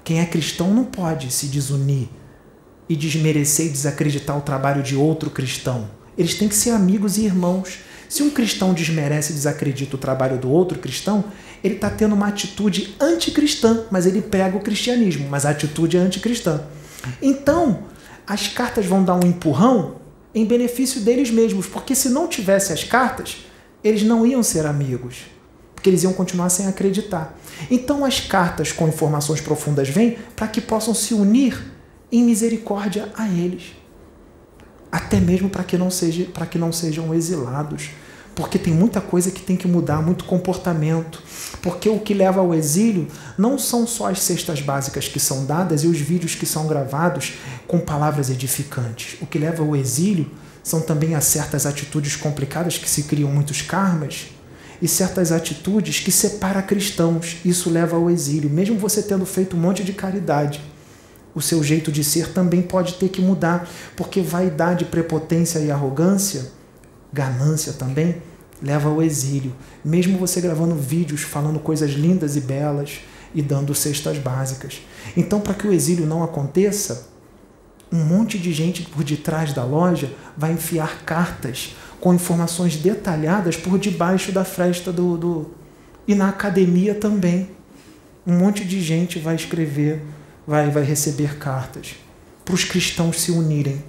Quem 0.10 0.20
é 0.20 0.26
cristão 0.26 0.74
não 0.74 0.86
pode 0.86 1.32
se 1.32 1.46
desunir 1.46 2.08
e 2.90 2.96
desmerecer 2.96 3.68
e 3.68 3.70
desacreditar 3.70 4.36
o 4.36 4.42
trabalho 4.42 4.82
de 4.82 4.96
outro 4.96 5.30
cristão. 5.30 5.88
Eles 6.18 6.34
têm 6.34 6.48
que 6.48 6.56
ser 6.56 6.72
amigos 6.72 7.20
e 7.20 7.26
irmãos. 7.26 7.82
Se 8.10 8.24
um 8.24 8.32
cristão 8.32 8.74
desmerece 8.74 9.32
e 9.32 9.36
desacredita 9.36 9.96
o 9.96 10.00
trabalho 10.00 10.40
do 10.40 10.50
outro 10.50 10.80
cristão, 10.80 11.26
ele 11.64 11.76
está 11.76 11.92
tendo 11.92 12.16
uma 12.16 12.28
atitude 12.28 12.96
anticristã, 13.00 13.84
mas 13.92 14.08
ele 14.08 14.20
prega 14.20 14.58
o 14.58 14.62
cristianismo, 14.62 15.30
mas 15.30 15.46
a 15.46 15.52
atitude 15.52 15.96
é 15.96 16.00
anticristã. 16.00 16.64
Então, 17.22 17.84
as 18.26 18.48
cartas 18.48 18.88
vão 18.88 19.04
dar 19.04 19.14
um 19.14 19.28
empurrão 19.28 19.98
em 20.34 20.44
benefício 20.44 21.02
deles 21.02 21.30
mesmos, 21.30 21.68
porque 21.68 21.94
se 21.94 22.10
não 22.10 22.28
tivesse 22.28 22.74
as 22.74 22.84
cartas, 22.84 23.46
eles 23.84 24.02
não 24.02 24.26
iam 24.26 24.42
ser 24.42 24.66
amigos, 24.66 25.18
porque 25.80 25.90
eles 25.90 26.04
iam 26.04 26.12
continuar 26.12 26.50
sem 26.50 26.68
acreditar. 26.68 27.38
Então 27.72 28.04
as 28.04 28.20
cartas 28.20 28.74
com 28.74 28.90
informações 28.90 29.40
profundas 29.40 29.88
vêm 29.88 30.18
para 30.36 30.46
que 30.46 30.60
possam 30.60 30.94
se 30.94 31.14
unir 31.14 31.72
em 32.12 32.22
misericórdia 32.22 33.10
a 33.16 33.30
eles. 33.30 33.76
Até 34.92 35.22
mesmo 35.22 35.50
para 35.50 35.64
que 35.64 35.78
não 35.78 35.90
seja, 35.90 36.26
para 36.34 36.46
que 36.46 36.58
não 36.58 36.74
sejam 36.74 37.14
exilados, 37.14 37.92
porque 38.36 38.60
tem 38.60 38.74
muita 38.74 39.00
coisa 39.00 39.32
que 39.32 39.42
tem 39.42 39.56
que 39.56 39.70
mudar, 39.70 40.02
muito 40.02 40.26
comportamento. 40.26 41.24
Porque 41.62 41.88
o 41.88 42.00
que 42.00 42.14
leva 42.14 42.42
ao 42.42 42.54
exílio 42.54 43.08
não 43.38 43.58
são 43.58 43.88
só 43.88 44.10
as 44.10 44.22
cestas 44.22 44.60
básicas 44.60 45.08
que 45.08 45.20
são 45.20 45.46
dadas 45.46 45.86
e 45.86 45.88
os 45.88 46.00
vídeos 46.00 46.36
que 46.36 46.46
são 46.46 46.68
gravados 46.68 47.36
com 47.66 47.80
palavras 47.80 48.30
edificantes. 48.30 49.16
O 49.22 49.26
que 49.26 49.40
leva 49.40 49.64
ao 49.64 49.78
exílio 49.78 50.30
são 50.62 50.82
também 50.82 51.16
as 51.16 51.24
certas 51.24 51.66
atitudes 51.66 52.18
complicadas 52.18 52.78
que 52.78 52.90
se 52.90 53.04
criam 53.04 53.32
muitos 53.32 53.62
karmas 53.62 54.28
e 54.82 54.88
certas 54.88 55.32
atitudes 55.32 56.00
que 56.00 56.12
separa 56.12 56.62
cristãos. 56.62 57.38
Isso 57.44 57.70
leva 57.70 57.96
ao 57.96 58.10
exílio, 58.10 58.50
mesmo 58.50 58.78
você 58.78 59.02
tendo 59.02 59.26
feito 59.26 59.56
um 59.56 59.60
monte 59.60 59.84
de 59.84 59.94
caridade. 59.94 60.62
O 61.34 61.42
seu 61.42 61.64
jeito 61.64 61.92
de 61.92 62.04
ser 62.04 62.34
também 62.34 62.62
pode 62.62 62.96
ter 62.96 63.10
que 63.10 63.22
mudar, 63.22 63.70
porque 63.96 64.22
vaidade, 64.22 64.86
prepotência 64.86 65.60
e 65.60 65.70
arrogância, 65.70 66.52
ganância 67.14 67.74
também, 67.74 68.22
leva 68.62 68.90
ao 68.90 69.02
exílio. 69.02 69.56
Mesmo 69.84 70.18
você 70.18 70.42
gravando 70.42 70.76
vídeos 70.76 71.22
falando 71.22 71.60
coisas 71.60 71.92
lindas 71.92 72.36
e 72.36 72.42
belas 72.42 73.00
e 73.34 73.42
dando 73.42 73.76
cestas 73.76 74.18
básicas. 74.18 74.82
Então, 75.16 75.40
para 75.40 75.54
que 75.54 75.68
o 75.68 75.74
exílio 75.74 76.06
não 76.06 76.24
aconteça, 76.24 77.10
um 77.92 78.04
monte 78.04 78.38
de 78.38 78.54
gente 78.54 78.84
por 78.84 79.04
detrás 79.04 79.54
da 79.54 79.64
loja 79.64 80.12
vai 80.38 80.54
enfiar 80.54 81.04
cartas 81.04 81.76
com 82.00 82.14
informações 82.14 82.78
detalhadas 82.78 83.58
por 83.58 83.78
debaixo 83.78 84.32
da 84.32 84.46
fresta 84.46 84.92
do, 84.92 85.18
do. 85.18 85.52
E 86.08 86.16
na 86.16 86.30
academia 86.30 86.96
também. 86.96 87.50
Um 88.26 88.38
monte 88.38 88.64
de 88.64 88.82
gente 88.82 89.18
vai 89.18 89.36
escrever, 89.36 90.02
vai, 90.46 90.70
vai 90.70 90.84
receber 90.84 91.38
cartas 91.38 91.96
para 92.46 92.54
os 92.54 92.64
cristãos 92.64 93.22
se 93.22 93.32
unirem. 93.32 93.84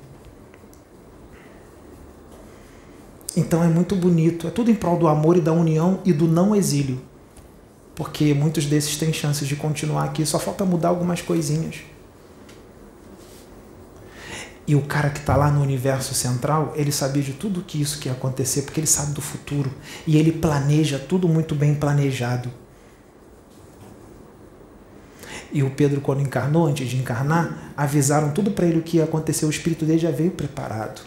Então 3.36 3.62
é 3.62 3.68
muito 3.68 3.94
bonito, 3.94 4.46
é 4.46 4.50
tudo 4.50 4.70
em 4.70 4.74
prol 4.74 4.98
do 4.98 5.08
amor 5.08 5.36
e 5.36 5.40
da 5.40 5.52
união 5.52 6.00
e 6.04 6.12
do 6.12 6.26
não 6.26 6.54
exílio. 6.54 7.00
Porque 7.94 8.34
muitos 8.34 8.66
desses 8.66 8.96
têm 8.96 9.12
chances 9.12 9.46
de 9.46 9.56
continuar 9.56 10.04
aqui, 10.04 10.24
só 10.26 10.38
falta 10.38 10.64
mudar 10.64 10.88
algumas 10.88 11.20
coisinhas. 11.20 11.76
E 14.66 14.74
o 14.74 14.82
cara 14.82 15.10
que 15.10 15.18
está 15.18 15.36
lá 15.36 15.50
no 15.50 15.60
universo 15.60 16.14
central, 16.14 16.72
ele 16.76 16.92
sabia 16.92 17.22
de 17.22 17.32
tudo 17.32 17.62
que 17.62 17.80
isso 17.80 17.98
que 17.98 18.08
ia 18.08 18.12
acontecer, 18.12 18.62
porque 18.62 18.78
ele 18.78 18.86
sabe 18.86 19.12
do 19.12 19.20
futuro. 19.20 19.72
E 20.06 20.16
ele 20.16 20.32
planeja 20.32 20.98
tudo 20.98 21.28
muito 21.28 21.54
bem 21.54 21.74
planejado. 21.74 22.50
E 25.52 25.62
o 25.62 25.70
Pedro, 25.70 26.00
quando 26.00 26.22
encarnou, 26.22 26.66
antes 26.66 26.88
de 26.88 26.96
encarnar, 26.96 27.72
avisaram 27.76 28.30
tudo 28.30 28.52
para 28.52 28.66
ele 28.66 28.78
o 28.78 28.82
que 28.82 28.98
ia 28.98 29.04
acontecer. 29.04 29.44
O 29.44 29.50
espírito 29.50 29.84
dele 29.84 29.98
já 29.98 30.10
veio 30.10 30.30
preparado. 30.30 31.00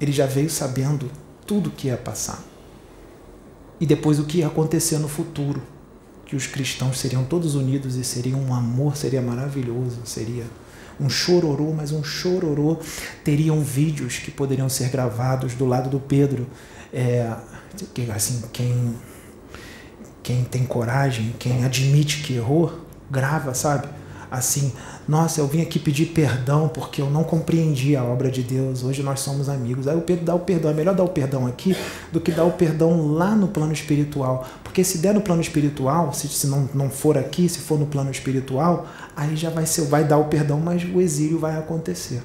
Ele 0.00 0.12
já 0.12 0.26
veio 0.26 0.48
sabendo 0.48 1.10
tudo 1.46 1.68
o 1.68 1.72
que 1.72 1.88
ia 1.88 1.96
passar. 1.96 2.42
E 3.80 3.86
depois 3.86 4.20
o 4.20 4.24
que 4.24 4.38
ia 4.38 4.46
acontecer 4.46 4.98
no 4.98 5.08
futuro. 5.08 5.60
Que 6.24 6.36
os 6.36 6.46
cristãos 6.46 6.98
seriam 6.98 7.24
todos 7.24 7.54
unidos 7.54 7.96
e 7.96 8.04
seria 8.04 8.36
um 8.36 8.54
amor, 8.54 8.96
seria 8.96 9.20
maravilhoso, 9.20 10.00
seria 10.04 10.44
um 11.00 11.08
chororô, 11.08 11.72
mas 11.72 11.92
um 11.92 12.02
chororô. 12.02 12.78
Teriam 13.22 13.60
vídeos 13.60 14.18
que 14.18 14.30
poderiam 14.30 14.68
ser 14.68 14.88
gravados 14.88 15.54
do 15.54 15.66
lado 15.66 15.90
do 15.90 16.00
Pedro. 16.00 16.46
É, 16.92 17.32
assim, 18.14 18.42
quem, 18.52 18.94
quem 20.22 20.44
tem 20.44 20.64
coragem, 20.64 21.34
quem 21.38 21.64
admite 21.64 22.22
que 22.22 22.34
errou, 22.34 22.80
grava, 23.10 23.54
sabe? 23.54 23.88
Assim, 24.30 24.72
nossa, 25.06 25.40
eu 25.40 25.46
vim 25.46 25.62
aqui 25.62 25.78
pedir 25.78 26.06
perdão 26.06 26.66
porque 26.66 27.00
eu 27.00 27.08
não 27.08 27.22
compreendi 27.22 27.94
a 27.94 28.02
obra 28.02 28.30
de 28.30 28.42
Deus. 28.42 28.82
Hoje 28.82 29.02
nós 29.02 29.20
somos 29.20 29.48
amigos. 29.48 29.86
Aí 29.86 29.96
o 29.96 30.00
Pedro 30.00 30.24
dá 30.24 30.34
o 30.34 30.40
perdão. 30.40 30.70
É 30.70 30.74
melhor 30.74 30.94
dar 30.94 31.04
o 31.04 31.08
perdão 31.08 31.46
aqui 31.46 31.76
do 32.10 32.20
que 32.20 32.32
dar 32.32 32.44
o 32.44 32.50
perdão 32.50 33.12
lá 33.12 33.34
no 33.36 33.46
plano 33.46 33.72
espiritual. 33.72 34.44
Porque 34.64 34.82
se 34.82 34.98
der 34.98 35.14
no 35.14 35.20
plano 35.20 35.40
espiritual, 35.40 36.12
se, 36.12 36.26
se 36.28 36.46
não, 36.48 36.68
não 36.74 36.90
for 36.90 37.16
aqui, 37.16 37.48
se 37.48 37.60
for 37.60 37.78
no 37.78 37.86
plano 37.86 38.10
espiritual, 38.10 38.88
aí 39.16 39.36
já 39.36 39.50
vai 39.50 39.66
ser, 39.66 39.82
vai 39.82 40.04
dar 40.04 40.18
o 40.18 40.26
perdão, 40.26 40.60
mas 40.60 40.84
o 40.84 41.00
exílio 41.00 41.38
vai 41.38 41.56
acontecer. 41.56 42.22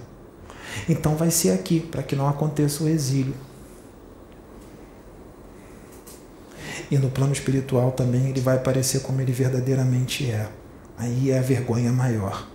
Então 0.88 1.16
vai 1.16 1.32
ser 1.32 1.52
aqui, 1.52 1.80
para 1.80 2.04
que 2.04 2.16
não 2.16 2.28
aconteça 2.28 2.84
o 2.84 2.88
exílio. 2.88 3.34
E 6.92 6.98
no 6.98 7.10
plano 7.10 7.34
espiritual 7.34 7.92
também 7.92 8.30
ele 8.30 8.42
vai 8.42 8.56
aparecer 8.56 9.02
como 9.02 9.22
ele 9.22 9.32
verdadeiramente 9.32 10.30
é. 10.30 10.50
Aí 10.98 11.32
é 11.32 11.40
a 11.40 11.42
vergonha 11.42 11.92
maior 11.92 12.48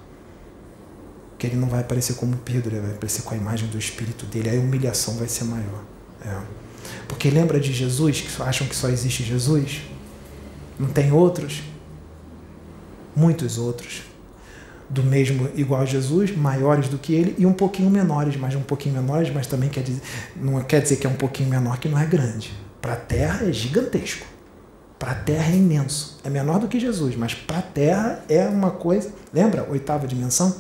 que 1.45 1.49
ele 1.49 1.57
não 1.57 1.69
vai 1.69 1.81
aparecer 1.81 2.15
como 2.15 2.37
Pedro, 2.39 2.75
ele 2.75 2.81
vai 2.81 2.93
aparecer 2.93 3.23
com 3.23 3.35
a 3.35 3.37
imagem 3.37 3.69
do 3.69 3.79
espírito 3.79 4.25
dele, 4.25 4.49
aí 4.49 4.57
a 4.57 4.61
humilhação 4.61 5.15
vai 5.17 5.29
ser 5.29 5.45
maior. 5.45 5.85
É. 6.25 6.41
Porque 7.07 7.29
lembra 7.29 7.61
de 7.61 7.71
Jesus, 7.71 8.23
que 8.23 8.43
acham 8.43 8.67
que 8.67 8.75
só 8.75 8.89
existe 8.89 9.23
Jesus? 9.23 9.83
Não 10.79 10.89
tem 10.89 11.13
outros? 11.13 11.63
Muitos 13.15 13.59
outros. 13.59 14.05
Do 14.89 15.03
mesmo, 15.03 15.49
igual 15.55 15.81
a 15.81 15.85
Jesus, 15.85 16.37
maiores 16.37 16.89
do 16.89 16.99
que 16.99 17.15
ele 17.15 17.35
e 17.39 17.47
um 17.47 17.53
pouquinho 17.53 17.91
menores, 17.91 18.37
mas 18.37 18.55
um 18.55 18.63
pouquinho 18.63 18.95
menores, 18.95 19.33
mas 19.33 19.47
também 19.47 19.71
quer 19.71 19.83
dizer, 19.83 20.03
não 20.37 20.63
quer 20.63 20.83
dizer 20.83 20.97
que 20.97 21.07
é 21.07 21.11
um 21.11 21.15
pouquinho 21.17 21.49
menor 21.49 21.79
que 21.79 21.89
não 21.89 21.99
é 21.99 22.05
grande. 22.05 22.53
Para 22.81 22.93
a 22.93 22.97
Terra 22.97 23.47
é 23.47 23.53
gigantesco. 23.53 24.27
Para 24.99 25.13
a 25.13 25.15
Terra 25.15 25.53
é 25.53 25.57
imenso. 25.57 26.19
É 26.23 26.31
menor 26.31 26.59
do 26.59 26.69
que 26.69 26.79
Jesus, 26.79 27.17
mas 27.17 27.35
para 27.35 27.59
a 27.59 27.63
Terra 27.63 28.25
é 28.29 28.47
uma 28.47 28.71
coisa. 28.71 29.11
Lembra? 29.33 29.67
Oitava 29.71 30.07
dimensão? 30.07 30.55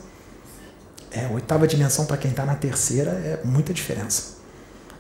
É, 1.11 1.29
oitava 1.29 1.67
dimensão 1.67 2.07
para 2.07 2.17
quem 2.17 2.31
está 2.31 2.45
na 2.45 2.55
terceira 2.55 3.11
é 3.11 3.41
muita 3.45 3.73
diferença. 3.73 4.34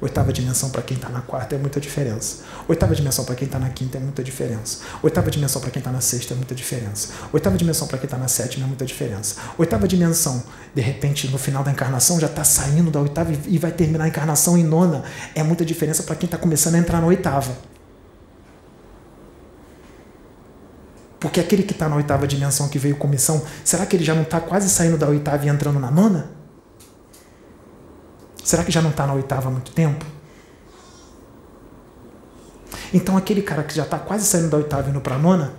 Oitava 0.05 0.35
dimensão 0.35 0.69
para 0.69 0.83
quem 0.83 0.99
está 0.99 1.09
na 1.09 1.23
quarta 1.23 1.55
é 1.55 1.59
muita 1.59 1.81
diferença. 1.81 2.43
Oitava 2.69 2.95
dimensão 2.95 3.25
para 3.25 3.35
quem 3.35 3.47
está 3.47 3.59
na 3.59 3.71
quinta 3.71 3.97
é 3.97 4.01
muita 4.03 4.23
diferença. 4.23 4.81
Oitava 5.03 5.31
dimensão 5.31 5.63
para 5.63 5.71
quem 5.71 5.81
está 5.81 5.91
na 5.91 6.03
sexta 6.03 6.35
é 6.35 6.37
muita 6.37 6.55
diferença. 6.55 7.09
Oitava 7.33 7.57
dimensão 7.57 7.89
para 7.89 7.97
quem 7.97 8.05
está 8.05 8.19
na 8.19 8.29
sétima 8.29 8.67
é 8.67 8.69
muita 8.69 8.85
diferença. 8.85 9.37
Oitava 9.57 9.89
dimensão, 9.89 10.43
de 10.75 10.83
repente, 10.83 11.27
no 11.29 11.39
final 11.39 11.65
da 11.65 11.71
encarnação, 11.71 12.21
já 12.21 12.27
está 12.27 12.45
saindo 12.45 12.91
da 12.91 13.01
oitava 13.01 13.33
e 13.47 13.57
vai 13.57 13.73
terminar 13.73 14.05
a 14.05 14.09
encarnação 14.09 14.59
em 14.59 14.63
nona. 14.63 15.05
É 15.35 15.43
muita 15.43 15.65
diferença 15.65 16.03
para 16.03 16.17
quem 16.17 16.27
está 16.27 16.37
começando 16.37 16.75
a 16.75 16.79
entrar 16.79 17.01
na 17.01 17.07
oitava. 17.07 17.57
Porque 21.19 21.41
aquele 21.41 21.63
que 21.63 21.73
está 21.73 21.89
na 21.89 21.97
oitava 21.97 22.27
dimensão, 22.27 22.69
que 22.69 22.79
veio 22.79 22.97
com 22.97 23.09
missão, 23.09 23.43
será 23.65 23.87
que 23.87 23.97
ele 23.97 24.05
já 24.05 24.15
não 24.15 24.25
está 24.25 24.39
quase 24.39 24.69
saindo 24.69 24.99
da 24.99 25.09
oitava 25.09 25.47
e 25.47 25.49
entrando 25.49 25.81
na 25.81 25.91
nona? 25.91 26.44
Será 28.45 28.62
que 28.62 28.71
já 28.71 28.83
não 28.83 28.91
está 28.91 29.07
na 29.07 29.15
oitava 29.15 29.49
há 29.49 29.51
muito 29.51 29.73
tempo? 29.73 30.05
Então, 32.93 33.16
aquele 33.16 33.41
cara 33.41 33.65
que 33.65 33.75
já 33.75 33.85
está 33.85 33.99
quase 33.99 34.27
saindo 34.27 34.51
da 34.51 34.59
oitava 34.59 34.87
e 34.87 34.91
indo 34.91 35.01
para 35.01 35.16
a 35.16 35.19
nona, 35.19 35.55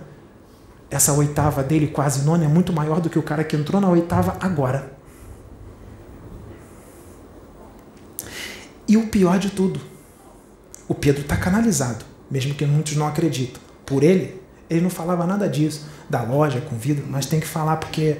essa 0.88 1.12
oitava 1.12 1.64
dele, 1.64 1.88
quase 1.88 2.24
nona, 2.24 2.44
é 2.44 2.48
muito 2.48 2.72
maior 2.72 3.00
do 3.00 3.10
que 3.10 3.18
o 3.18 3.22
cara 3.22 3.42
que 3.42 3.56
entrou 3.56 3.80
na 3.80 3.88
oitava 3.88 4.36
agora. 4.40 4.92
E 8.88 8.96
o 8.96 9.08
pior 9.08 9.36
de 9.40 9.50
tudo, 9.50 9.80
o 10.86 10.94
Pedro 10.94 11.22
está 11.22 11.36
canalizado, 11.36 12.04
mesmo 12.30 12.54
que 12.54 12.64
muitos 12.64 12.94
não 12.94 13.08
acreditam. 13.08 13.60
Por 13.84 14.04
ele, 14.04 14.40
ele 14.70 14.80
não 14.80 14.90
falava 14.90 15.26
nada 15.26 15.48
disso, 15.48 15.86
da 16.08 16.22
loja 16.22 16.60
com 16.60 16.76
vidro, 16.76 17.04
mas 17.10 17.26
tem 17.26 17.40
que 17.40 17.48
falar 17.48 17.78
porque 17.78 18.18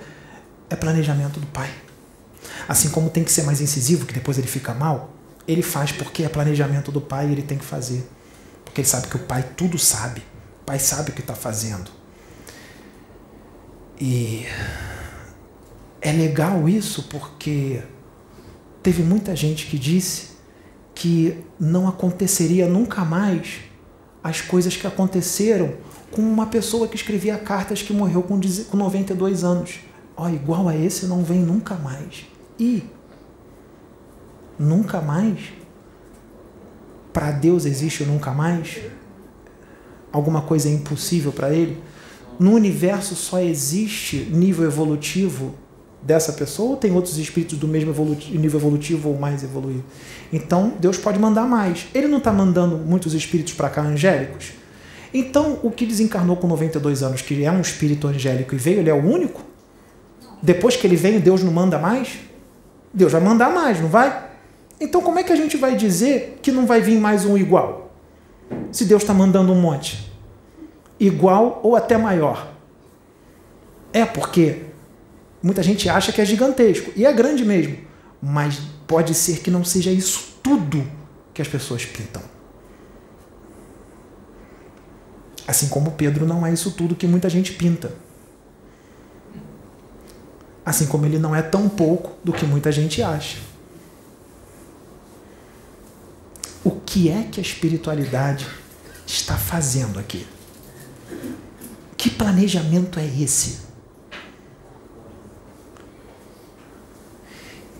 é 0.68 0.74
planejamento 0.74 1.38
do 1.38 1.46
pai. 1.46 1.70
Assim 2.68 2.90
como 2.90 3.10
tem 3.10 3.24
que 3.24 3.32
ser 3.32 3.42
mais 3.42 3.60
incisivo, 3.60 4.06
que 4.06 4.14
depois 4.14 4.38
ele 4.38 4.46
fica 4.46 4.74
mal, 4.74 5.10
ele 5.46 5.62
faz 5.62 5.92
porque 5.92 6.24
é 6.24 6.28
planejamento 6.28 6.90
do 6.90 7.00
pai 7.00 7.28
e 7.28 7.32
ele 7.32 7.42
tem 7.42 7.58
que 7.58 7.64
fazer. 7.64 8.08
Porque 8.64 8.80
ele 8.80 8.88
sabe 8.88 9.08
que 9.08 9.16
o 9.16 9.20
pai 9.20 9.44
tudo 9.56 9.78
sabe. 9.78 10.20
O 10.62 10.64
pai 10.66 10.78
sabe 10.78 11.10
o 11.10 11.12
que 11.12 11.20
está 11.20 11.34
fazendo. 11.34 11.90
E 14.00 14.46
é 16.00 16.12
legal 16.12 16.68
isso 16.68 17.04
porque 17.04 17.82
teve 18.82 19.02
muita 19.02 19.34
gente 19.34 19.66
que 19.66 19.78
disse 19.78 20.36
que 20.94 21.44
não 21.58 21.88
aconteceria 21.88 22.68
nunca 22.68 23.04
mais 23.04 23.60
as 24.22 24.40
coisas 24.40 24.76
que 24.76 24.86
aconteceram 24.86 25.74
com 26.10 26.22
uma 26.22 26.46
pessoa 26.46 26.88
que 26.88 26.96
escrevia 26.96 27.38
cartas 27.38 27.82
que 27.82 27.92
morreu 27.92 28.22
com 28.22 28.38
92 28.76 29.44
anos. 29.44 29.80
Ó, 30.16 30.28
igual 30.28 30.68
a 30.68 30.76
esse 30.76 31.06
não 31.06 31.22
vem 31.22 31.40
nunca 31.40 31.74
mais. 31.74 32.26
E 32.58 32.82
nunca 34.58 35.00
mais? 35.00 35.38
Para 37.12 37.30
Deus 37.30 37.64
existe 37.64 38.02
o 38.02 38.06
nunca 38.06 38.32
mais? 38.32 38.78
Alguma 40.12 40.42
coisa 40.42 40.68
é 40.68 40.72
impossível 40.72 41.32
para 41.32 41.50
ele? 41.50 41.78
No 42.38 42.52
universo 42.52 43.14
só 43.14 43.40
existe 43.40 44.28
nível 44.30 44.64
evolutivo 44.64 45.54
dessa 46.02 46.32
pessoa 46.32 46.70
ou 46.70 46.76
tem 46.76 46.92
outros 46.92 47.18
espíritos 47.18 47.58
do 47.58 47.66
mesmo 47.66 47.90
evolutivo, 47.90 48.38
nível 48.38 48.60
evolutivo 48.60 49.08
ou 49.08 49.18
mais 49.18 49.42
evoluído? 49.42 49.84
Então 50.32 50.74
Deus 50.78 50.98
pode 50.98 51.18
mandar 51.18 51.46
mais. 51.46 51.86
Ele 51.94 52.06
não 52.06 52.18
está 52.18 52.32
mandando 52.32 52.76
muitos 52.76 53.14
espíritos 53.14 53.54
para 53.54 53.68
cá 53.68 53.82
angélicos? 53.82 54.52
Então 55.12 55.58
o 55.62 55.70
que 55.70 55.86
desencarnou 55.86 56.36
com 56.36 56.46
92 56.46 57.02
anos, 57.02 57.22
que 57.22 57.44
é 57.44 57.50
um 57.50 57.60
espírito 57.60 58.06
angélico 58.06 58.54
e 58.54 58.58
veio, 58.58 58.80
ele 58.80 58.90
é 58.90 58.94
o 58.94 59.04
único? 59.04 59.42
Depois 60.42 60.76
que 60.76 60.86
ele 60.86 60.96
veio, 60.96 61.20
Deus 61.20 61.42
não 61.42 61.52
manda 61.52 61.78
mais? 61.78 62.25
Deus 62.96 63.12
vai 63.12 63.20
mandar 63.20 63.50
mais, 63.50 63.78
não 63.78 63.90
vai? 63.90 64.30
Então 64.80 65.02
como 65.02 65.18
é 65.18 65.22
que 65.22 65.30
a 65.30 65.36
gente 65.36 65.58
vai 65.58 65.76
dizer 65.76 66.38
que 66.40 66.50
não 66.50 66.64
vai 66.64 66.80
vir 66.80 66.98
mais 66.98 67.26
um 67.26 67.36
igual? 67.36 67.94
Se 68.72 68.86
Deus 68.86 69.02
está 69.02 69.12
mandando 69.12 69.52
um 69.52 69.60
monte. 69.60 70.10
Igual 70.98 71.60
ou 71.62 71.76
até 71.76 71.98
maior. 71.98 72.50
É 73.92 74.06
porque 74.06 74.62
muita 75.42 75.62
gente 75.62 75.90
acha 75.90 76.10
que 76.10 76.22
é 76.22 76.24
gigantesco. 76.24 76.90
E 76.96 77.04
é 77.04 77.12
grande 77.12 77.44
mesmo. 77.44 77.76
Mas 78.22 78.58
pode 78.86 79.12
ser 79.12 79.40
que 79.40 79.50
não 79.50 79.62
seja 79.62 79.90
isso 79.90 80.38
tudo 80.42 80.82
que 81.34 81.42
as 81.42 81.48
pessoas 81.48 81.84
pintam. 81.84 82.22
Assim 85.46 85.68
como 85.68 85.90
Pedro 85.92 86.24
não 86.24 86.46
é 86.46 86.52
isso 86.52 86.70
tudo 86.70 86.96
que 86.96 87.06
muita 87.06 87.28
gente 87.28 87.52
pinta. 87.52 87.92
Assim 90.66 90.86
como 90.86 91.06
ele 91.06 91.16
não 91.16 91.32
é 91.32 91.42
tão 91.42 91.68
pouco 91.68 92.18
do 92.24 92.32
que 92.32 92.44
muita 92.44 92.72
gente 92.72 93.00
acha. 93.00 93.38
O 96.64 96.72
que 96.72 97.08
é 97.08 97.22
que 97.22 97.38
a 97.38 97.42
espiritualidade 97.42 98.48
está 99.06 99.36
fazendo 99.36 100.00
aqui? 100.00 100.26
Que 101.96 102.10
planejamento 102.10 102.98
é 102.98 103.06
esse? 103.06 103.60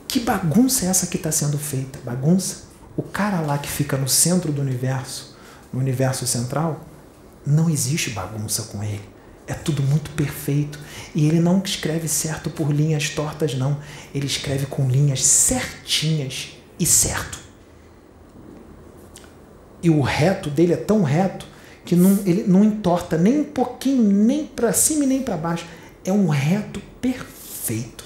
Que 0.06 0.20
bagunça 0.20 0.86
é 0.86 0.88
essa 0.88 1.08
que 1.08 1.16
está 1.16 1.32
sendo 1.32 1.58
feita? 1.58 1.98
Bagunça? 2.04 2.66
O 2.96 3.02
cara 3.02 3.40
lá 3.40 3.58
que 3.58 3.68
fica 3.68 3.96
no 3.96 4.08
centro 4.08 4.52
do 4.52 4.62
universo, 4.62 5.36
no 5.72 5.80
universo 5.80 6.24
central, 6.24 6.84
não 7.44 7.68
existe 7.68 8.10
bagunça 8.10 8.62
com 8.62 8.80
ele. 8.84 9.15
É 9.46 9.54
tudo 9.54 9.82
muito 9.82 10.10
perfeito. 10.10 10.78
E 11.14 11.26
ele 11.26 11.40
não 11.40 11.62
escreve 11.64 12.08
certo 12.08 12.50
por 12.50 12.72
linhas 12.72 13.10
tortas, 13.10 13.54
não. 13.54 13.78
Ele 14.14 14.26
escreve 14.26 14.66
com 14.66 14.88
linhas 14.88 15.24
certinhas 15.24 16.56
e 16.78 16.84
certo. 16.84 17.38
E 19.82 19.90
o 19.90 20.00
reto 20.00 20.50
dele 20.50 20.72
é 20.72 20.76
tão 20.76 21.02
reto 21.02 21.46
que 21.84 21.94
não, 21.94 22.18
ele 22.26 22.44
não 22.48 22.64
entorta 22.64 23.16
nem 23.16 23.40
um 23.40 23.44
pouquinho, 23.44 24.02
nem 24.02 24.44
para 24.44 24.72
cima 24.72 25.04
e 25.04 25.06
nem 25.06 25.22
para 25.22 25.36
baixo. 25.36 25.66
É 26.04 26.10
um 26.10 26.28
reto 26.28 26.80
perfeito. 27.00 28.04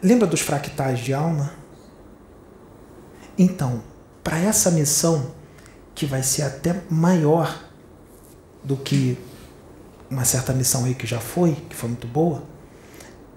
Lembra 0.00 0.26
dos 0.26 0.40
fractais 0.40 1.00
de 1.00 1.12
alma? 1.12 1.52
Então, 3.38 3.82
para 4.22 4.38
essa 4.38 4.70
missão, 4.70 5.32
que 5.94 6.06
vai 6.06 6.22
ser 6.22 6.42
até 6.42 6.82
maior 6.88 7.62
do 8.62 8.76
que 8.76 9.18
uma 10.08 10.24
certa 10.24 10.52
missão 10.52 10.84
aí 10.84 10.94
que 10.94 11.06
já 11.06 11.20
foi, 11.20 11.54
que 11.68 11.74
foi 11.74 11.88
muito 11.88 12.06
boa, 12.06 12.42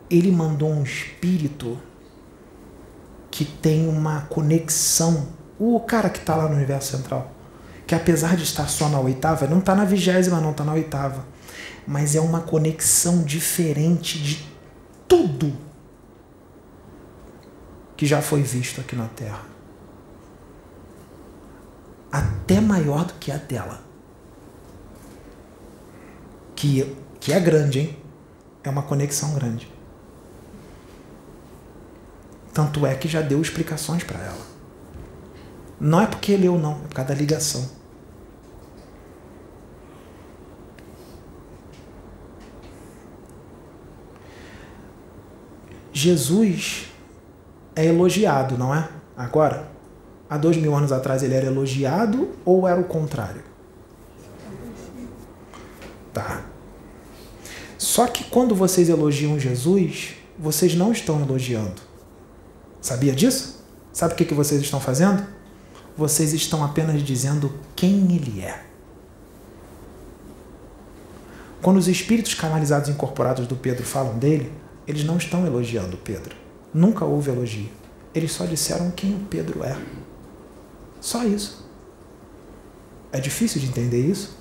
ele 0.10 0.32
mandou 0.32 0.70
um 0.70 0.84
espírito 0.84 1.78
que 3.32 3.46
tem 3.46 3.88
uma 3.88 4.22
conexão. 4.22 5.28
O 5.58 5.80
cara 5.80 6.10
que 6.10 6.20
está 6.20 6.36
lá 6.36 6.48
no 6.48 6.56
universo 6.56 6.96
central, 6.98 7.32
que 7.88 7.96
apesar 7.96 8.36
de 8.36 8.44
estar 8.44 8.68
só 8.68 8.90
na 8.90 9.00
oitava, 9.00 9.48
não 9.48 9.60
está 9.60 9.74
na 9.74 9.86
vigésima, 9.86 10.40
não 10.40 10.52
está 10.52 10.64
na 10.64 10.74
oitava, 10.74 11.26
mas 11.88 12.16
é 12.16 12.20
uma 12.20 12.42
conexão 12.42 13.24
diferente 13.24 14.20
de 14.20 14.46
tudo 15.08 15.54
que 17.96 18.06
já 18.06 18.22
foi 18.22 18.42
visto 18.42 18.82
aqui 18.82 18.96
na 18.96 19.08
Terra. 19.08 19.55
Até 22.16 22.62
maior 22.62 23.04
do 23.04 23.16
que 23.16 23.30
a 23.30 23.36
dela. 23.36 23.84
Que, 26.56 26.96
que 27.20 27.34
é 27.34 27.40
grande, 27.42 27.80
hein? 27.80 27.98
É 28.64 28.70
uma 28.70 28.84
conexão 28.84 29.34
grande. 29.34 29.70
Tanto 32.54 32.86
é 32.86 32.96
que 32.96 33.10
já 33.10 33.20
deu 33.20 33.42
explicações 33.42 34.06
para 34.06 34.18
ela. 34.18 34.46
Não 35.78 36.00
é 36.00 36.08
porque 36.08 36.38
leu, 36.38 36.58
não, 36.58 36.78
é 36.86 36.88
por 36.88 36.94
causa 36.94 37.10
da 37.10 37.20
ligação. 37.20 37.70
Jesus 45.92 46.86
é 47.76 47.86
elogiado, 47.86 48.58
não 48.58 48.74
é? 48.74 48.88
Agora, 49.18 49.75
há 50.30 50.38
dois 50.38 50.58
mil 50.58 50.76
anos 50.76 50.92
atrás 50.92 51.24
ele 51.24 51.34
era 51.34 51.48
elogiado 51.48 52.30
ou 52.44 52.68
era 52.68 52.80
o 52.80 52.86
contrário? 52.86 53.44
Tá. 56.14 56.46
Só 57.78 58.08
que 58.08 58.24
quando 58.26 58.56
vocês 58.56 58.90
elogiam 58.90 59.40
Jesus, 59.40 60.16
vocês 60.38 60.76
não 60.76 60.92
estão 60.92 61.22
elogiando. 61.22 61.82
Sabia 62.82 63.14
disso? 63.14 63.64
Sabe 63.92 64.14
o 64.14 64.18
que, 64.18 64.26
que 64.26 64.34
vocês 64.34 64.62
estão 64.62 64.80
fazendo? 64.80 65.26
Vocês 65.98 66.34
estão 66.34 66.64
apenas 66.64 67.02
dizendo 67.02 67.54
quem 67.76 68.16
ele 68.16 68.42
é. 68.42 68.66
Quando 71.62 71.78
os 71.78 71.88
espíritos 71.88 72.34
canalizados 72.34 72.90
incorporados 72.90 73.48
do 73.48 73.56
Pedro 73.56 73.84
falam 73.86 74.18
dele, 74.18 74.52
eles 74.88 75.04
não 75.04 75.18
estão 75.18 75.46
elogiando 75.46 75.98
Pedro. 75.98 76.36
Nunca 76.74 77.06
houve 77.06 77.32
elogio. 77.32 77.70
Eles 78.14 78.32
só 78.32 78.46
disseram 78.46 78.92
quem 78.92 79.16
o 79.16 79.20
Pedro 79.20 79.64
é. 79.64 79.76
Só 81.06 81.24
isso. 81.24 81.64
É 83.12 83.20
difícil 83.20 83.62
de 83.62 83.68
entender 83.68 84.02
isso? 84.02 84.36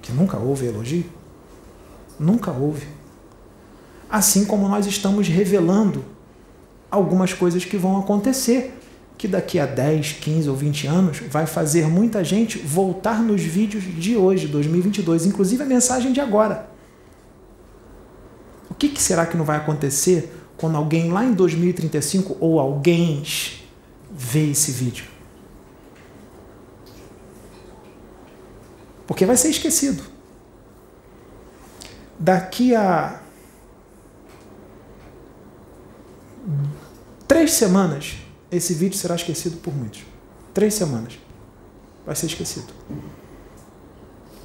Que 0.00 0.12
nunca 0.12 0.38
houve 0.38 0.64
elogio? 0.64 1.04
Nunca 2.18 2.50
houve. 2.50 2.86
Assim 4.08 4.46
como 4.46 4.66
nós 4.66 4.86
estamos 4.86 5.28
revelando 5.28 6.02
algumas 6.90 7.34
coisas 7.34 7.66
que 7.66 7.76
vão 7.76 7.98
acontecer, 7.98 8.80
que 9.18 9.28
daqui 9.28 9.60
a 9.60 9.66
10, 9.66 10.12
15 10.12 10.48
ou 10.48 10.56
20 10.56 10.86
anos 10.86 11.18
vai 11.28 11.44
fazer 11.44 11.86
muita 11.86 12.24
gente 12.24 12.56
voltar 12.56 13.22
nos 13.22 13.42
vídeos 13.42 13.84
de 13.84 14.16
hoje, 14.16 14.46
2022, 14.46 15.26
inclusive 15.26 15.64
a 15.64 15.66
mensagem 15.66 16.14
de 16.14 16.20
agora. 16.20 16.66
O 18.70 18.74
que, 18.74 18.88
que 18.88 19.02
será 19.02 19.26
que 19.26 19.36
não 19.36 19.44
vai 19.44 19.58
acontecer 19.58 20.32
quando 20.56 20.78
alguém 20.78 21.12
lá 21.12 21.26
em 21.26 21.34
2035 21.34 22.38
ou 22.40 22.58
alguém 22.58 23.22
vê 24.10 24.50
esse 24.50 24.72
vídeo. 24.72 25.13
Porque 29.06 29.26
vai 29.26 29.36
ser 29.36 29.50
esquecido. 29.50 30.02
Daqui 32.18 32.74
a 32.74 33.20
três 37.26 37.52
semanas, 37.52 38.16
esse 38.50 38.74
vídeo 38.74 38.96
será 38.96 39.14
esquecido 39.14 39.56
por 39.58 39.74
muitos. 39.74 40.04
Três 40.52 40.74
semanas. 40.74 41.18
Vai 42.06 42.14
ser 42.14 42.26
esquecido. 42.26 42.72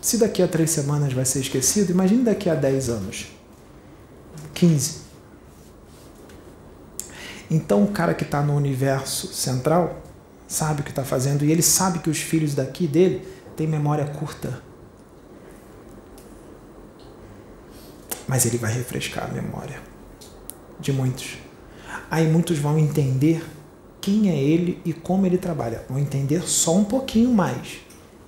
Se 0.02 0.18
daqui 0.18 0.42
a 0.42 0.48
três 0.48 0.72
semanas 0.72 1.14
vai 1.14 1.26
ser 1.26 1.40
esquecido, 1.40 1.92
imagine 1.92 2.24
daqui 2.24 2.50
a 2.50 2.56
dez 2.56 2.90
anos. 2.90 3.28
15. 4.54 5.00
Então 7.52 7.84
o 7.84 7.88
cara 7.92 8.14
que 8.14 8.24
está 8.24 8.42
no 8.42 8.56
universo 8.56 9.28
central 9.34 10.02
sabe 10.48 10.82
o 10.82 10.84
que 10.84 10.90
está 10.90 11.04
fazendo 11.04 11.46
e 11.46 11.52
ele 11.52 11.62
sabe 11.62 12.00
que 12.00 12.10
os 12.10 12.20
filhos 12.20 12.56
daqui 12.56 12.88
dele 12.88 13.28
têm 13.60 13.68
memória 13.68 14.06
curta. 14.06 14.62
Mas 18.26 18.46
ele 18.46 18.58
vai 18.58 18.72
refrescar 18.72 19.30
a 19.30 19.34
memória 19.34 19.82
de 20.80 20.94
muitos. 20.94 21.38
Aí 22.10 22.26
muitos 22.26 22.58
vão 22.58 22.80
entender 22.80 23.46
quem 24.00 24.30
é 24.30 24.42
ele 24.42 24.82
e 24.86 24.94
como 24.94 25.26
ele 25.26 25.38
trabalha. 25.38 25.84
Vão 25.90 26.00
entender 26.00 26.48
só 26.48 26.74
um 26.74 26.86
pouquinho 26.86 27.34
mais, 27.34 27.82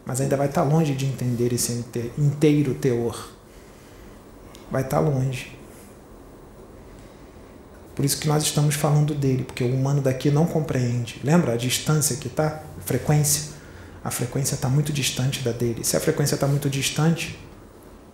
mas 0.06 0.20
ainda 0.20 0.36
vai 0.36 0.48
estar 0.48 0.64
longe 0.64 0.94
de 0.94 1.06
entender 1.06 1.54
esse 1.54 1.86
inteiro 2.18 2.74
teor. 2.74 3.30
Vai 4.70 4.82
estar 4.82 5.00
longe. 5.00 5.58
Por 7.96 8.04
isso 8.04 8.20
que 8.20 8.28
nós 8.28 8.44
estamos 8.44 8.76
falando 8.76 9.16
dele, 9.16 9.46
porque 9.46 9.64
o 9.64 9.74
humano 9.74 10.02
daqui 10.02 10.30
não 10.30 10.46
compreende. 10.46 11.22
Lembra 11.24 11.54
a 11.54 11.58
distância 11.58 12.18
que 12.18 12.28
está? 12.28 12.64
Frequência. 12.86 13.61
A 14.04 14.10
frequência 14.10 14.56
está 14.56 14.68
muito 14.68 14.92
distante 14.92 15.42
da 15.42 15.52
dele. 15.52 15.84
Se 15.84 15.96
a 15.96 16.00
frequência 16.00 16.36
está 16.36 16.48
muito 16.48 16.70
distante 16.70 17.40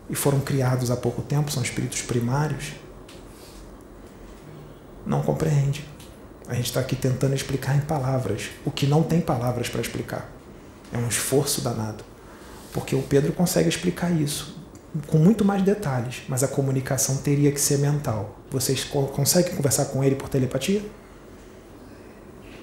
e 0.09 0.15
foram 0.15 0.39
criados 0.39 0.91
há 0.91 0.97
pouco 0.97 1.21
tempo, 1.21 1.51
são 1.51 1.63
espíritos 1.63 2.01
primários, 2.01 2.73
não 5.05 5.21
compreende. 5.21 5.85
A 6.47 6.53
gente 6.53 6.65
está 6.65 6.79
aqui 6.79 6.95
tentando 6.95 7.35
explicar 7.35 7.75
em 7.75 7.81
palavras 7.81 8.49
o 8.65 8.71
que 8.71 8.85
não 8.85 9.03
tem 9.03 9.21
palavras 9.21 9.69
para 9.69 9.81
explicar. 9.81 10.29
É 10.91 10.97
um 10.97 11.07
esforço 11.07 11.61
danado. 11.61 12.03
Porque 12.73 12.95
o 12.95 13.01
Pedro 13.01 13.33
consegue 13.33 13.69
explicar 13.69 14.11
isso 14.11 14.57
com 15.07 15.17
muito 15.17 15.43
mais 15.45 15.61
detalhes, 15.61 16.23
mas 16.27 16.43
a 16.43 16.47
comunicação 16.47 17.17
teria 17.17 17.51
que 17.51 17.59
ser 17.59 17.77
mental. 17.79 18.39
Vocês 18.49 18.83
conseguem 18.83 19.55
conversar 19.55 19.85
com 19.85 20.03
ele 20.03 20.15
por 20.15 20.29
telepatia? 20.29 20.81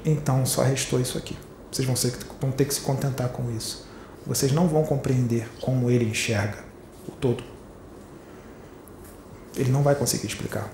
Então 0.05 0.45
só 0.45 0.63
restou 0.63 1.01
isso 1.01 1.17
aqui. 1.17 1.37
Vocês 1.75 1.85
vão, 1.89 1.97
ser, 1.97 2.17
vão 2.41 2.53
ter 2.53 2.67
que 2.67 2.73
se 2.73 2.83
contentar 2.83 3.31
com 3.31 3.51
isso. 3.51 3.85
Vocês 4.25 4.53
não 4.53 4.69
vão 4.69 4.85
compreender 4.85 5.49
como 5.61 5.91
ele 5.91 6.05
enxerga 6.05 6.59
o 7.09 7.11
todo. 7.11 7.43
Ele 9.57 9.73
não 9.73 9.83
vai 9.83 9.97
conseguir 9.97 10.29
explicar. 10.29 10.71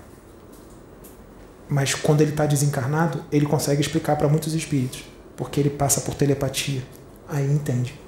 Mas 1.67 1.95
quando 1.95 2.21
ele 2.21 2.29
está 2.29 2.45
desencarnado, 2.45 3.25
ele 3.31 3.47
consegue 3.47 3.81
explicar 3.81 4.15
para 4.15 4.27
muitos 4.27 4.53
espíritos, 4.53 5.03
porque 5.35 5.59
ele 5.59 5.71
passa 5.71 6.01
por 6.01 6.13
telepatia. 6.13 6.83
Aí 7.27 7.51
entende. 7.51 7.99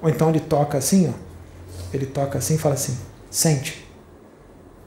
Ou 0.00 0.08
então 0.08 0.30
ele 0.30 0.40
toca 0.40 0.78
assim, 0.78 1.10
ó. 1.10 1.12
Ele 1.92 2.06
toca 2.06 2.38
assim 2.38 2.54
e 2.54 2.58
fala 2.58 2.76
assim: 2.76 2.96
sente. 3.30 3.86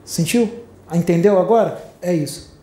Sentiu? 0.03 0.65
Entendeu 0.91 1.37
agora? 1.37 1.79
É 2.01 2.11
isso. 2.11 2.54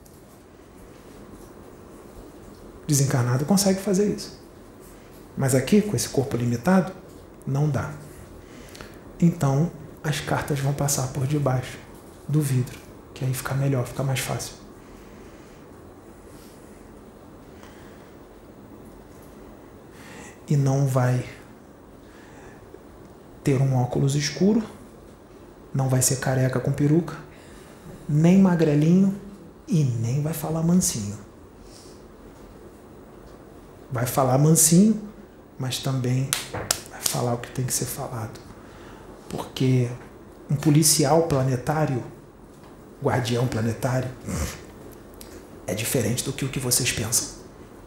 Desencarnado 2.92 3.46
consegue 3.46 3.80
fazer 3.80 4.14
isso. 4.14 4.38
Mas 5.34 5.54
aqui, 5.54 5.80
com 5.80 5.96
esse 5.96 6.10
corpo 6.10 6.36
limitado, 6.36 6.92
não 7.46 7.70
dá. 7.70 7.90
Então, 9.18 9.70
as 10.04 10.20
cartas 10.20 10.60
vão 10.60 10.74
passar 10.74 11.08
por 11.08 11.26
debaixo 11.26 11.78
do 12.28 12.42
vidro, 12.42 12.78
que 13.14 13.24
aí 13.24 13.32
fica 13.32 13.54
melhor, 13.54 13.86
fica 13.86 14.02
mais 14.02 14.20
fácil. 14.20 14.56
E 20.46 20.54
não 20.54 20.86
vai 20.86 21.24
ter 23.42 23.58
um 23.58 23.74
óculos 23.74 24.14
escuro, 24.14 24.62
não 25.72 25.88
vai 25.88 26.02
ser 26.02 26.16
careca 26.16 26.60
com 26.60 26.72
peruca, 26.72 27.16
nem 28.06 28.38
magrelinho 28.38 29.18
e 29.66 29.82
nem 29.82 30.20
vai 30.20 30.34
falar 30.34 30.62
mansinho. 30.62 31.31
Vai 33.92 34.06
falar 34.06 34.38
mansinho, 34.38 35.00
mas 35.58 35.78
também 35.78 36.28
vai 36.90 37.00
falar 37.00 37.34
o 37.34 37.38
que 37.38 37.50
tem 37.50 37.64
que 37.64 37.74
ser 37.74 37.84
falado. 37.84 38.40
Porque 39.28 39.88
um 40.50 40.56
policial 40.56 41.24
planetário, 41.24 42.02
guardião 43.02 43.46
planetário, 43.46 44.08
é 45.66 45.74
diferente 45.74 46.24
do 46.24 46.32
que 46.32 46.44
o 46.44 46.48
que 46.48 46.58
vocês 46.58 46.90
pensam. 46.90 47.42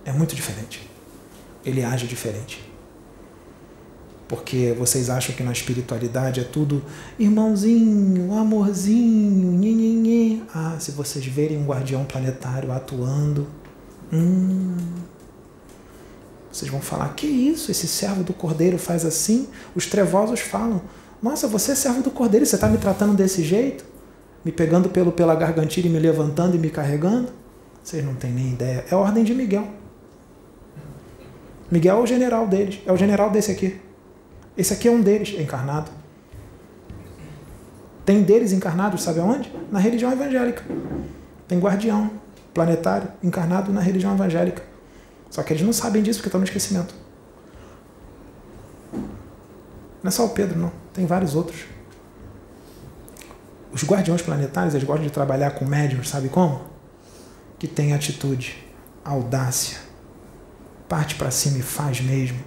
É 0.06 0.12
muito 0.12 0.36
diferente. 0.36 0.90
Ele 1.66 1.84
age 1.84 2.08
diferente. 2.08 2.64
Porque 4.28 4.76
vocês 4.78 5.10
acham 5.10 5.36
que 5.36 5.44
na 5.44 5.52
espiritualidade 5.52 6.40
é 6.40 6.44
tudo 6.44 6.84
irmãozinho, 7.18 8.34
amorzinho, 8.34 9.52
nhenhenhê. 9.52 10.42
Ah, 10.54 10.78
se 10.80 10.92
vocês 10.92 11.26
verem 11.26 11.58
um 11.58 11.66
guardião 11.66 12.06
planetário 12.06 12.72
atuando, 12.72 13.48
hum, 14.12 14.78
vocês 16.56 16.72
vão 16.72 16.80
falar: 16.80 17.14
que 17.16 17.28
isso? 17.28 17.70
Esse 17.70 17.86
servo 17.86 18.24
do 18.24 18.34
cordeiro 18.34 18.78
faz 18.78 19.06
assim? 19.06 19.50
Os 19.76 19.88
trevosos 19.88 20.40
falam: 20.40 20.82
nossa, 21.22 21.50
você 21.50 21.74
é 21.74 21.76
servo 21.76 22.02
do 22.02 22.10
cordeiro, 22.10 22.46
você 22.46 22.56
está 22.56 22.70
me 22.70 22.78
tratando 22.78 23.14
desse 23.14 23.44
jeito? 23.44 23.84
Me 24.44 24.54
pegando 24.54 24.88
pelo 24.90 25.12
pela 25.12 25.36
gargantilha 25.36 25.88
e 25.88 25.90
me 25.90 26.00
levantando 26.00 26.56
e 26.56 26.60
me 26.60 26.70
carregando? 26.70 27.28
Vocês 27.84 28.06
não 28.06 28.16
têm 28.16 28.32
nem 28.32 28.54
ideia. 28.54 28.86
É 28.90 28.96
a 28.96 28.98
ordem 28.98 29.24
de 29.26 29.34
Miguel. 29.34 29.68
Miguel 31.70 31.98
é 31.98 32.02
o 32.02 32.06
general 32.06 32.48
deles, 32.48 32.80
é 32.86 32.92
o 32.92 32.96
general 32.96 33.30
desse 33.32 33.52
aqui. 33.52 33.82
Esse 34.58 34.72
aqui 34.72 34.88
é 34.88 34.92
um 34.92 35.02
deles, 35.02 35.38
encarnado. 35.38 35.92
Tem 38.06 38.22
deles 38.22 38.54
encarnados, 38.54 39.04
sabe 39.04 39.20
aonde? 39.20 39.52
Na 39.70 39.80
religião 39.80 40.12
evangélica. 40.12 40.64
Tem 41.50 41.60
guardião 41.60 42.12
planetário 42.54 43.10
encarnado 43.22 43.74
na 43.74 43.82
religião 43.82 44.14
evangélica. 44.14 44.75
Só 45.36 45.44
que 45.44 45.52
eles 45.52 45.64
não 45.64 45.74
sabem 45.74 46.02
disso 46.02 46.20
porque 46.20 46.30
estão 46.30 46.40
no 46.40 46.46
esquecimento. 46.46 46.96
Não 50.02 50.08
é 50.08 50.10
só 50.10 50.24
o 50.24 50.30
Pedro, 50.30 50.58
não. 50.58 50.72
Tem 50.94 51.06
vários 51.06 51.36
outros. 51.36 51.66
Os 53.70 53.84
guardiões 53.84 54.22
planetários, 54.22 54.74
eles 54.74 54.88
gostam 54.88 55.06
de 55.06 55.12
trabalhar 55.12 55.52
com 55.52 55.66
médiums, 55.66 56.08
sabe 56.08 56.30
como? 56.30 56.62
Que 57.60 57.68
tem 57.68 57.92
atitude, 57.92 58.66
audácia, 59.04 59.78
parte 60.88 61.16
para 61.16 61.30
cima 61.32 61.58
e 61.58 61.62
faz 61.62 62.00
mesmo. 62.00 62.40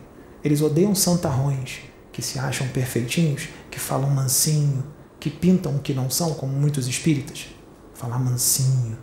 Eles 0.42 0.62
odeiam 0.62 0.94
santarrões, 0.94 1.80
que 2.10 2.22
se 2.22 2.38
acham 2.38 2.66
perfeitinhos, 2.68 3.50
que 3.70 3.78
falam 3.78 4.08
mansinho, 4.08 4.82
que 5.20 5.28
pintam 5.28 5.76
o 5.76 5.80
que 5.80 5.92
não 5.92 6.08
são, 6.08 6.32
como 6.32 6.54
muitos 6.54 6.88
espíritas. 6.88 7.48
Falar 7.92 8.18
mansinho, 8.18 8.96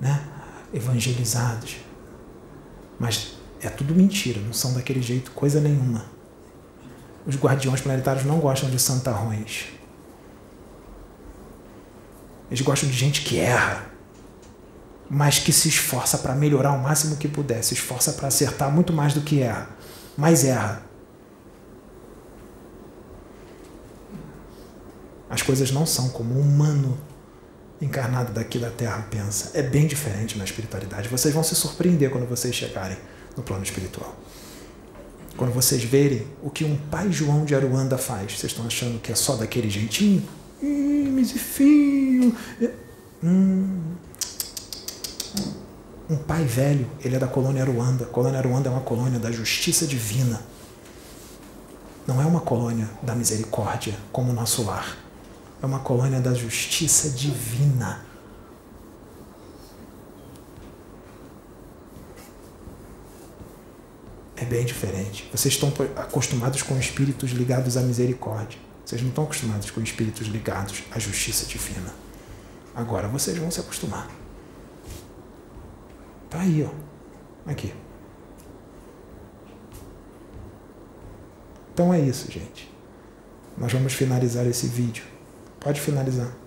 né? 0.00 0.26
evangelizados. 0.72 1.83
Mas 2.98 3.34
é 3.60 3.68
tudo 3.68 3.94
mentira, 3.94 4.40
não 4.40 4.52
são 4.52 4.74
daquele 4.74 5.02
jeito 5.02 5.30
coisa 5.32 5.60
nenhuma. 5.60 6.04
Os 7.26 7.36
guardiões 7.36 7.80
planetários 7.80 8.24
não 8.24 8.38
gostam 8.38 8.68
de 8.68 8.78
santarrões. 8.78 9.66
Eles 12.50 12.60
gostam 12.60 12.88
de 12.88 12.94
gente 12.94 13.22
que 13.22 13.38
erra, 13.38 13.86
mas 15.08 15.38
que 15.38 15.52
se 15.52 15.68
esforça 15.68 16.18
para 16.18 16.34
melhorar 16.34 16.72
o 16.72 16.82
máximo 16.82 17.16
que 17.16 17.26
puder, 17.26 17.62
se 17.64 17.74
esforça 17.74 18.12
para 18.12 18.28
acertar 18.28 18.70
muito 18.70 18.92
mais 18.92 19.14
do 19.14 19.22
que 19.22 19.40
erra, 19.40 19.70
mas 20.16 20.44
erra. 20.44 20.82
As 25.28 25.42
coisas 25.42 25.70
não 25.70 25.86
são 25.86 26.10
como 26.10 26.34
o 26.34 26.40
humano 26.40 26.96
encarnado 27.80 28.32
daqui 28.32 28.58
da 28.58 28.70
Terra 28.70 29.06
pensa. 29.10 29.50
É 29.54 29.62
bem 29.62 29.86
diferente 29.86 30.38
na 30.38 30.44
espiritualidade. 30.44 31.08
Vocês 31.08 31.34
vão 31.34 31.42
se 31.42 31.54
surpreender 31.54 32.10
quando 32.10 32.28
vocês 32.28 32.54
chegarem 32.54 32.96
no 33.36 33.42
plano 33.42 33.64
espiritual. 33.64 34.14
Quando 35.36 35.52
vocês 35.52 35.82
verem 35.82 36.26
o 36.42 36.50
que 36.50 36.64
um 36.64 36.76
pai 36.76 37.10
João 37.10 37.44
de 37.44 37.54
Aruanda 37.54 37.98
faz, 37.98 38.32
vocês 38.32 38.52
estão 38.52 38.66
achando 38.66 39.00
que 39.00 39.10
é 39.10 39.14
só 39.14 39.34
daquele 39.34 39.68
jeitinho? 39.68 40.22
Ih, 40.62 41.08
misifinho. 41.10 42.34
Hum. 43.22 43.80
Um 46.08 46.16
pai 46.16 46.44
velho, 46.44 46.86
ele 47.04 47.16
é 47.16 47.18
da 47.18 47.26
colônia 47.26 47.62
Aruanda. 47.62 48.04
A 48.04 48.08
colônia 48.08 48.38
Aruanda 48.38 48.68
é 48.68 48.72
uma 48.72 48.82
colônia 48.82 49.18
da 49.18 49.32
justiça 49.32 49.86
divina. 49.86 50.40
Não 52.06 52.20
é 52.20 52.26
uma 52.26 52.40
colônia 52.40 52.88
da 53.02 53.14
misericórdia, 53.14 53.94
como 54.12 54.30
o 54.30 54.34
nosso 54.34 54.62
lar 54.62 55.03
é 55.64 55.66
uma 55.66 55.80
colônia 55.80 56.20
da 56.20 56.34
justiça 56.34 57.08
divina. 57.10 58.04
É 64.36 64.44
bem 64.44 64.64
diferente. 64.66 65.28
Vocês 65.32 65.54
estão 65.54 65.72
acostumados 65.96 66.62
com 66.62 66.78
espíritos 66.78 67.30
ligados 67.30 67.78
à 67.78 67.80
misericórdia. 67.80 68.58
Vocês 68.84 69.00
não 69.00 69.08
estão 69.08 69.24
acostumados 69.24 69.70
com 69.70 69.80
espíritos 69.80 70.26
ligados 70.26 70.82
à 70.90 70.98
justiça 70.98 71.46
divina. 71.46 71.94
Agora 72.74 73.08
vocês 73.08 73.38
vão 73.38 73.50
se 73.50 73.60
acostumar. 73.60 74.10
Tá 76.28 76.40
aí, 76.40 76.62
ó. 76.62 77.50
Aqui. 77.50 77.72
Então 81.72 81.94
é 81.94 82.00
isso, 82.00 82.30
gente. 82.30 82.70
Nós 83.56 83.72
vamos 83.72 83.94
finalizar 83.94 84.46
esse 84.46 84.66
vídeo. 84.66 85.13
Pode 85.64 85.80
finalizar. 85.80 86.43